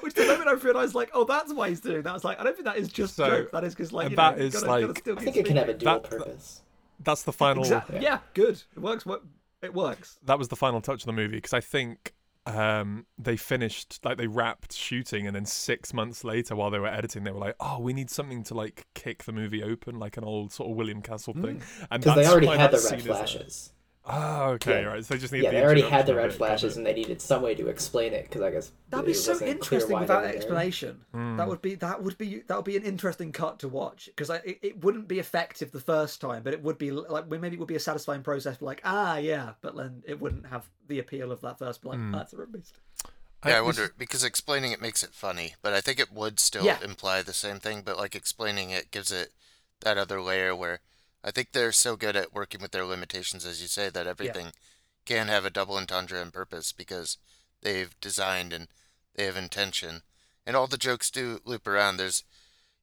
Which 0.00 0.14
the 0.14 0.24
moment 0.26 0.48
I 0.48 0.52
realised, 0.52 0.94
like, 0.94 1.10
oh, 1.12 1.24
that's 1.24 1.52
why 1.52 1.68
he's 1.68 1.82
doing 1.82 2.00
that. 2.02 2.08
I 2.10 2.14
was 2.14 2.24
like, 2.24 2.40
I 2.40 2.44
don't 2.44 2.54
think 2.54 2.64
that 2.64 2.78
is 2.78 2.88
just 2.88 3.14
So, 3.14 3.26
joke. 3.28 3.50
That 3.50 3.62
is 3.62 3.74
because, 3.74 3.92
like, 3.92 4.04
and 4.06 4.12
you 4.12 4.16
that 4.16 4.38
know, 4.38 4.44
is, 4.44 4.54
gotta, 4.54 4.66
gotta 4.66 4.86
like- 4.86 4.98
still 4.98 5.18
I 5.18 5.22
think 5.22 5.36
it 5.36 5.44
can 5.44 5.56
have 5.56 5.68
a 5.68 5.74
dual 5.74 6.00
That- 6.00 6.10
purpose. 6.10 6.62
That's 7.00 7.24
the 7.24 7.32
final. 7.32 7.62
Exactly. 7.62 8.00
Yeah, 8.00 8.20
good. 8.32 8.62
It 8.74 8.78
works. 8.80 9.04
wo- 9.04 9.20
It 9.62 9.74
works. 9.74 10.18
that 10.24 10.38
was 10.38 10.48
the 10.48 10.56
final 10.56 10.80
touch 10.80 11.02
of 11.02 11.06
the 11.06 11.12
movie 11.12 11.36
because 11.36 11.52
I 11.54 11.60
think 11.60 12.12
um, 12.46 13.06
they 13.18 13.36
finished 13.36 13.98
like 14.04 14.18
they 14.18 14.28
wrapped 14.28 14.72
shooting 14.72 15.26
and 15.26 15.34
then 15.34 15.44
six 15.46 15.92
months 15.92 16.22
later 16.22 16.54
while 16.54 16.70
they 16.70 16.78
were 16.78 16.86
editing 16.86 17.24
they 17.24 17.32
were 17.32 17.40
like 17.40 17.56
oh 17.58 17.80
we 17.80 17.92
need 17.92 18.08
something 18.08 18.44
to 18.44 18.54
like 18.54 18.86
kick 18.94 19.24
the 19.24 19.32
movie 19.32 19.64
open 19.64 19.98
like 19.98 20.16
an 20.16 20.22
old 20.22 20.52
sort 20.52 20.70
of 20.70 20.76
William 20.76 21.02
Castle 21.02 21.34
thing 21.34 21.60
and 21.90 22.02
Because 22.04 22.16
Mm. 22.18 22.22
they 22.22 22.26
already 22.28 22.46
had 22.46 22.70
the 22.70 22.88
red 22.90 23.02
flashes. 23.02 23.72
Oh 24.08 24.50
okay 24.50 24.82
Yeah. 24.82 24.86
right 24.88 25.04
so 25.04 25.14
they 25.14 25.20
just 25.20 25.32
need 25.32 25.42
Yeah, 25.42 25.50
the 25.50 25.56
they 25.56 25.62
already 25.64 25.82
had 25.82 26.06
the 26.06 26.14
red 26.14 26.26
of 26.26 26.34
it, 26.34 26.38
got 26.38 26.46
flashes, 26.46 26.76
and 26.76 26.86
they 26.86 26.92
needed 26.94 27.20
some 27.20 27.42
way 27.42 27.54
to 27.54 27.68
explain 27.68 28.12
it. 28.12 28.24
Because 28.24 28.42
I 28.42 28.50
guess 28.50 28.72
That'd 28.90 29.06
be 29.06 29.14
so 29.14 29.38
interesting 29.44 29.98
without 29.98 30.24
explanation. 30.24 31.00
Hmm. 31.12 31.36
That 31.36 31.48
would 31.48 31.60
be 31.62 31.74
that 31.76 32.02
would 32.02 32.16
be 32.18 32.42
that 32.46 32.56
would 32.56 32.64
be 32.64 32.76
an 32.76 32.82
interesting 32.84 33.32
cut 33.32 33.58
to 33.60 33.68
watch 33.68 34.06
because 34.06 34.30
it, 34.30 34.58
it 34.62 34.84
wouldn't 34.84 35.08
be 35.08 35.18
effective 35.18 35.72
the 35.72 35.80
first 35.80 36.20
time, 36.20 36.42
but 36.42 36.52
it 36.52 36.62
would 36.62 36.78
be 36.78 36.90
like 36.90 37.28
maybe 37.28 37.56
it 37.56 37.58
would 37.58 37.68
be 37.68 37.74
a 37.76 37.80
satisfying 37.80 38.22
process. 38.22 38.58
For 38.58 38.64
like 38.64 38.80
ah 38.84 39.16
yeah, 39.16 39.52
but 39.60 39.76
then 39.76 40.02
it 40.06 40.20
wouldn't 40.20 40.46
have 40.46 40.68
the 40.88 40.98
appeal 41.00 41.32
of 41.32 41.40
that 41.40 41.58
first. 41.58 41.84
Like 41.84 41.98
Hmm. 41.98 42.12
that's 42.12 42.32
a 42.32 42.46
beast. 42.46 42.78
Yeah, 43.44 43.52
I 43.52 43.54
this- 43.58 43.62
wonder 43.64 43.94
because 43.98 44.24
explaining 44.24 44.72
it 44.72 44.80
makes 44.80 45.02
it 45.02 45.10
funny, 45.14 45.54
but 45.62 45.72
I 45.72 45.80
think 45.80 45.98
it 46.00 46.12
would 46.12 46.40
still 46.40 46.64
Yeah. 46.64 46.78
imply 46.82 47.22
the 47.22 47.32
same 47.32 47.58
thing. 47.60 47.82
But 47.84 47.96
like 47.96 48.14
explaining 48.14 48.70
it 48.70 48.90
gives 48.90 49.10
it 49.12 49.32
that 49.80 49.98
other 49.98 50.20
layer 50.22 50.54
where 50.56 50.80
I 51.24 51.30
think 51.30 51.52
they're 51.52 51.72
so 51.72 51.96
good 51.96 52.16
at 52.16 52.34
working 52.34 52.60
with 52.60 52.70
their 52.70 52.84
limitations, 52.84 53.44
as 53.44 53.60
you 53.60 53.68
say, 53.68 53.90
that 53.90 54.06
everything 54.06 54.52
can 55.04 55.28
have 55.28 55.44
a 55.44 55.50
double 55.50 55.76
entendre 55.76 56.20
and 56.20 56.32
purpose 56.32 56.72
because 56.72 57.16
they've 57.62 57.98
designed 58.00 58.52
and 58.52 58.68
they 59.14 59.24
have 59.24 59.36
intention, 59.36 60.02
and 60.46 60.54
all 60.54 60.66
the 60.66 60.76
jokes 60.76 61.10
do 61.10 61.40
loop 61.44 61.66
around. 61.66 61.96
There's, 61.96 62.22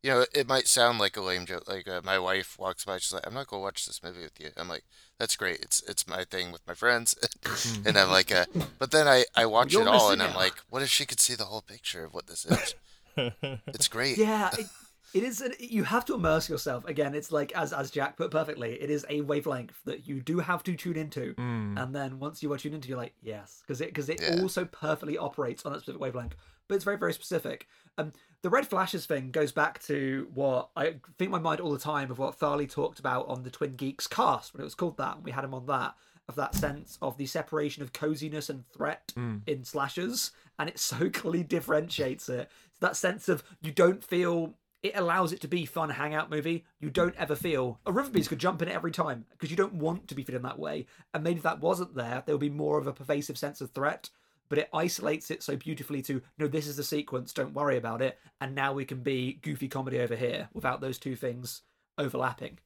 you 0.02 0.10
know, 0.10 0.26
it 0.34 0.48
might 0.48 0.68
sound 0.68 1.00
like 1.00 1.16
a 1.16 1.22
lame 1.22 1.46
joke. 1.46 1.68
Like 1.68 1.88
uh, 1.88 2.02
my 2.04 2.18
wife 2.18 2.58
walks 2.58 2.86
by, 2.86 2.98
she's 2.98 3.14
like, 3.14 3.26
"I'm 3.28 3.36
not 3.36 3.48
gonna 3.48 3.62
watch 3.62 3.86
this 3.86 4.02
movie 4.02 4.24
with 4.24 4.40
you." 4.40 4.50
I'm 4.58 4.68
like, 4.68 4.84
"That's 5.20 5.36
great. 5.36 5.60
It's 5.62 5.84
it's 5.88 6.08
my 6.08 6.24
thing 6.24 6.52
with 6.52 6.66
my 6.68 6.74
friends," 6.74 7.16
and 7.86 7.98
I'm 7.98 8.10
like, 8.10 8.32
uh, 8.32 8.46
but 8.80 8.92
then 8.92 9.08
I 9.08 9.26
I 9.36 9.46
watch 9.46 9.74
You're 9.74 9.84
it 9.84 9.88
all, 9.88 10.12
and 10.12 10.24
I'm 10.24 10.36
like, 10.36 10.56
what 10.70 10.82
if 10.82 10.90
she 10.90 11.06
could 11.06 11.20
see 11.20 11.36
the 11.36 11.46
whole 11.46 11.62
picture 11.62 12.04
of 12.04 12.14
what 12.14 12.28
this 12.28 12.46
is? 12.46 12.76
it's 13.68 13.88
great. 13.88 14.18
Yeah, 14.18 14.50
it, 14.58 14.68
it 15.14 15.24
is. 15.24 15.42
An, 15.42 15.54
you 15.60 15.84
have 15.84 16.06
to 16.06 16.16
immerse 16.16 16.50
yourself. 16.50 16.86
Again, 16.86 17.14
it's 17.16 17.32
like 17.32 17.52
as 17.54 17.72
as 17.74 17.92
Jack 17.92 18.18
put 18.18 18.32
perfectly. 18.32 18.74
It 18.82 18.90
is 18.90 19.06
a 19.10 19.22
wavelength 19.22 19.80
that 19.86 20.08
you 20.08 20.22
do 20.22 20.40
have 20.40 20.64
to 20.64 20.76
tune 20.76 20.98
into, 20.98 21.34
and 21.38 21.94
then 21.96 22.20
once 22.20 22.42
you 22.44 22.52
are 22.54 22.58
tuned 22.58 22.76
into, 22.76 22.90
you're 22.90 22.98
like, 22.98 23.14
yes, 23.22 23.62
because 23.66 23.82
it 23.82 23.88
because 23.90 24.10
it 24.10 24.22
Yeah. 24.22 24.42
also 24.42 24.66
perfectly 24.66 25.18
operates 25.18 25.66
on 25.66 25.74
that 25.74 25.80
specific 25.80 26.02
wavelength. 26.02 26.36
But 26.68 26.76
it's 26.76 26.84
very 26.86 26.98
very 26.98 27.14
specific. 27.14 27.68
Um, 27.98 28.12
the 28.42 28.50
red 28.50 28.68
flashes 28.68 29.06
thing 29.06 29.32
goes 29.32 29.52
back 29.52 29.82
to 29.84 30.28
what 30.34 30.70
I 30.76 30.96
think 31.18 31.30
my 31.32 31.40
mind 31.40 31.60
all 31.62 31.72
the 31.72 31.80
time 31.80 32.10
of 32.12 32.18
what 32.20 32.36
Farley 32.36 32.68
talked 32.68 33.00
about 33.00 33.28
on 33.28 33.44
the 33.44 33.50
Twin 33.52 33.76
Geeks 33.76 34.08
cast 34.08 34.54
when 34.54 34.62
it 34.62 34.64
was 34.66 34.76
called 34.76 34.98
that, 34.98 35.16
and 35.18 35.24
we 35.26 35.32
had 35.32 35.44
him 35.44 35.54
on 35.54 35.66
that 35.68 35.96
of 36.30 36.36
that 36.36 36.56
sense 36.56 36.98
of 37.02 37.18
the 37.18 37.26
separation 37.26 37.84
of 37.84 37.92
coziness 37.92 38.50
and 38.50 38.66
threat 38.70 39.12
in 39.46 39.64
slashers, 39.66 40.32
and 40.58 40.70
it 40.70 40.80
so 40.92 41.10
clearly 41.10 41.44
differentiates 41.44 42.30
it. 42.30 42.50
That 42.80 42.96
sense 42.96 43.28
of 43.30 43.44
you 43.62 43.72
don't 43.72 44.02
feel 44.04 44.54
it 44.84 44.98
allows 44.98 45.32
it 45.32 45.42
to 45.42 45.48
be 45.48 45.66
fun 45.66 45.90
hangout 45.90 46.30
movie. 46.30 46.66
You 46.80 46.90
don't 46.90 47.16
ever 47.16 47.36
feel 47.36 47.80
a 47.86 47.92
Riverbeast 47.92 48.28
could 48.28 48.40
jump 48.40 48.62
in 48.62 48.68
it 48.68 48.76
every 48.76 48.92
time 48.92 49.26
because 49.32 49.50
you 49.50 49.56
don't 49.56 49.76
want 49.76 50.10
to 50.10 50.16
be 50.16 50.24
feeling 50.24 50.42
that 50.44 50.60
way. 50.60 50.86
And 51.14 51.24
maybe 51.24 51.38
if 51.38 51.44
that 51.44 51.62
wasn't 51.62 51.96
there, 51.96 52.22
there 52.26 52.36
would 52.36 52.42
be 52.42 52.50
more 52.50 52.78
of 52.78 52.86
a 52.86 52.94
pervasive 52.94 53.38
sense 53.38 53.62
of 53.62 53.72
threat. 53.72 54.10
But 54.50 54.60
it 54.60 54.70
isolates 54.74 55.32
it 55.32 55.42
so 55.42 55.56
beautifully 55.56 56.02
to 56.04 56.22
no, 56.38 56.48
this 56.48 56.68
is 56.68 56.76
the 56.76 56.84
sequence. 56.84 57.32
Don't 57.34 57.54
worry 57.54 57.78
about 57.78 58.02
it. 58.02 58.20
And 58.42 58.54
now 58.54 58.74
we 58.74 58.86
can 58.86 59.00
be 59.00 59.40
goofy 59.42 59.70
comedy 59.70 60.00
over 60.00 60.16
here 60.16 60.50
without 60.54 60.82
those 60.82 61.00
two 61.00 61.16
things 61.16 61.62
overlapping. 61.98 62.60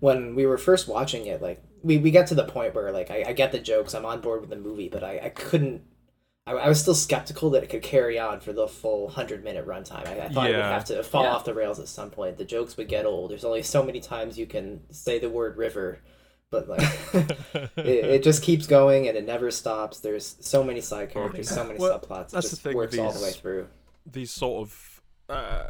when 0.00 0.34
we 0.34 0.46
were 0.46 0.58
first 0.58 0.88
watching 0.88 1.26
it, 1.26 1.42
like 1.42 1.62
we, 1.82 1.98
we 1.98 2.10
got 2.10 2.26
to 2.28 2.34
the 2.34 2.44
point 2.44 2.74
where 2.74 2.92
like 2.92 3.10
I, 3.10 3.24
I 3.28 3.32
get 3.32 3.52
the 3.52 3.58
jokes, 3.58 3.94
I'm 3.94 4.04
on 4.06 4.20
board 4.20 4.40
with 4.40 4.50
the 4.50 4.56
movie, 4.56 4.88
but 4.88 5.04
I, 5.04 5.20
I 5.24 5.28
couldn't. 5.30 5.82
I, 6.48 6.52
I 6.52 6.68
was 6.68 6.80
still 6.80 6.94
skeptical 6.94 7.50
that 7.50 7.62
it 7.62 7.68
could 7.68 7.82
carry 7.82 8.18
on 8.18 8.40
for 8.40 8.52
the 8.52 8.66
full 8.66 9.08
hundred 9.08 9.44
minute 9.44 9.66
runtime. 9.66 10.06
I, 10.06 10.26
I 10.26 10.28
thought 10.28 10.50
it 10.50 10.56
would 10.56 10.64
have 10.64 10.84
to 10.86 11.02
fall 11.02 11.24
Yeah. 11.24 11.32
off 11.34 11.44
the 11.44 11.54
rails 11.54 11.78
at 11.78 11.88
some 11.88 12.10
point. 12.10 12.38
The 12.38 12.44
jokes 12.44 12.76
would 12.76 12.88
get 12.88 13.04
old. 13.06 13.30
There's 13.30 13.44
only 13.44 13.62
so 13.62 13.82
many 13.82 14.00
times 14.00 14.38
you 14.38 14.46
can 14.46 14.80
say 14.90 15.18
the 15.18 15.28
word 15.30 15.56
river, 15.56 15.98
but 16.50 16.68
like 16.68 16.80
it, 17.14 17.70
it 17.76 18.22
just 18.22 18.42
keeps 18.42 18.66
going 18.66 19.08
and 19.08 19.16
it 19.16 19.26
never 19.26 19.50
stops. 19.50 20.00
There's 20.00 20.36
so 20.40 20.64
many 20.64 20.80
side 20.80 21.10
characters, 21.10 21.48
so 21.50 21.64
many 21.64 21.78
Well, 21.78 21.98
subplots. 21.98 22.28
It 22.28 22.32
that's 22.32 22.50
the 22.50 22.56
thing 22.56 22.76
with 22.76 22.92
works 22.92 22.98
all 22.98 23.12
the 23.12 23.20
way 23.20 23.26
these- 23.26 23.36
through. 23.36 23.68
these 24.10 24.30
sort 24.30 24.62
of 24.68 25.02
uh, 25.28 25.64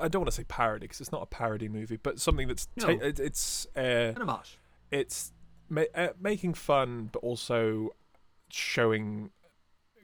I 0.00 0.08
don't 0.08 0.22
want 0.22 0.30
to 0.30 0.36
say 0.36 0.44
parody 0.44 0.84
because 0.86 1.00
it's 1.00 1.12
not 1.12 1.22
a 1.22 1.26
parody 1.26 1.68
movie, 1.68 1.96
but 2.02 2.18
something 2.18 2.48
that's 2.48 2.66
ta- 2.78 2.88
No. 2.88 2.92
it, 3.00 3.20
it's 3.20 3.66
uh, 3.76 4.12
it's 4.90 5.32
ma- 5.68 5.82
uh, 5.94 6.08
making 6.20 6.54
fun, 6.54 7.10
but 7.12 7.20
also 7.20 7.90
showing 8.50 9.30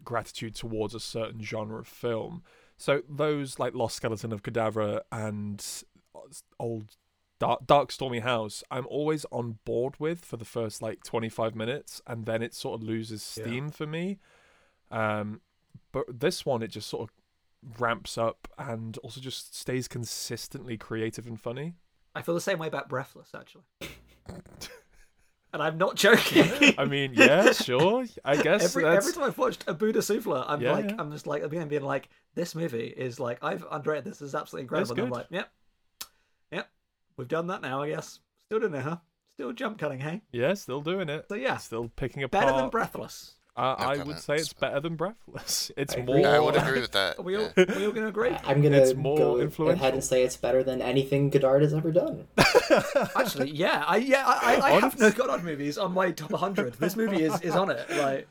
gratitude 0.05 0.55
towards 0.55 0.95
a 0.95 1.01
certain 1.01 1.43
genre 1.43 1.79
of 1.81 1.89
film. 1.89 2.43
So 2.77 3.03
those 3.09 3.59
like 3.59 3.75
Lost 3.75 3.97
Skeleton 3.97 4.33
of 4.33 4.43
Cadavra 4.43 5.01
and 5.13 5.65
old 6.59 6.97
Dark, 7.39 7.67
Dark 7.67 7.91
Stormy 7.93 8.19
House, 8.21 8.63
I'm 8.71 8.87
always 8.89 9.25
on 9.33 9.59
board 9.65 9.95
with 9.99 10.25
for 10.25 10.37
the 10.37 10.45
first 10.45 10.83
like 10.83 11.03
25 11.05 11.55
minutes, 11.55 12.03
and 12.07 12.27
then 12.27 12.43
it 12.43 12.55
sort 12.55 12.81
of 12.81 12.87
loses 12.87 13.35
Yeah. 13.39 13.45
steam 13.45 13.71
for 13.71 13.87
me. 13.87 14.19
Um, 14.91 15.41
but 15.93 16.05
this 16.21 16.45
one, 16.45 16.63
it 16.63 16.69
just 16.69 16.89
sort 16.89 17.09
of 17.09 17.81
ramps 17.81 18.17
up 18.19 18.49
and 18.59 18.97
also 18.99 19.21
just 19.21 19.57
stays 19.57 19.89
consistently 19.89 20.77
creative 20.79 21.27
and 21.27 21.41
funny. 21.41 21.75
I 22.15 22.23
feel 22.23 22.35
the 22.35 22.41
same 22.41 22.59
way 22.59 22.67
about 22.67 22.89
Breathless, 22.89 23.31
actually. 23.35 23.65
and 25.53 25.63
I'm 25.63 25.79
not 25.79 25.97
joking. 25.97 26.75
I 26.79 26.85
mean, 26.85 27.13
yeah, 27.15 27.53
sure. 27.53 28.05
I 28.25 28.37
guess 28.43 28.65
every, 28.65 28.85
that's 28.85 29.07
every 29.07 29.13
time 29.15 29.25
I've 29.25 29.39
watched 29.39 29.65
a 29.67 29.75
Bout 29.75 29.93
de 29.95 30.01
Souffle, 30.03 30.45
I'm 30.47 30.61
Yeah, 30.61 30.73
like, 30.73 30.91
yeah. 30.91 30.97
I'm 30.99 31.11
just 31.13 31.27
like, 31.27 31.43
the 31.43 31.49
being 31.67 31.83
like, 31.83 32.09
this 32.35 32.55
movie 32.55 32.87
is 32.87 33.19
like, 33.21 33.43
I've 33.43 33.65
underrated 33.71 34.05
this. 34.05 34.19
This 34.19 34.29
is 34.29 34.35
absolutely 34.35 34.63
incredible. 34.65 34.93
And 34.93 35.03
I'm 35.03 35.11
like, 35.11 35.27
yep, 35.31 35.51
yep, 36.53 36.69
we've 37.17 37.29
done 37.29 37.49
that 37.49 37.63
now, 37.63 37.83
I 37.83 37.89
guess. 37.91 38.21
Still 38.47 38.61
doing 38.61 38.75
it, 38.75 38.83
huh? 38.83 38.97
Still 39.35 39.53
jump 39.53 39.79
cutting, 39.79 40.01
hey? 40.01 40.23
Yeah, 40.33 40.55
still 40.55 40.81
doing 40.83 41.09
it. 41.09 41.27
So 41.29 41.35
yeah, 41.35 41.57
Still 41.57 41.89
picking 41.97 42.23
apart. 42.23 42.47
better 42.47 42.57
than 42.57 42.69
Breathless. 42.71 43.37
Uh, 43.57 43.75
No 43.79 43.87
I 43.87 44.03
would 44.05 44.19
say 44.21 44.37
it's 44.37 44.53
better 44.53 44.81
than 44.81 44.97
Breathless. 44.97 45.71
It's 45.77 45.95
I 45.95 46.03
more. 46.03 46.17
agree. 46.19 46.25
I 46.25 46.39
would 46.39 46.57
agree 46.57 46.81
with 46.81 46.93
that. 46.93 47.23
We 47.23 47.37
all, 47.37 47.49
yeah. 47.57 47.65
we 47.77 47.85
all 47.87 47.93
gonna 47.93 48.07
agree? 48.09 48.35
I'm 48.45 48.63
gonna 48.63 48.77
It's 48.79 48.95
more 48.95 49.19
go 49.19 49.39
influential. 49.41 49.83
ahead 49.83 49.95
and 49.95 50.03
say 50.05 50.23
it's 50.23 50.37
better 50.37 50.63
than 50.63 50.81
anything 50.81 51.31
Godard 51.31 51.63
has 51.63 51.75
ever 51.75 51.91
done. 51.93 52.27
Actually, 53.17 53.51
yeah, 53.51 53.85
I 53.87 53.97
yeah, 53.99 54.25
I, 54.27 54.33
I, 54.33 54.61
I 54.67 54.71
have 54.73 54.83
Honest- 54.85 54.99
no 55.01 55.11
Godard 55.11 55.45
movies 55.45 55.79
on 55.79 55.93
my 55.93 56.11
top 56.13 56.31
100. 56.31 56.75
This 56.75 56.97
movie 56.97 57.23
is 57.23 57.41
is 57.43 57.55
on 57.57 57.71
it. 57.71 57.89
Like, 57.91 58.29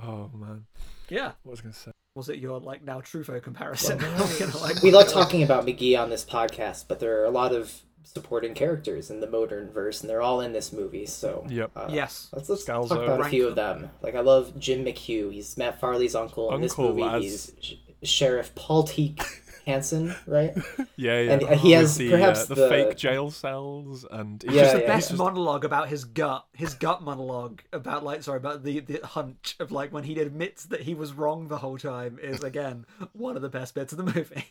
Oh 0.00 0.30
man, 0.34 0.66
yeah, 1.08 1.32
what 1.42 1.50
was 1.52 1.60
I 1.60 1.62
gonna 1.64 1.74
say? 1.74 1.90
was 2.14 2.28
it 2.28 2.38
your 2.38 2.58
like 2.60 2.82
now 2.82 3.00
Truffaut 3.00 3.42
comparison? 3.42 4.02
Are 4.02 4.26
we 4.26 4.38
gonna, 4.38 4.56
like, 4.58 4.82
We 4.82 4.90
like 4.92 5.08
talking 5.08 5.42
about 5.42 5.66
McGee 5.66 5.98
on 6.00 6.10
this 6.10 6.24
podcast, 6.24 6.86
but 6.88 7.00
there 7.00 7.20
are 7.20 7.24
a 7.24 7.30
lot 7.30 7.52
of 7.52 7.82
supporting 8.02 8.54
characters 8.54 9.10
in 9.10 9.20
the 9.20 9.26
Motern 9.26 9.72
verse, 9.72 10.00
and 10.00 10.10
they're 10.10 10.22
all 10.22 10.40
in 10.40 10.52
this 10.52 10.72
movie. 10.72 11.06
So 11.06 11.44
Yep. 11.48 11.70
uh, 11.76 11.88
Yes. 11.90 12.28
let's 12.32 12.48
let's 12.48 12.64
Scalzo. 12.64 12.88
talk 12.88 13.02
about 13.02 13.20
a 13.20 13.24
few 13.28 13.46
of 13.48 13.54
them. 13.56 13.82
them. 13.82 13.90
Like 14.02 14.14
I 14.14 14.20
love 14.20 14.58
Jim 14.58 14.84
McHugh. 14.84 15.32
He's 15.32 15.56
Matt 15.56 15.78
Farley's 15.80 16.14
uncle 16.14 16.52
in 16.54 16.60
this 16.60 16.76
movie. 16.78 17.02
as- 17.02 17.22
He's 17.22 17.52
Sh- 17.60 17.74
Sheriff 18.02 18.54
Paul 18.54 18.84
Teague 18.84 19.22
Hansen, 19.66 20.14
right? 20.26 20.54
Yeah, 20.96 21.20
yeah. 21.20 21.32
And, 21.32 21.60
he 21.60 21.72
has 21.72 21.96
the, 21.96 22.10
perhaps 22.10 22.42
uh, 22.42 22.46
the, 22.46 22.54
the- 22.56 22.68
fake 22.68 22.96
jail 22.96 23.30
cells 23.30 24.04
and 24.10 24.42
it's 24.44 24.52
Yeah, 24.54 24.62
just 24.62 24.74
the 24.74 24.80
yeah. 24.82 24.86
best 24.86 24.96
he's 24.96 25.08
just- 25.08 25.18
monologue 25.18 25.64
about 25.64 25.88
his 25.88 26.04
gut, 26.04 26.44
his 26.52 26.74
gut 26.74 27.02
monologue 27.02 27.60
about 27.72 28.02
like 28.04 28.22
sorry 28.22 28.38
about 28.38 28.64
the 28.64 28.80
the 28.80 29.00
hunch 29.06 29.56
of 29.60 29.70
like 29.72 29.92
when 29.92 30.04
he 30.04 30.18
admits 30.18 30.64
that 30.66 30.80
he 30.82 30.94
was 30.94 31.12
wrong 31.12 31.48
the 31.48 31.58
whole 31.58 31.78
time 31.78 32.18
is 32.22 32.42
again 32.42 32.84
one 33.12 33.36
of 33.36 33.42
the 33.42 33.48
best 33.48 33.74
bits 33.74 33.92
of 33.92 33.98
the 33.98 34.04
movie. 34.14 34.44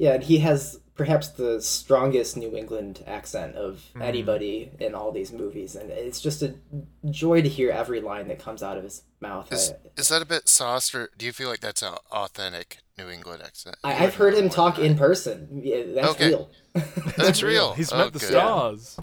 Yeah, 0.00 0.14
and 0.14 0.22
he 0.24 0.38
has 0.38 0.80
perhaps 0.94 1.28
the 1.28 1.60
strongest 1.60 2.36
New 2.36 2.56
England 2.56 3.04
accent 3.06 3.54
of 3.56 3.82
Mhm. 3.94 4.02
anybody 4.02 4.70
in 4.80 4.94
all 4.94 5.12
these 5.12 5.30
movies, 5.30 5.76
and 5.76 5.90
it's 5.90 6.20
just 6.22 6.42
a 6.42 6.54
joy 7.10 7.42
to 7.42 7.48
hear 7.48 7.70
every 7.70 8.00
line 8.00 8.28
that 8.28 8.38
comes 8.38 8.62
out 8.62 8.76
of 8.78 8.84
his 8.84 9.02
mouth. 9.20 9.52
Is, 9.52 9.70
I, 9.72 10.00
is 10.00 10.08
that 10.08 10.22
a 10.22 10.26
bit 10.26 10.48
sauced, 10.48 10.94
or 10.94 11.10
do 11.18 11.26
you 11.26 11.32
feel 11.32 11.48
like 11.50 11.60
that's 11.60 11.82
an 11.82 11.94
authentic 12.10 12.78
New 12.96 13.08
England 13.10 13.42
accent? 13.42 13.76
I, 13.84 13.92
I've 14.04 14.14
heard 14.14 14.34
him 14.34 14.48
talk 14.48 14.78
in 14.78 14.96
person. 14.96 15.60
Yeah, 15.62 15.82
that's 15.94 16.08
Okay. 16.14 16.28
real. 16.28 16.50
That's 17.18 17.42
real. 17.52 17.74
He's 17.74 17.92
Oh, 17.92 17.98
met 17.98 18.12
the 18.14 18.18
good. 18.20 18.30
stars. 18.30 18.96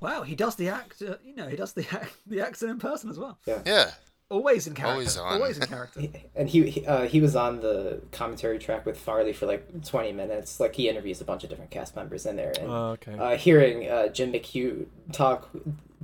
Wow, 0.00 0.22
he 0.24 0.34
does 0.34 0.56
the 0.56 0.68
act, 0.68 1.00
uh, 1.00 1.16
you 1.24 1.34
know, 1.34 1.48
he 1.48 1.56
does 1.56 1.72
the 1.72 1.86
act, 1.92 2.12
the 2.26 2.40
accent 2.42 2.72
in 2.72 2.78
person 2.78 3.08
as 3.08 3.18
well. 3.18 3.38
Yeah. 3.46 3.92
Always 4.32 4.66
in 4.66 4.74
character. 4.74 4.92
Always 4.92 5.16
on. 5.16 5.32
Always 5.40 5.58
in 5.58 5.66
character. 5.66 6.00
and 6.34 6.48
he 6.48 6.70
he, 6.70 6.86
uh, 6.86 7.02
he 7.06 7.20
was 7.20 7.36
on 7.36 7.60
the 7.60 8.00
commentary 8.12 8.58
track 8.58 8.86
with 8.86 8.98
Farley 8.98 9.32
for 9.32 9.46
like 9.46 9.84
20 9.84 10.12
minutes. 10.12 10.58
Like 10.58 10.74
he 10.74 10.88
interviews 10.88 11.20
a 11.20 11.24
bunch 11.24 11.44
of 11.44 11.50
different 11.50 11.70
cast 11.70 11.94
members 11.96 12.24
in 12.26 12.36
there, 12.36 12.52
and 12.58 12.68
Oh, 12.70 12.96
okay. 12.98 13.14
uh, 13.18 13.36
hearing 13.36 13.88
uh, 13.90 14.08
Jim 14.08 14.32
McHugh 14.32 14.86
talk 15.12 15.50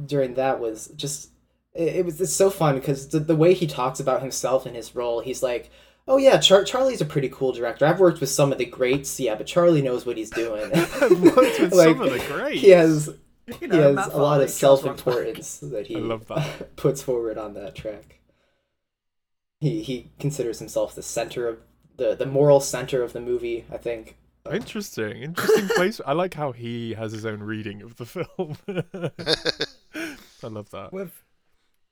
during 0.07 0.35
that 0.35 0.61
was 0.61 0.89
just 0.97 1.31
it, 1.74 1.97
it 1.97 2.05
was 2.05 2.20
it's 2.20 2.33
so 2.35 2.51
fun 2.51 2.74
because 2.76 3.09
the, 3.09 3.18
the 3.20 3.37
way 3.37 3.55
he 3.55 3.66
talks 3.66 3.99
about 4.01 4.20
himself 4.22 4.66
and 4.66 4.76
his 4.76 4.95
role, 4.95 5.20
he's 5.20 5.43
like. 5.43 5.70
Oh 6.11 6.16
yeah, 6.16 6.39
Char- 6.39 6.64
Charlie's 6.64 7.03
a 7.03 7.05
pretty 7.05 7.29
cool 7.29 7.53
director. 7.53 7.85
I've 7.85 8.01
worked 8.01 8.20
with 8.20 8.31
some 8.31 8.51
of 8.51 8.57
the 8.57 8.64
greats, 8.64 9.20
yeah, 9.20 9.35
but 9.35 9.47
Charlie 9.47 9.83
knows 9.83 10.07
what 10.07 10.16
he's 10.16 10.31
doing. 10.31 10.70
I've 10.74 11.20
worked 11.20 11.61
with 11.61 11.74
some 11.74 12.01
of 12.01 12.11
the 12.11 12.24
greats. 12.26 12.62
He 12.62 12.70
has 12.70 13.09
You 13.47 13.55
he 13.70 13.76
has 13.76 14.07
a 14.07 14.16
lot 14.16 14.41
of 14.41 14.49
self-importance 14.49 15.59
that 15.59 15.87
he 15.87 15.97
that. 15.97 16.76
puts 16.76 17.03
forward 17.03 17.37
on 17.37 17.53
that 17.55 17.74
track. 17.74 18.18
He 19.61 19.82
he 19.82 20.11
considers 20.20 20.59
himself 20.59 20.94
the 20.94 21.02
center 21.02 21.48
of 21.48 21.59
the 21.96 22.14
the 22.14 22.26
moral 22.26 22.61
center 22.61 23.02
of 23.02 23.12
the 23.12 23.20
movie. 23.20 23.64
I 23.72 23.76
think. 23.76 24.16
Interesting, 24.50 25.22
interesting 25.22 25.68
place. 25.76 26.00
I 26.06 26.12
like 26.14 26.32
how 26.32 26.52
he 26.52 26.94
has 26.94 27.12
his 27.12 27.26
own 27.26 27.42
reading 27.42 27.82
of 27.82 27.96
the 27.96 28.06
film. 28.06 28.56
I 30.42 30.46
love 30.46 30.70
that. 30.70 30.92
With 30.92 31.12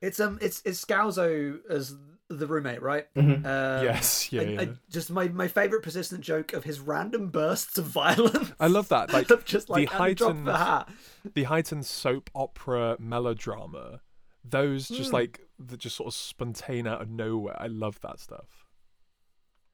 it's 0.01 0.21
um 0.21 0.39
it's 0.41 0.63
it's 0.65 0.83
Scalzo 0.85 1.59
as 1.69 1.95
the 2.29 2.47
roommate, 2.47 2.83
right? 2.83 3.13
Mhm. 3.15 3.45
Um, 3.45 3.85
Yes, 3.85 4.33
yeah, 4.33 4.41
I- 4.41 4.45
yeah. 4.45 4.61
I- 4.63 4.69
just 4.91 5.11
my 5.11 5.29
my 5.29 5.49
favorite 5.49 5.83
persistent 5.83 6.23
joke 6.23 6.53
of 6.53 6.65
his 6.65 6.81
random 6.81 7.29
bursts 7.29 7.79
of 7.79 7.87
violence. 7.87 8.53
I 8.61 8.69
love 8.69 8.89
that, 8.89 9.13
like, 9.13 9.29
just 9.45 9.69
like 9.69 9.91
the 9.91 9.97
and 9.97 10.09
he 10.09 10.15
dropped 10.15 10.45
the 10.45 10.53
heightened- 10.53 10.89
hat. 10.89 11.35
the 11.35 11.43
heightened 11.45 11.87
soap 11.87 12.31
opera 12.35 12.97
melodrama. 12.99 14.01
Those 14.45 14.89
just 14.89 15.11
Mm. 15.11 15.15
like 15.15 15.41
that 15.59 15.79
just 15.81 15.97
sort 15.97 16.09
of 16.09 16.15
spontaneous 16.15 16.87
out 16.93 17.03
of 17.03 17.11
nowhere. 17.11 17.57
I 17.61 17.67
love 17.67 18.01
that 18.03 18.21
stuff. 18.21 18.65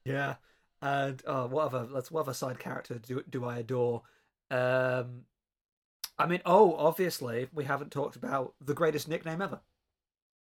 Yeah, 0.04 0.36
and 0.80 1.22
oh, 1.26 1.46
what 1.46 1.66
other 1.66 1.86
let's 1.90 2.10
what 2.10 2.20
other 2.22 2.34
side 2.34 2.58
character 2.58 2.98
do 2.98 3.22
do 3.28 3.44
I 3.44 3.58
adore? 3.58 4.02
Um, 4.50 5.22
I 6.18 6.26
mean, 6.26 6.40
oh, 6.44 6.74
obviously 6.76 7.48
we 7.52 7.64
haven't 7.64 7.90
talked 7.90 8.16
about 8.16 8.54
the 8.60 8.74
greatest 8.74 9.08
nickname 9.08 9.40
ever. 9.40 9.60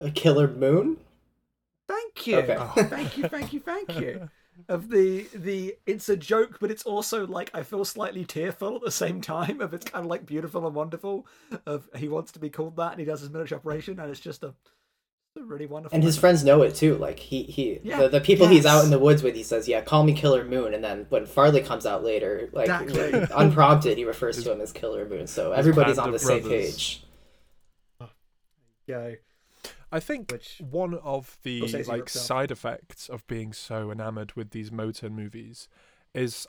A 0.02 0.12
killer 0.12 0.48
moon. 0.48 0.98
Thank 1.88 2.28
you, 2.28 2.38
Okay. 2.40 2.84
thank 2.84 3.18
you, 3.18 3.28
thank 3.28 3.54
you, 3.54 3.60
thank 3.60 4.00
you. 4.00 4.30
Of 4.68 4.90
the 4.90 5.28
the 5.36 5.76
it's 5.86 6.10
a 6.10 6.18
joke, 6.18 6.58
but 6.60 6.72
it's 6.72 6.82
also 6.82 7.28
like 7.28 7.52
I 7.54 7.62
feel 7.62 7.86
slightly 7.86 8.26
tearful 8.26 8.76
at 8.78 8.82
the 8.82 8.90
same 8.90 9.22
time. 9.22 9.62
Of 9.62 9.72
it's 9.76 9.86
kind 9.86 10.04
of 10.04 10.10
like 10.10 10.26
beautiful 10.26 10.66
and 10.66 10.76
wonderful. 10.76 11.28
Of 11.68 11.88
he 11.96 12.08
wants 12.08 12.32
to 12.32 12.40
be 12.40 12.50
called 12.50 12.76
that, 12.78 12.94
and 12.94 13.00
he 13.00 13.06
does 13.06 13.22
his 13.22 13.30
military 13.30 13.60
operation, 13.60 14.00
and 14.00 14.10
it's 14.10 14.20
just 14.20 14.44
a, 14.44 14.48
a 14.48 14.54
really 15.46 15.66
wonderful. 15.66 15.96
And 15.96 16.04
his 16.04 16.16
moment. 16.16 16.22
friends 16.22 16.44
know 16.44 16.62
it 16.62 16.76
too. 16.76 16.96
Like 16.96 17.20
he 17.20 17.44
he 17.44 17.80
Yeah, 17.84 18.02
the, 18.04 18.10
the 18.10 18.22
people 18.22 18.48
he's 18.48 18.66
out 18.66 18.84
in 18.84 18.92
the 18.92 19.00
woods 19.00 19.24
with, 19.24 19.36
he 19.36 19.44
says, 19.44 19.68
"Yeah, 19.68 19.82
call 19.82 20.04
me 20.04 20.14
Killer 20.14 20.44
Moon." 20.44 20.74
And 20.74 20.84
then 20.84 21.06
when 21.10 21.26
Farley 21.26 21.62
comes 21.62 21.86
out 21.86 22.04
later, 22.04 22.50
like 22.54 22.70
Exactly. 22.70 23.26
unprompted, 23.36 23.98
he 23.98 24.06
refers 24.06 24.44
to 24.44 24.52
him 24.52 24.62
as 24.62 24.72
Killer 24.72 25.08
Moon. 25.08 25.28
So 25.28 25.52
everybody's 25.52 25.98
on 25.98 26.10
the 26.12 26.16
of 26.16 26.22
same 26.22 26.44
page. 26.44 27.04
Yeah. 28.86 29.12
I 29.92 30.00
think 30.00 30.32
Which- 30.32 30.62
one 30.70 30.94
of 30.96 31.38
the 31.44 31.62
like 31.88 32.10
side 32.10 32.52
effects 32.52 33.10
of 33.10 33.26
being 33.28 33.54
so 33.54 33.92
enamored 33.92 34.34
with 34.34 34.52
these 34.52 34.70
Motern 34.70 35.12
movies 35.12 35.68
is 36.14 36.46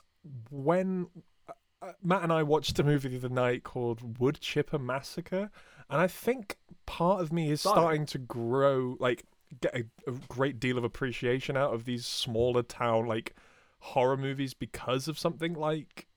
when 0.49 1.07
uh, 1.47 1.53
uh, 1.81 1.91
Matt 2.03 2.23
and 2.23 2.33
I 2.33 2.43
watched 2.43 2.77
a 2.79 2.83
movie 2.83 3.09
the 3.09 3.17
other 3.17 3.29
night 3.29 3.63
called 3.63 4.19
Wood 4.19 4.39
Chipper 4.41 4.79
Massacre, 4.79 5.51
and 5.89 6.01
I 6.01 6.07
think 6.07 6.57
part 6.85 7.21
of 7.21 7.31
me 7.31 7.51
is 7.51 7.61
Sorry. 7.61 7.73
starting 7.73 8.05
to 8.07 8.17
grow, 8.17 8.97
like 8.99 9.23
get 9.61 9.75
a, 9.75 9.83
a 10.09 10.13
great 10.27 10.59
deal 10.59 10.77
of 10.77 10.83
appreciation 10.83 11.57
out 11.57 11.73
of 11.73 11.85
these 11.85 12.05
smaller 12.05 12.63
town 12.63 13.07
like 13.07 13.35
horror 13.79 14.17
movies 14.17 14.53
because 14.53 15.07
of 15.07 15.17
something 15.17 15.53
like 15.53 16.07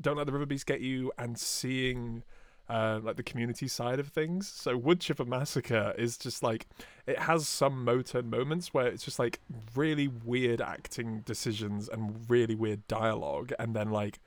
Don't 0.00 0.16
Let 0.16 0.26
the 0.26 0.32
River 0.32 0.46
Beast 0.46 0.66
Get 0.66 0.80
You 0.80 1.12
and 1.18 1.38
seeing 1.38 2.22
uh, 2.68 3.00
like 3.02 3.16
the 3.16 3.22
community 3.22 3.68
side 3.68 3.98
of 3.98 4.08
things. 4.08 4.48
So 4.48 4.76
Wood 4.76 5.00
Chipper 5.00 5.24
Massacre 5.24 5.94
is 5.96 6.18
just 6.18 6.42
like 6.42 6.66
it 7.06 7.18
has 7.20 7.46
some 7.48 7.86
Motern 7.86 8.26
moments 8.26 8.74
where 8.74 8.86
it's 8.86 9.04
just 9.04 9.18
like 9.18 9.40
really 9.74 10.08
weird 10.08 10.60
acting 10.60 11.20
decisions 11.20 11.88
and 11.88 12.28
really 12.28 12.54
weird 12.54 12.86
dialogue, 12.88 13.52
and 13.58 13.74
then 13.74 13.90
like 13.90 14.18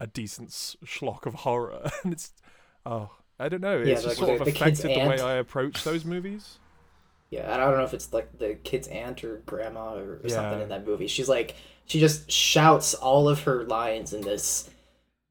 a 0.00 0.06
decent 0.06 0.50
schlock 0.50 1.26
of 1.26 1.34
horror, 1.34 1.90
and 2.04 2.12
it's 2.12 2.32
oh 2.86 3.10
I 3.38 3.48
don't 3.48 3.60
know, 3.60 3.78
Yeah, 3.78 3.92
it's 3.94 4.02
just 4.02 4.06
like 4.20 4.26
sort 4.26 4.38
the- 4.38 4.42
of 4.42 4.44
the 4.46 4.52
kid's 4.52 4.80
affected 4.80 5.04
the 5.04 5.08
way. 5.08 5.20
I 5.20 5.34
approach 5.34 5.84
those 5.84 6.04
movies. 6.04 6.58
Yeah, 7.30 7.52
and 7.52 7.60
I 7.62 7.66
don't 7.66 7.76
know 7.76 7.84
if 7.84 7.92
it's 7.94 8.12
like 8.12 8.38
the 8.38 8.54
kid's 8.54 8.88
aunt 8.88 9.22
or 9.22 9.42
grandma 9.46 9.94
or, 9.94 10.20
or 10.24 10.28
something 10.28 10.62
in 10.62 10.68
that 10.70 10.86
movie. 10.86 11.06
She's 11.06 11.28
like, 11.28 11.56
she 11.84 12.00
just 12.00 12.30
shouts 12.30 12.94
all 12.94 13.28
of 13.28 13.42
her 13.42 13.64
lines 13.64 14.12
in 14.14 14.22
this 14.22 14.70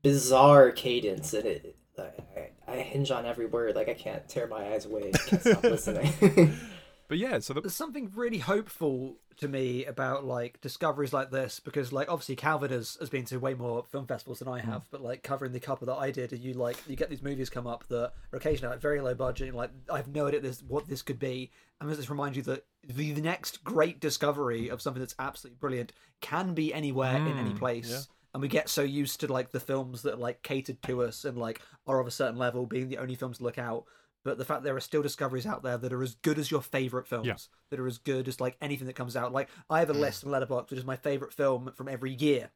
bizarre 0.03 0.71
cadence, 0.71 1.33
and 1.33 1.45
it, 1.45 1.75
I, 1.97 2.03
I, 2.39 2.49
I 2.67 2.75
hinge 2.81 3.09
on 3.11 3.25
every 3.25 3.47
word. 3.47 3.75
Like 3.75 3.89
I 3.89 3.93
can't 3.95 4.27
tear 4.29 4.47
my 4.47 4.73
eyes 4.73 4.85
away. 4.85 5.11
I 5.13 5.17
can't 5.17 5.41
stop 5.41 5.63
listening. 5.63 6.53
But 7.09 7.19
yeah, 7.19 7.39
so 7.39 7.53
the, 7.53 7.61
there's 7.61 7.73
something 7.73 8.11
really 8.13 8.39
hopeful 8.39 9.15
to 9.37 9.47
me 9.47 9.85
about 9.85 10.25
like 10.25 10.59
discoveries 10.61 11.13
like 11.13 11.31
this 11.31 11.59
because 11.59 11.93
like 11.93 12.09
obviously 12.11 12.35
Calvin 12.35 12.71
has, 12.71 12.97
has 12.99 13.09
been 13.09 13.25
to 13.25 13.37
way 13.39 13.53
more 13.53 13.83
film 13.83 14.05
festivals 14.07 14.39
than 14.39 14.47
I 14.47 14.59
have, 14.59 14.83
but 14.91 15.01
like 15.01 15.23
covering 15.23 15.51
the 15.53 15.59
couple 15.59 15.85
that 15.87 15.95
I 15.95 16.11
did, 16.11 16.33
and 16.33 16.41
you 16.41 16.53
like 16.53 16.77
you 16.87 16.95
get 16.95 17.09
these 17.09 17.21
movies 17.21 17.49
come 17.49 17.67
up 17.67 17.87
that 17.89 18.13
are 18.33 18.37
occasionally 18.37 18.73
like 18.73 18.81
very 18.81 18.99
low 19.01 19.13
budget, 19.15 19.49
and 19.49 19.57
like 19.57 19.71
I 19.91 19.97
have 19.97 20.07
no 20.07 20.27
idea 20.27 20.39
this 20.41 20.61
what 20.67 20.87
this 20.87 21.01
could 21.01 21.19
be, 21.19 21.51
and 21.79 21.89
this 21.89 22.09
reminds 22.09 22.37
you 22.37 22.43
that 22.43 22.65
the, 22.87 23.11
the 23.13 23.21
next 23.21 23.63
great 23.63 23.99
discovery 23.99 24.69
of 24.69 24.81
something 24.81 25.01
that's 25.01 25.15
absolutely 25.19 25.57
brilliant 25.59 25.91
can 26.21 26.53
be 26.53 26.73
anywhere 26.73 27.17
in 27.17 27.37
any 27.37 27.51
Mm, 27.53 27.59
place. 27.59 27.89
yeah. 27.89 28.01
And 28.33 28.41
we 28.41 28.47
get 28.49 28.69
so 28.69 28.83
used 28.83 29.19
to 29.21 29.31
like 29.31 29.51
the 29.51 29.59
films 29.59 30.03
that 30.03 30.19
like 30.19 30.43
catered 30.43 30.81
to 30.83 31.03
us 31.03 31.25
and 31.25 31.37
like 31.37 31.61
are 31.87 31.99
of 31.99 32.05
a 32.07 32.11
certain 32.11 32.37
level 32.37 32.65
being 32.65 32.87
the 32.89 32.97
only 32.99 33.15
films 33.15 33.37
to 33.39 33.43
look 33.43 33.57
out 33.57 33.85
but 34.27 34.37
the 34.37 34.45
fact 34.45 34.63
there 34.63 34.75
are 34.75 34.79
still 34.81 35.01
discoveries 35.01 35.45
out 35.47 35.63
there 35.63 35.77
that 35.77 35.91
are 35.93 36.03
as 36.03 36.15
good 36.15 36.37
as 36.37 36.51
your 36.51 36.61
favorite 36.61 37.07
films 37.07 37.25
Yeah. 37.27 37.35
that 37.71 37.79
are 37.79 37.87
as 37.87 37.97
good 37.97 38.27
as 38.27 38.39
like 38.39 38.57
anything 38.61 38.85
that 38.87 38.93
comes 38.95 39.15
out 39.15 39.31
like 39.33 39.49
i 39.69 39.79
have 39.79 39.89
a 39.89 39.93
list 39.93 40.23
on 40.25 40.31
letterboxd 40.31 40.69
which 40.69 40.79
is 40.79 40.85
my 40.85 40.97
favorite 40.97 41.33
film 41.33 41.71
from 41.75 41.87
every 41.87 42.11
year 42.13 42.51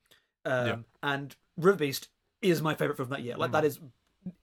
um 0.45 0.67
Yeah. 0.67 0.75
and 1.01 1.35
river 1.57 1.77
beast 1.77 2.09
is 2.41 2.61
my 2.61 2.75
favorite 2.75 2.97
film 2.97 3.09
that 3.09 3.21
year 3.23 3.37
like 3.37 3.49
Mm. 3.49 3.53
that 3.53 3.65
is 3.65 3.79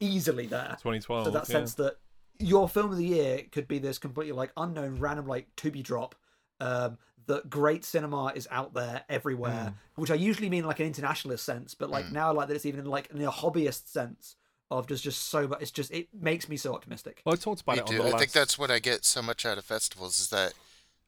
easily 0.00 0.46
there 0.46 0.76
2012. 0.82 1.24
so 1.26 1.30
that 1.30 1.40
yeah. 1.48 1.52
sense 1.52 1.74
that 1.74 1.98
your 2.38 2.68
film 2.68 2.90
of 2.90 2.96
the 2.96 3.04
year 3.06 3.42
could 3.52 3.68
be 3.68 3.78
this 3.78 3.98
completely 3.98 4.32
like 4.32 4.52
unknown 4.56 4.98
random 4.98 5.26
like 5.26 5.46
to 5.56 5.70
be 5.70 5.82
drop 5.82 6.14
um 6.60 6.98
that 7.26 7.50
great 7.50 7.84
cinema 7.84 8.32
is 8.34 8.48
out 8.50 8.72
there 8.74 9.04
everywhere 9.08 9.74
which 9.96 10.10
i 10.10 10.14
usually 10.14 10.48
mean 10.48 10.64
like 10.64 10.80
an 10.80 10.86
internationalist 10.86 11.44
sense 11.44 11.74
but 11.74 11.90
like 11.90 12.06
Mm. 12.06 12.12
now 12.12 12.28
I 12.28 12.32
like 12.32 12.48
that 12.48 12.54
it's 12.54 12.66
even 12.66 12.80
in 12.80 12.86
like 12.86 13.10
in 13.10 13.20
a 13.22 13.30
hobbyist 13.30 13.88
sense 13.88 14.36
of 14.70 14.86
just 14.86 15.02
just 15.04 15.28
so 15.28 15.48
much. 15.48 15.62
It's 15.62 15.70
just 15.70 15.90
it 15.90 16.08
makes 16.12 16.48
me 16.48 16.56
so 16.56 16.74
optimistic. 16.74 17.22
Well, 17.24 17.34
I 17.34 17.36
talked 17.36 17.60
about 17.62 17.76
Me 17.76 17.78
it 17.78 17.84
on 17.84 17.94
too. 17.94 17.98
the 17.98 18.04
I 18.04 18.10
last. 18.10 18.20
think 18.20 18.32
that's 18.32 18.58
what 18.58 18.70
I 18.70 18.78
get 18.78 19.04
so 19.04 19.22
much 19.22 19.44
out 19.46 19.58
of 19.58 19.64
festivals 19.64 20.18
is 20.20 20.28
that 20.30 20.54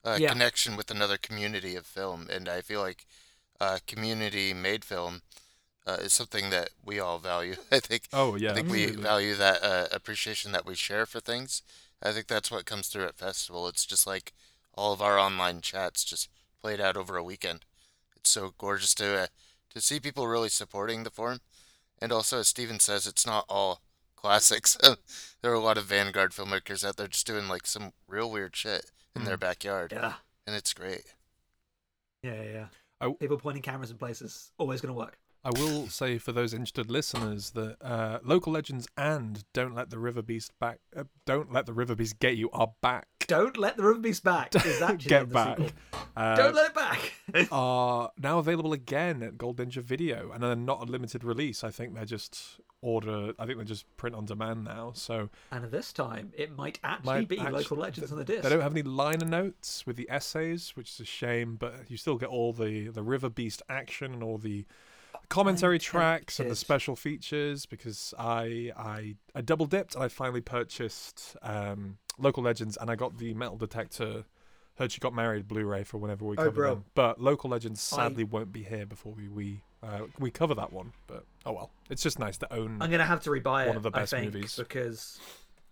uh, 0.04 0.18
Yeah. 0.18 0.32
connection 0.32 0.76
with 0.76 0.90
another 0.90 1.16
community 1.18 1.76
of 1.76 1.86
film, 1.86 2.28
and 2.30 2.48
I 2.48 2.61
feel 2.62 2.80
like 2.80 3.06
uh, 3.61 3.78
community-made 3.86 4.84
film 4.84 5.22
uh, 5.86 5.98
is 6.00 6.12
something 6.12 6.50
that 6.50 6.70
we 6.84 7.00
all 7.00 7.18
value. 7.18 7.56
I 7.72 7.80
think. 7.80 8.04
Oh 8.12 8.36
yeah, 8.36 8.50
I 8.52 8.54
think 8.54 8.70
we 8.70 8.86
value 8.86 9.34
that 9.36 9.62
uh, 9.62 9.86
appreciation 9.92 10.52
that 10.52 10.66
we 10.66 10.74
share 10.74 11.06
for 11.06 11.20
things. 11.20 11.62
I 12.02 12.12
think 12.12 12.26
that's 12.28 12.50
what 12.50 12.64
comes 12.66 12.88
through 12.88 13.04
at 13.04 13.16
festival. 13.16 13.68
It's 13.68 13.86
just 13.86 14.06
like 14.06 14.32
all 14.74 14.92
of 14.92 15.02
our 15.02 15.18
online 15.18 15.61
chats 15.61 16.04
just 16.04 16.28
played 16.62 16.80
out 16.80 16.96
over 16.96 17.16
a 17.16 17.24
weekend. 17.24 17.64
It's 18.16 18.30
so 18.30 18.54
gorgeous 18.58 18.94
to 18.96 19.22
uh, 19.24 19.26
to 19.70 19.80
see 19.80 20.00
people 20.00 20.26
really 20.28 20.48
supporting 20.48 21.04
the 21.04 21.11
forum, 21.11 21.40
and 22.01 22.12
also 22.12 22.38
as 22.40 22.48
Steven 22.48 22.80
says, 22.80 23.07
it's 23.07 23.26
not 23.26 23.44
all 23.48 23.80
classics. 24.16 24.76
there 25.42 25.51
are 25.53 25.55
a 25.55 25.61
lot 25.61 25.78
of 25.78 25.84
vanguard 25.86 26.32
filmmakers 26.32 26.84
out 26.86 26.96
there 26.96 27.09
just 27.09 27.26
doing 27.26 27.48
like 27.48 27.66
some 27.66 27.92
real 28.09 28.30
weird 28.30 28.55
shit 28.57 28.90
in 29.16 29.24
their 29.24 29.36
backyard, 29.36 29.92
Yeah, 29.92 30.14
and 30.46 30.55
it's 30.57 30.72
great. 30.74 31.14
yeah, 32.22 32.34
yeah. 32.42 32.53
yeah. 32.53 32.66
I- 33.01 33.12
People 33.12 33.38
pointing 33.38 33.62
cameras 33.62 33.90
in 33.90 33.96
places 33.96 34.53
always 34.59 34.80
going 34.80 34.94
to 34.94 34.98
work. 34.98 35.16
I 35.42 35.48
will 35.59 35.88
say 35.88 36.18
for 36.18 36.32
those 36.32 36.53
interested 36.53 36.90
listeners 36.90 37.53
that 37.53 37.76
uh, 37.80 38.18
local 38.22 38.53
legends 38.53 38.86
and 38.98 39.42
don't 39.55 39.74
let 39.74 39.88
the 39.88 39.98
river 39.98 40.20
beast 40.20 40.53
back. 40.61 40.80
Uh, 40.94 41.05
don't 41.24 41.51
let 41.51 41.64
the 41.64 41.72
river 41.72 41.94
beast 41.94 42.18
get 42.18 42.36
you 42.36 42.51
are 42.51 42.72
back. 42.82 43.07
Don't 43.26 43.57
let 43.57 43.78
the 43.78 43.84
river 43.84 44.01
beast 44.01 44.22
back. 44.22 44.55
Is 44.55 44.82
actually 44.82 45.09
get 45.09 45.32
back. 45.32 45.59
Uh, 46.14 46.36
Don't 46.36 46.55
let 46.55 46.66
it 46.66 46.74
back. 46.74 47.14
are 47.53 48.11
now 48.18 48.39
available 48.39 48.72
again 48.72 49.22
at 49.22 49.39
Gold 49.39 49.57
Ninja 49.59 49.83
Video, 49.83 50.31
and 50.33 50.43
they're 50.43 50.57
not 50.57 50.83
a 50.83 50.85
limited 50.85 51.24
release. 51.24 51.64
I 51.64 51.70
think 51.70 51.95
they're 51.95 52.05
just 52.05 52.61
order. 52.83 53.33
I 53.39 53.47
think 53.47 53.59
they're 53.59 53.64
just 53.64 53.85
print 53.97 54.16
on 54.16 54.24
demand 54.24 54.64
now. 54.64 54.93
So 54.95 55.28
and 55.51 55.64
this 55.70 55.93
time, 55.93 56.33
it 56.37 56.57
might 56.57 56.78
actually 56.83 57.12
might 57.12 57.28
be 57.28 57.39
actu- 57.39 57.55
local 57.55 57.76
legends 57.76 58.12
on 58.12 58.18
the 58.18 58.24
disc. 58.24 58.43
They 58.43 58.49
don't 58.49 58.61
have 58.61 58.72
any 58.72 58.83
liner 58.83 59.26
notes 59.26 59.87
with 59.87 59.97
the 59.97 60.09
essays, 60.11 60.72
which 60.74 60.91
is 60.91 61.01
a 61.01 61.05
shame, 61.05 61.57
but 61.57 61.74
you 61.89 61.97
still 61.97 62.16
get 62.16 62.28
all 62.28 62.53
the 62.53 62.89
the 62.89 63.03
River 63.03 63.28
Beast 63.28 63.62
action 63.68 64.12
and 64.12 64.22
all 64.22 64.39
the 64.39 64.66
commentary 65.28 65.78
tracks 65.78 66.41
and 66.41 66.51
the 66.51 66.57
special 66.57 66.97
features 66.97 67.64
because 67.64 68.12
I 68.18 68.72
I 68.76 69.14
I 69.35 69.41
double 69.41 69.66
dipped 69.66 69.95
and 69.95 70.03
I 70.03 70.09
finally 70.09 70.41
purchased 70.41 71.37
um, 71.43 71.99
Local 72.18 72.43
Legends 72.43 72.76
and 72.76 72.91
I 72.91 72.97
got 72.97 73.18
the 73.18 73.33
Metal 73.35 73.57
Detector 73.57 74.24
Heard 74.81 74.91
She 74.93 74.99
Got 74.99 75.14
Married 75.14 75.47
Blu-ray 75.47 75.85
for 75.85 75.99
whenever 75.99 76.24
we 76.24 76.35
Oh, 76.37 76.45
cover 76.45 76.51
bro. 76.51 76.74
them. 76.76 76.85
But 76.95 77.20
Local 77.20 77.51
Legends 77.51 77.93
I- 77.93 77.97
sadly 78.09 78.24
won't 78.24 78.51
be 78.51 78.62
here 78.64 78.87
before 78.87 79.12
we 79.12 79.28
we 79.28 79.61
uh, 79.83 80.07
we 80.18 80.31
cover 80.31 80.55
that 80.55 80.72
one. 80.72 80.93
But 81.07 81.24
oh 81.47 81.53
well, 81.53 81.70
it's 81.91 82.03
just 82.03 82.18
nice 82.18 82.37
to 82.39 82.53
own. 82.53 82.78
I'm 82.81 82.91
gonna 82.91 83.05
have 83.05 83.20
to 83.24 83.31
rebuy 83.31 83.64
it. 83.64 83.68
One 83.68 83.76
of 83.76 83.83
the 83.83 83.91
best 83.91 84.11
think, 84.12 84.33
movies. 84.33 84.57
because 84.57 85.20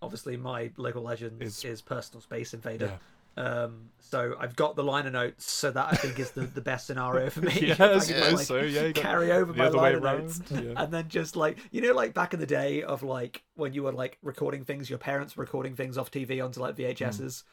obviously 0.03 0.37
my 0.37 0.71
local 0.77 1.03
legends 1.03 1.41
Is- 1.43 1.65
is, 1.65 1.83
Personal 1.83 2.21
Space 2.21 2.53
Invader. 2.55 2.87
Yeah. 2.87 2.99
Um, 3.37 3.91
so 4.01 4.35
I've 4.41 4.57
got 4.57 4.75
the 4.75 4.83
liner 4.83 5.11
notes, 5.11 5.49
so 5.49 5.71
that 5.71 5.87
I 5.93 5.97
think 5.97 6.19
is 6.19 6.33
the, 6.33 6.41
the 6.43 6.61
best 6.61 6.89
scenario 6.89 7.31
for 7.31 7.43
me. 7.43 7.53
Yeah, 7.61 7.73
If 7.73 7.81
I 7.81 7.89
can, 7.91 8.01
suppose 8.01 8.33
like, 8.35 8.47
so. 8.47 8.57
Yeah, 8.63 8.91
carry 8.93 9.31
over 9.31 9.53
my 9.55 9.69
liner 9.69 10.01
around, 10.01 10.23
notes, 10.25 10.41
yeah. 10.51 10.73
and 10.77 10.93
then 10.93 11.09
just 11.09 11.37
like 11.37 11.57
you 11.71 11.81
know, 11.81 11.93
like 11.93 12.15
back 12.15 12.35
in 12.35 12.41
the 12.41 12.47
day 12.47 12.83
of 12.83 13.05
like 13.05 13.45
when 13.55 13.73
you 13.75 13.85
were 13.85 13.93
like 13.93 14.19
recording 14.23 14.65
things, 14.65 14.91
your 14.91 14.99
parents 14.99 15.37
were 15.37 15.43
recording 15.45 15.77
things 15.77 15.97
off 15.97 16.11
TV 16.11 16.45
onto 16.45 16.61
like 16.61 16.75
VHSs. 16.77 17.45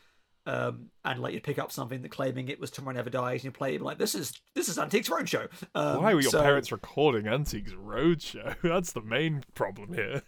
Um, 0.48 0.91
and 1.04 1.20
like 1.22 1.34
you'd 1.34 1.43
pick 1.43 1.58
up 1.58 1.72
something 1.72 2.02
that 2.04 2.10
claiming 2.10 2.50
it 2.50 2.60
was 2.60 2.70
Tomorrow 2.70 2.96
Never 2.96 3.10
Dies, 3.10 3.39
and 3.39 3.46
you 3.46 3.52
play 3.52 3.76
it 3.76 3.82
like, 3.82 3.98
"This 3.98 4.14
is 4.14 4.32
this 4.54 4.70
is 4.70 4.78
Antiques 4.78 5.10
Roadshow." 5.10 5.50
Um, 5.74 6.04
Why 6.04 6.14
were 6.14 6.22
your 6.22 6.32
so- 6.32 6.41
parents 6.41 6.72
recording 6.72 7.28
Antiques 7.28 7.72
Roadshow? 7.72 8.56
That's 8.64 8.91
the 8.91 9.02
main 9.02 9.43
problem 9.56 9.93
here. 9.93 10.22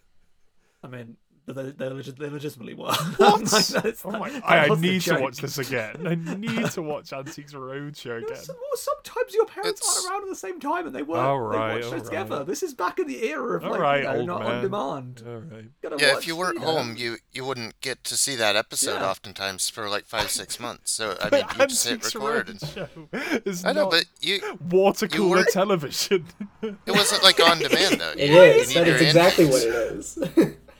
I 0.83 0.87
mean, 0.87 1.17
they, 1.47 1.71
they, 1.71 1.89
legit, 1.89 2.19
they 2.19 2.29
legitimately 2.29 2.73
were. 2.73 2.91
What? 3.17 3.51
Like, 3.51 3.67
that's- 3.67 4.01
oh 4.05 4.11
my! 4.11 4.41
I, 4.45 4.67
I 4.67 4.75
need 4.75 5.01
to 5.03 5.19
watch 5.19 5.37
this 5.37 5.57
again. 5.57 6.05
I 6.05 6.15
need 6.35 6.69
to 6.71 6.81
watch 6.91 7.13
Antiques 7.13 7.53
Roadshow 7.53 8.21
again. 8.23 8.35
Some- 8.35 8.55
well, 8.57 8.75
sometimes 8.75 9.33
your 9.33 9.45
parents 9.45 9.79
It's- 9.81 9.95
aren't 10.05 10.11
around 10.11 10.23
at 10.23 10.29
the 10.29 10.35
same 10.35 10.59
time 10.59 10.87
and 10.87 10.95
they 10.95 11.03
work. 11.03 11.19
All 11.19 11.49
they 11.49 11.57
right, 11.57 11.75
watch 11.75 11.85
all 11.85 11.93
it 11.93 12.03
together. 12.03 12.37
right. 12.37 12.45
This 12.47 12.63
is 12.63 12.73
back 12.73 12.99
in 12.99 13.07
the 13.07 13.23
era 13.29 13.57
of 13.57 13.63
All 13.63 13.71
like 13.71 13.79
right, 13.79 14.01
you 14.19 14.25
know, 14.25 14.37
not 14.37 14.41
man. 14.43 14.51
on 14.55 14.61
demand. 14.61 15.23
All 15.25 15.35
right. 15.55 15.65
Gotta 15.81 15.97
Yeah, 15.99 16.13
watch, 16.15 16.23
if 16.23 16.27
you 16.27 16.35
weren't 16.35 16.59
know. 16.59 16.65
home, 16.67 16.95
you 16.97 17.17
you 17.31 17.45
wouldn't 17.45 17.79
get 17.81 18.03
to 18.05 18.17
see 18.17 18.35
that 18.35 18.55
episode 18.57 18.99
Yeah. 18.99 19.09
oftentimes 19.09 19.69
for 19.69 19.87
like 19.89 20.05
five 20.05 20.29
six 20.29 20.59
months. 20.65 20.91
So 20.91 21.15
I 21.21 21.29
mean, 21.29 21.45
you 21.59 21.67
just 21.67 21.83
hit 21.87 21.93
Antiques 21.93 22.15
record. 22.15 22.49
And, 22.49 22.59
Roadshow 22.59 23.47
is 23.47 23.63
I 23.65 23.71
know, 23.71 23.83
not 23.83 23.91
but 23.91 24.05
you 24.19 24.41
water 24.69 25.05
you 25.05 25.09
cooler 25.17 25.37
were- 25.37 25.45
television. 25.45 26.25
it 26.61 26.75
wasn't 26.91 27.23
like 27.23 27.39
on 27.39 27.59
demand 27.59 28.01
though. 28.01 28.11
It 28.17 28.29
You- 28.31 28.41
is. 28.41 28.73
you 28.73 28.81
That 28.81 28.85
need 28.87 28.93
is 28.95 29.01
your 29.01 29.07
exactly 29.07 29.45
what 29.45 29.61
it 29.63 29.67
is. 29.69 30.19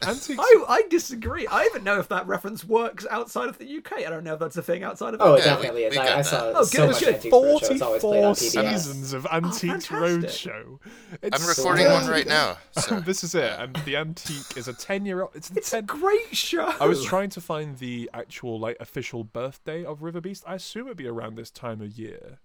Antiques. 0.04 0.40
I, 0.40 0.64
I 0.68 0.84
disagree. 0.90 1.48
I 1.48 1.66
even 1.66 1.84
know 1.84 2.00
if 2.00 2.08
that 2.10 2.28
reference 2.28 2.64
works 2.64 3.06
outside 3.10 3.50
of 3.50 3.58
the 3.58 3.78
UK. 3.78 4.00
I 4.06 4.10
don't 4.10 4.24
know 4.24 4.34
if 4.34 4.40
that's 4.40 4.58
a 4.58 4.62
thing 4.62 4.84
outside 4.84 5.14
of. 5.14 5.22
oh, 5.22 5.32
the 5.32 5.38
it 5.38 5.46
Yeah, 5.46 5.54
definitely 5.56 5.82
we- 5.82 5.88
is. 5.88 5.92
we 5.94 5.98
I, 5.98 6.06
got 6.06 6.14
I 6.14 6.16
that. 6.18 6.26
saw 6.26 6.52
Oh, 6.56 6.64
so 6.64 6.78
good. 6.80 6.88
much 6.92 7.00
Shit, 7.00 7.16
Antiques 7.16 7.34
Roadshow. 7.36 7.72
It's 7.72 7.82
always 7.82 8.02
played 8.02 8.24
on 8.24 8.36
44 8.36 8.64
PBS. 8.64 8.72
seasons 8.80 9.14
of 9.14 9.26
Antiques 9.32 9.86
fantastic. 9.88 9.98
Roadshow. 10.54 10.80
It's 11.24 11.42
I'm 11.42 11.48
recording 11.50 11.86
so 11.86 11.94
one 11.94 12.06
good. 12.06 12.12
right 12.12 12.28
now. 12.28 12.58
So 12.82 13.00
this 13.00 13.24
is 13.24 13.34
it. 13.36 13.54
And 13.60 13.76
the 13.86 13.96
Antique 13.98 14.56
is 14.56 14.68
a 14.68 14.74
10 14.74 15.06
year 15.06 15.22
old. 15.22 15.32
It's 15.36 15.50
the 15.50 15.58
It's 15.60 15.74
a 15.74 15.78
10. 15.82 15.86
great 15.86 16.36
show. 16.36 16.74
I 16.80 16.86
was 16.86 17.04
trying 17.04 17.30
to 17.32 17.42
find 17.42 17.78
the 17.80 18.10
actual 18.14 18.60
like 18.60 18.78
official 18.80 19.24
birthday 19.24 19.84
of 19.84 20.04
River 20.04 20.22
Beast. 20.22 20.44
I 20.46 20.56
assume 20.56 20.86
it'd 20.88 20.98
be 20.98 21.08
around 21.08 21.36
this 21.36 21.50
time 21.50 21.82
of 21.82 21.98
year, 21.98 22.40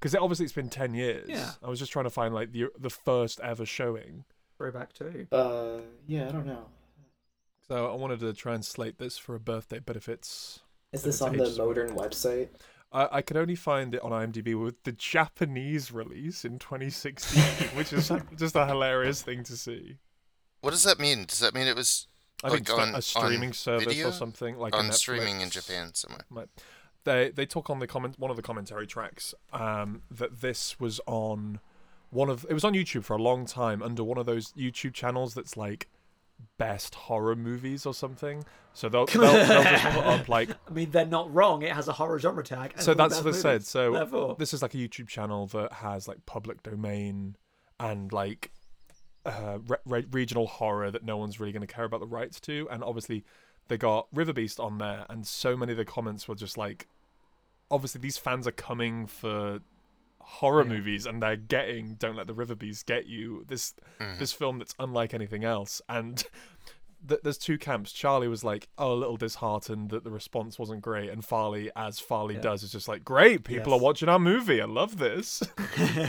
because 0.00 0.14
it, 0.14 0.20
obviously 0.20 0.44
it's 0.44 0.54
been 0.54 0.70
ten 0.70 0.94
years. 0.94 1.28
Yeah. 1.28 1.50
I 1.62 1.68
was 1.68 1.78
just 1.78 1.92
trying 1.92 2.04
to 2.06 2.10
find 2.10 2.34
like 2.34 2.52
the 2.52 2.66
the 2.78 2.90
first 2.90 3.38
ever 3.40 3.66
showing. 3.66 4.24
Throwback 4.56 4.94
too. 4.94 5.26
Uh, 5.30 5.80
yeah, 6.06 6.28
I 6.28 6.32
don't 6.32 6.46
know. 6.46 6.64
So 7.68 7.90
I 7.90 7.94
wanted 7.96 8.20
to 8.20 8.32
translate 8.32 8.98
this 8.98 9.18
for 9.18 9.34
a 9.34 9.40
birthday, 9.40 9.80
but 9.84 9.96
if 9.96 10.08
it's 10.08 10.60
Is 10.92 11.02
this 11.02 11.20
on 11.20 11.36
the 11.36 11.42
ages- 11.44 11.58
Motern 11.58 11.96
website? 11.96 12.48
I, 12.92 13.08
I 13.12 13.22
could 13.22 13.36
only 13.36 13.56
find 13.56 13.94
it 13.94 14.02
on 14.02 14.12
IMDb 14.12 14.60
with 14.60 14.82
the 14.84 14.92
Japanese 14.92 15.90
release 15.90 16.44
in 16.44 16.58
2016, 16.60 17.42
which 17.76 17.92
is 17.92 18.10
just 18.36 18.54
a 18.54 18.66
hilarious 18.66 19.22
thing 19.22 19.42
to 19.44 19.56
see. 19.56 19.98
what 20.60 20.70
does 20.70 20.84
that 20.84 21.00
mean? 21.00 21.24
Does 21.24 21.40
that 21.40 21.54
mean 21.54 21.66
it 21.66 21.74
was 21.76 22.06
I 22.44 22.50
think 22.50 22.68
Like 22.68 22.78
it's 22.78 22.88
on- 22.88 22.94
a 22.94 23.02
streaming 23.02 23.52
service 23.52 23.86
video? 23.86 24.08
or 24.10 24.12
something 24.12 24.56
like 24.58 24.74
on 24.74 24.92
streaming 24.92 25.40
in 25.40 25.50
Japan 25.50 25.92
somewhere? 25.94 26.24
Right. 26.30 26.48
They 27.04 27.30
they 27.30 27.46
took 27.46 27.68
on 27.70 27.78
the 27.80 27.86
comment 27.86 28.18
one 28.18 28.30
of 28.30 28.36
the 28.36 28.42
commentary 28.42 28.86
tracks 28.86 29.34
um, 29.52 30.02
that 30.10 30.40
this 30.40 30.78
was 30.78 31.00
on 31.06 31.60
one 32.10 32.28
of 32.30 32.44
it 32.48 32.54
was 32.54 32.64
on 32.64 32.74
YouTube 32.74 33.04
for 33.04 33.14
a 33.16 33.22
long 33.22 33.46
time 33.46 33.82
under 33.82 34.04
one 34.04 34.18
of 34.18 34.26
those 34.26 34.52
YouTube 34.52 34.92
channels 34.92 35.34
that's 35.34 35.56
like 35.56 35.88
best 36.58 36.94
horror 36.94 37.36
movies 37.36 37.86
or 37.86 37.94
something. 37.94 38.44
So 38.72 38.88
they'll 38.88 39.06
they'll, 39.06 39.20
they'll 39.22 39.62
just 39.62 39.84
put 39.84 40.04
up 40.04 40.28
like 40.28 40.50
I 40.68 40.70
mean, 40.70 40.90
they're 40.90 41.06
not 41.06 41.32
wrong. 41.32 41.62
It 41.62 41.72
has 41.72 41.88
a 41.88 41.92
horror 41.92 42.18
genre 42.18 42.44
tag. 42.44 42.74
so 42.78 42.94
that's 42.94 43.16
what 43.16 43.24
they 43.24 43.32
said. 43.32 43.64
So 43.64 43.92
Therefore, 43.92 44.36
this 44.38 44.52
is 44.52 44.62
like 44.62 44.74
a 44.74 44.78
YouTube 44.78 45.08
channel 45.08 45.46
that 45.48 45.72
has 45.72 46.06
like 46.08 46.24
public 46.26 46.62
domain 46.62 47.36
and 47.80 48.12
like 48.12 48.50
uh, 49.24 49.58
re- 49.66 49.76
re- 49.84 50.06
regional 50.10 50.46
horror 50.46 50.90
that 50.90 51.04
no 51.04 51.16
one's 51.16 51.40
really 51.40 51.52
going 51.52 51.66
to 51.66 51.72
care 51.72 51.84
about 51.84 52.00
the 52.00 52.06
rights 52.06 52.40
to. 52.40 52.68
And 52.70 52.84
obviously, 52.84 53.24
they 53.68 53.76
got 53.76 54.08
River 54.12 54.32
Beast 54.32 54.60
on 54.60 54.78
there, 54.78 55.04
and 55.08 55.26
so 55.26 55.56
many 55.56 55.72
of 55.72 55.78
the 55.78 55.84
comments 55.84 56.28
were 56.28 56.34
just 56.36 56.56
like, 56.56 56.86
obviously 57.70 58.00
these 58.00 58.16
fans 58.18 58.46
are 58.46 58.52
coming 58.52 59.06
for 59.06 59.60
horror 60.28 60.62
Yeah. 60.64 60.68
movies 60.74 61.06
and 61.06 61.22
they're 61.22 61.36
getting 61.36 61.94
don't 61.94 62.16
let 62.16 62.26
the 62.26 62.34
river 62.34 62.54
Bees 62.54 62.82
get 62.82 63.06
you 63.06 63.44
this 63.46 63.74
Mhm. 64.00 64.18
this 64.18 64.32
film 64.32 64.58
that's 64.58 64.74
unlike 64.78 65.14
anything 65.14 65.44
else 65.44 65.80
and 65.88 66.24
th- 67.08 67.20
there's 67.22 67.38
two 67.38 67.56
camps 67.58 67.92
charlie 67.92 68.26
was 68.26 68.42
like 68.42 68.68
oh 68.76 68.92
a 68.92 68.94
little 68.94 69.16
disheartened 69.16 69.90
that 69.90 70.02
the 70.02 70.10
response 70.10 70.58
wasn't 70.58 70.82
great 70.82 71.10
and 71.10 71.24
farley 71.24 71.70
as 71.76 72.00
farley 72.00 72.34
Yeah. 72.34 72.40
does 72.40 72.62
is 72.64 72.72
just 72.72 72.88
like 72.88 73.04
great 73.04 73.44
people 73.44 73.72
Yes. 73.72 73.80
are 73.80 73.84
watching 73.84 74.08
our 74.08 74.18
movie 74.18 74.60
i 74.60 74.64
love 74.66 74.98
this 74.98 75.42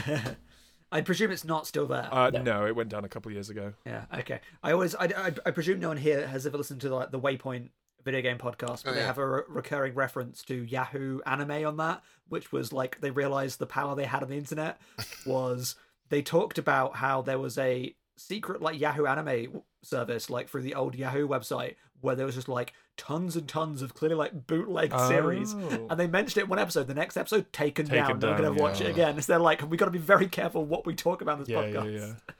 I 0.90 1.02
presume 1.02 1.30
it's 1.30 1.44
not 1.44 1.66
still 1.66 1.86
there. 1.86 2.08
uh, 2.10 2.30
No. 2.30 2.42
no. 2.42 2.66
it 2.66 2.74
went 2.74 2.88
down 2.88 3.04
a 3.04 3.08
couple 3.10 3.28
of 3.28 3.34
years 3.34 3.50
ago 3.50 3.74
Yeah. 3.84 4.06
Okay. 4.20 4.40
I 4.62 4.72
always, 4.72 4.94
I, 4.94 5.04
I, 5.04 5.32
I 5.44 5.50
presume 5.50 5.80
no 5.80 5.88
one 5.88 5.98
here 5.98 6.26
has 6.26 6.46
ever 6.46 6.56
listened 6.56 6.80
to 6.80 6.94
like 6.94 7.10
the 7.10 7.20
Waypoint 7.20 7.68
video 8.04 8.20
game 8.22 8.38
podcast, 8.38 8.84
but 8.84 8.90
Oh, 8.90 8.94
they 8.94 9.00
yeah. 9.00 9.06
have 9.06 9.18
a 9.18 9.26
re- 9.28 9.42
recurring 9.48 9.94
reference 9.94 10.42
to 10.44 10.54
Yahoo 10.64 11.20
Anime 11.26 11.66
on 11.66 11.76
that, 11.78 12.02
which 12.28 12.52
was 12.52 12.72
like 12.72 13.00
they 13.00 13.10
realized 13.10 13.58
the 13.58 13.66
power 13.66 13.94
they 13.94 14.04
had 14.04 14.22
on 14.22 14.28
the 14.28 14.36
internet 14.36 14.80
was 15.26 15.74
they 16.08 16.22
talked 16.22 16.58
about 16.58 16.96
how 16.96 17.22
there 17.22 17.38
was 17.38 17.58
a 17.58 17.94
secret 18.16 18.60
like 18.62 18.80
Yahoo 18.80 19.06
Anime 19.06 19.62
service 19.82 20.28
like 20.30 20.48
through 20.48 20.62
the 20.62 20.74
old 20.74 20.94
Yahoo 20.94 21.28
website 21.28 21.74
where 22.00 22.14
there 22.16 22.26
was 22.26 22.34
just 22.36 22.48
like 22.48 22.72
tons 22.96 23.36
and 23.36 23.48
tons 23.48 23.82
of 23.82 23.94
clearly 23.94 24.14
like 24.16 24.46
bootleg 24.46 24.92
series. 25.08 25.54
Oh. 25.54 25.86
and 25.90 25.98
they 26.00 26.06
mentioned 26.06 26.40
it 26.40 26.44
in 26.44 26.48
one 26.48 26.58
episode. 26.58 26.86
The 26.86 26.94
next 26.94 27.16
episode 27.16 27.52
taken, 27.52 27.86
Taken 27.86 28.18
down. 28.18 28.20
No 28.20 28.28
one 28.28 28.36
can 28.36 28.44
down, 28.44 28.52
ever 28.54 28.62
watch 28.62 28.80
it 28.80 28.88
again. 28.90 29.20
So 29.20 29.32
they're 29.32 29.38
like 29.40 29.68
we 29.68 29.76
got 29.76 29.86
to 29.86 29.90
be 29.90 29.98
very 29.98 30.28
careful 30.28 30.64
what 30.64 30.86
we 30.86 30.94
talk 30.94 31.20
about 31.22 31.34
in 31.34 31.40
this 31.40 31.48
yeah 31.48 31.58
podcast 31.62 31.92
yeah. 31.92 32.06
yeah 32.06 32.34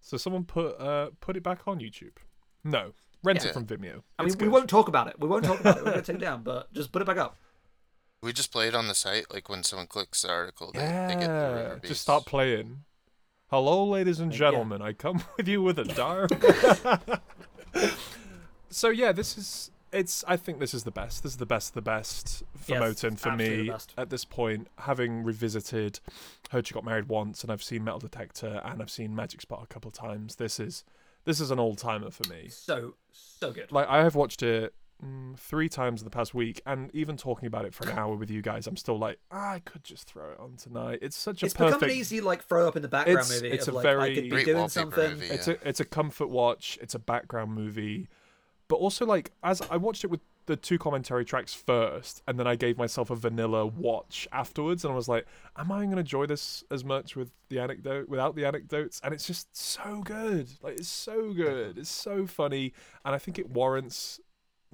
so 0.00 0.16
someone 0.16 0.44
put 0.44 0.80
uh 0.80 1.10
put 1.20 1.36
it 1.36 1.42
back 1.42 1.60
on 1.66 1.78
youtube. 1.78 2.16
No 2.64 2.92
rent 3.22 3.42
Yeah. 3.42 3.50
it 3.50 3.54
from 3.54 3.66
vimeo 3.66 4.02
I 4.18 4.24
mean, 4.24 4.34
we 4.38 4.48
won't 4.48 4.68
talk 4.68 4.88
about 4.88 5.06
it. 5.08 5.18
We 5.20 5.28
won't 5.28 5.44
talk 5.44 5.60
about 5.60 5.76
it. 5.78 5.84
We're 5.84 5.90
going 5.92 6.02
to 6.04 6.12
take 6.12 6.16
it 6.22 6.24
down, 6.24 6.42
but 6.42 6.72
just 6.72 6.90
put 6.92 7.02
it 7.02 7.04
back 7.06 7.16
up. 7.18 7.36
We 8.22 8.32
just 8.32 8.52
play 8.52 8.68
it 8.68 8.74
on 8.74 8.86
the 8.88 8.94
site, 8.94 9.32
like 9.32 9.48
when 9.48 9.62
someone 9.62 9.86
clicks 9.86 10.22
the 10.22 10.30
article, 10.30 10.72
they, 10.72 10.80
they 10.80 11.16
get 11.18 11.20
the 11.20 11.26
yeah 11.26 11.68
just 11.76 11.82
Beast. 11.82 12.00
start 12.02 12.26
playing 12.26 12.84
Hello, 13.50 13.84
ladies 13.84 14.20
and 14.20 14.30
Yeah. 14.32 14.38
gentlemen. 14.38 14.80
I 14.82 14.92
come 14.92 15.24
with 15.36 15.48
you 15.48 15.60
with 15.62 15.78
a 15.78 15.84
dart. 16.00 16.30
so 18.70 18.88
yeah, 18.90 19.12
this 19.12 19.36
is. 19.36 19.70
It's. 19.92 20.22
I 20.28 20.36
think 20.36 20.60
this 20.60 20.72
is 20.72 20.84
the 20.84 20.92
best. 20.92 21.22
This 21.24 21.32
is 21.32 21.38
the 21.38 21.46
best. 21.46 21.70
of 21.70 21.74
The 21.74 21.82
best 21.82 22.44
for 22.56 22.72
Yes, 22.74 22.80
Motern 22.82 23.18
for 23.18 23.32
me 23.32 23.72
at 23.98 24.08
this 24.10 24.24
point. 24.24 24.68
Having 24.78 25.24
revisited, 25.24 25.98
heard 26.50 26.70
you 26.70 26.74
got 26.74 26.84
married 26.84 27.08
once, 27.08 27.42
and 27.42 27.50
I've 27.50 27.62
seen 27.62 27.82
Metal 27.82 27.98
Detector, 27.98 28.60
and 28.64 28.80
I've 28.80 28.90
seen 28.90 29.16
Magic 29.16 29.40
Spot 29.40 29.60
a 29.62 29.66
couple 29.66 29.88
of 29.88 29.94
times. 29.94 30.36
This 30.36 30.60
is. 30.60 30.84
This 31.30 31.38
is 31.40 31.52
an 31.52 31.60
old 31.60 31.78
timer 31.78 32.10
for 32.10 32.28
me. 32.28 32.48
So 32.48 32.94
so 33.12 33.52
good. 33.52 33.70
Like 33.70 33.86
I 33.88 34.02
have 34.02 34.16
watched 34.16 34.42
it 34.42 34.74
mm, 35.00 35.38
three 35.38 35.68
times 35.68 36.00
in 36.00 36.04
the 36.04 36.10
past 36.10 36.34
week, 36.34 36.60
and 36.66 36.90
even 36.92 37.16
talking 37.16 37.46
about 37.46 37.64
it 37.66 37.72
for 37.72 37.88
an 37.88 37.96
hour 37.96 38.16
with 38.16 38.30
you 38.32 38.42
guys, 38.42 38.66
I'm 38.66 38.76
still 38.76 38.98
like, 38.98 39.20
ah, 39.30 39.52
I 39.52 39.58
could 39.60 39.84
just 39.84 40.08
throw 40.08 40.32
it 40.32 40.40
on 40.40 40.56
tonight. 40.56 40.98
It's 41.02 41.16
such 41.16 41.44
a 41.44 41.46
It's 41.46 41.54
perfect. 41.54 41.80
become 41.82 41.90
an 41.90 41.96
easy 41.96 42.20
like 42.20 42.42
throw 42.42 42.66
up 42.66 42.74
in 42.74 42.82
the 42.82 42.88
background 42.88 43.20
It's- 43.20 43.42
movie. 43.42 43.54
it's 43.54 43.68
of, 43.68 43.74
a 43.74 43.76
like, 43.76 43.86
I 43.86 43.90
very- 43.94 44.14
could 44.16 44.24
be 44.24 44.28
Great 44.30 44.46
doing 44.46 44.68
something. 44.68 45.10
movie. 45.12 45.26
It's 45.26 45.46
a 45.46 45.68
it's 45.68 45.78
a 45.78 45.84
comfort 45.84 46.30
watch. 46.30 46.78
It's 46.82 46.96
a 46.96 46.98
background 46.98 47.52
movie, 47.54 48.08
but 48.66 48.76
also 48.76 49.06
like 49.06 49.30
as 49.44 49.62
I 49.70 49.76
watched 49.76 50.02
it 50.02 50.08
with 50.10 50.20
the 50.50 50.56
two 50.56 50.78
commentary 50.78 51.24
tracks 51.24 51.54
first, 51.54 52.22
and 52.26 52.38
then 52.38 52.46
I 52.46 52.56
gave 52.56 52.76
myself 52.76 53.08
a 53.10 53.14
vanilla 53.14 53.64
watch 53.66 54.26
afterwards, 54.32 54.84
and 54.84 54.92
I 54.92 54.96
was 54.96 55.08
like, 55.08 55.26
"Am 55.56 55.70
I 55.72 55.78
going 55.84 55.92
to 55.92 56.00
enjoy 56.00 56.26
this 56.26 56.64
as 56.70 56.84
much 56.84 57.14
with 57.16 57.30
the 57.48 57.58
anecdote 57.60 58.08
without 58.08 58.34
the 58.34 58.44
anecdotes?" 58.44 59.00
And 59.04 59.14
it's 59.14 59.26
just 59.26 59.56
so 59.56 60.02
good. 60.04 60.50
Like 60.62 60.74
it's 60.74 60.88
so 60.88 61.32
good. 61.32 61.78
It's 61.78 61.88
so 61.90 62.26
funny, 62.26 62.72
and 63.04 63.14
I 63.14 63.18
think 63.18 63.38
it 63.38 63.50
warrants 63.50 64.20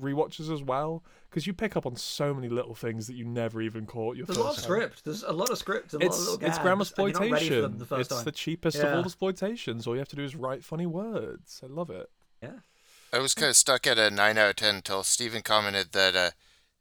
rewatches 0.00 0.52
as 0.52 0.62
well 0.62 1.02
because 1.30 1.46
you 1.46 1.52
pick 1.54 1.74
up 1.76 1.86
on 1.86 1.96
so 1.96 2.34
many 2.34 2.48
little 2.50 2.74
things 2.74 3.06
that 3.06 3.14
you 3.14 3.24
never 3.24 3.62
even 3.62 3.86
caught 3.86 4.14
your 4.16 4.26
There's 4.26 4.36
a 4.36 4.42
lot 4.42 4.50
of 4.50 4.56
time. 4.56 4.62
script. 4.64 5.04
There's 5.04 5.22
a 5.22 5.32
lot 5.32 5.48
of 5.50 5.56
script 5.56 5.94
a 5.94 5.96
lot 5.98 6.04
of 6.06 6.10
It's 6.12 6.28
it's 6.42 6.58
grammar 6.58 6.84
and 6.98 6.98
you're 6.98 7.08
not 7.12 7.20
ready 7.20 7.30
for 7.30 7.34
exploitation. 7.36 7.78
the 7.78 7.86
first 7.86 8.00
It's 8.00 8.16
time. 8.16 8.24
the 8.24 8.32
cheapest 8.32 8.78
of 8.78 8.92
all 8.94 9.04
exploitations. 9.04 9.86
All 9.86 9.94
you 9.94 10.00
have 10.00 10.08
to 10.08 10.16
do 10.16 10.22
is 10.24 10.36
write 10.36 10.64
funny 10.64 10.84
words. 10.86 11.60
I 11.62 11.66
love 11.68 11.88
it. 11.90 12.10
Yeah. 12.42 12.50
I 13.12 13.18
was 13.18 13.34
kind 13.34 13.50
of 13.50 13.56
stuck 13.56 13.86
at 13.86 13.98
a 13.98 14.10
9 14.10 14.38
out 14.38 14.50
of 14.50 14.56
10 14.56 14.76
until 14.76 15.02
Steven 15.02 15.42
commented 15.42 15.92
that 15.92 16.16
uh, 16.16 16.30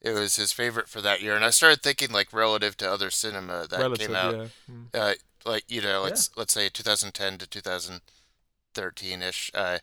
it 0.01 0.11
was 0.11 0.35
his 0.35 0.51
favorite 0.51 0.89
for 0.89 1.01
that 1.01 1.21
year. 1.21 1.35
And 1.35 1.45
I 1.45 1.49
started 1.49 1.81
thinking, 1.81 2.11
like, 2.11 2.33
relative 2.33 2.75
to 2.77 2.91
other 2.91 3.09
cinema 3.09 3.67
that 3.69 3.79
Relative, 3.79 4.07
came 4.07 4.15
out, 4.15 4.35
yeah. 4.35 4.45
Mm. 4.69 4.85
uh, 4.93 5.13
like, 5.45 5.63
you 5.67 5.81
know, 5.81 6.01
let's, 6.03 6.29
let's 6.35 6.53
say 6.53 6.69
2010 6.69 7.37
to 7.37 7.47
2013 7.47 9.21
ish. 9.21 9.51
Uh, 9.53 9.77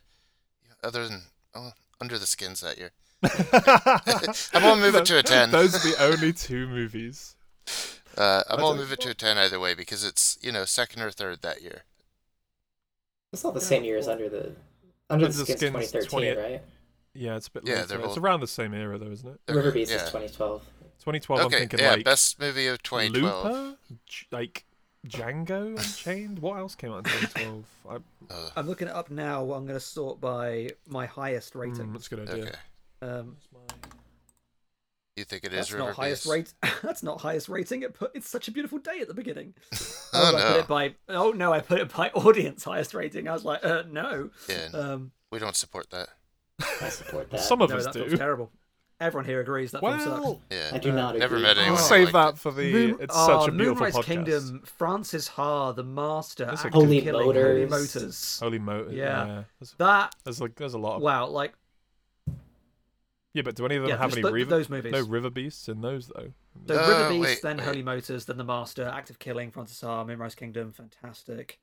other 0.83 1.07
than 1.07 1.21
oh, 1.55 1.71
Under 2.01 2.19
the 2.19 2.25
Skins 2.25 2.61
that 2.61 2.77
year. 2.77 2.91
I'm 4.53 4.61
gonna 4.61 4.81
move 4.81 4.95
it 4.95 5.05
to 5.05 5.17
a 5.17 5.23
10. 5.23 5.51
Those 5.51 5.75
are 5.75 5.89
the 5.89 5.95
only 6.03 6.33
two 6.33 6.67
movies. 6.67 7.35
Uh, 8.17 8.43
I'm 8.49 8.59
gonna 8.59 8.77
move 8.77 8.91
it 8.91 8.99
to 9.01 9.11
a 9.11 9.13
10 9.13 9.37
either 9.37 9.59
way 9.59 9.73
because 9.73 10.03
it's, 10.03 10.37
you 10.41 10.51
know, 10.51 10.65
second 10.65 11.01
or 11.01 11.09
third 11.09 11.41
that 11.41 11.61
year. 11.61 11.83
It's 13.31 13.43
not 13.43 13.53
the 13.53 13.61
same 13.61 13.83
year 13.85 13.97
as 13.97 14.09
Under 14.09 14.27
the 14.27 14.51
Under, 15.13 15.27
the, 15.27 15.33
Skins, 15.33 15.59
2013, 15.59 16.09
20 16.09 16.29
right? 16.37 16.61
Yeah, 17.13 17.35
it's 17.35 17.47
a 17.47 17.51
bit 17.51 17.63
Yeah, 17.65 17.75
later. 17.81 17.87
they're 17.87 18.01
It's 18.01 18.17
around 18.17 18.39
the 18.39 18.47
same 18.47 18.73
era, 18.73 18.97
though, 18.97 19.11
isn't 19.11 19.29
it? 19.29 19.39
Okay, 19.47 19.55
River 19.57 19.71
Beast 19.71 19.91
is 19.91 20.01
yeah. 20.01 20.05
2012. 20.09 20.61
2012. 20.99 21.39
I'm 21.41 21.45
Okay, 21.47 21.59
thinking 21.59 21.79
yeah, 21.79 21.91
like 21.91 22.05
best 22.05 22.39
movie 22.39 22.67
of 22.67 22.81
2012. 22.81 23.45
Looper, 23.45 23.77
J- 24.07 24.25
like 24.31 24.65
Django 25.07 25.77
Unchained. 25.77 26.39
What 26.39 26.57
else 26.57 26.75
came 26.75 26.91
out 26.91 26.99
in 26.99 27.03
2012? 27.03 27.65
I, 27.89 27.95
Uh, 28.33 28.49
I'm 28.55 28.67
looking 28.67 28.87
it 28.87 28.93
up 28.93 29.11
now. 29.11 29.41
I'm 29.51 29.65
going 29.65 29.79
to 29.79 29.79
sort 29.79 30.19
by 30.21 30.69
my 30.87 31.05
highest 31.05 31.53
mm, 31.53 31.59
rating. 31.59 31.93
that's 31.93 32.07
a 32.07 32.15
good 32.15 32.29
idea. 32.29 32.43
okay. 32.45 32.55
Um, 33.01 33.37
You 35.15 35.23
think 35.25 35.43
it 35.43 35.53
is 35.53 35.57
that's 35.59 35.71
River 35.71 35.85
not 35.85 35.95
highest 35.95 36.23
Beast? 36.23 36.55
rate. 36.63 36.71
that's 36.83 37.03
not 37.03 37.21
highest 37.21 37.47
rating. 37.49 37.83
It 37.83 37.93
put 37.93 38.11
it's 38.15 38.27
such 38.27 38.47
a 38.47 38.51
beautiful 38.51 38.79
day 38.79 38.99
at 39.01 39.07
the 39.07 39.13
beginning. 39.13 39.53
Oh, 40.15 40.27
I 40.27 40.31
put 40.31 40.37
no. 40.53 40.59
it 40.59 40.67
by 40.67 40.95
oh 41.09 41.31
no, 41.31 41.51
I 41.51 41.59
put 41.59 41.79
it 41.79 41.91
by 41.91 42.09
audience 42.13 42.63
highest 42.63 42.93
rating. 42.93 43.27
I 43.27 43.33
was 43.33 43.43
like, 43.43 43.65
uh, 43.65 43.81
no. 43.89 44.29
Yeah, 44.47 44.67
Um, 44.71 45.11
we 45.31 45.39
don't 45.39 45.55
support 45.55 45.89
that. 45.89 46.09
I 46.81 46.89
support 46.89 47.31
that. 47.31 47.39
Some 47.39 47.63
of 47.63 47.71
no, 47.71 47.77
us 47.77 47.85
that 47.85 47.93
do. 47.93 47.99
film's 48.01 48.19
terrible. 48.19 48.51
Everyone 48.99 49.25
here 49.25 49.41
agrees 49.41 49.71
that 49.71 49.81
film 49.81 49.99
sucks. 49.99 50.39
Yeah. 50.51 50.69
I 50.71 50.77
do 50.77 50.91
not 50.91 51.17
Never 51.17 51.35
agree. 51.37 51.47
met 51.47 51.57
anyone. 51.57 51.73
we'll 51.73 51.81
save 51.83 52.13
liked 52.13 52.35
that 52.35 52.41
for 52.41 52.51
the. 52.51 52.71
Moon- 52.71 52.97
it's 53.01 53.15
oh, 53.17 53.39
such 53.39 53.49
a 53.49 53.51
beautiful 53.51 53.75
Moonrise 53.87 53.95
podcast. 53.95 54.03
Kingdom, 54.03 54.61
Francis 54.77 55.27
Ha, 55.29 55.71
The 55.71 55.83
Master, 55.83 56.45
That's 56.45 56.61
a 56.63 56.67
Act 56.67 56.75
of 56.75 56.81
Holy 56.83 57.01
Motors. 57.01 57.11
Holy 57.23 57.65
Motors. 57.65 57.95
Motors. 57.95 58.39
Holy 58.39 58.59
Motor. 58.59 58.91
Yeah. 58.93 59.25
Yeah. 59.25 59.43
There's, 59.59 59.75
That 59.79 60.15
there's 60.23 60.39
like 60.41 60.53
there's 60.55 60.75
a 60.75 60.77
lot 60.77 60.97
of. 60.97 61.01
wow, 61.01 61.25
like 61.25 61.53
Yeah, 63.33 63.41
but 63.41 63.55
do 63.55 63.65
any 63.65 63.75
of 63.77 63.81
them 63.83 63.89
yeah, 63.89 63.97
have 63.97 64.13
any 64.13 64.21
th- 64.21 64.31
river? 64.33 64.49
those 64.49 64.69
movies. 64.69 64.91
No 64.91 65.01
river 65.01 65.29
beasts 65.29 65.67
in 65.67 65.81
those 65.81 66.07
though. 66.07 66.33
So 66.67 66.75
Uh, 66.75 66.87
River 66.87 67.09
Beast, 67.09 67.21
wait, 67.21 67.41
then 67.41 67.57
wait. 67.57 67.65
Holy 67.65 67.81
Motors, 67.83 68.25
then 68.25 68.37
The 68.37 68.43
Master, 68.43 68.83
Act 68.85 69.09
of 69.09 69.17
Killing, 69.17 69.49
Francis 69.49 69.81
Ha, 69.81 70.03
Moonrise 70.03 70.35
Kingdom, 70.35 70.71
fantastic. 70.71 71.59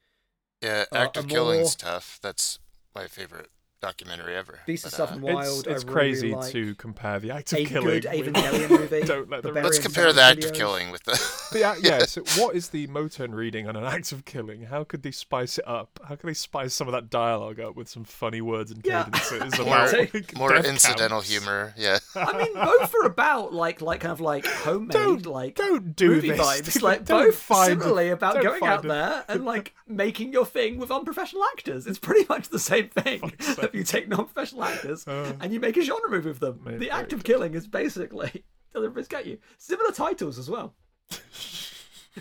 Yeah, 0.60 0.84
Uh, 0.92 0.96
Act 0.96 1.16
of 1.16 1.26
a 1.26 1.28
Killing's 1.28 1.80
more- 1.84 1.92
tough. 1.92 2.18
That's 2.20 2.58
my 2.94 3.06
favorite 3.06 3.50
documentary 3.80 4.36
ever. 4.36 4.58
Beast 4.66 4.84
of 4.86 4.92
But, 4.92 5.00
uh, 5.00 5.06
Southern 5.06 5.24
It's, 5.38 5.58
it's 5.60 5.66
I 5.68 5.70
really 5.72 5.84
crazy 5.92 6.34
like. 6.34 6.52
to 6.52 6.74
compare 6.76 7.18
the 7.18 7.30
act 7.32 7.52
of 7.52 7.58
a 7.60 7.64
killing. 7.64 7.86
good 8.00 8.04
with- 8.04 8.34
Evangelion 8.34 8.70
movie. 8.80 9.00
Don't 9.02 9.30
let 9.30 9.42
the 9.42 9.48
Barbarian 9.48 9.64
Let's 9.64 9.78
compare 9.78 10.12
the 10.12 10.22
Act 10.22 10.44
of 10.44 10.52
Killing 10.52 10.90
with 10.90 11.02
the. 11.04 11.32
The 11.52 11.64
act, 11.64 11.80
yeah. 11.84 12.04
So 12.04 12.22
what 12.38 12.54
is 12.54 12.68
the 12.68 12.86
Motern 12.88 13.34
reading 13.34 13.68
on 13.68 13.76
an 13.76 13.84
act 13.84 14.12
of 14.12 14.24
killing? 14.24 14.62
How 14.62 14.84
could 14.84 15.02
they 15.02 15.10
spice 15.10 15.58
it 15.58 15.66
up? 15.66 15.98
How 16.06 16.14
could 16.16 16.28
they 16.28 16.34
spice 16.34 16.74
some 16.74 16.88
of 16.88 16.92
that 16.92 17.10
dialogue 17.10 17.58
up 17.60 17.74
with 17.76 17.88
some 17.88 18.04
funny 18.04 18.40
words 18.40 18.70
and 18.70 18.84
Yeah. 18.84 19.04
cadences 19.04 19.58
More, 19.64 19.86
like, 19.86 20.36
more 20.36 20.54
incidental 20.56 21.18
counts? 21.20 21.30
humor. 21.30 21.74
Yeah. 21.76 21.98
I 22.14 22.36
mean, 22.44 22.54
both 22.54 22.94
are 22.94 23.06
about 23.06 23.52
like, 23.54 23.80
like 23.80 24.00
kind 24.00 24.12
of 24.12 24.20
like 24.20 24.46
homemade, 24.46 24.92
Don't- 24.92 25.26
like 25.26 25.54
don't 25.56 25.96
do 25.96 26.10
movie 26.10 26.30
this. 26.30 26.40
vibes. 26.40 26.82
Like 26.82 27.04
Don't 27.04 27.26
both 27.26 27.36
find 27.36 27.72
a- 27.72 27.80
similarly 27.82 28.10
about 28.10 28.42
going 28.42 28.62
out 28.62 28.84
a- 28.84 28.88
there 28.88 29.24
and 29.28 29.44
like 29.44 29.74
making 29.88 30.32
your 30.32 30.46
thing 30.46 30.78
with 30.78 30.90
unprofessional 30.90 31.42
actors. 31.52 31.86
It's 31.86 31.98
pretty 31.98 32.26
much 32.28 32.48
the 32.50 32.58
same 32.58 32.88
thing. 32.88 33.32
Fuck's 33.72 33.90
sake. 33.90 33.94
if 33.94 33.94
you 33.94 34.00
take 34.00 34.08
non-professional 34.08 34.64
actors 34.64 35.06
Uh. 35.08 35.32
and 35.40 35.52
you 35.52 35.60
make 35.60 35.76
a 35.76 35.82
genre 35.82 36.10
movie 36.10 36.28
with 36.28 36.40
them, 36.40 36.60
the 36.78 36.90
act 36.90 37.12
of 37.12 37.24
killing 37.24 37.54
is 37.54 37.66
basically 37.66 38.44
deliver 38.72 39.02
get 39.02 39.26
you. 39.26 39.38
Similar 39.58 39.92
titles 39.92 40.38
as 40.38 40.48
well. 40.50 40.74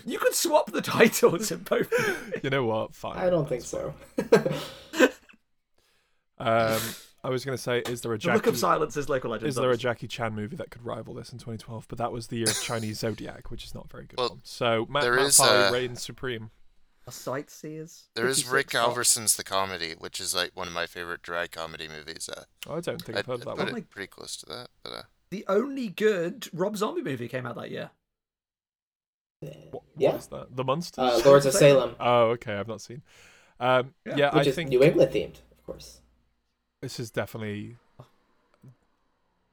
you 0.04 0.18
could 0.18 0.34
swap 0.34 0.70
the 0.72 0.80
titles 0.82 1.50
in 1.50 1.58
both. 1.60 1.90
movies. 1.90 2.40
You 2.42 2.50
know 2.50 2.64
what? 2.64 2.94
Fine. 2.94 3.18
I 3.18 3.30
don't 3.30 3.48
think 3.48 3.62
so. 3.62 3.94
Um, 6.38 6.80
I 7.22 7.28
was 7.28 7.44
gonna 7.44 7.58
say, 7.58 7.80
is 7.80 8.00
there 8.00 8.14
a 8.14 8.18
The 8.18 8.32
Look 8.32 8.46
of 8.46 8.56
Silence 8.56 8.96
is 8.96 9.10
local 9.10 9.30
legend. 9.30 9.48
Is 9.50 9.56
there 9.56 9.70
a 9.70 9.76
Jackie 9.76 10.08
Chan 10.08 10.34
movie 10.34 10.56
that 10.56 10.70
could 10.70 10.82
rival 10.82 11.12
this 11.12 11.32
in 11.32 11.38
2012? 11.38 11.84
But 11.86 11.98
that 11.98 12.12
was 12.12 12.28
the 12.28 12.36
year 12.38 12.48
of 12.48 12.58
Chinese 12.62 13.00
Zodiac, 13.00 13.50
which 13.50 13.64
is 13.64 13.74
not 13.74 13.84
a 13.84 13.88
very 13.88 14.06
good. 14.06 14.18
Well, 14.18 14.30
one. 14.30 14.40
So 14.42 14.86
Matt, 14.88 15.02
there 15.02 15.16
Matt 15.16 15.26
is, 15.26 15.36
Farley 15.36 15.64
uh, 15.64 15.72
reigns 15.72 16.02
supreme. 16.02 16.50
Sightseers? 17.10 18.08
There 18.14 18.26
is 18.28 18.46
Rick 18.46 18.74
Alverson's 18.74 19.36
The 19.36 19.44
Comedy, 19.44 19.94
which 19.98 20.20
is 20.20 20.34
like 20.34 20.50
one 20.54 20.66
of 20.68 20.74
my 20.74 20.86
favorite 20.86 21.22
dry 21.22 21.46
comedy 21.46 21.88
movies. 21.88 22.28
Uh, 22.28 22.44
Oh, 22.66 22.76
I 22.76 22.80
don't 22.80 23.00
think 23.02 23.16
I'd, 23.16 23.20
I've 23.20 23.26
heard 23.26 23.40
of 23.42 23.48
I'd 23.48 23.50
that 23.52 23.56
put 23.56 23.64
one. 23.64 23.72
my- 23.72 23.78
it 23.78 23.90
pretty 23.90 24.06
close 24.08 24.36
to 24.38 24.46
that. 24.46 24.68
But 24.82 24.92
uh, 24.92 25.02
The 25.30 25.44
only 25.48 25.88
good 25.88 26.48
Rob 26.52 26.76
Zombie 26.76 27.02
movie 27.02 27.28
came 27.28 27.46
out 27.46 27.56
that 27.56 27.70
year. 27.70 27.90
What, 29.70 29.82
Yeah. 29.96 30.10
what 30.12 30.18
is 30.20 30.26
that? 30.28 30.56
The 30.56 30.64
Monsters? 30.64 30.98
Uh, 30.98 31.22
Lords 31.24 31.46
of 31.46 31.52
Salem, 31.54 31.96
oh, 31.98 32.22
okay. 32.30 32.54
I've 32.54 32.68
not 32.68 32.80
seen. 32.80 33.02
Um, 33.58 33.94
Yeah. 34.04 34.16
yeah, 34.16 34.34
which 34.36 34.46
I 34.46 34.50
is 34.50 34.54
think 34.54 34.70
New 34.70 34.82
England 34.82 35.12
themed, 35.12 35.40
of 35.52 35.64
course. 35.66 36.00
this 36.82 37.00
is 37.00 37.10
definitely 37.10 37.76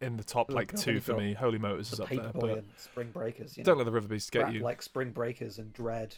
in 0.01 0.15
the 0.17 0.23
top 0.23 0.51
like 0.51 0.73
God, 0.73 0.81
two 0.81 0.99
for 0.99 1.15
me. 1.15 1.33
Holy 1.33 1.57
Motors 1.57 1.91
is 1.91 1.97
The 1.97 2.03
up 2.03 2.09
there, 2.09 2.19
Paperboy 2.19 2.39
but 2.41 2.49
and 2.59 2.67
Spring 2.77 3.09
Breakers. 3.11 3.57
You 3.57 3.63
know? 3.63 3.65
don't 3.65 3.77
let 3.77 3.85
the 3.85 3.91
River 3.91 4.07
Beast 4.09 4.31
get 4.31 4.43
Crap 4.43 4.53
you. 4.53 4.59
like 4.59 4.81
Spring 4.81 5.11
Breakers 5.11 5.57
and 5.57 5.73
Dread. 5.73 6.15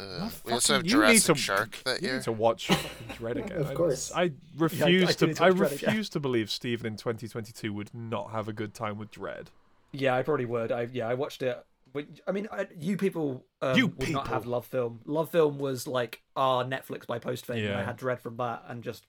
Uh, 0.00 0.30
we 0.44 0.52
also 0.52 0.74
have 0.74 0.82
fucking- 0.82 0.90
you 0.90 0.96
need 1.06 1.06
Jurassic 1.20 1.34
to- 1.36 1.40
Shark 1.40 1.76
that 1.84 2.00
You 2.02 2.08
year. 2.08 2.16
need 2.18 2.24
to 2.24 2.32
watch 2.32 2.70
Dread 3.18 3.36
again. 3.38 3.58
Of 3.58 3.74
course. 3.74 4.12
I 4.14 4.32
refuse 4.56 4.84
do 5.16 5.26
need 5.26 5.34
to. 5.34 5.34
to 5.34 5.44
I 5.44 5.50
watch 5.50 5.56
Dread 5.58 5.72
refuse 5.82 6.08
to 6.10 6.20
believe 6.20 6.50
Steven 6.50 6.86
in 6.86 6.96
2022 6.96 7.72
would 7.72 7.92
not 7.94 8.30
have 8.30 8.48
a 8.48 8.52
good 8.52 8.74
time 8.74 8.98
with 8.98 9.10
Dread. 9.10 9.50
Yeah, 9.92 10.14
I 10.14 10.22
probably 10.22 10.44
would. 10.44 10.70
I 10.70 10.88
yeah, 10.92 11.08
I 11.08 11.14
watched 11.14 11.42
it. 11.42 11.64
But, 11.90 12.04
I 12.26 12.32
mean, 12.32 12.48
I, 12.52 12.66
you 12.78 12.98
people 12.98 13.46
um, 13.62 13.74
You 13.76 13.86
would 13.86 14.10
not 14.10 14.28
have. 14.28 14.44
Love 14.44 14.66
Film. 14.66 15.00
Love 15.06 15.30
Film 15.30 15.58
was 15.58 15.86
like 15.86 16.20
our 16.36 16.62
Netflix 16.62 17.06
by 17.06 17.18
post 17.18 17.46
fame. 17.46 17.64
and 17.64 17.74
I 17.76 17.82
had 17.82 17.96
Dread 17.96 18.20
from 18.20 18.36
that, 18.36 18.62
and 18.68 18.84
just 18.84 19.06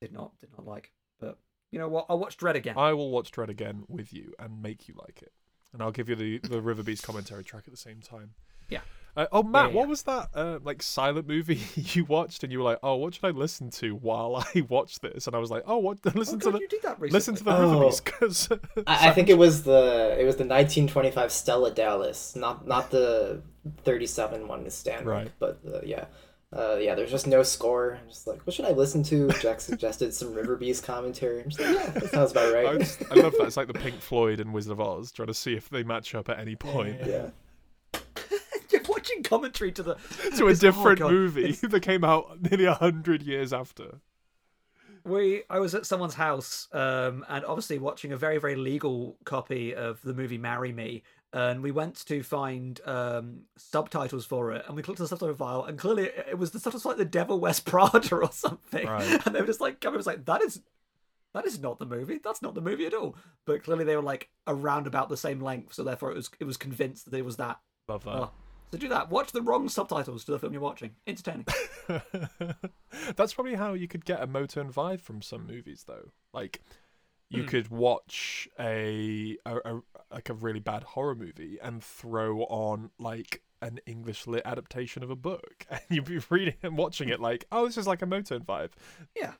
did 0.00 0.12
not 0.12 0.32
did 0.40 0.50
not 0.56 0.66
like. 0.66 0.92
But 1.20 1.38
you 1.70 1.78
know 1.78 1.88
what? 1.88 2.06
I'll 2.08 2.18
watch 2.18 2.36
Dread 2.38 2.56
again. 2.56 2.76
I 2.78 2.92
will 2.94 3.10
watch 3.10 3.30
Dread 3.30 3.50
again 3.50 3.84
with 3.88 4.12
you 4.12 4.32
and 4.38 4.62
make 4.62 4.88
you 4.88 4.94
like 4.98 5.20
it, 5.22 5.32
and 5.72 5.82
I'll 5.82 5.92
give 5.92 6.08
you 6.08 6.16
the 6.16 6.38
the 6.38 6.62
River 6.62 6.82
Beast 6.82 7.02
commentary 7.02 7.44
track 7.44 7.64
at 7.66 7.72
the 7.72 7.76
same 7.76 8.00
time. 8.00 8.30
Yeah. 8.70 8.80
Uh, 9.20 9.26
oh, 9.32 9.42
Matt, 9.42 9.70
yeah, 9.70 9.76
what 9.76 9.88
was 9.88 10.02
that 10.04 10.28
uh, 10.34 10.58
like 10.64 10.82
silent 10.82 11.28
movie 11.28 11.60
you 11.74 12.04
watched, 12.04 12.42
and 12.42 12.50
you 12.52 12.58
were 12.58 12.64
like, 12.64 12.78
"Oh, 12.82 12.94
what 12.96 13.14
should 13.14 13.24
I 13.24 13.30
listen 13.30 13.70
to 13.72 13.94
while 13.94 14.36
I 14.54 14.62
watch 14.68 14.98
this?" 15.00 15.26
And 15.26 15.36
I 15.36 15.38
was 15.38 15.50
like, 15.50 15.62
"Oh, 15.66 15.78
what? 15.78 15.98
oh, 16.06 16.12
Listen 16.14 16.38
God, 16.38 16.52
to 16.52 16.56
the 16.56 16.60
you 16.60 16.68
did 16.68 16.82
that 16.82 16.98
recently. 17.00 17.16
listen 17.16 17.34
to 17.36 17.44
the 17.44 17.56
Oh. 17.56 17.80
River 17.80 17.96
Because 18.04 18.48
I, 18.86 19.08
I 19.08 19.10
think 19.12 19.28
it 19.28 19.36
was 19.36 19.62
the 19.64 20.16
it 20.18 20.24
was 20.24 20.36
the 20.36 20.44
1925 20.44 21.30
Stella 21.30 21.70
Dallas, 21.70 22.34
not 22.34 22.66
not 22.66 22.90
the 22.90 23.42
37 23.84 24.48
one 24.48 24.64
is 24.64 24.74
standard, 24.74 25.06
Right. 25.10 25.30
but 25.38 25.62
the, 25.64 25.82
yeah. 25.86 26.06
Uh, 26.52 26.78
yeah, 26.80 26.96
there's 26.96 27.12
just 27.12 27.28
no 27.28 27.44
score. 27.44 27.96
I'm 28.02 28.08
just 28.08 28.26
like, 28.26 28.44
what 28.44 28.54
should 28.54 28.64
I 28.64 28.72
listen 28.72 29.04
to? 29.04 29.28
Jack 29.40 29.60
suggested 29.60 30.12
some 30.12 30.34
River 30.34 30.56
Beast 30.56 30.82
commentary. 30.82 31.42
I'm 31.42 31.50
just 31.50 31.60
like, 31.60 31.76
yeah, 31.76 31.90
that 31.90 32.10
sounds 32.10 32.32
about 32.32 32.52
I, 32.56 32.62
right. 32.64 32.80
just, 32.80 33.02
I 33.08 33.14
love 33.14 33.34
that. 33.38 33.46
It's 33.46 33.56
like 33.56 33.68
the 33.68 33.74
Pink 33.74 34.00
Floyd 34.00 34.40
and 34.40 34.52
Wizard 34.52 34.72
of 34.72 34.80
Oz, 34.80 35.12
trying 35.12 35.28
to 35.28 35.34
see 35.34 35.54
if 35.54 35.68
they 35.68 35.84
match 35.84 36.12
up 36.16 36.28
at 36.28 36.40
any 36.40 36.56
point. 36.56 36.96
yeah. 37.06 37.30
You're 39.30 39.38
watching 39.38 39.42
making 39.42 39.70
commentary 39.70 39.72
to 39.72 39.82
the 39.82 39.94
to 40.36 40.46
a 40.46 40.50
It's- 40.50 40.58
oh, 40.64 40.70
different 40.70 40.98
God. 41.00 41.12
movie 41.12 41.52
that 41.52 41.80
came 41.82 42.04
out 42.04 42.40
nearly 42.42 42.64
a 42.66 42.74
hundred 42.74 43.22
years 43.22 43.52
after. 43.52 44.00
we 45.04 45.42
I 45.48 45.58
was 45.58 45.74
at 45.74 45.86
someone's 45.86 46.14
house 46.14 46.68
um 46.72 47.24
and 47.28 47.44
obviously 47.44 47.78
watching 47.78 48.12
a 48.12 48.16
very 48.16 48.38
very 48.38 48.56
legal 48.56 49.16
copy 49.24 49.74
of 49.74 50.00
the 50.02 50.12
movie 50.14 50.38
Marry 50.38 50.72
Me 50.72 51.02
and 51.32 51.62
we 51.62 51.70
went 51.70 52.04
to 52.06 52.22
find 52.22 52.80
um 52.86 53.42
subtitles 53.56 54.26
for 54.26 54.52
it 54.52 54.64
and 54.66 54.76
we 54.76 54.82
clicked 54.82 55.00
on 55.00 55.04
the 55.04 55.08
subtitle 55.08 55.34
file 55.34 55.64
and 55.64 55.78
clearly 55.78 56.04
it 56.28 56.36
was 56.38 56.50
the 56.50 56.58
subtitles 56.58 56.84
like 56.84 56.98
the 56.98 57.04
Devil 57.04 57.40
West 57.40 57.64
Prada 57.70 58.14
or 58.16 58.30
something 58.32 58.86
Right. 58.86 59.26
and 59.26 59.34
they 59.34 59.40
were 59.40 59.46
just 59.46 59.60
like 59.60 59.80
Cameron 59.80 59.98
was 59.98 60.06
like 60.06 60.26
that 60.26 60.42
is 60.42 60.60
that 61.32 61.46
is 61.46 61.60
not 61.60 61.78
the 61.78 61.86
movie 61.86 62.18
that's 62.22 62.42
not 62.42 62.54
the 62.54 62.60
movie 62.60 62.84
at 62.86 62.92
all 62.94 63.16
but 63.46 63.62
clearly 63.62 63.84
they 63.84 63.96
were 63.96 64.02
like 64.02 64.28
around 64.46 64.86
about 64.86 65.08
the 65.08 65.16
same 65.16 65.40
length 65.40 65.72
so 65.74 65.82
therefore 65.84 66.10
it 66.10 66.16
was 66.16 66.28
it 66.40 66.44
was 66.44 66.56
convinced 66.58 67.10
that 67.10 67.16
it 67.16 67.24
was 67.24 67.36
that 67.36 67.58
Love 67.88 68.04
that. 68.04 68.10
oh. 68.14 68.30
So 68.72 68.78
do 68.78 68.88
that 68.88 69.10
watch 69.10 69.32
the 69.32 69.42
wrong 69.42 69.68
subtitles 69.68 70.24
to 70.24 70.32
the 70.32 70.38
film 70.38 70.52
you're 70.52 70.62
watching 70.62 70.92
entertaining 71.06 71.46
That's 73.16 73.34
probably 73.34 73.54
how 73.54 73.72
you 73.74 73.88
could 73.88 74.04
get 74.04 74.22
a 74.22 74.26
Motern 74.26 74.72
vibe 74.72 75.00
from 75.00 75.22
some 75.22 75.46
movies, 75.46 75.84
though. 75.86 76.10
Like, 76.32 76.60
you 77.28 77.42
Hmm. 77.42 77.48
could 77.48 77.68
watch 77.68 78.48
a, 78.58 79.36
a, 79.46 79.56
a 79.56 79.80
like 80.12 80.28
a 80.28 80.34
really 80.34 80.58
bad 80.60 80.82
horror 80.82 81.14
movie 81.14 81.58
and 81.62 81.82
throw 81.82 82.42
on 82.44 82.90
like 82.98 83.42
an 83.62 83.78
English 83.86 84.26
lit 84.26 84.42
adaptation 84.44 85.02
of 85.02 85.10
a 85.10 85.16
book, 85.16 85.66
and 85.70 85.80
you'd 85.88 86.04
be 86.04 86.20
reading 86.30 86.54
and 86.62 86.76
watching 86.76 87.08
it 87.08 87.20
like, 87.20 87.44
oh, 87.52 87.66
this 87.66 87.78
is 87.78 87.86
like 87.86 88.02
a 88.02 88.06
Motern 88.06 88.44
vibe. 88.44 88.70
yeah 89.16 89.34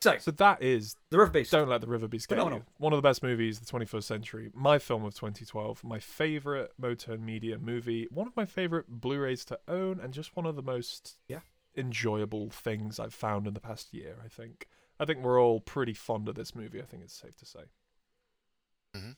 so 0.00 0.16
So 0.18 0.30
that 0.32 0.62
is 0.62 0.96
the 1.10 1.18
River 1.18 1.30
Beast 1.30 1.50
Don't 1.50 1.68
Let 1.68 1.80
the 1.80 1.86
River 1.86 2.08
Beast 2.08 2.28
Get 2.28 2.36
Phenomenal. 2.36 2.60
You. 2.60 2.64
One 2.78 2.92
of 2.92 2.98
the 2.98 3.02
best 3.08 3.22
movies 3.22 3.58
of 3.60 3.66
the 3.66 3.72
21st 3.72 4.04
century. 4.04 4.50
My 4.54 4.78
film 4.78 5.04
of 5.04 5.14
2012. 5.14 5.82
My 5.84 5.98
favorite 5.98 6.72
Motern 6.80 7.20
Media 7.20 7.58
movie. 7.58 8.06
One 8.10 8.26
of 8.26 8.36
my 8.36 8.44
favorite 8.44 8.86
Blu-rays 8.88 9.44
to 9.46 9.58
own, 9.68 10.00
and 10.00 10.12
just 10.14 10.36
one 10.36 10.46
of 10.46 10.56
the 10.56 10.62
most 10.62 11.18
Yeah. 11.28 11.40
enjoyable 11.76 12.50
things 12.50 12.98
I've 12.98 13.14
found 13.14 13.46
in 13.46 13.54
the 13.54 13.60
past 13.60 13.92
year. 13.92 14.18
I 14.24 14.28
think. 14.28 14.68
I 15.00 15.04
think 15.04 15.20
we're 15.22 15.40
all 15.40 15.60
pretty 15.60 15.94
fond 15.94 16.28
of 16.28 16.34
this 16.34 16.54
movie. 16.54 16.80
I 16.80 16.84
think 16.84 17.02
it's 17.04 17.14
safe 17.14 17.36
to 17.36 17.46
say. 17.46 17.64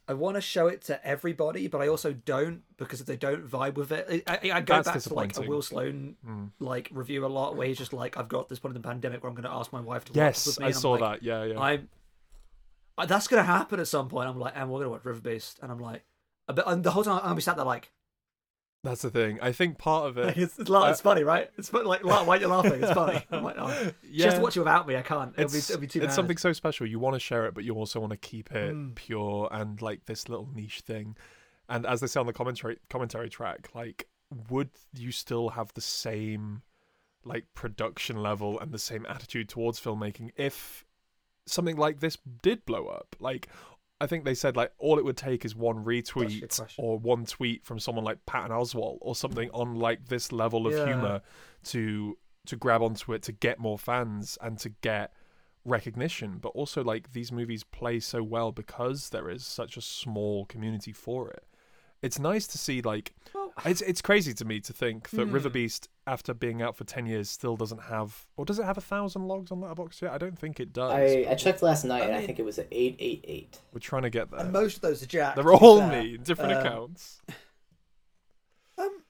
I 0.09 0.15
want 0.15 0.37
to 0.37 0.41
show 0.41 0.67
it 0.67 0.83
to 0.83 1.05
everybody, 1.07 1.69
but 1.69 1.81
I 1.81 1.89
also 1.89 2.13
don't 2.13 2.63
because 2.77 3.01
if 3.01 3.07
they 3.07 3.17
don't 3.17 3.49
vibe 3.49 3.75
with 3.75 3.93
it, 3.93 4.23
I, 4.27 4.33
I, 4.33 4.51
I 4.57 4.61
go 4.61 4.75
That's 4.83 4.89
back 4.89 5.03
to 5.03 5.15
like 5.15 5.37
a. 5.37 5.43
Will 5.43 5.63
Sloan 5.63 6.17
Mm. 6.27 6.51
like 6.59 6.89
review 6.93 7.25
a 7.25 7.29
lot 7.29 7.57
where 7.57 7.67
he's 7.67 7.79
just 7.79 7.93
like, 7.93 8.17
I've 8.17 8.29
got 8.29 8.49
this 8.49 8.59
point 8.59 8.75
in 8.77 8.83
the 8.83 8.87
pandemic 8.89 9.23
where 9.23 9.29
I'm 9.31 9.35
going 9.37 9.49
to 9.49 9.55
ask 9.55 9.73
my 9.73 9.81
wife 9.81 10.05
to 10.07 10.13
watch 10.13 10.17
Yes, 10.17 10.47
with 10.47 10.61
me. 10.61 10.67
I 10.67 10.69
I'm 10.69 10.75
saw 10.75 10.93
like, 10.93 11.21
that. 11.21 11.23
Yeah, 11.23 11.45
yeah. 11.45 11.59
I'm 11.61 11.89
that's 13.07 13.29
going 13.29 13.41
to 13.41 13.47
happen 13.47 13.81
at 13.81 13.89
some 13.89 14.09
point. 14.09 14.29
I'm 14.29 14.39
like, 14.39 14.53
and 14.57 14.69
we're 14.69 14.79
going 14.81 14.87
to 14.87 14.91
watch 14.91 15.05
River 15.05 15.21
Beast, 15.21 15.59
and 15.63 15.73
I'm 15.73 15.79
like, 15.81 16.05
a 16.49 16.53
bit, 16.53 16.65
and 16.67 16.85
the 16.85 16.91
whole 16.91 17.05
time 17.05 17.17
I'm 17.17 17.23
gonna 17.23 17.35
be 17.37 17.43
sat 17.43 17.57
there 17.57 17.65
like, 17.65 17.91
That's 18.83 19.03
the 19.03 19.11
thing. 19.11 19.39
I 19.43 19.53
think 19.53 19.77
part 19.77 20.09
of 20.09 20.17
it. 20.17 20.39
it's, 20.39 20.59
it's, 20.59 20.71
it's 20.71 21.01
funny, 21.03 21.23
right? 21.23 21.51
It's 21.59 21.69
funny, 21.69 21.85
like, 21.85 22.03
why 22.03 22.25
are 22.25 22.37
you 22.39 22.47
laughing? 22.49 22.83
It's 22.83 22.93
funny. 22.93 23.23
I'm 23.31 23.45
like, 23.45 23.57
oh. 23.59 23.91
yeah. 24.11 24.25
just 24.27 24.41
watch 24.41 24.57
it 24.57 24.61
without 24.61 24.89
me. 24.89 24.97
I 24.97 25.03
can't. 25.03 25.35
It'll 25.37 25.51
be, 25.53 25.59
it'll 25.59 25.79
be 25.79 25.87
too. 25.87 26.03
it's 26.03 26.15
something 26.15 26.39
so 26.39 26.53
special. 26.55 26.87
You 26.87 26.99
want 26.99 27.15
to 27.15 27.21
share 27.21 27.45
it, 27.45 27.53
but 27.55 27.65
you 27.65 27.75
also 27.75 28.01
want 28.01 28.13
to 28.13 28.17
keep 28.17 28.51
it 28.53 28.75
Mm. 28.75 28.95
pure 28.95 29.49
and 29.53 29.81
like 29.83 30.07
this 30.07 30.29
little 30.29 30.49
niche 30.55 30.81
thing. 30.81 31.17
And 31.69 31.85
as 31.85 32.01
they 32.01 32.07
say 32.07 32.21
on 32.21 32.27
the 32.27 32.33
commentary 32.33 32.79
commentary 32.89 33.29
track, 33.29 33.69
like, 33.75 34.09
would 34.49 34.71
you 34.97 35.13
still 35.13 35.51
have 35.51 35.73
the 35.75 35.81
same 35.81 36.63
like 37.25 37.45
production 37.55 38.23
level 38.23 38.59
and 38.59 38.73
the 38.73 38.79
same 38.79 39.05
attitude 39.09 39.49
towards 39.51 39.79
filmmaking 39.79 40.31
if 40.37 40.85
something 41.47 41.77
like 41.77 42.01
this 42.01 42.17
did 42.43 42.65
blow 42.65 42.87
up? 42.87 43.15
Like, 43.21 43.49
I 44.01 44.07
think 44.07 44.25
they 44.25 44.35
said 44.35 44.57
like 44.57 44.73
all 44.79 44.99
it 44.99 45.05
would 45.05 45.17
take 45.17 45.45
is 45.45 45.55
one 45.55 45.85
retweet 45.85 46.41
or 46.79 46.99
one 46.99 47.27
tweet 47.27 47.65
from 47.65 47.79
someone 47.79 48.05
like 48.05 48.25
Patton 48.27 48.51
Oswalt 48.51 48.99
or 49.03 49.15
something 49.15 49.51
on 49.53 49.75
like 49.77 50.07
this 50.09 50.33
level 50.33 50.67
of 50.67 50.73
Yeah. 50.73 50.87
humor 50.87 51.23
to 51.65 52.17
to 52.47 52.57
grab 52.57 52.81
onto 52.83 53.13
it 53.13 53.23
to 53.25 53.33
get 53.33 53.59
more 53.59 53.79
fans 53.79 54.39
and 54.41 54.59
to 54.59 54.71
get 54.81 55.13
recognition. 55.65 56.39
But 56.39 56.51
also 56.51 56.83
like 56.83 57.13
these 57.13 57.31
movies 57.31 57.63
play 57.65 58.01
so 58.01 58.23
well 58.23 58.53
because 58.53 59.11
there 59.11 59.29
is 59.29 59.45
such 59.47 59.77
a 59.77 59.81
small 59.83 60.47
community 60.47 60.93
for 60.93 61.31
it 61.31 61.45
it's 62.03 62.19
nice 62.19 62.47
to 62.49 62.59
see 62.59 62.81
like 62.83 63.13
Well, 63.35 63.53
it's 63.65 63.81
it's 63.83 64.01
crazy 64.03 64.33
to 64.35 64.45
me 64.45 64.61
to 64.61 64.73
think 64.73 65.11
that 65.11 65.27
River 65.27 65.49
Hmm. 65.49 65.53
Beast 65.55 65.89
after 66.07 66.33
being 66.35 66.63
out 66.63 66.77
for 66.77 66.85
10 66.85 67.07
years 67.07 67.29
still 67.31 67.57
doesn't 67.57 67.83
have 67.83 68.27
or 68.37 68.45
does 68.45 68.59
it 68.59 68.65
have 68.65 68.79
a 68.79 68.81
thousand 68.81 69.27
logs 69.29 69.51
on 69.53 69.61
that 69.61 69.75
box 69.77 70.01
yet 70.03 70.13
I 70.13 70.19
don't 70.19 70.39
think 70.39 70.61
it 70.61 70.73
does 70.73 70.93
I, 70.93 71.27
I 71.31 71.35
checked 71.35 71.63
last 71.63 71.85
night 71.85 72.03
I 72.03 72.07
and 72.07 72.15
I 72.17 72.27
think 72.27 72.39
it 72.39 72.45
was 72.45 72.59
at 72.59 72.69
eight 72.73 72.97
eight 72.99 73.25
eight. 73.29 73.59
we're 73.73 73.81
trying 73.81 74.03
to 74.03 74.11
get 74.11 74.31
there 74.31 74.41
and 74.41 74.53
most 74.53 74.77
of 74.77 74.83
those 74.83 75.03
are 75.03 75.07
Jack. 75.07 75.35
they're 75.37 75.53
all 75.53 75.87
me 75.87 76.17
different 76.17 76.53
Um, 76.55 76.59
accounts 76.67 77.21
Um, 78.79 79.03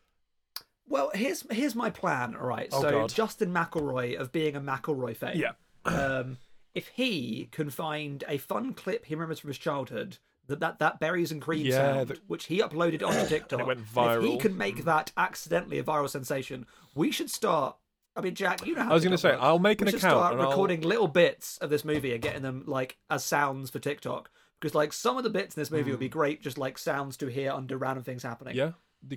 well, 0.89 1.11
here's 1.15 1.45
here's 1.51 1.75
my 1.77 1.91
plan. 1.91 2.35
All 2.35 2.47
right, 2.47 2.69
Oh, 2.73 2.83
so 2.83 2.91
God. 2.91 3.09
Justin 3.15 3.53
McElroy 3.53 4.19
of 4.19 4.33
being 4.33 4.57
a 4.57 4.61
McElroy 4.61 5.17
fan. 5.17 5.37
yeah 5.39 5.53
Um, 5.85 6.39
if 6.75 6.89
he 6.89 7.49
can 7.53 7.71
find 7.71 8.25
a 8.29 8.39
fun 8.39 8.75
clip 8.75 9.07
he 9.07 9.15
remembers 9.15 9.39
from 9.39 9.49
his 9.49 9.59
childhood, 9.59 10.19
that 10.49 10.61
that, 10.61 10.79
that 10.81 11.01
berries 11.01 11.31
and 11.33 11.41
cream 11.41 11.67
Yeah, 11.67 11.95
sound, 11.95 12.09
the- 12.09 12.19
which 12.27 12.47
he 12.47 12.61
uploaded 12.61 13.03
onto 13.07 13.27
TikTok, 13.29 13.67
went 13.67 13.81
and 13.97 14.25
if 14.25 14.31
he 14.31 14.37
can 14.39 14.57
make 14.57 14.85
that 14.85 15.13
accidentally 15.17 15.79
a 15.79 15.85
viral 15.85 16.09
sensation, 16.09 16.67
we 16.95 17.11
should 17.11 17.31
start. 17.31 17.77
I 18.17 18.21
mean, 18.23 18.35
Jack, 18.35 18.67
you 18.67 18.75
know 18.75 18.83
how 18.83 18.91
I 18.91 18.95
was 18.95 19.05
going 19.05 19.13
to 19.13 19.19
say 19.19 19.31
works. 19.31 19.43
I'll 19.43 19.59
make 19.61 19.81
we 19.81 19.87
an 19.87 19.91
should 19.93 20.01
account 20.01 20.19
start 20.19 20.33
and 20.33 20.43
I'll- 20.43 20.49
recording 20.51 20.81
little 20.81 21.07
bits 21.09 21.59
of 21.59 21.71
this 21.71 21.85
movie 21.85 22.13
and 22.13 22.21
getting 22.21 22.43
them 22.43 22.65
like 22.67 22.99
as 23.09 23.25
sounds 23.25 23.71
for 23.71 23.79
TikTok. 23.79 24.31
Because 24.61 24.75
like 24.75 24.93
some 24.93 25.17
of 25.17 25.25
the 25.25 25.31
bits 25.31 25.57
in 25.57 25.61
this 25.61 25.71
movie 25.71 25.91
would 25.91 26.01
be 26.01 26.09
great, 26.11 26.43
just 26.43 26.59
like 26.59 26.77
sounds 26.77 27.17
to 27.19 27.29
hear 27.29 27.51
under 27.53 27.79
random 27.79 28.05
things 28.05 28.23
happening. 28.23 28.55
Mm. 28.55 28.59
yeah 28.59 28.73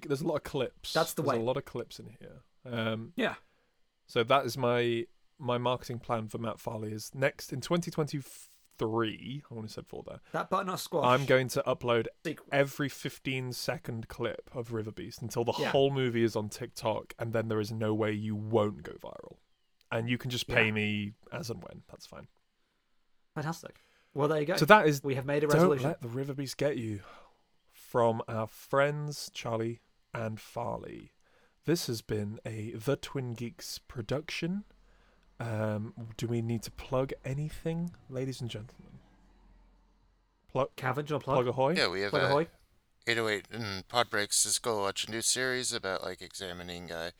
there's 0.07 0.21
a 0.21 0.25
lot 0.27 0.35
of 0.35 0.43
clips 0.43 0.93
That's 0.93 1.11
the 1.13 1.21
there's 1.21 1.35
way. 1.35 1.41
a 1.41 1.45
lot 1.45 1.57
of 1.57 1.65
clips 1.65 1.99
in 1.99 2.07
here 2.17 2.41
um 2.71 3.11
Yeah. 3.17 3.35
So 4.05 4.23
that 4.23 4.45
is 4.45 4.57
my 4.57 5.05
my 5.39 5.57
marketing 5.57 5.99
plan 5.99 6.29
for 6.29 6.37
Matt 6.37 6.59
Farley 6.59 6.93
is 6.93 7.11
next 7.13 7.51
in 7.51 7.59
2023. 8.77 9.43
I 9.49 9.53
want 9.53 9.67
to 9.67 9.73
said 9.73 9.87
four 9.87 10.03
there. 10.07 10.19
That 10.31 10.49
butternut 10.49 10.79
squash. 10.79 11.05
I'm 11.05 11.25
going 11.25 11.47
to 11.49 11.63
upload 11.65 12.07
every 12.51 12.89
15 12.89 13.53
second 13.53 14.07
clip 14.07 14.49
of 14.53 14.73
River 14.73 14.91
Beast 14.91 15.21
until 15.21 15.43
the 15.43 15.53
Yeah. 15.57 15.69
whole 15.71 15.91
movie 15.91 16.23
is 16.23 16.35
on 16.35 16.49
TikTok, 16.49 17.13
and 17.19 17.33
then 17.33 17.47
there 17.47 17.59
is 17.59 17.71
no 17.71 17.93
way 17.93 18.11
you 18.11 18.35
won't 18.35 18.83
go 18.83 18.93
viral. 18.93 19.37
And 19.91 20.09
you 20.09 20.17
can 20.17 20.31
just 20.31 20.47
pay 20.47 20.65
Yeah. 20.67 20.71
me 20.71 21.13
as 21.31 21.49
and 21.49 21.61
when. 21.63 21.83
That's 21.89 22.05
fine. 22.07 22.27
Fantastic. 23.35 23.81
Well, 24.13 24.27
there 24.27 24.39
you 24.39 24.45
go. 24.45 24.55
So 24.57 24.65
that 24.65 24.87
is 24.87 25.03
we 25.03 25.15
have 25.15 25.25
made 25.25 25.43
a 25.43 25.47
resolution. 25.47 25.83
don't 25.83 25.89
let 25.91 26.01
the 26.01 26.07
River 26.07 26.33
Beast 26.33 26.57
get 26.57 26.77
you 26.77 27.01
from 27.71 28.21
our 28.27 28.47
friends 28.47 29.29
Charlie 29.33 29.81
and 30.13 30.39
Farley. 30.39 31.13
This 31.65 31.87
has 31.87 32.01
been 32.01 32.39
a 32.45 32.71
The 32.71 32.95
Twin 32.95 33.33
Geeks 33.33 33.79
production. 33.79 34.65
Um, 35.43 35.93
do 36.15 36.27
we 36.27 36.41
need 36.41 36.63
to 36.63 36.71
plug 36.71 37.11
anything, 37.25 37.91
ladies 38.09 38.39
and 38.39 38.49
gentlemen? 38.49 38.99
Plug, 40.51 40.69
Cavendish 40.75 41.11
or 41.11 41.19
plug 41.19 41.35
plug? 41.43 41.47
ahoy. 41.47 41.75
Yeah, 41.75 41.89
we 41.89 42.01
have 42.01 42.11
Plug 42.11 42.23
uh, 42.23 42.27
ahoy. 42.27 42.47
808 43.05 43.47
and 43.51 43.87
Pod 43.89 44.09
Breaks 44.09 44.45
is 44.45 44.59
go 44.59 44.81
watch 44.81 45.05
a 45.05 45.11
new 45.11 45.21
series 45.21 45.73
about 45.73 46.03
like 46.03 46.21
examining 46.21 46.91
uh, 46.91 47.11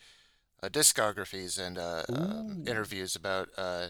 uh, 0.62 0.70
discographies 0.70 1.60
and 1.60 1.78
uh, 1.78 2.04
um, 2.08 2.64
interviews 2.66 3.16
about 3.18 3.50
uh, 3.58 3.88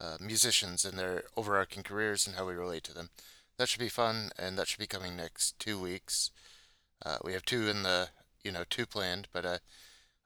uh, 0.00 0.16
musicians 0.18 0.86
and 0.86 0.98
their 0.98 1.24
overarching 1.36 1.82
careers 1.82 2.26
and 2.26 2.36
how 2.36 2.46
we 2.46 2.54
relate 2.54 2.84
to 2.84 2.94
them. 2.94 3.10
That 3.58 3.68
should 3.68 3.80
be 3.80 3.90
fun, 3.90 4.30
and 4.38 4.56
that 4.56 4.68
should 4.68 4.78
be 4.78 4.86
coming 4.86 5.14
next 5.14 5.58
two 5.58 5.78
weeks. 5.78 6.30
Uh, 7.04 7.18
we 7.22 7.34
have 7.34 7.44
two 7.44 7.68
in 7.68 7.82
the 7.82 8.08
you 8.42 8.52
know 8.52 8.64
two 8.68 8.86
planned, 8.86 9.28
but 9.34 9.60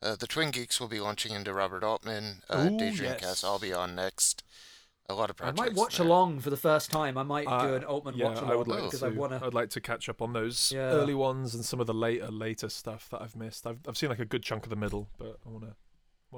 uh, 0.03 0.17
the 0.17 0.27
Twin 0.27 0.51
Geeks 0.51 0.81
will 0.81 0.89
be 0.89 1.01
launching 1.01 1.33
into 1.33 1.53
Robert 1.53 1.85
Altman. 1.85 2.43
Uh, 2.49 2.69
Ooh, 2.71 2.79
Daydream 2.79 3.11
yes. 3.13 3.21
Cast. 3.21 3.45
I'll 3.45 3.59
be 3.59 3.73
on 3.73 3.95
next. 3.95 4.43
A 5.09 5.15
lot 5.15 5.29
of 5.29 5.37
projects. 5.37 5.61
I 5.61 5.65
might 5.65 5.75
watch 5.75 5.99
there. 5.99 6.07
along 6.07 6.39
for 6.39 6.51
the 6.51 6.57
first 6.57 6.91
time. 6.93 7.19
I 7.19 7.25
might 7.25 7.47
do 7.47 7.51
Uh, 7.53 7.73
an 7.75 7.85
Altman 7.85 8.15
yeah, 8.17 8.27
watch 8.27 8.37
I 8.39 8.41
along 8.43 8.59
would 8.59 8.69
like 8.69 8.83
because 8.85 9.01
to. 9.01 9.07
I 9.07 9.09
want 9.11 9.33
to. 9.33 9.45
I'd 9.45 9.55
like 9.55 9.71
to 9.71 9.81
catch 9.81 10.09
up 10.09 10.23
on 10.23 10.33
those 10.33 10.71
Yeah. 10.73 10.91
early 10.91 11.15
ones 11.15 11.53
and 11.55 11.65
some 11.65 11.81
of 11.81 11.89
the 11.89 11.95
later, 11.95 12.29
later 12.31 12.69
stuff 12.69 13.09
that 13.11 13.21
I've 13.21 13.35
missed. 13.35 13.67
I've 13.67 13.81
I've 13.89 13.97
seen 13.97 14.09
like 14.09 14.21
a 14.21 14.25
good 14.25 14.45
chunk 14.45 14.63
of 14.65 14.71
the 14.71 14.77
middle, 14.77 15.09
but 15.19 15.39
I 15.45 15.49
want 15.49 15.65
to. 15.65 15.75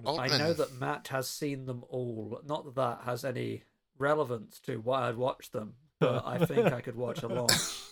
Oh, 0.06 0.18
I 0.18 0.26
know 0.38 0.54
that 0.54 0.80
Matt 0.80 1.08
has 1.08 1.28
seen 1.28 1.66
them 1.66 1.84
all. 1.90 2.28
But 2.32 2.46
not 2.46 2.64
that 2.64 2.74
that 2.76 3.00
has 3.04 3.26
any 3.26 3.64
relevance 3.98 4.58
to 4.60 4.78
why 4.78 5.06
I'd 5.08 5.16
watch 5.18 5.50
them, 5.50 5.74
but 6.02 6.26
I 6.26 6.44
think 6.44 6.66
I 6.72 6.80
could 6.80 6.96
watch 6.96 7.22
along. 7.22 7.48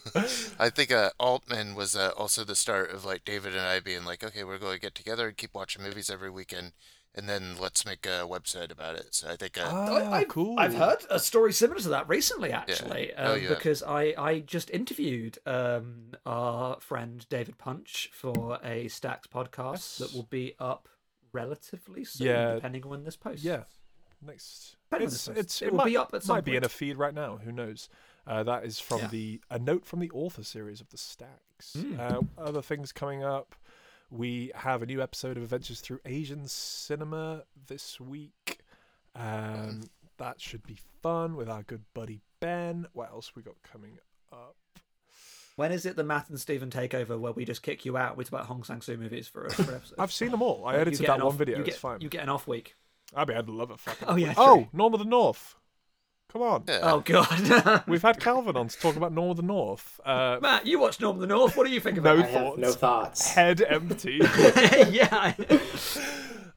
I 0.58 0.70
think 0.70 0.90
uh, 0.92 1.10
Altman 1.18 1.74
was 1.74 1.94
uh, 1.96 2.10
also 2.16 2.44
the 2.44 2.56
start 2.56 2.90
of 2.90 3.04
like 3.04 3.24
David 3.24 3.52
and 3.54 3.62
I 3.62 3.80
being 3.80 4.04
like, 4.04 4.22
okay, 4.24 4.44
we're 4.44 4.58
going 4.58 4.74
to 4.74 4.80
get 4.80 4.94
together 4.94 5.28
and 5.28 5.36
keep 5.36 5.54
watching 5.54 5.82
movies 5.82 6.10
every 6.10 6.30
weekend, 6.30 6.72
and 7.14 7.28
then 7.28 7.56
let's 7.60 7.84
make 7.86 8.06
a 8.06 8.26
website 8.28 8.70
about 8.70 8.96
it. 8.96 9.14
So 9.14 9.28
I 9.30 9.36
think 9.36 9.58
uh, 9.58 9.68
Ah, 9.70 10.12
I, 10.12 10.24
cool. 10.24 10.58
I've 10.58 10.74
heard 10.74 10.98
a 11.10 11.18
story 11.18 11.52
similar 11.52 11.80
to 11.80 11.88
that 11.90 12.08
recently, 12.08 12.50
actually, 12.52 13.12
Oh, 13.16 13.32
um, 13.34 13.40
yeah. 13.42 13.48
because 13.50 13.82
I, 13.82 14.14
I 14.18 14.40
just 14.40 14.70
interviewed 14.70 15.38
um, 15.46 16.12
our 16.26 16.78
friend 16.80 17.24
David 17.28 17.58
Punch 17.58 18.10
for 18.12 18.58
a 18.64 18.88
Stacks 18.88 19.26
podcast 19.26 19.98
that 19.98 20.12
will 20.14 20.28
be 20.30 20.54
up 20.58 20.88
relatively 21.32 22.04
soon, 22.04 22.26
Yeah. 22.28 22.54
depending 22.54 22.82
on 22.84 22.90
when 22.90 23.04
this 23.04 23.16
posts. 23.16 23.44
Yeah. 23.44 23.62
Next, 24.22 24.76
it's, 24.92 25.28
it's 25.28 25.62
It 25.62 25.66
it, 25.66 25.70
will 25.72 25.78
might, 25.78 25.84
be 25.86 25.96
up 25.96 26.10
at 26.12 26.22
some 26.22 26.36
might 26.36 26.44
be 26.44 26.56
in 26.56 26.64
a 26.64 26.68
feed 26.68 26.96
right 26.98 27.14
now. 27.14 27.38
Who 27.42 27.52
knows? 27.52 27.88
Uh, 28.26 28.42
that 28.42 28.64
is 28.64 28.78
from 28.78 28.98
Yeah. 29.00 29.08
the 29.08 29.40
a 29.50 29.58
note 29.58 29.86
from 29.86 30.00
the 30.00 30.10
author 30.10 30.44
series 30.44 30.80
of 30.80 30.90
the 30.90 30.98
Stacks. 30.98 31.74
Mm. 31.76 31.98
Uh, 31.98 32.20
other 32.38 32.60
things 32.62 32.92
coming 32.92 33.24
up. 33.24 33.54
We 34.10 34.50
have 34.54 34.82
a 34.82 34.86
new 34.86 35.00
episode 35.00 35.36
of 35.36 35.42
Adventures 35.44 35.80
Through 35.80 36.00
Asian 36.04 36.46
Cinema 36.48 37.44
this 37.68 37.98
week. 38.00 38.58
Um, 39.14 39.82
that 40.18 40.40
should 40.40 40.66
be 40.66 40.76
fun 41.02 41.36
with 41.36 41.48
our 41.48 41.62
good 41.62 41.84
buddy 41.94 42.20
Ben. 42.40 42.86
What 42.92 43.10
else 43.10 43.32
we 43.34 43.42
got 43.42 43.54
coming 43.62 43.98
up? 44.32 44.56
When 45.56 45.72
is 45.72 45.84
it 45.86 45.96
the 45.96 46.04
Matt 46.04 46.28
and 46.30 46.40
Stephen 46.40 46.70
takeover 46.70 47.18
where 47.18 47.32
we 47.32 47.44
just 47.44 47.62
kick 47.62 47.84
you 47.84 47.96
out? 47.96 48.16
We 48.16 48.24
talk 48.24 48.32
about 48.32 48.46
Hong 48.46 48.64
Sang 48.64 48.80
Soo 48.82 48.96
movies 48.96 49.28
for, 49.28 49.46
a- 49.46 49.50
for 49.50 49.62
an 49.70 49.74
episode. 49.76 49.94
I've 49.98 50.12
seen 50.12 50.30
them 50.30 50.42
all. 50.42 50.64
I 50.66 50.76
edited 50.76 51.00
that 51.06 51.14
an 51.16 51.24
one 51.24 51.32
off- 51.32 51.36
video. 51.38 51.58
You 51.58 51.64
get, 51.64 51.72
it's 51.74 51.80
fine. 51.80 52.00
You 52.00 52.08
get 52.08 52.22
an 52.22 52.28
off 52.28 52.46
week. 52.46 52.76
I 53.14 53.24
mean, 53.24 53.36
I'd 53.36 53.48
love 53.48 53.70
a 53.70 53.76
fucking. 53.78 54.08
Oh, 54.08 54.16
yeah, 54.16 54.34
Oh, 54.36 54.56
true. 54.56 54.68
Norm 54.72 54.94
of 54.94 55.00
the 55.00 55.06
North. 55.06 55.56
Come 56.32 56.42
on. 56.42 56.64
Yeah. 56.68 56.78
Oh 56.84 57.00
god, 57.00 57.82
We've 57.88 58.02
had 58.02 58.20
Calvin 58.20 58.56
on 58.56 58.68
to 58.68 58.78
talk 58.78 58.94
about 58.94 59.12
Norm 59.12 59.30
of 59.30 59.36
the 59.36 59.42
North. 59.42 59.98
Uh, 60.04 60.38
Matt, 60.40 60.64
you 60.64 60.78
watched 60.78 61.00
Norm 61.00 61.16
of 61.16 61.20
the 61.20 61.26
North. 61.26 61.56
What 61.56 61.66
do 61.66 61.72
you 61.72 61.80
think 61.80 61.96
no 61.96 62.02
about 62.02 62.24
I 62.24 62.28
have 62.28 62.40
thoughts. 62.44 62.58
no 62.58 62.72
thoughts. 62.72 63.30
Head 63.32 63.60
empty. 63.62 64.20
yeah, 64.90 65.34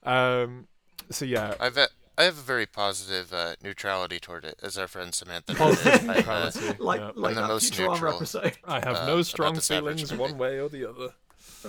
um. 0.04 0.68
So 1.10 1.26
yeah, 1.26 1.56
I've 1.60 1.76
a, 1.78 1.88
I 2.20 2.24
have 2.26 2.38
a 2.38 2.42
very 2.42 2.68
positive 2.68 3.34
uh, 3.34 3.56
neutrality 3.64 4.20
toward 4.20 4.46
it, 4.46 4.60
as 4.62 4.78
our 4.78 4.88
friend 4.88 5.12
Samantha. 5.14 5.56
positive 5.56 6.08
I, 6.08 6.14
uh, 6.14 6.16
neutrality. 6.18 6.74
like 6.80 7.00
yeah. 7.00 7.12
like 7.16 7.34
the 7.34 7.42
that 7.42 7.48
most 7.48 7.78
neutral. 7.80 8.16
episode. 8.16 8.58
I 8.66 8.76
have 8.76 8.96
uh, 8.98 9.06
no 9.08 9.22
strong 9.24 9.56
this 9.56 9.72
average 9.72 9.96
feelings 10.04 10.12
movie. 10.12 10.22
one 10.22 10.38
way 10.38 10.60
or 10.60 10.70
the 10.70 10.88
other. 10.88 11.10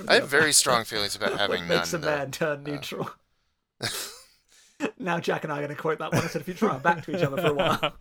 I 0.09 0.16
have 0.16 0.28
very 0.28 0.52
strong 0.52 0.85
feelings 0.85 1.16
about 1.16 1.39
having 1.39 1.61
What 1.62 1.69
none. 1.69 1.78
makes 1.78 1.93
a 1.94 1.98
though. 1.98 2.06
man 2.06 2.31
turn 2.32 2.65
neutral? 2.65 3.09
Now 4.99 5.21
Jack 5.21 5.45
and 5.45 5.53
I 5.53 5.59
are 5.59 5.63
going 5.63 5.75
to 5.75 5.81
quote 5.81 5.99
that 5.99 6.13
one 6.13 6.23
instead 6.23 6.43
of 6.43 6.49
Futurama 6.49 6.83
back 6.83 7.05
to 7.05 7.17
each 7.17 7.23
other 7.23 7.37
for 7.37 7.49
a 7.49 7.55
while. 7.55 7.95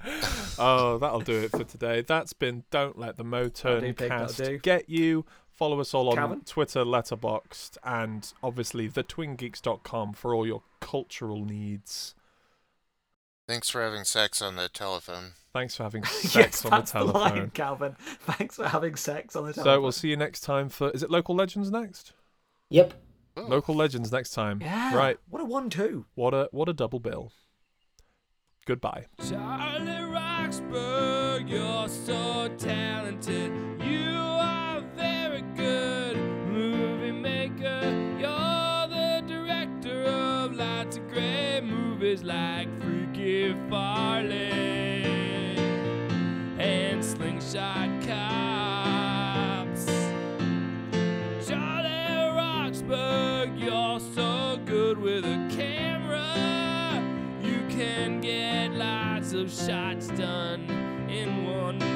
oh, 0.58 0.98
that'll 0.98 1.22
do 1.22 1.44
it 1.44 1.52
for 1.52 1.64
today. 1.64 2.02
That's 2.02 2.34
been 2.34 2.64
Don't 2.72 2.98
Let 2.98 3.18
the 3.18 3.24
Motern 3.24 3.82
do, 3.82 3.94
pig, 3.94 4.10
Cast 4.10 4.38
do. 4.38 4.58
Get 4.58 4.90
You. 4.90 5.26
Follow 5.52 5.80
us 5.80 5.94
all 5.94 6.10
on 6.10 6.16
Calvin? 6.16 6.42
Twitter, 6.42 6.84
Letterboxd, 6.84 7.78
and 7.84 8.34
obviously 8.42 8.90
thetwingeeks.com 8.90 10.14
for 10.14 10.34
all 10.34 10.48
your 10.48 10.64
cultural 10.80 11.46
needs. 11.46 12.16
Thanks 13.48 13.70
for 13.70 13.82
having 13.84 14.04
sex 14.04 14.42
on 14.42 14.56
the 14.56 14.68
telephone. 14.68 15.34
Thanks 15.54 15.76
for 15.76 15.84
having 15.84 16.04
sex 16.06 16.36
yes, 16.36 16.66
on 16.66 16.72
the 16.72 16.78
that's 16.78 16.92
the, 16.92 17.00
telephone. 17.00 17.22
line, 17.38 17.52
Calvin. 17.52 17.96
Thanks 18.00 18.56
for 18.56 18.68
having 18.68 18.96
sex 18.96 19.36
on 19.36 19.46
the 19.46 19.54
telephone. 19.54 19.76
so 19.76 19.82
we'll 19.82 19.92
see 19.92 20.10
you 20.10 20.18
next 20.18 20.42
time 20.42 20.70
for. 20.70 20.90
Is 20.90 21.04
it 21.04 21.12
Local 21.12 21.36
Legends 21.36 21.70
next? 21.70 22.14
Yep. 22.70 22.94
Ooh. 23.38 23.42
Local 23.42 23.76
Legends 23.76 24.12
next 24.12 24.32
time. 24.32 24.62
Yeah. 24.62 24.96
Right. 24.96 25.18
What 25.30 25.42
a 25.42 25.46
one-two. 25.46 26.06
What 26.16 26.34
a 26.34 26.50
what 26.52 26.70
a 26.70 26.74
double 26.74 27.00
bill. 27.00 27.32
Goodbye. 28.66 29.08
Charlie 29.28 30.04
Roxburgh, 30.04 31.50
you're 31.50 31.90
so 31.90 32.50
talented. 32.58 33.52
You 33.82 34.16
are 34.20 34.82
very 34.96 35.42
good 35.56 36.16
movie 36.48 37.12
maker. 37.12 37.82
You're 38.20 38.88
the 38.88 39.24
director 39.28 40.04
of 40.04 40.54
lots 40.54 40.96
of 40.98 41.08
great 41.10 41.62
movies 41.62 42.24
like 42.24 42.70
Freaky 42.80 43.54
Farley 43.70 45.04
and 46.58 47.04
Slingshot 47.04 47.93
get 58.24 58.72
lots 58.72 59.34
of 59.34 59.52
shots 59.52 60.08
done 60.08 60.62
in 61.10 61.46
one 61.46 61.93